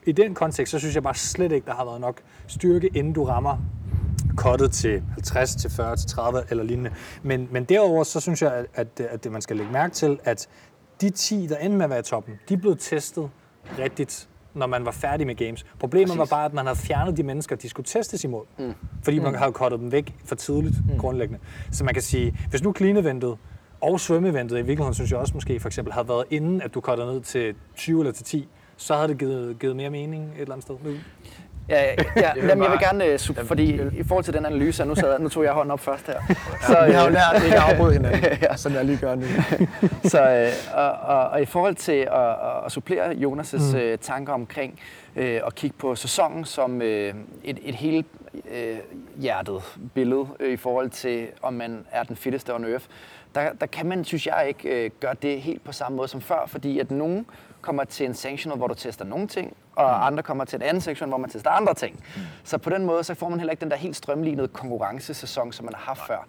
i 0.06 0.12
den 0.12 0.34
kontekst, 0.34 0.70
så 0.70 0.78
synes 0.78 0.94
jeg 0.94 1.02
bare 1.02 1.14
slet 1.14 1.52
ikke, 1.52 1.66
der 1.66 1.74
har 1.74 1.84
været 1.84 2.00
nok 2.00 2.20
styrke, 2.46 2.90
inden 2.94 3.12
du 3.12 3.24
rammer 3.24 3.56
kottet 4.36 4.72
til 4.72 5.02
50, 5.12 5.54
til 5.54 5.70
40, 5.70 5.96
til 5.96 6.08
30 6.08 6.42
eller 6.50 6.64
lignende. 6.64 6.90
Men, 7.22 7.48
men 7.50 7.64
derover 7.64 8.04
så 8.04 8.20
synes 8.20 8.42
jeg, 8.42 8.66
at, 8.74 8.86
at, 9.00 9.24
at 9.24 9.32
man 9.32 9.42
skal 9.42 9.56
lægge 9.56 9.72
mærke 9.72 9.94
til, 9.94 10.18
at 10.24 10.48
de 11.00 11.10
10, 11.10 11.46
der 11.46 11.56
endte 11.56 11.76
med 11.76 11.84
at 11.84 11.90
være 11.90 11.98
i 11.98 12.02
toppen, 12.02 12.34
de 12.48 12.56
blevet 12.56 12.78
testet 12.78 13.30
rigtigt 13.78 14.28
når 14.54 14.66
man 14.66 14.84
var 14.84 14.90
færdig 14.90 15.26
med 15.26 15.34
games. 15.34 15.66
Problemet 15.78 16.08
Præcis. 16.08 16.18
var 16.18 16.36
bare, 16.36 16.44
at 16.44 16.52
man 16.52 16.66
havde 16.66 16.78
fjernet 16.78 17.16
de 17.16 17.22
mennesker, 17.22 17.56
de 17.56 17.68
skulle 17.68 17.86
testes 17.86 18.24
imod. 18.24 18.42
Mm. 18.58 18.74
Fordi 19.02 19.18
man 19.18 19.32
mm. 19.32 19.38
havde 19.38 19.52
kottet 19.52 19.80
dem 19.80 19.92
væk 19.92 20.14
for 20.24 20.34
tidligt, 20.34 20.74
mm. 20.88 20.98
grundlæggende. 20.98 21.40
Så 21.70 21.84
man 21.84 21.94
kan 21.94 22.02
sige, 22.02 22.38
hvis 22.50 22.62
nu 22.62 22.74
clean 22.76 22.96
eventet 22.96 23.36
og 23.80 24.00
svømmeeventet 24.00 24.56
i 24.56 24.62
virkeligheden, 24.62 24.94
synes 24.94 25.10
jeg 25.10 25.18
også 25.18 25.34
måske 25.34 25.60
for 25.60 25.68
eksempel, 25.68 25.92
havde 25.92 26.08
været 26.08 26.24
inden, 26.30 26.62
at 26.62 26.74
du 26.74 26.80
kottede 26.80 27.12
ned 27.12 27.20
til 27.20 27.54
20 27.76 28.00
eller 28.00 28.12
til 28.12 28.24
10, 28.24 28.48
så 28.76 28.94
havde 28.94 29.08
det 29.08 29.18
givet, 29.18 29.58
givet 29.58 29.76
mere 29.76 29.90
mening 29.90 30.24
et 30.24 30.40
eller 30.40 30.52
andet 30.52 30.62
sted. 30.62 30.76
Ja, 31.68 31.82
ja, 31.84 31.94
ja. 32.16 32.32
Jamen, 32.36 32.62
jeg 32.62 32.70
vil 32.70 32.78
gerne, 32.80 33.18
uh, 33.40 33.46
fordi 33.46 33.80
i 33.98 34.02
forhold 34.02 34.24
til 34.24 34.34
den 34.34 34.46
analyse, 34.46 34.84
nu, 34.84 34.94
sad, 34.94 35.18
nu 35.18 35.28
tog 35.28 35.44
jeg 35.44 35.52
hånden 35.52 35.70
op 35.70 35.80
først 35.80 36.06
her. 36.06 36.20
Så, 36.66 36.78
ja, 36.78 36.86
vi 36.86 36.92
har 36.92 37.04
jo 37.04 37.10
lært 37.10 37.44
ikke 37.44 37.56
at 37.56 37.62
afbryde 37.62 37.92
hinanden, 37.98 38.38
ja. 38.42 38.56
som 38.56 38.72
jeg 38.72 38.84
lige 38.84 38.98
gør 38.98 39.14
nu. 39.14 39.26
så, 40.12 40.50
uh, 40.72 40.78
og, 40.78 40.90
og, 40.90 41.28
og, 41.28 41.42
i 41.42 41.44
forhold 41.44 41.74
til 41.74 42.08
at, 42.12 42.30
at 42.66 42.72
supplere 42.72 43.10
Jonas' 43.10 43.76
mm. 43.76 43.92
uh, 43.92 43.98
tanker 44.00 44.32
omkring 44.32 44.80
uh, 45.16 45.22
at 45.22 45.54
kigge 45.54 45.76
på 45.78 45.94
sæsonen 45.94 46.44
som 46.44 46.76
uh, 46.76 46.84
et, 46.84 47.14
et 47.44 47.74
helt 47.74 48.06
uh, 48.34 49.20
hjertet 49.22 49.62
billede 49.94 50.20
uh, 50.20 50.48
i 50.48 50.56
forhold 50.56 50.90
til, 50.90 51.26
om 51.42 51.54
man 51.54 51.86
er 51.90 52.02
den 52.02 52.16
fitteste 52.16 52.54
on 52.54 52.64
earth, 52.64 52.84
der, 53.34 53.52
der 53.52 53.66
kan 53.66 53.86
man, 53.86 54.04
synes 54.04 54.26
jeg, 54.26 54.44
ikke 54.48 54.84
uh, 54.84 55.00
gøre 55.00 55.14
det 55.22 55.42
helt 55.42 55.64
på 55.64 55.72
samme 55.72 55.96
måde 55.96 56.08
som 56.08 56.20
før, 56.20 56.44
fordi 56.46 56.78
at 56.78 56.90
nogen 56.90 57.26
kommer 57.64 57.84
til 57.84 58.06
en 58.06 58.14
sanctional, 58.14 58.58
hvor 58.58 58.66
du 58.66 58.74
tester 58.74 59.04
nogle 59.04 59.26
ting, 59.26 59.56
og 59.76 59.96
mm. 59.96 60.02
andre 60.02 60.22
kommer 60.22 60.44
til 60.44 60.56
en 60.56 60.62
anden 60.62 60.80
sektion, 60.80 61.08
hvor 61.08 61.18
man 61.18 61.30
tester 61.30 61.50
andre 61.50 61.74
ting. 61.74 61.94
Mm. 62.16 62.22
Så 62.44 62.58
på 62.58 62.70
den 62.70 62.84
måde, 62.84 63.04
så 63.04 63.14
får 63.14 63.28
man 63.28 63.38
heller 63.38 63.50
ikke 63.50 63.60
den 63.60 63.70
der 63.70 63.76
helt 63.76 63.96
strømlignede 63.96 64.48
konkurrencesæson, 64.48 65.52
som 65.52 65.64
man 65.64 65.74
har 65.74 65.82
haft 65.82 66.06
før. 66.06 66.26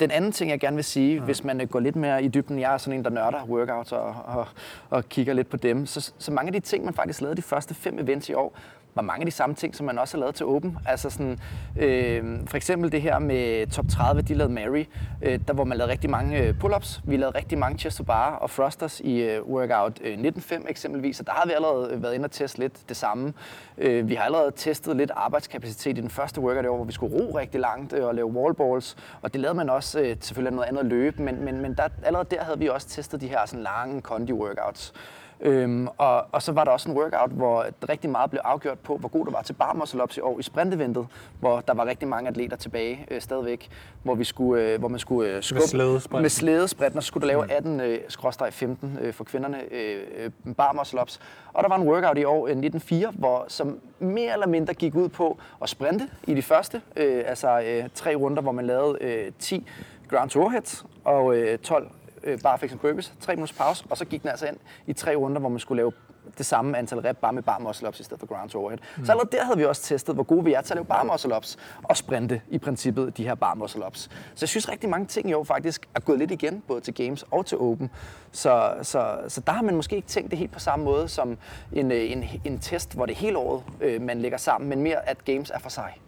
Den 0.00 0.10
anden 0.10 0.32
ting, 0.32 0.50
jeg 0.50 0.60
gerne 0.60 0.76
vil 0.76 0.84
sige, 0.84 1.18
mm. 1.18 1.24
hvis 1.24 1.44
man 1.44 1.60
øh, 1.60 1.68
går 1.68 1.80
lidt 1.80 1.96
mere 1.96 2.24
i 2.24 2.28
dybden, 2.28 2.58
jeg 2.58 2.74
er 2.74 2.78
sådan 2.78 2.98
en, 2.98 3.04
der 3.04 3.10
nørder 3.10 3.44
workouts 3.44 3.92
og, 3.92 4.14
og, 4.24 4.46
og 4.90 5.08
kigger 5.08 5.34
lidt 5.34 5.50
på 5.50 5.56
dem, 5.56 5.86
så, 5.86 6.12
så 6.18 6.32
mange 6.32 6.48
af 6.48 6.52
de 6.52 6.60
ting, 6.60 6.84
man 6.84 6.94
faktisk 6.94 7.20
lavede 7.20 7.36
de 7.36 7.42
første 7.42 7.74
fem 7.74 7.98
events 7.98 8.28
i 8.28 8.34
år, 8.34 8.56
var 8.96 9.02
mange 9.02 9.20
af 9.20 9.26
de 9.26 9.30
samme 9.30 9.54
ting, 9.54 9.76
som 9.76 9.86
man 9.86 9.98
også 9.98 10.16
har 10.16 10.20
lavet 10.20 10.34
til 10.34 10.46
Open. 10.46 10.78
Altså 10.86 11.10
sådan, 11.10 11.38
øh, 11.78 12.24
for 12.46 12.56
eksempel 12.56 12.92
det 12.92 13.02
her 13.02 13.18
med 13.18 13.66
top 13.66 13.84
30, 13.88 14.22
de 14.22 14.34
lavede 14.34 14.54
Mary, 14.54 14.84
øh, 15.22 15.40
der 15.48 15.54
hvor 15.54 15.64
man 15.64 15.78
lavede 15.78 15.92
rigtig 15.92 16.10
mange 16.10 16.38
øh, 16.38 16.54
pull-ups. 16.64 17.00
Vi 17.04 17.16
lavede 17.16 17.38
rigtig 17.38 17.58
mange 17.58 17.78
chest 17.78 17.96
to 17.96 18.04
bar 18.04 18.30
og 18.30 18.50
thrusters 18.50 19.00
i 19.00 19.22
øh, 19.22 19.42
workout 19.42 20.00
øh, 20.04 20.18
19.5 20.18 20.70
eksempelvis, 20.70 21.20
og 21.20 21.26
der 21.26 21.32
har 21.32 21.46
vi 21.46 21.52
allerede 21.52 21.90
øh, 21.92 22.02
været 22.02 22.14
inde 22.14 22.24
og 22.24 22.30
teste 22.30 22.58
lidt 22.58 22.88
det 22.88 22.96
samme. 22.96 23.32
Øh, 23.78 24.08
vi 24.08 24.14
har 24.14 24.24
allerede 24.24 24.52
testet 24.56 24.96
lidt 24.96 25.10
arbejdskapacitet 25.16 25.98
i 25.98 26.00
den 26.00 26.10
første 26.10 26.40
workout 26.40 26.66
år, 26.66 26.76
hvor 26.76 26.84
vi 26.84 26.92
skulle 26.92 27.16
ro 27.16 27.38
rigtig 27.38 27.60
langt 27.60 27.92
øh, 27.92 28.06
og 28.06 28.14
lave 28.14 28.26
wall 28.26 28.54
balls, 28.54 28.96
og 29.22 29.32
det 29.32 29.40
lavede 29.40 29.56
man 29.56 29.70
også 29.70 30.00
øh, 30.00 30.16
selvfølgelig 30.20 30.56
noget 30.56 30.68
andet 30.68 30.86
løb, 30.86 31.18
men, 31.18 31.44
men, 31.44 31.60
men 31.60 31.74
der, 31.74 31.88
allerede 32.04 32.28
der 32.30 32.44
havde 32.44 32.58
vi 32.58 32.68
også 32.68 32.88
testet 32.88 33.20
de 33.20 33.28
her 33.28 33.46
sådan 33.46 33.62
lange 33.62 34.02
kondi 34.02 34.32
workouts. 34.32 34.92
Øhm, 35.40 35.88
og, 35.98 36.26
og 36.32 36.42
så 36.42 36.52
var 36.52 36.64
der 36.64 36.70
også 36.70 36.90
en 36.90 36.96
workout, 36.96 37.30
hvor 37.30 37.66
rigtig 37.88 38.10
meget 38.10 38.30
blev 38.30 38.40
afgjort 38.44 38.78
på, 38.78 38.96
hvor 38.96 39.08
god 39.08 39.24
du 39.26 39.30
var 39.30 39.42
til 39.42 39.52
bar 39.52 39.72
muscle 39.72 40.02
ups 40.02 40.16
i 40.16 40.20
år 40.20 40.38
i 40.38 40.42
sprinteventet, 40.42 41.06
hvor 41.40 41.60
der 41.60 41.74
var 41.74 41.86
rigtig 41.86 42.08
mange 42.08 42.28
atleter 42.28 42.56
tilbage 42.56 43.06
øh, 43.10 43.20
stadigvæk, 43.20 43.68
hvor, 44.02 44.14
vi 44.14 44.24
skulle, 44.24 44.62
øh, 44.62 44.78
hvor 44.78 44.88
man 44.88 44.98
skulle 44.98 45.30
øh, 45.30 45.42
skubbe 45.42 45.62
slædesprinten. 45.62 46.22
med 46.22 46.30
slædesprinten, 46.30 46.96
og 46.96 47.02
så 47.02 47.06
skulle 47.06 47.22
du 47.22 47.26
lave 47.26 47.52
18 47.52 47.80
øh, 47.80 47.98
skråstreg 48.08 48.52
15 48.52 48.98
øh, 49.00 49.12
for 49.14 49.24
kvinderne 49.24 49.58
øh, 49.70 50.00
øh, 50.16 50.54
bar 50.54 50.72
muscle 50.72 51.00
ups. 51.00 51.20
Og 51.52 51.62
der 51.62 51.68
var 51.68 51.76
en 51.76 51.88
workout 51.88 52.18
i 52.18 52.24
år, 52.24 52.46
øh, 52.46 52.50
1904, 52.50 53.12
hvor 53.14 53.44
som 53.48 53.78
mere 53.98 54.32
eller 54.32 54.46
mindre 54.46 54.74
gik 54.74 54.94
ud 54.94 55.08
på 55.08 55.38
at 55.62 55.68
sprinte 55.68 56.08
i 56.26 56.34
de 56.34 56.42
første, 56.42 56.82
øh, 56.96 57.24
altså 57.26 57.60
øh, 57.60 57.88
tre 57.94 58.14
runder, 58.14 58.42
hvor 58.42 58.52
man 58.52 58.66
lavede 58.66 58.98
øh, 59.00 59.32
10 59.38 59.66
ground 60.10 60.30
to 60.30 60.40
overheads 60.40 60.84
og 61.04 61.36
øh, 61.36 61.58
12 61.58 61.88
øh, 62.26 62.38
bar 62.42 62.56
flex 62.56 62.70
and 62.72 62.80
burpees, 62.80 63.12
3 63.20 63.36
minutters 63.36 63.56
pause, 63.56 63.84
og 63.90 63.96
så 63.96 64.04
gik 64.04 64.22
den 64.22 64.30
altså 64.30 64.46
ind 64.46 64.56
i 64.86 64.92
tre 64.92 65.16
runder, 65.16 65.40
hvor 65.40 65.48
man 65.48 65.58
skulle 65.58 65.76
lave 65.76 65.92
det 66.38 66.46
samme 66.46 66.78
antal 66.78 66.98
rep, 66.98 67.16
bare 67.16 67.32
med 67.32 67.42
bar 67.42 67.58
muscle 67.58 67.88
ups 67.88 68.00
i 68.00 68.02
stedet 68.02 68.20
for 68.20 68.26
ground 68.26 68.50
to 68.50 68.60
overhead. 68.60 68.78
Mm. 68.96 69.04
Så 69.04 69.12
allerede 69.12 69.36
der 69.36 69.44
havde 69.44 69.58
vi 69.58 69.64
også 69.64 69.82
testet, 69.82 70.14
hvor 70.14 70.24
gode 70.24 70.44
vi 70.44 70.52
er 70.52 70.60
til 70.60 70.72
at 70.72 70.76
lave 70.76 70.84
bar 70.84 71.02
muscle 71.02 71.36
ups 71.36 71.58
og 71.82 71.96
sprinte 71.96 72.40
i 72.48 72.58
princippet 72.58 73.16
de 73.16 73.24
her 73.24 73.34
bar 73.34 73.54
muscle 73.54 73.86
ups. 73.86 74.00
Så 74.02 74.10
jeg 74.40 74.48
synes 74.48 74.68
rigtig 74.68 74.90
mange 74.90 75.06
ting 75.06 75.34
år 75.34 75.44
faktisk 75.44 75.88
er 75.94 76.00
gået 76.00 76.18
lidt 76.18 76.30
igen, 76.30 76.62
både 76.68 76.80
til 76.80 76.94
Games 76.94 77.24
og 77.30 77.46
til 77.46 77.58
Open. 77.58 77.90
Så, 78.32 78.74
så, 78.82 79.18
så 79.28 79.40
der 79.40 79.52
har 79.52 79.62
man 79.62 79.76
måske 79.76 79.96
ikke 79.96 80.08
tænkt 80.08 80.30
det 80.30 80.38
helt 80.38 80.52
på 80.52 80.58
samme 80.58 80.84
måde 80.84 81.08
som 81.08 81.38
en, 81.72 81.92
øh, 81.92 82.12
en, 82.12 82.24
en 82.44 82.58
test, 82.58 82.94
hvor 82.94 83.06
det 83.06 83.12
er 83.12 83.18
hele 83.18 83.38
året, 83.38 83.62
øh, 83.80 84.02
man 84.02 84.20
lægger 84.20 84.38
sammen, 84.38 84.70
men 84.70 84.82
mere 84.82 85.08
at 85.08 85.24
Games 85.24 85.50
er 85.50 85.58
for 85.58 85.70
sig. 85.70 86.00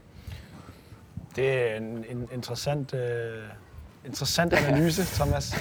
Det 1.36 1.72
er 1.72 1.76
en, 1.76 2.04
en 2.10 2.28
interessant, 2.32 2.94
øh, 2.94 3.42
interessant 4.04 4.52
analyse, 4.52 5.04
Thomas. 5.04 5.54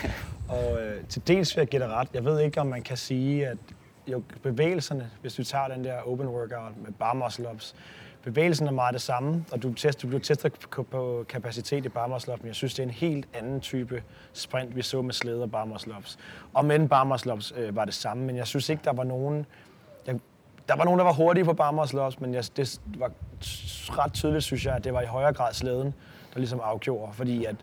Og 0.50 0.82
øh, 0.82 1.04
til 1.10 1.28
dels 1.28 1.56
vil 1.56 1.62
jeg 1.62 1.68
give 1.68 1.82
dig 1.82 1.90
ret. 1.90 2.08
Jeg 2.14 2.26
ved 2.26 2.40
ikke, 2.40 2.62
om 2.62 2.68
man 2.68 2.82
kan 2.82 2.98
sige, 2.98 3.48
at 3.48 3.58
jo, 4.08 4.24
bevægelserne, 4.44 5.12
hvis 5.22 5.34
du 5.34 5.44
tager 5.44 5.68
den 5.68 5.84
der 5.84 6.02
open 6.02 6.28
workout 6.28 6.78
med 6.86 6.92
bar 7.00 7.14
muscle 7.14 7.50
ups, 7.54 7.76
bevægelsen 8.24 8.68
er 8.68 8.72
meget 8.72 8.94
det 8.94 9.02
samme, 9.02 9.46
og 9.52 9.64
du, 9.64 9.74
test, 9.74 10.02
du 10.02 10.08
bliver 10.08 10.22
testet 10.22 10.54
på 10.92 11.26
kapacitet 11.30 11.86
i 11.86 11.90
bar 11.90 12.08
muscle 12.08 12.34
ups, 12.34 12.42
men 12.42 12.48
jeg 12.48 12.56
synes, 12.56 12.74
det 12.74 12.84
er 12.84 12.88
en 12.88 12.94
helt 12.94 13.28
anden 13.34 13.60
type 13.60 14.04
sprint, 14.34 14.76
vi 14.76 14.82
så 14.82 15.02
med 15.02 15.14
slæde 15.14 15.44
og 15.44 15.52
bar 15.52 15.66
muscle 15.66 15.94
ups. 15.98 16.18
Og 16.54 16.66
med 16.66 16.88
bar 16.88 17.04
muscle 17.04 17.34
ups 17.34 17.54
øh, 17.58 17.76
var 17.76 17.86
det 17.86 17.94
samme, 17.94 18.26
men 18.26 18.36
jeg 18.36 18.48
synes 18.48 18.70
ikke, 18.70 18.84
der 18.84 18.94
var 18.94 19.04
nogen... 19.04 19.46
Jeg, 20.08 20.20
der 20.68 20.76
var 20.76 20.86
nogen, 20.86 20.98
der 20.98 21.06
var 21.06 21.14
hurtige 21.14 21.46
på 21.46 21.54
bar 21.54 21.72
muscle 21.72 22.02
ups, 22.02 22.20
men 22.20 22.34
jeg, 22.34 22.44
det 22.58 22.80
var 22.98 23.12
ret 23.90 24.14
tydeligt, 24.14 24.44
synes 24.44 24.66
jeg, 24.66 24.76
at 24.76 24.84
det 24.84 24.94
var 24.94 25.02
i 25.02 25.06
højere 25.06 25.34
grad 25.34 25.54
slæden, 25.54 25.94
der 26.34 26.40
ligesom 26.40 26.60
afgjorde, 26.64 27.14
fordi 27.14 27.46
at 27.46 27.56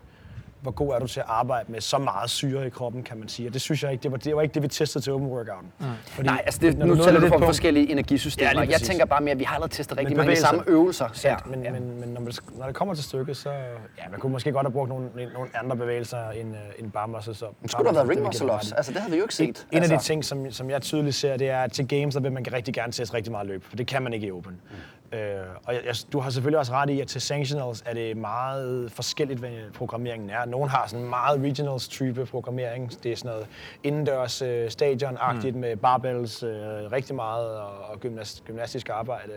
hvor 0.65 0.71
god 0.71 0.93
er 0.93 0.99
du 0.99 1.07
til 1.07 1.19
at 1.19 1.25
arbejde 1.29 1.71
med 1.71 1.81
så 1.81 1.97
meget 1.97 2.29
syre 2.29 2.67
i 2.67 2.69
kroppen, 2.69 3.03
kan 3.03 3.17
man 3.17 3.27
sige. 3.27 3.49
Og 3.49 3.53
det 3.53 3.61
synes 3.61 3.83
jeg 3.83 3.91
ikke, 3.91 4.03
det 4.03 4.11
var, 4.11 4.17
det 4.17 4.35
var 4.35 4.41
ikke 4.41 4.53
det, 4.53 4.63
vi 4.63 4.67
testede 4.67 5.03
til 5.03 5.13
open 5.13 5.27
workouten. 5.27 5.71
Mm. 5.79 5.85
Fordi, 6.05 6.27
Nej, 6.27 6.41
altså 6.45 6.59
det, 6.61 6.77
nu 6.77 6.95
taler 6.95 7.19
du 7.19 7.27
for 7.27 7.39
forskellige 7.39 7.91
energisystemer. 7.91 8.63
Ja, 8.63 8.69
jeg 8.69 8.81
tænker 8.81 9.05
bare 9.05 9.21
mere, 9.21 9.31
at 9.31 9.39
vi 9.39 9.43
har 9.43 9.55
allerede 9.55 9.73
testet 9.73 9.97
rigtig 9.97 10.17
mange 10.17 10.35
samme 10.35 10.63
øvelser. 10.67 11.21
Ja, 11.23 11.35
men, 11.45 11.63
ja. 11.63 11.71
men, 11.71 11.99
men 11.99 12.09
når, 12.09 12.21
man, 12.21 12.33
når 12.57 12.65
det 12.65 12.75
kommer 12.75 12.93
til 12.93 13.03
stykket, 13.03 13.37
så 13.37 13.49
ja, 13.49 14.09
man 14.11 14.19
kunne 14.19 14.31
måske 14.31 14.51
godt 14.51 14.67
have 14.67 14.71
brugt 14.71 14.89
nogle, 14.89 15.09
nogle 15.33 15.49
andre 15.53 15.75
bevægelser 15.75 16.29
end, 16.29 16.51
uh, 16.51 16.57
end 16.79 16.91
bar 16.91 17.05
muscle. 17.05 17.35
Så 17.35 17.45
men 17.61 17.69
skulle 17.69 17.85
der 17.85 17.93
have 17.93 18.07
været 18.07 18.17
ring 18.17 18.25
muscle 18.25 18.51
også? 18.51 18.75
Altså 18.75 18.91
det 18.91 19.01
havde 19.01 19.11
vi 19.11 19.17
jo 19.17 19.23
ikke 19.23 19.35
set. 19.35 19.47
En, 19.47 19.55
en 19.71 19.77
altså. 19.77 19.93
af 19.93 19.99
de 19.99 20.05
ting, 20.05 20.25
som, 20.25 20.51
som 20.51 20.69
jeg 20.69 20.81
tydeligt 20.81 21.15
ser, 21.15 21.37
det 21.37 21.49
er, 21.49 21.61
at 21.61 21.71
til 21.71 21.87
games, 21.87 22.15
der 22.15 22.21
vil 22.21 22.31
man 22.31 22.45
rigtig 22.53 22.73
gerne 22.73 22.91
teste 22.91 23.13
rigtig 23.13 23.31
meget 23.31 23.47
løb. 23.47 23.63
For 23.63 23.75
det 23.75 23.87
kan 23.87 24.03
man 24.03 24.13
ikke 24.13 24.27
i 24.27 24.31
open. 24.31 24.51
Mm. 24.51 24.75
Øh, 25.11 25.19
og 25.65 25.73
jeg, 25.73 25.95
du 26.13 26.19
har 26.19 26.29
selvfølgelig 26.29 26.59
også 26.59 26.71
ret 26.73 26.89
i, 26.89 27.01
at 27.01 27.07
til 27.07 27.21
sanctionals 27.21 27.83
er 27.85 27.93
det 27.93 28.17
meget 28.17 28.91
forskelligt, 28.91 29.39
hvad 29.39 29.71
programmeringen 29.73 30.29
er. 30.29 30.45
Nogle 30.45 30.69
har 30.69 30.87
sådan 30.87 31.05
meget 31.05 31.41
regionals-type 31.41 32.25
programmering. 32.25 33.03
Det 33.03 33.11
er 33.11 33.15
sådan 33.15 33.31
noget 33.31 33.47
indendørs 33.83 34.41
øh, 34.41 34.71
stadion-agtigt 34.71 35.55
mm. 35.55 35.61
med 35.61 35.75
barbells, 35.77 36.43
øh, 36.43 36.51
rigtig 36.91 37.15
meget 37.15 37.49
og, 37.57 37.71
og 37.89 37.99
gymnast, 37.99 38.45
gymnastisk 38.45 38.89
arbejde 38.89 39.33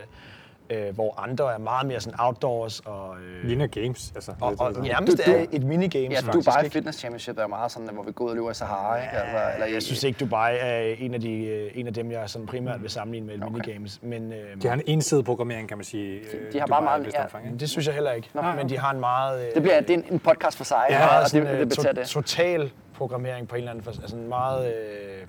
øh, 0.71 0.95
hvor 0.95 1.21
andre 1.21 1.55
er 1.55 1.59
meget 1.59 1.87
mere 1.87 2.01
sådan 2.01 2.21
outdoors 2.21 2.81
og... 2.81 3.17
Øh, 3.21 3.45
Ligner 3.45 3.67
games, 3.67 4.13
altså. 4.15 4.33
Og, 4.41 4.55
og, 4.59 4.67
og 4.77 4.83
nærmest 4.83 5.17
du, 5.27 5.33
er 5.33 5.47
et 5.53 5.65
minigames, 5.65 6.11
ja, 6.11 6.21
faktisk. 6.21 6.47
Dubai 6.47 6.69
Fitness 6.69 6.99
Championship 6.99 7.39
er 7.39 7.47
meget 7.47 7.73
sådan, 7.73 7.89
hvor 7.89 8.03
vi 8.03 8.13
går 8.13 8.25
ud 8.25 8.31
og 8.31 8.37
løber 8.37 8.51
i 8.51 8.55
Sahara, 8.55 8.97
ikke? 8.97 9.11
Altså, 9.11 9.55
eller, 9.55 9.67
jeg 9.67 9.83
synes 9.83 10.05
ikke, 10.05 10.19
Dubai 10.19 10.57
er 10.61 10.95
en 10.99 11.15
af, 11.15 11.21
de, 11.21 11.45
øh, 11.45 11.71
en 11.75 11.87
af 11.87 11.95
dem, 11.95 12.11
jeg 12.11 12.31
sådan 12.31 12.47
primært 12.47 12.83
vil 12.83 12.91
sammenligne 12.91 13.27
med 13.27 13.35
okay. 13.43 13.53
minigames. 13.53 14.03
Men, 14.03 14.33
øh, 14.33 14.63
de 14.63 14.69
har 14.69 14.75
en 14.75 14.83
ensidig 14.87 15.25
programmering, 15.25 15.69
kan 15.69 15.79
man 15.79 15.85
sige. 15.85 16.19
De, 16.19 16.53
de 16.53 16.59
har 16.59 16.67
Dubai, 16.67 16.69
bare 16.69 16.83
meget... 16.83 17.15
Ja, 17.15 17.25
omfang, 17.25 17.61
det 17.61 17.71
synes 17.71 17.87
jeg 17.87 17.95
heller 17.95 18.13
ikke. 18.13 18.29
Nå, 18.35 18.43
men 18.43 18.69
de 18.69 18.79
har 18.79 18.91
en 18.91 19.01
meget... 19.01 19.47
Øh, 19.47 19.55
det, 19.55 19.63
bliver, 19.63 19.81
det 19.81 19.91
er 19.91 20.03
en, 20.11 20.19
podcast 20.19 20.57
for 20.57 20.65
sig, 20.65 20.87
ja, 20.91 21.19
og 21.19 21.33
det, 21.33 21.47
det, 21.47 21.77
det, 21.77 21.97
det. 21.97 22.07
total 22.07 22.71
programmering 22.95 23.49
på 23.49 23.57
en 23.57 23.59
eller 23.59 23.71
anden... 23.71 23.89
Altså 23.89 24.17
en 24.17 24.29
meget... 24.29 24.67
Øh, 24.67 25.27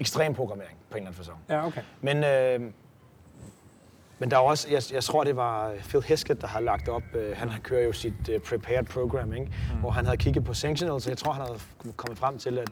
ekstrem 0.00 0.34
programmering 0.34 0.78
på 0.90 0.96
en 0.96 1.02
eller 1.02 1.08
anden 1.08 1.18
fasong. 1.18 1.38
Ja, 1.48 1.66
okay. 1.66 1.80
Men... 2.00 2.24
Øh, 2.24 2.70
men 4.18 4.30
der 4.30 4.36
er 4.36 4.40
også, 4.40 4.68
jeg, 4.70 4.82
jeg 4.92 5.04
tror 5.04 5.24
det 5.24 5.36
var 5.36 5.72
Phil 5.88 6.02
Heskett, 6.02 6.40
der 6.40 6.46
har 6.46 6.60
lagt 6.60 6.88
op, 6.88 7.02
øh, 7.14 7.36
han 7.36 7.50
kører 7.62 7.84
jo 7.84 7.92
sit 7.92 8.28
uh, 8.28 8.40
prepared 8.40 8.84
program, 8.84 9.32
ikke? 9.32 9.46
Mm. 9.46 9.80
hvor 9.80 9.90
han 9.90 10.04
havde 10.04 10.16
kigget 10.16 10.44
på 10.44 10.54
sanctionals, 10.54 11.08
jeg 11.08 11.18
tror 11.18 11.32
han 11.32 11.46
havde 11.46 11.58
kommet 11.96 12.18
frem 12.18 12.38
til, 12.38 12.58
at 12.58 12.68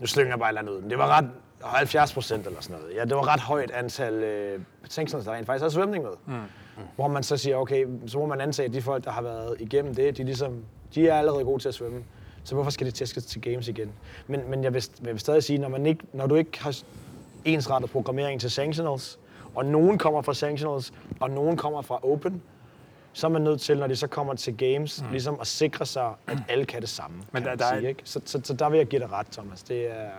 nu 0.00 0.06
slynger 0.06 0.32
jeg 0.32 0.38
bare 0.38 0.48
et 0.48 0.50
eller 0.50 0.60
andet 0.60 0.72
ud, 0.72 0.80
men 0.80 0.90
det 0.90 0.98
var 0.98 1.18
ret 1.18 1.30
70 1.64 2.12
procent 2.12 2.46
eller 2.46 2.60
sådan 2.60 2.76
noget. 2.80 2.96
Ja, 2.96 3.04
det 3.04 3.16
var 3.16 3.32
ret 3.32 3.40
højt 3.40 3.70
antal 3.70 4.14
øh, 4.14 4.60
sanctionals, 4.88 5.26
der 5.26 5.32
rent 5.32 5.46
faktisk 5.46 5.62
havde 5.62 5.74
svømning 5.74 6.04
med. 6.04 6.12
Mm. 6.26 6.32
Mm. 6.32 6.82
Hvor 6.96 7.08
man 7.08 7.22
så 7.22 7.36
siger, 7.36 7.56
okay, 7.56 7.86
så 8.06 8.18
må 8.18 8.26
man 8.26 8.40
antage, 8.40 8.66
at 8.68 8.74
de 8.74 8.82
folk, 8.82 9.04
der 9.04 9.10
har 9.10 9.22
været 9.22 9.56
igennem 9.60 9.94
det, 9.94 10.16
de, 10.16 10.24
ligesom, 10.24 10.64
de 10.94 11.08
er 11.08 11.14
allerede 11.14 11.44
gode 11.44 11.62
til 11.62 11.68
at 11.68 11.74
svømme. 11.74 12.04
Så 12.44 12.54
hvorfor 12.54 12.70
skal 12.70 12.86
det 12.86 12.94
tæskes 12.94 13.24
til 13.24 13.40
games 13.40 13.68
igen? 13.68 13.92
Men, 14.26 14.50
men 14.50 14.64
jeg, 14.64 14.74
vil, 14.74 14.84
jeg 15.04 15.12
vil 15.12 15.20
stadig 15.20 15.42
sige, 15.42 15.58
når, 15.58 15.68
man 15.68 15.86
ikke, 15.86 16.04
når 16.12 16.26
du 16.26 16.34
ikke 16.34 16.62
har 16.62 16.78
ensrettet 17.44 17.90
programmering 17.90 18.40
til 18.40 18.50
sanctionals, 18.50 19.18
og 19.54 19.64
nogen 19.64 19.98
kommer 19.98 20.22
fra 20.22 20.34
sanctionals, 20.34 20.92
og 21.20 21.30
nogen 21.30 21.56
kommer 21.56 21.82
fra 21.82 22.00
open, 22.02 22.42
så 23.12 23.26
er 23.26 23.30
man 23.30 23.42
nødt 23.42 23.60
til, 23.60 23.78
når 23.78 23.86
de 23.86 23.96
så 23.96 24.06
kommer 24.06 24.34
til 24.34 24.56
games, 24.56 25.02
mm. 25.02 25.10
ligesom 25.10 25.36
at 25.40 25.46
sikre 25.46 25.86
sig, 25.86 26.10
at 26.26 26.38
alle 26.48 26.64
kan 26.64 26.80
det 26.80 26.88
samme. 26.88 27.16
Men 27.32 27.42
der, 27.42 27.54
der 27.54 27.68
sige, 27.68 27.84
er... 27.84 27.88
ikke? 27.88 28.00
Så, 28.04 28.20
så, 28.24 28.40
så 28.44 28.54
der 28.54 28.70
vil 28.70 28.76
jeg 28.76 28.86
give 28.86 29.00
dig 29.00 29.12
ret, 29.12 29.26
Thomas. 29.26 29.62
Det 29.62 29.90
er... 29.90 30.10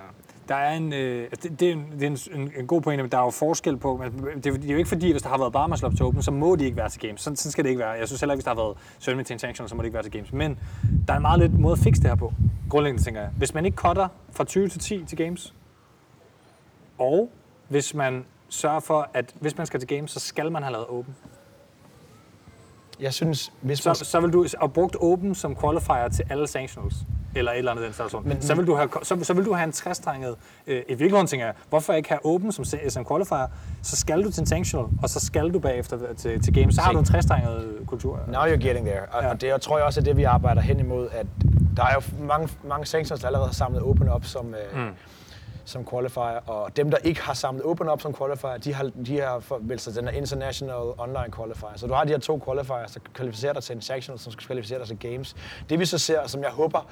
Der 0.48 0.56
er 0.56 0.78
en, 0.78 0.94
øh, 0.94 1.24
altså, 1.24 1.50
det, 1.50 1.60
det, 1.60 1.70
er 1.70 1.74
en, 1.74 1.86
det 2.00 2.04
er 2.04 2.36
en, 2.36 2.52
en 2.58 2.68
god 2.68 2.82
pointe, 2.82 3.04
men 3.04 3.12
der 3.12 3.18
er 3.18 3.24
jo 3.24 3.30
forskel 3.30 3.78
på, 3.78 3.98
men 3.98 4.36
det, 4.36 4.44
det 4.44 4.66
er 4.66 4.72
jo 4.72 4.78
ikke 4.78 4.90
fordi, 4.90 5.12
hvis 5.12 5.22
der 5.22 5.30
har 5.30 5.38
været 5.38 5.54
barmerslop 5.54 5.96
til 5.96 6.06
Open, 6.06 6.22
så 6.22 6.32
må 6.32 6.56
de 6.56 6.66
ikke 6.66 6.78
være 6.78 6.90
til 6.90 7.02
games. 7.02 7.22
Sådan, 7.22 7.38
sådan 7.38 7.52
skal 7.52 7.64
det 7.64 7.70
ikke 7.70 7.80
være. 7.80 7.90
Jeg 7.90 8.08
synes 8.08 8.22
heller 8.22 8.34
ikke, 8.34 8.38
hvis 8.38 8.44
der 8.44 8.52
har 8.52 8.62
været 8.64 8.78
svømning 9.00 9.28
til 9.28 9.34
en 9.34 9.40
sanction, 9.40 9.68
så 9.68 9.76
må 9.76 9.82
det 9.82 9.86
ikke 9.86 9.94
være 9.94 10.04
til 10.04 10.12
games. 10.12 10.34
Men 10.34 10.60
der 11.08 11.14
er 11.14 11.18
en 11.18 11.22
meget 11.22 11.40
lidt 11.40 11.60
måde 11.60 11.72
at 11.72 11.80
fikse 11.80 12.02
det 12.02 12.10
her 12.10 12.16
på. 12.16 12.34
Grundlæggende 12.70 13.04
tænker 13.04 13.22
jeg, 13.22 13.30
hvis 13.38 13.54
man 13.54 13.66
ikke 13.66 13.76
cutter 13.76 14.08
fra 14.32 14.44
20 14.44 14.68
til 14.68 14.80
10 14.80 15.06
til 15.06 15.18
games, 15.18 15.54
og 16.98 17.30
hvis 17.68 17.94
man 17.94 18.26
sørge 18.54 18.82
for, 18.82 19.10
at 19.14 19.34
hvis 19.40 19.58
man 19.58 19.66
skal 19.66 19.80
til 19.80 19.90
games, 19.90 20.12
så 20.12 20.20
skal 20.20 20.52
man 20.52 20.64
have 20.64 20.72
lavet 20.72 20.88
Open? 20.88 21.16
Jeg 23.00 23.14
synes, 23.14 23.52
hvis 23.62 23.80
så, 23.80 23.90
man... 23.90 23.96
så 23.96 24.20
vil 24.20 24.34
du 24.34 24.46
have 24.60 24.70
brugt 24.70 24.96
Open 25.02 25.36
som 25.36 25.56
qualifier 25.56 26.08
til 26.08 26.26
alle 26.30 26.48
sanctionals, 26.48 26.96
eller 27.36 27.52
et 27.52 27.58
eller 27.58 27.72
andet 27.72 27.86
den 27.86 27.94
station. 27.94 28.28
Men, 28.28 28.42
så, 28.42 28.56
vil 28.56 28.68
du 28.68 28.76
have, 28.76 28.90
så, 29.04 29.20
så 29.24 29.34
vil 29.34 29.46
du 29.46 29.54
have 29.54 29.64
en 29.64 29.72
træstrenget... 29.72 30.36
Øh, 30.68 30.78
I 30.78 30.82
virkeligheden 30.90 31.28
tænker 31.28 31.46
jeg, 31.46 31.56
hvorfor 31.70 31.94
ikke 31.94 32.10
have 32.10 32.26
Open 32.26 32.52
som, 32.52 32.66
som 32.90 33.06
qualifier? 33.06 33.48
Så 33.82 33.96
skal 33.96 34.24
du 34.24 34.32
til 34.32 34.42
en 34.42 34.48
sanctional, 34.48 34.88
og 35.04 35.10
så 35.10 35.20
skal 35.20 35.54
du 35.54 35.60
bagefter 35.60 36.14
til, 36.14 36.42
til 36.42 36.54
games. 36.54 36.76
Så 36.76 36.82
har 36.82 36.92
du 36.92 37.00
en 37.00 37.06
træstrenget 37.06 37.80
kultur. 37.88 38.20
Now 38.28 38.42
you're 38.42 38.68
getting 38.68 38.86
there. 38.88 39.06
Og, 39.12 39.24
ja. 39.24 39.30
og 39.30 39.42
det 39.42 39.48
jeg 39.48 39.62
tror 39.62 39.78
jeg 39.78 39.86
også 39.86 40.00
er 40.00 40.04
det, 40.04 40.18
vi 40.18 40.24
arbejder 40.24 40.62
hen 40.62 40.80
imod, 40.80 41.10
at 41.12 41.26
der 41.78 41.84
er 41.84 41.94
jo 41.94 42.02
mange, 42.26 42.50
mange 42.64 42.86
sanctionals, 42.86 43.22
der 43.22 43.28
allerede 43.28 43.48
har 43.48 43.54
samlet 43.54 43.82
Open 43.82 44.10
op 44.10 44.26
som... 44.26 44.56
Øh, 44.56 44.86
mm 44.86 44.94
som 45.66 45.86
qualifier, 45.86 46.50
og 46.50 46.78
dem, 46.78 46.92
der 46.92 46.98
ikke 46.98 47.22
har 47.22 47.34
samlet 47.34 47.66
Open 47.66 47.90
Up 47.90 48.02
som 48.02 48.14
qualifier, 48.14 48.58
de 48.58 48.74
har, 48.74 48.92
de 49.06 49.20
har 49.20 49.44
vel 49.60 49.80
så 49.80 49.92
den 49.92 50.08
er 50.08 50.12
International 50.12 50.94
Online 50.98 51.32
Qualifier. 51.36 51.72
Så 51.76 51.88
du 51.88 51.94
har 51.94 52.04
de 52.04 52.10
her 52.10 52.20
to 52.20 52.42
qualifiers, 52.46 52.92
der 52.92 53.00
kvalificerer 53.14 53.54
dig 53.54 53.64
til 53.64 53.76
en 53.76 53.82
sectional, 53.82 54.20
som 54.20 54.32
skal 54.32 54.46
kvalificere 54.46 54.80
dig 54.80 54.88
til 54.88 54.98
games. 54.98 55.36
Det 55.70 55.80
vi 55.80 55.86
så 55.86 55.98
ser, 55.98 56.28
som 56.28 56.44
jeg 56.44 56.52
håber, 56.52 56.88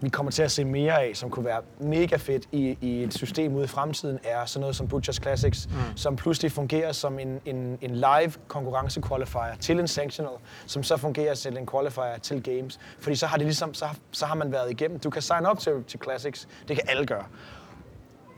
vi 0.00 0.08
kommer 0.08 0.32
til 0.32 0.42
at 0.42 0.50
se 0.50 0.64
mere 0.64 1.02
af, 1.02 1.16
som 1.16 1.30
kunne 1.30 1.44
være 1.44 1.62
mega 1.80 2.16
fedt 2.16 2.48
i, 2.52 2.78
i 2.80 3.02
et 3.02 3.14
system 3.14 3.54
ude 3.54 3.64
i 3.64 3.66
fremtiden, 3.66 4.18
er 4.24 4.44
sådan 4.44 4.60
noget 4.60 4.76
som 4.76 4.88
Butchers 4.88 5.16
Classics, 5.16 5.68
mm. 5.68 5.96
som 5.96 6.16
pludselig 6.16 6.52
fungerer 6.52 6.92
som 6.92 7.18
en, 7.18 7.40
en, 7.44 7.78
en 7.80 7.94
live 7.94 8.32
konkurrence 8.48 9.02
qualifier 9.08 9.56
til 9.60 9.80
en 9.80 9.88
sanctional, 9.88 10.32
som 10.66 10.82
så 10.82 10.96
fungerer 10.96 11.34
til 11.34 11.56
en 11.56 11.66
qualifier 11.66 12.18
til 12.18 12.42
games. 12.42 12.80
Fordi 13.00 13.16
så 13.16 13.26
har, 13.26 13.36
det 13.36 13.46
ligesom, 13.46 13.74
så, 13.74 13.88
så 14.10 14.26
har 14.26 14.34
man 14.34 14.52
været 14.52 14.70
igennem. 14.70 14.98
Du 14.98 15.10
kan 15.10 15.22
sign 15.22 15.46
up 15.50 15.58
til, 15.58 15.84
til 15.86 16.00
Classics, 16.02 16.48
det 16.68 16.76
kan 16.76 16.84
alle 16.88 17.06
gøre 17.06 17.24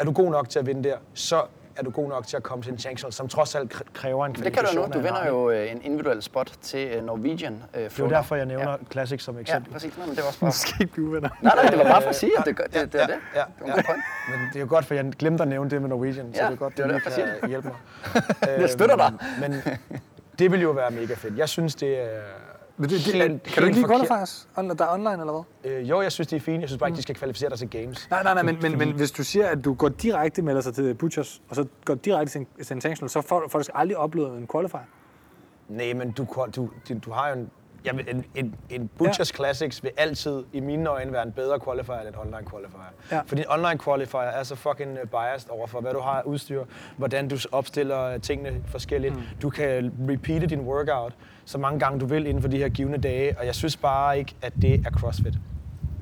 er 0.01 0.05
du 0.05 0.13
god 0.13 0.31
nok 0.31 0.49
til 0.49 0.59
at 0.59 0.67
vinde 0.67 0.89
der, 0.89 0.97
så 1.15 1.43
er 1.77 1.83
du 1.83 1.91
god 1.91 2.09
nok 2.09 2.27
til 2.27 2.37
at 2.37 2.43
komme 2.43 2.65
til 2.65 2.73
en 2.73 2.79
chance, 2.79 3.07
som 3.11 3.29
trods 3.29 3.55
alt 3.55 3.83
kræver 3.95 4.27
en 4.27 4.33
kvalifikation. 4.33 4.85
Det 4.85 4.93
kan 4.93 5.03
du 5.03 5.09
nu. 5.09 5.09
Du 5.09 5.15
vinder 5.15 5.27
jo 5.27 5.51
øh, 5.51 5.73
en 5.73 5.83
individuel 5.83 6.23
spot 6.23 6.53
til 6.63 6.89
øh, 6.89 7.05
Norwegian. 7.05 7.63
Øh, 7.75 7.83
det 7.83 7.99
er 7.99 8.09
derfor, 8.09 8.37
jeg 8.37 8.47
nævner 8.47 8.71
ja. 8.71 8.77
Classic 8.93 9.23
som 9.23 9.39
eksempel. 9.39 9.71
Ja, 9.71 9.73
præcis. 9.73 9.93
Men 9.99 10.09
det 10.09 10.19
var 10.19 10.27
også 10.27 10.41
bare... 10.41 10.49
Måske 10.49 10.89
du 10.97 11.11
vinder. 11.11 11.29
Nej, 11.41 11.55
nej, 11.55 11.71
det 11.71 11.79
var 11.79 11.85
bare 11.85 12.03
for 12.03 12.09
at 12.09 12.17
sige, 12.17 12.33
at 12.39 12.45
det, 12.45 12.57
det, 12.59 12.75
det, 12.75 12.93
det 12.93 13.03
er 13.03 13.07
det. 13.07 13.17
Ja, 13.35 13.41
ja, 13.41 13.67
ja. 13.67 13.75
Men 14.31 14.49
det 14.49 14.57
er 14.57 14.61
jo 14.61 14.67
godt, 14.69 14.85
for 14.85 14.95
jeg 14.95 15.13
glemte 15.19 15.43
at 15.43 15.49
nævne 15.49 15.71
det 15.71 15.81
med 15.81 15.89
Norwegian, 15.89 16.27
ja, 16.27 16.39
så 16.39 16.45
det 16.45 16.53
er 16.53 16.57
godt, 16.57 16.77
det, 16.77 16.85
det 16.85 17.03
det, 17.05 17.41
kan 17.41 17.49
hjælpe 17.49 17.69
mig. 17.69 18.23
jeg 18.61 18.71
støtter 18.71 18.97
dig. 18.97 19.13
Men 19.41 19.63
det 20.39 20.53
vil 20.53 20.61
jo 20.61 20.71
være 20.71 20.91
mega 20.91 21.15
fedt. 21.15 21.39
Jeg 21.39 21.49
synes, 21.49 21.75
det 21.75 22.03
er 22.03 22.21
Men 22.81 22.91
det, 22.91 23.05
det, 23.05 23.15
Helt- 23.15 23.43
kan 23.43 23.63
du 23.63 23.67
ikke 23.67 23.77
helt 23.77 23.77
lide 23.77 23.87
qualifiers, 23.87 24.49
der 24.57 24.85
er 24.85 24.95
online, 24.95 25.11
eller 25.11 25.45
hvad? 25.63 25.73
Øh, 25.73 25.91
jo, 25.91 26.01
jeg 26.01 26.13
synes, 26.13 26.29
det 26.29 26.37
er 26.37 26.41
fint. 26.41 26.61
Jeg 26.61 26.69
synes 26.69 26.79
bare 26.79 26.89
ikke, 26.89 26.97
de 26.97 27.03
skal 27.03 27.15
kvalificere 27.15 27.51
dig 27.51 27.59
til 27.59 27.71
games. 27.71 28.11
Nej, 28.11 28.23
nej, 28.23 28.35
nej, 28.35 28.43
men, 28.43 28.59
men, 28.63 28.79
men 28.79 28.91
hvis 28.91 29.11
du 29.11 29.25
siger, 29.25 29.47
at 29.47 29.65
du 29.65 29.75
går 29.75 29.89
direkte 29.89 30.43
melder 30.43 30.61
sig 30.61 30.75
til 30.75 30.95
Butchers, 30.95 31.43
og 31.49 31.57
så 31.57 31.67
går 31.85 31.95
direkte 31.95 32.33
til 32.33 32.47
Intentional, 32.59 33.11
så 33.11 33.21
får, 33.21 33.45
får 33.49 33.59
du 33.59 33.65
aldrig 33.75 33.97
oplevet 33.97 34.39
en 34.39 34.49
qualifier. 34.53 34.81
Nej, 35.69 35.93
men 35.93 36.11
du, 36.11 36.27
du, 36.57 36.71
du, 36.89 36.99
du 37.05 37.11
har 37.11 37.29
jo 37.29 37.35
en... 37.35 37.51
Jamen, 37.85 38.09
en, 38.09 38.25
en, 38.35 38.55
en 38.71 38.91
Butchers 38.99 39.33
ja. 39.33 39.37
Classics 39.37 39.83
vil 39.83 39.91
altid, 39.97 40.45
i 40.53 40.61
mine 40.61 40.91
øjne, 40.91 41.13
være 41.13 41.23
en 41.23 41.33
bedre 41.33 41.61
qualifier 41.61 41.99
end 42.01 42.09
en 42.09 42.15
online 42.21 42.51
qualifier. 42.51 42.93
Ja. 43.13 43.21
Fordi 43.27 43.41
en 43.41 43.47
online 43.51 43.79
qualifier 43.79 44.21
er 44.21 44.43
så 44.43 44.55
fucking 44.55 44.99
øh, 44.99 45.09
biased 45.09 45.51
over 45.51 45.67
for, 45.67 45.81
hvad 45.81 45.93
du 45.93 46.01
har 46.01 46.11
af 46.11 46.23
udstyr, 46.23 46.65
hvordan 46.97 47.29
du 47.29 47.37
opstiller 47.53 48.01
øh, 48.03 48.21
tingene 48.21 48.63
forskelligt. 48.67 49.17
Mm. 49.17 49.23
Du 49.43 49.51
kan 49.51 49.93
repeate 50.09 50.47
din 50.47 50.61
workout 50.61 51.13
så 51.51 51.59
mange 51.59 51.81
gange 51.81 52.01
du 52.01 52.07
vil 52.07 52.27
inden 52.27 52.43
for 52.43 52.49
de 52.49 52.57
her 52.57 52.69
givende 52.69 52.99
dage, 52.99 53.39
og 53.39 53.47
jeg 53.47 53.55
synes 53.55 53.77
bare 53.77 54.19
ikke, 54.19 54.35
at 54.43 54.53
det 54.63 54.87
er 54.87 54.91
CrossFit. 54.91 55.35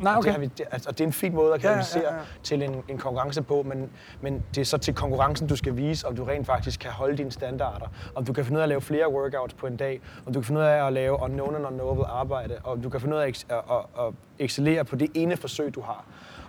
Nej, 0.00 0.12
Og 0.12 0.18
okay. 0.18 0.26
det, 0.26 0.32
har 0.32 0.40
vi, 0.40 0.46
det, 0.58 0.66
altså, 0.70 0.90
det 0.90 1.00
er 1.00 1.04
en 1.04 1.12
fin 1.12 1.34
måde 1.34 1.54
at 1.54 1.64
Ja, 1.64 1.70
ja, 1.70 1.76
ja, 1.94 2.00
ja, 2.00 2.20
til 2.42 2.62
en, 2.62 2.82
en 2.88 2.98
konkurrence 2.98 3.42
på, 3.42 3.62
men, 3.62 3.90
men 4.20 4.42
det 4.54 4.60
er 4.60 4.64
så 4.64 4.78
til 4.78 4.94
konkurrencen, 4.94 5.46
du 5.46 5.56
skal 5.56 5.76
vise, 5.76 6.06
om 6.06 6.16
du 6.16 6.24
rent 6.24 6.46
faktisk 6.46 6.80
kan 6.80 6.90
holde 6.90 7.16
dine 7.16 7.30
standarder, 7.30 7.86
om 8.14 8.24
du 8.24 8.32
kan 8.32 8.44
finde 8.44 8.56
ud 8.56 8.60
af 8.60 8.64
at 8.64 8.68
lave 8.68 8.80
flere 8.80 9.12
workouts 9.12 9.54
på 9.54 9.66
en 9.66 9.76
dag, 9.76 10.00
om 10.26 10.32
du 10.32 10.40
kan 10.40 10.46
finde 10.46 10.60
ud 10.60 10.66
af 10.66 10.86
at 10.86 10.92
lave 10.92 11.22
unknown 11.22 11.54
and 11.54 11.66
unknowable 11.66 12.06
arbejde, 12.06 12.56
og 12.64 12.72
om 12.72 12.82
du 12.82 12.88
kan 12.88 13.00
finde 13.00 13.16
ud 13.16 13.20
af 13.20 13.26
at, 13.26 13.46
at, 13.50 13.56
at, 13.70 14.06
at 14.06 14.14
excellere 14.38 14.84
på 14.84 14.96
det 14.96 15.08
ene 15.14 15.36
forsøg, 15.36 15.74
du 15.74 15.80
har. 15.80 16.04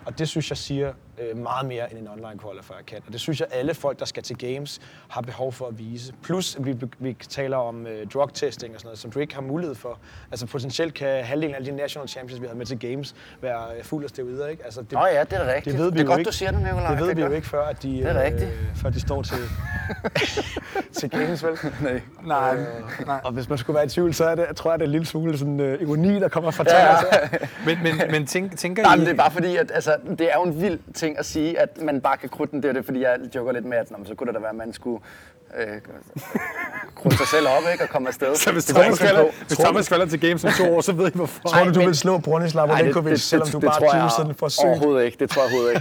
Og 0.06 0.20
det 0.20 0.30
synes 0.30 0.50
jeg 0.50 0.58
siger 0.58 0.94
øh, 1.22 1.38
meget 1.38 1.66
mere, 1.68 1.92
end 1.92 2.00
en 2.00 2.08
online 2.08 2.40
qualifier 2.42 2.78
kan. 2.88 2.98
Og 3.08 3.14
det 3.14 3.22
synes 3.22 3.40
jeg, 3.40 3.48
alle 3.52 3.74
folk, 3.74 4.00
der 4.00 4.06
skal 4.06 4.24
til 4.24 4.38
games, 4.38 4.80
har 5.08 5.22
behov 5.22 5.54
for 5.54 5.68
at 5.68 5.80
vise. 5.80 6.14
Plus, 6.24 6.56
at 6.56 6.66
vi, 6.66 6.76
vi 7.00 7.18
taler 7.30 7.58
om 7.58 7.88
øh, 7.88 8.08
drug 8.08 8.34
testing 8.34 8.74
og 8.74 8.80
sådan 8.80 8.88
noget, 8.88 9.00
som 9.00 9.12
du 9.12 9.20
ikke 9.20 9.34
har 9.34 9.42
mulighed 9.42 9.76
for. 9.76 10.00
Altså 10.32 10.46
potentielt 10.46 10.94
kan 10.94 11.24
halvdelen 11.24 11.56
af 11.56 11.64
de 11.64 11.72
national 11.72 12.08
champions, 12.10 12.42
vi 12.42 12.48
har 12.48 12.56
med 12.56 12.66
til 12.66 12.80
games, 12.80 13.16
være 13.42 13.64
øh, 13.78 13.84
fuld 13.84 14.04
af 14.04 14.10
steroider, 14.10 14.48
ikke? 14.48 14.66
Altså, 14.66 14.82
det, 14.82 14.92
Nå 14.92 15.06
ja, 15.06 15.24
det 15.24 15.34
er 15.34 15.54
rigtigt. 15.56 15.66
det 15.74 15.84
ved 15.84 15.92
vi 15.92 15.98
det 15.98 16.00
er 16.00 16.04
jo 16.04 16.10
godt, 16.10 16.20
ikke. 16.20 16.28
du 16.30 16.34
siger 16.34 16.52
det, 16.52 16.62
Nicolaj. 16.62 16.90
Det 16.90 17.00
ved 17.00 17.10
er 17.10 17.16
vi 17.16 17.22
jo 17.22 17.32
ikke, 17.32 17.48
før, 17.48 17.64
at 17.66 17.84
de, 17.84 17.88
Det 17.98 18.06
er 18.06 18.24
rigtigt. 18.24 18.50
Øh, 18.50 18.76
før 18.76 18.90
de 18.90 19.00
står 19.00 19.22
til, 19.22 19.38
til 21.00 21.10
games, 21.10 21.44
vel? 21.44 21.58
Nej. 21.82 22.02
Nej, 22.26 22.56
nej. 23.06 23.20
Og 23.24 23.32
hvis 23.32 23.50
man 23.50 23.58
skulle 23.58 23.76
være 23.76 23.86
i 23.86 23.90
tvivl, 23.90 24.14
så 24.14 24.26
er 24.26 24.36
det, 24.36 24.56
tror 24.56 24.72
jeg, 24.72 24.80
det 24.80 24.84
er 24.86 24.88
en 24.88 24.92
lille 24.92 25.06
smule 25.08 25.38
sådan, 25.38 25.60
øh, 25.60 25.82
ironi, 25.82 26.20
der 26.20 26.28
kommer 26.30 26.52
fra 26.52 26.64
Ja, 26.68 26.88
ja. 26.92 26.98
Men, 27.66 27.78
men, 27.84 28.12
men 28.12 28.26
tænk, 28.28 28.58
tænker 28.58 28.84
Nej, 28.84 28.94
I... 28.94 28.98
men 28.98 29.06
det 29.06 29.14
er 29.14 29.18
bare 29.18 29.32
fordi, 29.32 29.56
at 29.56 29.72
altså, 29.74 29.96
det 30.10 30.22
er 30.22 30.34
jo 30.36 30.44
en 30.44 30.62
vild 30.62 30.80
ting 30.94 31.09
at 31.18 31.26
sige, 31.26 31.60
at 31.60 31.82
man 31.82 32.02
bare 32.02 32.18
kan 32.18 32.30
krydde 32.30 32.52
den. 32.52 32.64
Det 32.64 32.70
er 32.70 32.74
det, 32.74 32.86
fordi 32.86 33.02
jeg 33.02 33.18
joker 33.36 33.52
lidt 33.52 33.66
med, 33.66 33.78
at 33.78 33.88
så 34.06 34.16
kunne 34.16 34.28
det 34.28 34.34
da 34.36 34.40
være, 34.40 34.50
at 34.50 34.56
man 34.56 34.74
skulle 34.74 35.02
øh, 35.58 35.68
krydde 36.96 37.18
sig 37.18 37.28
selv 37.28 37.48
op 37.48 37.64
ikke, 37.72 37.84
og 37.84 37.90
komme 37.90 38.08
afsted. 38.08 38.36
Så 38.36 38.52
hvis 38.52 38.66
Thomas, 38.66 39.00
falder, 39.00 39.26
hvis 39.48 39.58
Thomas 39.58 39.90
falder 39.90 40.06
til 40.06 40.20
games 40.22 40.46
om 40.46 40.52
to 40.58 40.76
år, 40.76 40.82
så 40.82 40.92
ved 40.94 41.08
I 41.08 41.12
hvorfor. 41.16 41.42
Tror 41.48 41.64
du, 41.64 41.74
du 41.74 41.80
vil 41.86 41.96
slå 41.96 42.18
Bronislav 42.18 42.68
Nej, 42.68 42.82
Olenkovic, 42.82 43.20
selvom 43.22 43.48
du 43.48 43.60
bare 43.60 43.80
tror 43.80 43.96
jeg 43.96 44.06
er 44.06 44.10
sådan 44.18 44.36
for 44.36 44.48
sygt? 44.48 44.64
Overhovedet 44.66 45.06
ikke, 45.06 45.18
det 45.20 45.30
tror 45.30 45.42
jeg 45.42 45.52
overhovedet 45.52 45.76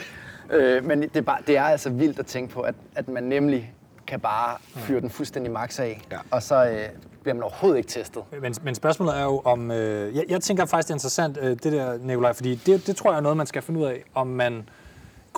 ikke. 0.50 0.76
øh, 0.76 0.84
men 0.84 1.02
det 1.02 1.16
er, 1.16 1.20
bare, 1.22 1.38
det 1.46 1.56
er 1.56 1.62
altså 1.62 1.90
vildt 1.90 2.18
at 2.18 2.26
tænke 2.26 2.54
på, 2.54 2.60
at, 2.60 2.74
at 2.94 3.08
man 3.08 3.22
nemlig 3.22 3.72
kan 4.06 4.20
bare 4.20 4.56
fyre 4.76 5.00
den 5.00 5.10
fuldstændig 5.10 5.52
max 5.52 5.80
af, 5.80 6.00
Ja. 6.12 6.16
og 6.30 6.42
så 6.42 6.64
øh, 6.64 6.78
bliver 7.22 7.34
man 7.34 7.42
overhovedet 7.42 7.78
ikke 7.78 7.88
testet. 7.90 8.22
Men, 8.42 8.54
men 8.62 8.74
spørgsmålet 8.74 9.16
er 9.18 9.22
jo 9.24 9.42
om... 9.44 9.70
Øh, 9.70 10.16
jeg, 10.16 10.24
jeg 10.28 10.40
tænker 10.40 10.64
faktisk, 10.64 10.88
det 10.88 10.92
er 10.92 10.96
interessant, 10.96 11.38
øh, 11.40 11.50
det 11.50 11.62
der, 11.72 11.98
Nikolaj, 12.02 12.32
fordi 12.32 12.54
det, 12.54 12.86
det 12.86 12.96
tror 12.96 13.10
jeg 13.10 13.16
er 13.16 13.20
noget, 13.22 13.36
man 13.36 13.46
skal 13.46 13.62
finde 13.62 13.80
ud 13.80 13.84
af, 13.86 14.04
om 14.14 14.26
man... 14.26 14.68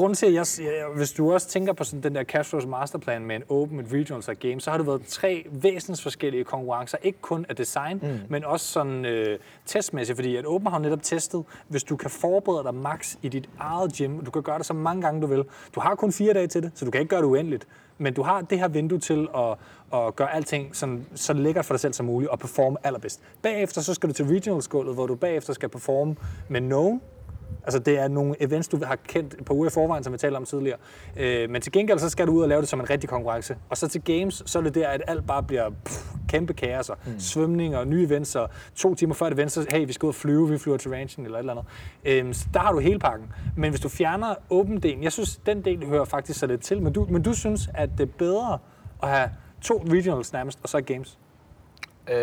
Grunden 0.00 0.14
til, 0.14 0.26
at 0.26 0.58
jeg, 0.58 0.84
hvis 0.96 1.12
du 1.12 1.32
også 1.32 1.48
tænker 1.48 1.72
på 1.72 1.84
sådan 1.84 2.02
den 2.02 2.14
der 2.14 2.24
Cash 2.24 2.50
Flows 2.50 2.66
Masterplan 2.66 3.24
med 3.24 3.36
en 3.36 3.42
Open, 3.48 3.80
et 3.80 3.86
Regionals 3.92 4.28
og 4.28 4.36
Game, 4.36 4.60
så 4.60 4.70
har 4.70 4.78
det 4.78 4.86
været 4.86 5.02
tre 5.06 5.46
væsentligt 5.50 6.02
forskellige 6.02 6.44
konkurrencer. 6.44 6.98
Ikke 7.02 7.18
kun 7.20 7.46
af 7.48 7.56
design, 7.56 7.98
mm. 8.02 8.20
men 8.28 8.44
også 8.44 8.66
sådan 8.66 9.04
øh, 9.04 9.38
testmæssigt, 9.66 10.16
fordi 10.16 10.36
at 10.36 10.46
Open 10.46 10.70
har 10.70 10.78
netop 10.78 11.02
testet, 11.02 11.44
hvis 11.68 11.84
du 11.84 11.96
kan 11.96 12.10
forberede 12.10 12.64
dig 12.64 12.74
max 12.74 13.16
i 13.22 13.28
dit 13.28 13.48
eget 13.58 13.92
gym, 13.92 14.24
du 14.24 14.30
kan 14.30 14.42
gøre 14.42 14.58
det 14.58 14.66
så 14.66 14.74
mange 14.74 15.02
gange 15.02 15.22
du 15.22 15.26
vil. 15.26 15.44
Du 15.74 15.80
har 15.80 15.94
kun 15.94 16.12
fire 16.12 16.34
dage 16.34 16.46
til 16.46 16.62
det, 16.62 16.70
så 16.74 16.84
du 16.84 16.90
kan 16.90 17.00
ikke 17.00 17.10
gøre 17.10 17.20
det 17.20 17.28
uendeligt. 17.28 17.66
Men 17.98 18.14
du 18.14 18.22
har 18.22 18.40
det 18.40 18.58
her 18.58 18.68
vindue 18.68 18.98
til 18.98 19.28
at, 19.36 19.56
at 19.94 20.16
gøre 20.16 20.34
alting 20.34 20.76
sådan, 20.76 21.06
så 21.14 21.32
lækkert 21.32 21.64
for 21.64 21.74
dig 21.74 21.80
selv 21.80 21.92
som 21.92 22.06
muligt 22.06 22.30
og 22.30 22.38
performe 22.38 22.76
allerbedst. 22.82 23.20
Bagefter 23.42 23.80
så 23.80 23.94
skal 23.94 24.08
du 24.08 24.14
til 24.14 24.24
regionals-gulvet, 24.24 24.94
hvor 24.94 25.06
du 25.06 25.14
bagefter 25.14 25.52
skal 25.52 25.68
performe 25.68 26.16
med 26.48 26.60
nogen, 26.60 27.00
Altså 27.64 27.78
det 27.78 27.98
er 27.98 28.08
nogle 28.08 28.34
events, 28.42 28.68
du 28.68 28.84
har 28.84 28.96
kendt 29.08 29.44
på 29.44 29.54
uger 29.54 29.66
i 29.66 29.70
forvejen, 29.70 30.04
som 30.04 30.12
vi 30.12 30.18
talte 30.18 30.36
om 30.36 30.44
tidligere. 30.44 30.78
Øh, 31.16 31.50
men 31.50 31.62
til 31.62 31.72
gengæld 31.72 31.98
så 31.98 32.08
skal 32.08 32.26
du 32.26 32.32
ud 32.32 32.42
og 32.42 32.48
lave 32.48 32.60
det 32.60 32.68
som 32.68 32.80
en 32.80 32.90
rigtig 32.90 33.08
konkurrence. 33.10 33.56
Og 33.68 33.76
så 33.76 33.88
til 33.88 34.02
games, 34.02 34.42
så 34.46 34.58
er 34.58 34.62
det 34.62 34.74
der, 34.74 34.88
at 34.88 35.02
alt 35.06 35.26
bare 35.26 35.42
bliver 35.42 35.70
pff, 35.84 36.04
kæmpe 36.28 36.52
kaos 36.54 36.88
og 36.90 36.96
mm. 37.06 37.20
svømning 37.20 37.76
og 37.76 37.86
nye 37.86 38.06
events. 38.06 38.36
Og 38.36 38.50
to 38.74 38.94
timer 38.94 39.14
før 39.14 39.26
et 39.26 39.32
event, 39.32 39.52
så 39.52 39.66
hey, 39.70 39.86
vi 39.86 39.92
skal 39.92 40.06
ud 40.06 40.10
og 40.10 40.14
flyve, 40.14 40.48
vi 40.48 40.58
flyver 40.58 40.76
til 40.78 40.90
ranchen 40.90 41.24
eller 41.24 41.38
et 41.38 41.40
eller 41.42 41.52
andet. 41.52 41.66
Øhm, 42.04 42.32
så 42.32 42.46
der 42.54 42.60
har 42.60 42.72
du 42.72 42.78
hele 42.78 42.98
pakken. 42.98 43.28
Men 43.56 43.70
hvis 43.70 43.80
du 43.80 43.88
fjerner 43.88 44.34
åben-delen, 44.50 45.02
jeg 45.02 45.12
synes, 45.12 45.36
den 45.46 45.64
del 45.64 45.86
hører 45.86 46.04
faktisk 46.04 46.38
så 46.40 46.46
lidt 46.46 46.60
til. 46.62 46.82
Men 46.82 46.92
du, 46.92 47.06
men 47.10 47.22
du 47.22 47.34
synes, 47.34 47.68
at 47.74 47.90
det 47.98 48.08
er 48.08 48.12
bedre 48.18 48.58
at 49.02 49.08
have 49.08 49.30
to 49.62 49.84
regionals 49.92 50.32
nærmest, 50.32 50.58
og 50.62 50.68
så 50.68 50.80
games? 50.80 51.18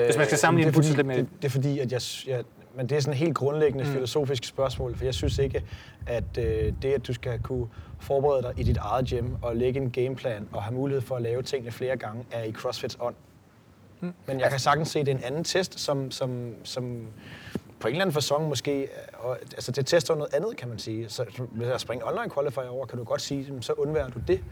Hvis 0.05 0.17
man 0.17 0.25
skal 0.25 0.38
sammenligne 0.38 0.69
Øh, 0.69 0.75
det 0.75 0.80
er, 0.80 0.84
fordi, 0.84 0.95
lidt 0.97 1.07
med- 1.07 1.17
det, 1.17 1.28
det 1.41 1.45
er 1.47 1.49
fordi, 1.49 1.80
at 1.80 1.91
jeg, 1.91 2.01
jeg, 2.28 2.43
men 2.78 2.89
det 2.89 2.95
er 2.95 2.99
sådan 2.99 3.13
et 3.13 3.19
helt 3.19 3.36
grundlæggende 3.36 3.86
mm. 3.86 3.91
filosofisk 3.91 4.43
spørgsmål, 4.43 4.95
for 4.95 5.05
jeg 5.05 5.13
synes 5.13 5.38
ikke, 5.38 5.63
at 6.07 6.38
øh, 6.38 6.73
det, 6.82 6.93
at 6.93 7.07
du 7.07 7.13
skal 7.13 7.39
kunne 7.39 7.67
forberede 7.99 8.43
dig 8.43 8.53
i 8.57 8.63
dit 8.63 8.78
eget 8.78 9.09
gym 9.09 9.28
og 9.41 9.55
lægge 9.55 9.80
en 9.80 9.91
gameplan 9.91 10.47
og 10.51 10.63
have 10.63 10.75
mulighed 10.75 11.01
for 11.01 11.15
at 11.15 11.21
lave 11.21 11.41
tingene 11.41 11.71
flere 11.71 11.97
gange, 11.97 12.25
er 12.32 12.43
i 12.43 12.51
CrossFits 12.51 12.97
ånd. 12.99 13.15
Mm. 13.99 14.13
Men 14.28 14.39
jeg 14.39 14.49
kan 14.49 14.59
sagtens 14.59 14.89
se, 14.89 14.99
at 14.99 15.05
det 15.05 15.11
er 15.11 15.17
en 15.17 15.23
anden 15.23 15.43
test, 15.43 15.80
som, 15.80 16.11
som, 16.11 16.53
som 16.63 17.07
på 17.80 17.88
en 17.88 17.93
eller 17.93 18.01
anden 18.01 18.13
fasong 18.13 18.47
måske, 18.49 18.82
øh, 18.82 18.88
og, 19.13 19.38
altså 19.41 19.71
det 19.71 19.86
tester 19.86 20.15
noget 20.15 20.34
andet, 20.34 20.57
kan 20.57 20.69
man 20.69 20.80
sige. 20.80 21.09
Så 21.09 21.25
hvis 21.51 21.67
jeg 21.67 21.80
springer 21.80 22.05
online 22.05 22.30
qualifier 22.34 22.69
over, 22.69 22.86
kan 22.86 22.97
du 22.97 23.03
godt 23.03 23.21
sige, 23.21 23.53
så 23.61 23.73
undværer 23.73 24.09
du 24.09 24.19
det. 24.28 24.43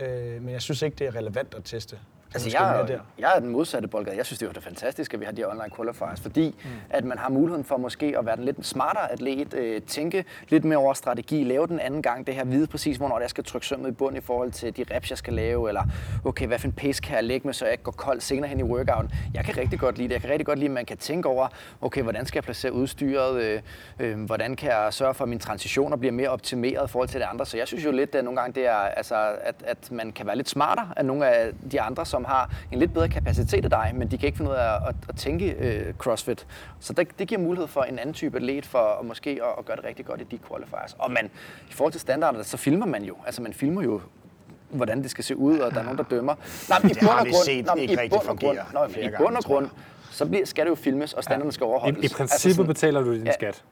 Øh, 0.00 0.42
men 0.42 0.48
jeg 0.48 0.62
synes 0.62 0.82
ikke, 0.82 0.96
det 0.96 1.06
er 1.06 1.14
relevant 1.14 1.54
at 1.54 1.64
teste. 1.64 1.98
Altså, 2.34 2.48
jeg, 2.52 2.88
der. 2.88 2.94
er, 2.94 3.00
jeg 3.18 3.32
er 3.36 3.40
den 3.40 3.48
modsatte 3.48 3.88
boldgade. 3.88 4.16
Jeg 4.16 4.26
synes, 4.26 4.38
det 4.38 4.56
er 4.56 4.60
fantastisk, 4.60 5.14
at 5.14 5.20
vi 5.20 5.24
har 5.24 5.32
de 5.32 5.40
her 5.40 5.48
online 5.48 5.70
qualifiers, 5.76 6.20
fordi 6.20 6.54
mm. 6.64 6.70
at 6.90 7.04
man 7.04 7.18
har 7.18 7.28
muligheden 7.28 7.64
for 7.64 7.76
måske 7.76 8.14
at 8.18 8.26
være 8.26 8.36
den 8.36 8.44
lidt 8.44 8.66
smartere 8.66 9.12
atlet, 9.12 9.54
øh, 9.54 9.82
tænke 9.82 10.24
lidt 10.48 10.64
mere 10.64 10.78
over 10.78 10.94
strategi, 10.94 11.44
lave 11.44 11.66
den 11.66 11.80
anden 11.80 12.02
gang 12.02 12.26
det 12.26 12.34
her, 12.34 12.44
vide 12.44 12.66
præcis, 12.66 12.96
hvornår 12.96 13.20
jeg 13.20 13.30
skal 13.30 13.44
trykke 13.44 13.66
sømmet 13.66 13.88
i 13.88 13.92
bund 13.92 14.16
i 14.16 14.20
forhold 14.20 14.52
til 14.52 14.76
de 14.76 14.84
reps, 14.94 15.10
jeg 15.10 15.18
skal 15.18 15.32
lave, 15.32 15.68
eller 15.68 15.82
okay, 16.24 16.46
hvad 16.46 16.58
for 16.58 16.66
en 16.66 16.72
pace 16.72 17.02
kan 17.02 17.16
jeg 17.16 17.24
lægge 17.24 17.48
med, 17.48 17.54
så 17.54 17.64
jeg 17.64 17.72
ikke 17.72 17.84
går 17.84 17.92
kold 17.92 18.20
senere 18.20 18.48
hen 18.48 18.60
i 18.60 18.62
workouten. 18.62 19.12
Jeg 19.34 19.44
kan 19.44 19.56
rigtig 19.56 19.78
godt 19.78 19.98
lide 19.98 20.08
det. 20.08 20.14
Jeg 20.14 20.20
kan 20.20 20.30
rigtig 20.30 20.46
godt 20.46 20.58
lide, 20.58 20.68
at 20.68 20.74
man 20.74 20.84
kan 20.84 20.96
tænke 20.96 21.28
over, 21.28 21.48
okay, 21.80 22.02
hvordan 22.02 22.26
skal 22.26 22.36
jeg 22.36 22.44
placere 22.44 22.72
udstyret, 22.72 23.42
øh, 23.42 23.60
øh, 23.98 24.24
hvordan 24.24 24.56
kan 24.56 24.70
jeg 24.70 24.94
sørge 24.94 25.14
for, 25.14 25.24
at 25.24 25.28
mine 25.28 25.40
transitioner 25.40 25.96
bliver 25.96 26.12
mere 26.12 26.28
optimeret 26.28 26.88
i 26.88 26.90
forhold 26.90 27.08
til 27.08 27.20
det 27.20 27.26
andre. 27.26 27.46
Så 27.46 27.56
jeg 27.56 27.66
synes 27.66 27.84
jo 27.84 27.90
lidt, 27.90 28.14
at 28.14 28.24
nogle 28.24 28.40
gange 28.40 28.54
det 28.60 28.66
er, 28.66 28.76
altså, 28.76 29.14
at, 29.42 29.54
at 29.66 29.90
man 29.90 30.12
kan 30.12 30.26
være 30.26 30.36
lidt 30.36 30.48
smartere 30.48 30.88
end 30.98 31.06
nogle 31.06 31.28
af 31.28 31.52
de 31.70 31.80
andre, 31.80 32.06
som 32.16 32.24
har 32.24 32.50
en 32.72 32.78
lidt 32.78 32.94
bedre 32.94 33.08
kapacitet 33.08 33.64
af 33.64 33.70
dig, 33.70 33.92
men 33.94 34.10
de 34.10 34.18
kan 34.18 34.26
ikke 34.26 34.36
finde 34.38 34.50
ud 34.50 34.56
af 34.56 34.74
at, 34.74 34.82
at, 34.88 34.94
at 35.08 35.16
tænke 35.16 35.50
øh, 35.58 35.94
CrossFit. 35.94 36.46
Så 36.80 36.92
det, 36.92 37.18
det 37.18 37.28
giver 37.28 37.40
mulighed 37.40 37.68
for 37.68 37.82
en 37.82 37.98
anden 37.98 38.14
type 38.14 38.36
atlet 38.36 38.66
for 38.66 38.78
at 39.00 39.06
måske 39.06 39.30
at, 39.30 39.48
at 39.58 39.64
gøre 39.64 39.76
det 39.76 39.84
rigtig 39.84 40.06
godt 40.06 40.20
i 40.20 40.24
de 40.24 40.38
qualifiers. 40.48 40.96
Og 40.98 41.10
man, 41.10 41.30
i 41.70 41.72
forhold 41.72 41.92
til 41.92 42.00
standarderne, 42.00 42.44
så 42.44 42.56
filmer 42.56 42.86
man 42.86 43.04
jo. 43.04 43.14
Altså 43.26 43.42
man 43.42 43.52
filmer 43.52 43.82
jo 43.82 44.00
hvordan 44.70 45.02
det 45.02 45.10
skal 45.10 45.24
se 45.24 45.36
ud, 45.36 45.58
og 45.58 45.70
der 45.72 45.78
er 45.78 45.82
nogen, 45.82 45.98
der 45.98 46.04
dømmer. 46.04 46.34
Nej, 46.68 46.78
men 46.82 46.90
i 46.90 46.94
Det 46.94 47.00
bund 47.00 47.10
og 47.18 47.24
vi 47.26 47.30
grund, 47.30 47.44
set 47.44 47.66
nej, 47.66 47.74
i 47.76 48.08
bund 48.08 48.28
og 48.28 48.38
grund, 48.38 48.58
nej, 48.72 48.86
i 48.86 49.10
bund 49.18 49.36
og 49.36 49.44
grund, 49.44 49.68
så 50.10 50.26
bliver, 50.26 50.46
skal 50.46 50.64
det 50.64 50.70
jo 50.70 50.74
filmes, 50.74 51.12
og 51.12 51.22
standarderne 51.22 51.52
skal 51.52 51.64
overholdes. 51.64 52.02
I, 52.02 52.06
I 52.06 52.08
princippet 52.08 52.56
sådan- 52.56 52.66
betaler 52.66 53.00
du 53.00 53.14
din 53.14 53.24
Ja. 53.26 53.32
skat. 53.32 53.64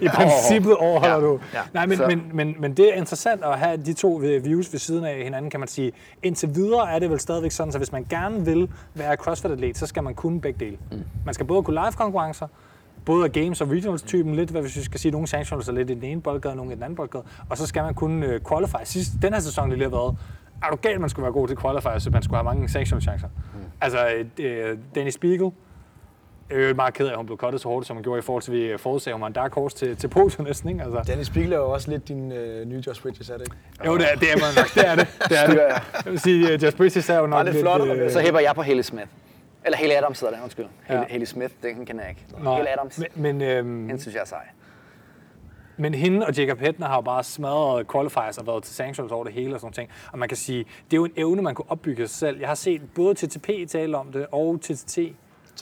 I 0.00 0.08
princippet 0.08 0.76
overholder 0.76 1.14
Ja. 1.16 1.20
du. 1.20 1.40
Ja. 1.54 1.58
Nej, 1.74 1.86
men, 1.86 1.96
Så- 1.96 2.06
men, 2.06 2.30
men, 2.34 2.54
men 2.58 2.76
det 2.76 2.88
er 2.88 2.94
interessant 2.94 3.44
at 3.44 3.58
have 3.58 3.76
de 3.76 3.92
to 3.92 4.22
øh, 4.22 4.44
views 4.44 4.72
ved 4.72 4.78
siden 4.80 5.04
af 5.04 5.24
hinanden, 5.24 5.50
kan 5.50 5.60
man 5.60 5.68
sige. 5.68 5.92
Indtil 6.22 6.54
videre 6.54 6.92
er 6.94 6.98
det 6.98 7.10
vel 7.10 7.20
stadigvæk 7.20 7.50
sådan, 7.50 7.72
så 7.72 7.78
hvis 7.78 7.92
man 7.92 8.06
gerne 8.10 8.44
vil 8.44 8.68
være 8.94 9.16
CrossFit-atlet, 9.16 9.78
så 9.78 9.86
skal 9.86 10.02
man 10.02 10.14
kunne 10.14 10.40
begge 10.40 10.64
dele. 10.64 10.76
Mm. 10.92 10.98
Man 11.24 11.34
skal 11.34 11.46
både 11.46 11.62
kunne 11.62 11.80
live-konkurrencer, 11.84 12.46
både 13.04 13.24
af 13.24 13.32
games 13.32 13.60
og 13.60 13.70
regionals-typen, 13.70 14.34
lidt, 14.34 14.50
hvad 14.50 14.62
hvis 14.62 14.76
vi 14.76 14.82
skal 14.82 15.00
sige, 15.00 15.12
nogle 15.12 15.26
sanctions 15.26 15.68
er 15.68 15.72
lidt 15.72 15.90
i 15.90 15.94
den 15.94 16.02
ene 16.04 16.20
boldgade, 16.20 16.56
nogle 16.56 16.72
i 16.72 16.74
den 16.74 16.82
anden 16.82 16.96
boldgade, 16.96 17.24
og 17.48 17.58
så 17.58 17.66
skal 17.66 17.82
man 17.82 17.94
kunne 17.94 18.26
øh, 18.26 18.40
qualify. 18.48 18.76
Sidst, 18.84 19.10
den 19.22 19.32
her 19.32 19.40
sæson 19.40 19.70
det 19.70 19.78
lige 19.78 19.90
har 19.90 19.96
været, 19.96 20.16
er 20.64 20.70
du 20.70 20.76
galt, 20.76 21.00
man 21.00 21.10
skulle 21.10 21.22
være 21.24 21.32
god 21.32 21.48
til 21.48 21.56
qualify, 21.56 21.98
så 21.98 22.10
man 22.10 22.22
skulle 22.22 22.36
have 22.36 22.44
mange 22.44 22.68
sanctions-chancer. 22.68 23.28
Mm. 23.28 23.60
Altså, 23.80 23.98
øh, 24.38 24.78
Danny 24.94 25.10
Spiegel, 25.10 25.50
jeg 26.52 26.64
er 26.64 26.68
jo 26.68 26.74
meget 26.74 26.94
ked 26.94 27.06
af, 27.06 27.10
at 27.10 27.16
hun 27.16 27.26
blev 27.26 27.38
cuttet 27.38 27.60
så 27.60 27.68
hurtigt, 27.68 27.86
som 27.86 27.96
hun 27.96 28.02
gjorde 28.02 28.18
i 28.18 28.22
forhold 28.22 28.42
til, 28.42 28.52
at 28.52 28.72
vi 28.72 28.78
forudsagde, 28.78 29.12
at 29.12 29.16
hun 29.16 29.20
var 29.20 29.26
en 29.26 29.32
dark 29.32 29.54
horse 29.54 29.76
til, 29.76 29.96
til 29.96 30.08
podium 30.08 30.46
næsten. 30.46 30.68
Ikke? 30.68 30.82
Altså, 30.82 31.02
Danny 31.12 31.22
Spiegel 31.22 31.52
er 31.52 31.56
jo 31.56 31.70
også 31.70 31.90
lidt 31.90 32.08
din 32.08 32.32
øh, 32.32 32.66
nye 32.66 32.82
Josh 32.86 33.02
Bridges, 33.02 33.30
er 33.30 33.38
det 33.38 33.42
ikke? 33.42 33.86
jo, 33.86 33.96
det 33.98 34.06
er, 34.12 34.16
det 34.16 34.32
er 34.32 34.36
man 34.36 34.54
nok. 34.56 34.74
Det 34.74 34.88
er 34.88 34.94
det. 34.94 35.08
det, 35.28 35.38
er 35.38 35.46
det. 35.46 35.56
Jeg. 35.56 35.82
Vil 36.04 36.20
sige, 36.20 36.52
at 36.52 36.62
Just 36.62 36.76
Bridges 36.76 37.10
er 37.10 37.18
jo 37.18 37.26
nok 37.26 37.44
lidt 37.46 37.56
flot, 37.56 37.88
øh, 37.88 38.10
Så 38.10 38.20
hæpper 38.20 38.40
jeg 38.40 38.54
på 38.54 38.62
Haley 38.62 38.82
Smith. 38.82 39.06
Eller 39.64 39.78
Haley 39.78 39.94
Adams 39.94 40.20
hedder 40.20 40.34
det, 40.34 40.42
undskyld. 40.42 40.66
Ja. 40.88 41.04
Haley, 41.08 41.24
Smith, 41.24 41.54
den 41.62 41.86
kender 41.86 42.02
jeg 42.02 42.10
ikke. 42.10 42.26
nej, 42.42 42.54
Haley 42.54 42.70
Adams, 42.78 42.98
Men, 42.98 43.08
men, 43.38 43.42
øhm, 43.42 43.88
den 43.88 44.00
synes 44.00 44.14
jeg 44.14 44.20
er 44.20 44.26
sej. 44.26 44.44
Men 45.76 45.94
hende 45.94 46.26
og 46.26 46.34
Jacob 46.38 46.58
Hettner 46.58 46.86
har 46.86 46.94
jo 46.94 47.00
bare 47.00 47.24
smadret 47.24 47.88
qualifiers 47.92 48.38
og 48.38 48.46
været 48.46 48.62
til 48.62 48.74
sanctions 48.74 49.12
over 49.12 49.24
det 49.24 49.32
hele 49.32 49.54
og 49.54 49.60
sådan 49.60 49.72
ting. 49.72 49.90
Og 50.12 50.18
man 50.18 50.28
kan 50.28 50.36
sige, 50.36 50.58
det 50.58 50.92
er 50.92 50.96
jo 50.96 51.04
en 51.04 51.12
evne, 51.16 51.42
man 51.42 51.54
kunne 51.54 51.70
opbygge 51.70 52.06
sig 52.06 52.16
selv. 52.16 52.38
Jeg 52.40 52.48
har 52.48 52.54
set 52.54 52.82
både 52.94 53.14
TTP 53.14 53.48
tale 53.68 53.96
om 53.96 54.12
det 54.12 54.26
og 54.32 54.60
TTT 54.60 54.98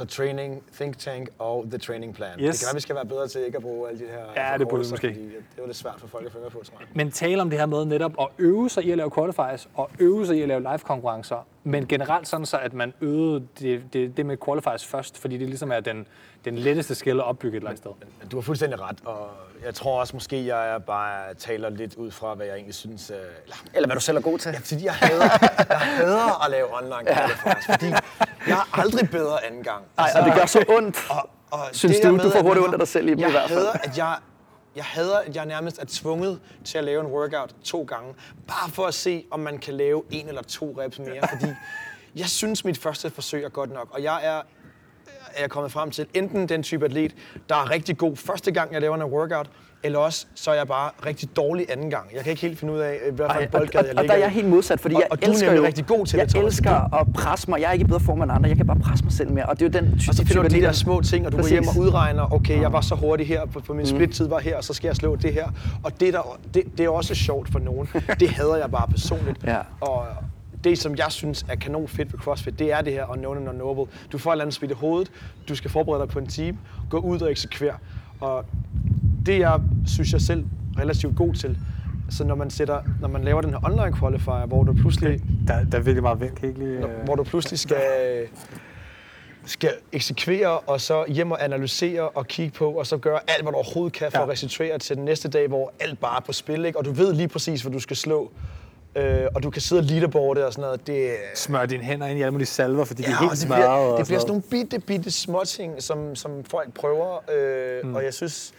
Så 0.00 0.06
training, 0.06 0.62
think 0.74 0.98
tank 0.98 1.28
og 1.38 1.64
the 1.70 1.78
training 1.78 2.14
plan. 2.14 2.40
Yes. 2.40 2.58
Det 2.58 2.60
kan 2.60 2.66
være, 2.66 2.74
vi 2.74 2.80
skal 2.80 2.94
være 2.96 3.06
bedre 3.06 3.28
til 3.28 3.40
ikke 3.46 3.56
at 3.56 3.62
bruge 3.62 3.88
alle 3.88 4.00
de 4.00 4.10
her 4.10 4.50
Ja, 4.50 4.58
det 4.58 4.68
burde 4.68 4.84
vi 4.84 4.90
måske. 4.90 5.08
fordi 5.08 5.24
Det 5.24 5.58
var 5.58 5.66
lidt 5.66 5.76
svært 5.76 5.94
for 5.98 6.06
folk 6.06 6.26
at 6.26 6.32
følge 6.32 6.50
på, 6.50 6.62
tror 6.64 6.76
jeg. 6.80 6.88
Men 6.94 7.10
tale 7.10 7.42
om 7.42 7.50
det 7.50 7.58
her 7.58 7.66
med 7.66 7.84
netop 7.84 8.12
at 8.20 8.28
øve 8.38 8.70
sig 8.70 8.84
i 8.84 8.90
at 8.90 8.96
lave 8.98 9.10
qualifiers 9.10 9.68
og 9.74 9.90
øve 9.98 10.26
sig 10.26 10.36
i 10.36 10.42
at 10.42 10.48
lave 10.48 10.60
live-konkurrencer, 10.60 11.46
men 11.64 11.86
generelt 11.86 12.28
sådan 12.28 12.46
så, 12.46 12.58
at 12.58 12.72
man 12.74 12.94
øvede 13.00 13.46
det, 13.60 13.82
det, 13.92 14.16
det 14.16 14.26
med 14.26 14.36
qualifiers 14.44 14.86
først, 14.86 15.18
fordi 15.18 15.38
det 15.38 15.46
ligesom 15.48 15.72
er 15.72 15.80
den, 15.80 16.06
den 16.44 16.58
letteste 16.58 16.94
skill 16.94 17.20
at 17.20 17.24
opbygge 17.26 17.56
et 17.56 17.60
eller 17.60 17.70
andet 17.70 17.82
sted. 17.84 18.28
Du 18.30 18.36
har 18.36 18.42
fuldstændig 18.42 18.80
ret, 18.80 18.98
og 19.04 19.28
jeg 19.64 19.74
tror 19.74 20.00
også 20.00 20.16
måske, 20.16 20.46
jeg 20.46 20.74
er 20.74 20.78
bare 20.78 21.34
taler 21.34 21.68
lidt 21.68 21.94
ud 21.94 22.10
fra, 22.10 22.34
hvad 22.34 22.46
jeg 22.46 22.54
egentlig 22.54 22.74
synes... 22.74 23.10
øh, 23.10 23.16
Eller, 23.16 23.56
Eller 23.74 23.86
hvad 23.88 23.96
du 23.96 24.00
selv 24.00 24.16
er 24.16 24.20
god 24.20 24.38
til. 24.38 24.52
Ja, 24.52 24.58
fordi 24.58 24.84
jeg 24.84 24.94
hader, 24.94 25.28
jeg 25.68 25.78
hader 25.78 26.44
at 26.44 26.50
lave 26.50 26.76
online 26.76 27.14
qualifiers, 27.14 27.64
fordi 27.70 27.86
jeg 28.46 28.58
er 28.58 28.78
aldrig 28.78 29.10
bedre 29.10 29.44
anden 29.44 29.62
gang. 29.62 29.84
Nej, 29.96 30.10
og 30.18 30.24
det 30.24 30.34
gør 30.34 30.46
så 30.46 30.64
ondt. 30.68 30.96
Og, 31.10 31.30
og 31.50 31.58
Synes 31.72 31.96
det 31.96 32.04
du, 32.04 32.12
med, 32.16 32.24
du 32.24 32.30
får 32.30 32.42
hurtigt 32.42 32.64
ondt 32.64 32.74
af 32.74 32.78
dig 32.78 32.88
selv 32.88 33.08
i 33.08 33.10
dem 33.10 33.18
i 33.18 33.22
jeg 33.22 33.30
hvert 33.30 33.48
fald? 33.48 33.58
Hader, 33.58 33.72
at 33.72 33.98
jeg, 33.98 34.16
jeg 34.76 34.84
hader, 34.84 35.18
at 35.18 35.36
jeg 35.36 35.46
nærmest 35.46 35.78
er 35.78 35.86
tvunget 35.88 36.40
til 36.64 36.78
at 36.78 36.84
lave 36.84 37.00
en 37.00 37.06
workout 37.06 37.54
to 37.64 37.82
gange, 37.82 38.14
bare 38.48 38.70
for 38.70 38.86
at 38.86 38.94
se, 38.94 39.24
om 39.30 39.40
man 39.40 39.58
kan 39.58 39.74
lave 39.74 40.02
en 40.10 40.28
eller 40.28 40.42
to 40.42 40.74
reps 40.78 40.98
mere, 40.98 41.28
fordi 41.28 41.52
jeg 42.16 42.26
synes, 42.26 42.64
mit 42.64 42.78
første 42.78 43.10
forsøg 43.10 43.44
er 43.44 43.48
godt 43.48 43.70
nok, 43.72 43.88
og 43.90 44.02
jeg 44.02 44.20
er 44.26 44.42
er 45.36 45.40
jeg 45.40 45.50
kommet 45.50 45.72
frem 45.72 45.90
til, 45.90 46.06
enten 46.14 46.48
den 46.48 46.62
type 46.62 46.84
atlet, 46.84 47.14
der 47.48 47.54
er 47.54 47.70
rigtig 47.70 47.98
god 47.98 48.16
første 48.16 48.50
gang, 48.52 48.72
jeg 48.72 48.80
laver 48.80 48.94
en 48.96 49.02
workout, 49.02 49.50
eller 49.82 49.98
også 49.98 50.26
så 50.34 50.50
er 50.50 50.54
jeg 50.54 50.66
bare 50.68 50.90
rigtig 51.06 51.36
dårlig 51.36 51.66
anden 51.72 51.90
gang. 51.90 52.04
Jeg 52.14 52.22
kan 52.22 52.30
ikke 52.30 52.42
helt 52.42 52.58
finde 52.58 52.72
ud 52.74 52.78
af, 52.78 52.98
hvad 53.12 53.26
for 53.30 53.38
en 53.38 53.44
og, 53.46 53.50
boldgade 53.50 53.84
jeg 53.84 53.92
og, 53.94 53.98
og 53.98 54.02
ligger 54.02 54.14
der 54.14 54.14
er 54.14 54.18
jeg 54.24 54.30
helt 54.30 54.48
modsat, 54.48 54.80
fordi 54.80 54.94
Og- 54.94 55.00
jeg 55.00 55.08
og 55.12 55.20
du 55.20 55.26
er 55.26 55.30
elsker 55.30 55.52
jo, 55.52 55.62
rigtig 55.62 55.86
god 55.86 56.06
til 56.06 56.18
det, 56.18 56.34
jeg 56.34 56.42
elsker 56.44 56.94
at 57.00 57.06
presse 57.14 57.50
mig. 57.50 57.60
Jeg 57.60 57.68
er 57.68 57.72
ikke 57.72 57.82
i 57.82 57.86
bedre 57.86 58.00
form 58.00 58.22
end 58.22 58.32
andre. 58.32 58.48
Jeg 58.48 58.56
kan 58.56 58.66
bare 58.66 58.78
presse 58.78 59.04
mig 59.04 59.12
selv 59.12 59.32
mere. 59.32 59.46
Og 59.46 59.60
det 59.60 59.76
er 59.76 59.80
jo 59.80 59.84
den 59.86 59.94
Og 60.08 60.14
så 60.14 60.26
finder 60.26 60.42
du 60.42 60.48
de 60.48 60.52
type 60.54 60.66
der 60.66 60.72
små 60.72 61.00
ting, 61.00 61.26
og 61.26 61.32
du 61.32 61.36
Præcis. 61.36 61.50
går 61.50 61.54
hjem 61.54 61.68
og 61.68 61.76
udregner, 61.86 62.32
okay, 62.34 62.60
jeg 62.60 62.72
var 62.72 62.80
så 62.80 62.94
hurtig 62.94 63.26
her, 63.26 63.46
på, 63.46 63.60
på 63.60 63.74
min 63.74 63.86
split-tid 63.86 64.28
var 64.28 64.38
her, 64.38 64.56
og 64.56 64.64
så 64.64 64.74
skal 64.74 64.88
jeg 64.88 64.96
slå 64.96 65.16
det 65.16 65.32
her. 65.32 65.48
Og 65.82 66.00
det, 66.00 66.12
der, 66.14 66.38
det, 66.54 66.62
det 66.78 66.84
er 66.84 66.90
også 66.90 67.14
sjovt 67.14 67.48
for 67.52 67.58
nogen. 67.58 67.88
Det 68.20 68.30
hader 68.30 68.56
jeg 68.56 68.70
bare 68.70 68.86
personligt. 68.90 69.44
Ja. 69.46 69.58
Og 69.80 70.04
det, 70.64 70.78
som 70.78 70.96
jeg 70.96 71.06
synes 71.08 71.46
er 71.48 71.54
kanon 71.54 71.88
fedt 71.88 72.12
ved 72.12 72.20
CrossFit, 72.20 72.58
det 72.58 72.72
er 72.72 72.80
det 72.80 72.92
her 72.92 73.10
unknown 73.10 73.36
and 73.36 73.48
unknowable. 73.48 73.92
Du 74.12 74.18
får 74.18 74.30
et 74.30 74.34
eller 74.34 74.44
andet 74.44 74.54
spidt 74.54 74.70
i 74.70 74.74
hovedet, 74.74 75.12
du 75.48 75.54
skal 75.54 75.70
forberede 75.70 76.00
dig 76.02 76.08
på 76.08 76.18
en 76.18 76.26
time, 76.26 76.58
gå 76.90 76.98
ud 76.98 77.20
og 77.20 77.30
eksekvere. 77.30 77.74
Og 78.20 78.44
det 79.26 79.38
jeg 79.38 79.60
synes 79.86 80.12
jeg 80.12 80.20
selv 80.20 80.44
er 80.76 80.80
relativt 80.80 81.16
god 81.16 81.34
til. 81.34 81.58
Så 82.10 82.24
når 82.24 82.34
man, 82.34 82.50
sætter, 82.50 82.82
når 83.00 83.08
man 83.08 83.24
laver 83.24 83.40
den 83.40 83.50
her 83.50 83.64
online 83.64 83.96
qualifier, 83.96 84.46
hvor 84.46 84.64
du 84.64 84.72
pludselig 84.72 85.20
Der, 85.46 85.64
der 85.64 85.78
er 85.78 85.82
virkelig 85.82 86.02
meget 86.02 86.20
vind, 86.20 86.36
kan 86.36 86.48
ikke 86.48 86.60
lige... 86.60 86.70
øh, 86.70 87.04
hvor 87.04 87.14
du 87.14 87.24
pludselig 87.24 87.58
skal, 87.58 87.82
skal 89.44 89.72
eksekvere, 89.92 90.58
og 90.58 90.80
så 90.80 91.04
hjem 91.08 91.30
og 91.32 91.44
analysere 91.44 92.08
og 92.08 92.26
kigge 92.26 92.52
på, 92.58 92.70
og 92.70 92.86
så 92.86 92.96
gøre 92.96 93.20
alt, 93.28 93.42
hvad 93.42 93.52
du 93.52 93.56
overhovedet 93.56 93.92
kan 93.92 94.10
for 94.10 94.18
ja. 94.18 94.24
at 94.24 94.30
restituere 94.30 94.78
til 94.78 94.96
den 94.96 95.04
næste 95.04 95.28
dag, 95.28 95.48
hvor 95.48 95.72
alt 95.80 96.00
bare 96.00 96.16
er 96.16 96.20
på 96.20 96.32
spil, 96.32 96.64
ikke? 96.64 96.78
og 96.78 96.84
du 96.84 96.92
ved 96.92 97.12
lige 97.12 97.28
præcis, 97.28 97.62
hvad 97.62 97.72
du 97.72 97.80
skal 97.80 97.96
slå. 97.96 98.32
Øh, 98.94 99.26
og 99.34 99.42
du 99.42 99.50
kan 99.50 99.62
sidde 99.62 99.80
og 99.80 99.84
leaderboarde 99.84 100.46
og 100.46 100.52
sådan 100.52 100.62
noget. 100.62 100.86
Det, 100.86 101.10
Smør 101.34 101.66
dine 101.66 101.82
hænder 101.84 102.06
ind 102.06 102.18
i 102.18 102.22
alle 102.22 102.30
mulige 102.32 102.46
salver, 102.46 102.84
fordi 102.84 103.02
de 103.02 103.08
er 103.08 103.12
og 103.12 103.18
helt 103.20 103.30
det 103.30 103.38
smadret. 103.38 103.60
bliver, 103.60 103.68
og 103.70 103.98
det 103.98 104.06
bliver 104.06 104.20
sådan 104.20 104.32
noget. 104.34 104.52
nogle 104.52 104.64
bitte, 104.64 104.86
bitte 104.86 105.10
små 105.10 105.42
ting, 105.46 105.82
som, 105.82 106.14
som 106.16 106.44
folk 106.44 106.74
prøver, 106.74 107.18
øh, 107.36 107.86
mm. 107.88 107.94
og 107.94 108.04
jeg 108.04 108.14
synes, 108.14 108.52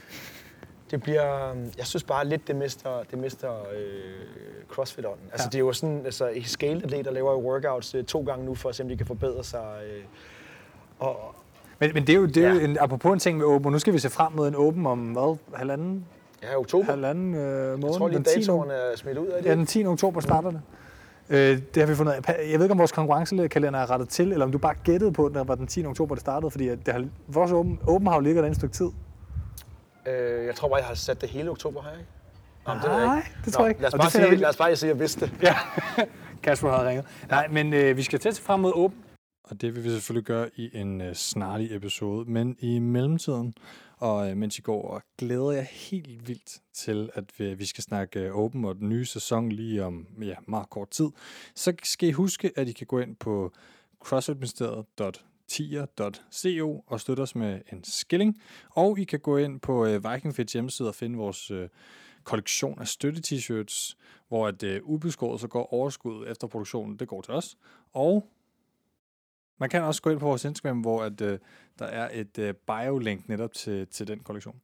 det 0.91 1.03
bliver, 1.03 1.53
jeg 1.77 1.86
synes 1.86 2.03
bare 2.03 2.27
lidt, 2.27 2.47
det 2.47 2.55
mister, 2.55 2.89
det 3.11 3.19
mister 3.19 3.49
øh, 3.51 4.67
crossfit-ånden. 4.69 5.25
Altså 5.32 5.45
Ja. 5.45 5.49
det 5.49 5.55
er 5.55 5.59
jo 5.59 5.73
sådan, 5.73 6.01
altså 6.05 6.27
i 6.27 6.41
scale 6.43 6.82
atleter 6.84 7.11
laver 7.11 7.32
jo 7.32 7.39
workouts 7.39 7.95
øh, 7.95 8.03
to 8.03 8.23
gange 8.23 8.45
nu, 8.45 8.55
for 8.55 8.69
at 8.69 8.75
se, 8.75 8.84
om 8.84 8.89
de 8.89 8.97
kan 8.97 9.05
forbedre 9.05 9.43
sig. 9.43 9.65
Øh, 9.86 10.03
og, 10.99 11.36
Men, 11.79 11.91
men 11.93 12.07
det 12.07 12.13
er 12.13 12.17
jo, 12.17 12.25
det 12.25 12.38
er 12.45 12.49
jo 12.49 12.59
Ja. 12.59 12.63
en, 12.65 12.77
apropos 12.79 13.13
en 13.13 13.19
ting 13.19 13.38
med 13.38 13.45
Open, 13.45 13.65
og 13.65 13.71
nu 13.71 13.79
skal 13.79 13.93
vi 13.93 13.99
se 13.99 14.09
frem 14.09 14.34
mod 14.34 14.47
en 14.47 14.55
Open 14.55 14.86
om, 14.86 14.99
hvad, 14.99 15.38
halvanden, 15.55 16.05
ja, 16.43 16.51
i 16.51 16.55
oktober. 16.55 16.85
halvanden 16.85 17.33
øh, 17.35 17.69
måned? 17.71 17.85
Jeg 17.87 17.93
tror 17.97 18.07
lige, 18.07 18.17
Den 18.17 18.23
10. 18.25 18.39
datoren 18.39 18.69
er 18.71 18.95
smidt 18.95 19.17
ud 19.17 19.27
af 19.27 19.43
det. 19.43 19.49
Ja, 19.49 19.55
den 19.55 19.65
10. 19.65 19.85
oktober 19.85 20.19
starter 20.21 20.51
det. 20.51 20.61
Øh, 21.29 21.37
det 21.75 21.77
har 21.83 21.85
vi 21.87 21.95
fundet 21.95 22.13
af. 22.13 22.21
Jeg 22.51 22.59
ved 22.59 22.65
ikke, 22.65 22.71
om 22.71 22.77
vores 22.79 22.91
konkurrencekalender 22.91 23.79
er 23.79 23.89
rettet 23.91 24.09
til, 24.09 24.31
eller 24.31 24.45
om 24.45 24.51
du 24.51 24.57
bare 24.57 24.75
gættede 24.83 25.11
på, 25.11 25.25
at 25.25 25.33
det 25.33 25.47
var 25.47 25.55
den 25.55 25.67
10. 25.67 25.85
oktober, 25.85 26.15
det 26.15 26.21
startede, 26.21 26.51
fordi 26.51 26.67
at 26.67 26.85
det 26.85 26.93
har, 26.93 27.05
vores 27.27 27.51
Open, 27.51 27.79
Open 27.87 28.07
har 28.07 28.15
jo 28.15 28.21
ligget 28.21 28.41
der 28.43 28.47
en 28.49 28.55
stykke 28.55 28.73
tid. 28.73 28.89
Øh, 30.07 30.45
jeg 30.45 30.55
tror 30.55 30.67
bare, 30.67 30.77
jeg 30.77 30.85
har 30.85 30.93
sat 30.95 31.21
det 31.21 31.29
hele 31.29 31.49
oktober 31.49 31.81
her, 31.81 31.91
ikke? 31.91 32.05
Nå, 32.67 32.73
men 32.73 32.81
det 32.83 32.89
ved 32.89 32.97
jeg 32.97 33.05
Nej, 33.07 33.17
ikke. 33.17 33.29
det 33.45 33.53
tror 33.53 33.63
jeg 33.63 33.69
ikke. 33.69 33.81
Lad 33.81 33.87
os 33.93 33.99
bare 33.99 34.09
sige, 34.09 34.29
vi- 34.29 34.35
lad 34.35 34.49
os 34.49 34.57
bare 34.57 34.75
sige, 34.75 34.89
at 34.89 34.95
jeg 34.95 34.99
vidste 34.99 35.25
det. 35.25 35.31
Ja, 35.43 35.55
Kasper 36.43 36.71
havde 36.71 36.89
ringet. 36.89 37.05
Nej, 37.29 37.47
men 37.51 37.73
øh, 37.73 37.97
vi 37.97 38.03
skal 38.03 38.21
se 38.33 38.41
frem 38.41 38.59
mod 38.59 38.71
Open. 38.75 38.99
Og 39.43 39.61
det 39.61 39.75
vil 39.75 39.83
vi 39.83 39.89
selvfølgelig 39.89 40.25
gøre 40.25 40.49
i 40.55 40.69
en 40.73 41.01
øh, 41.01 41.13
snarlig 41.15 41.75
episode. 41.75 42.31
Men 42.31 42.55
i 42.59 42.79
mellemtiden, 42.79 43.53
og 44.02 44.30
øh, 44.30 44.38
mens 44.38 44.58
I 44.58 44.62
går, 44.62 44.88
og 44.88 45.02
glæder 45.18 45.52
jeg 45.52 45.68
helt 45.72 46.28
vildt 46.28 46.62
til, 46.74 47.10
at 47.14 47.24
vi, 47.38 47.54
vi 47.54 47.66
skal 47.66 47.84
snakke 47.84 48.20
øh, 48.20 48.36
Open 48.36 48.66
og 48.66 48.76
den 48.76 48.89
nye 48.89 49.06
sæson 49.06 49.52
lige 49.52 49.84
om 49.84 50.08
ja, 50.22 50.36
meget 50.47 50.70
kort 50.70 50.89
tid, 50.89 51.10
så 51.56 51.74
skal 51.84 52.10
I 52.10 52.12
huske, 52.12 52.52
at 52.56 52.68
I 52.68 52.72
kan 52.72 52.88
gå 52.88 52.99
ind 52.99 53.16
på 53.16 53.52
crossfitministeriet.tier.co 53.99 56.84
og 56.88 56.99
støtte 56.99 57.22
os 57.22 57.36
med 57.36 57.62
en 57.74 57.84
skilling. 57.84 58.41
Og 58.70 58.99
I 58.99 59.04
kan 59.04 59.20
gå 59.20 59.38
ind 59.38 59.60
på 59.60 59.86
øh, 59.86 60.04
hjemmeside 60.54 60.89
og 60.89 60.95
finde 60.95 61.18
vores 61.18 61.52
øh, 61.52 61.70
kollektion 62.24 62.80
af 62.80 62.88
støtte-t-shirts, 62.88 63.97
hvor 64.28 64.47
at 64.47 64.64
øh, 64.64 64.82
ubeskåret 64.84 65.41
så 65.41 65.47
går 65.47 65.74
overskuddet 65.74 66.32
efter 66.32 66.47
produktionen, 66.47 66.99
det 66.99 67.08
går 67.08 67.22
til 67.22 67.34
os. 67.34 67.58
Og 67.93 68.30
man 69.62 69.70
kan 69.70 69.82
også 69.82 70.01
gå 70.01 70.09
ind 70.09 70.20
på 70.20 70.26
vores 70.26 70.45
Instagram, 70.45 70.80
hvor 70.80 71.03
at, 71.03 71.22
øh, 71.22 71.39
der 71.80 71.86
er 71.86 72.09
et 72.14 72.38
øh, 72.38 72.53
bio-link 72.53 73.30
netop 73.30 73.53
til, 73.53 73.88
til 73.88 74.07
den 74.07 74.20
kollektion. 74.20 74.55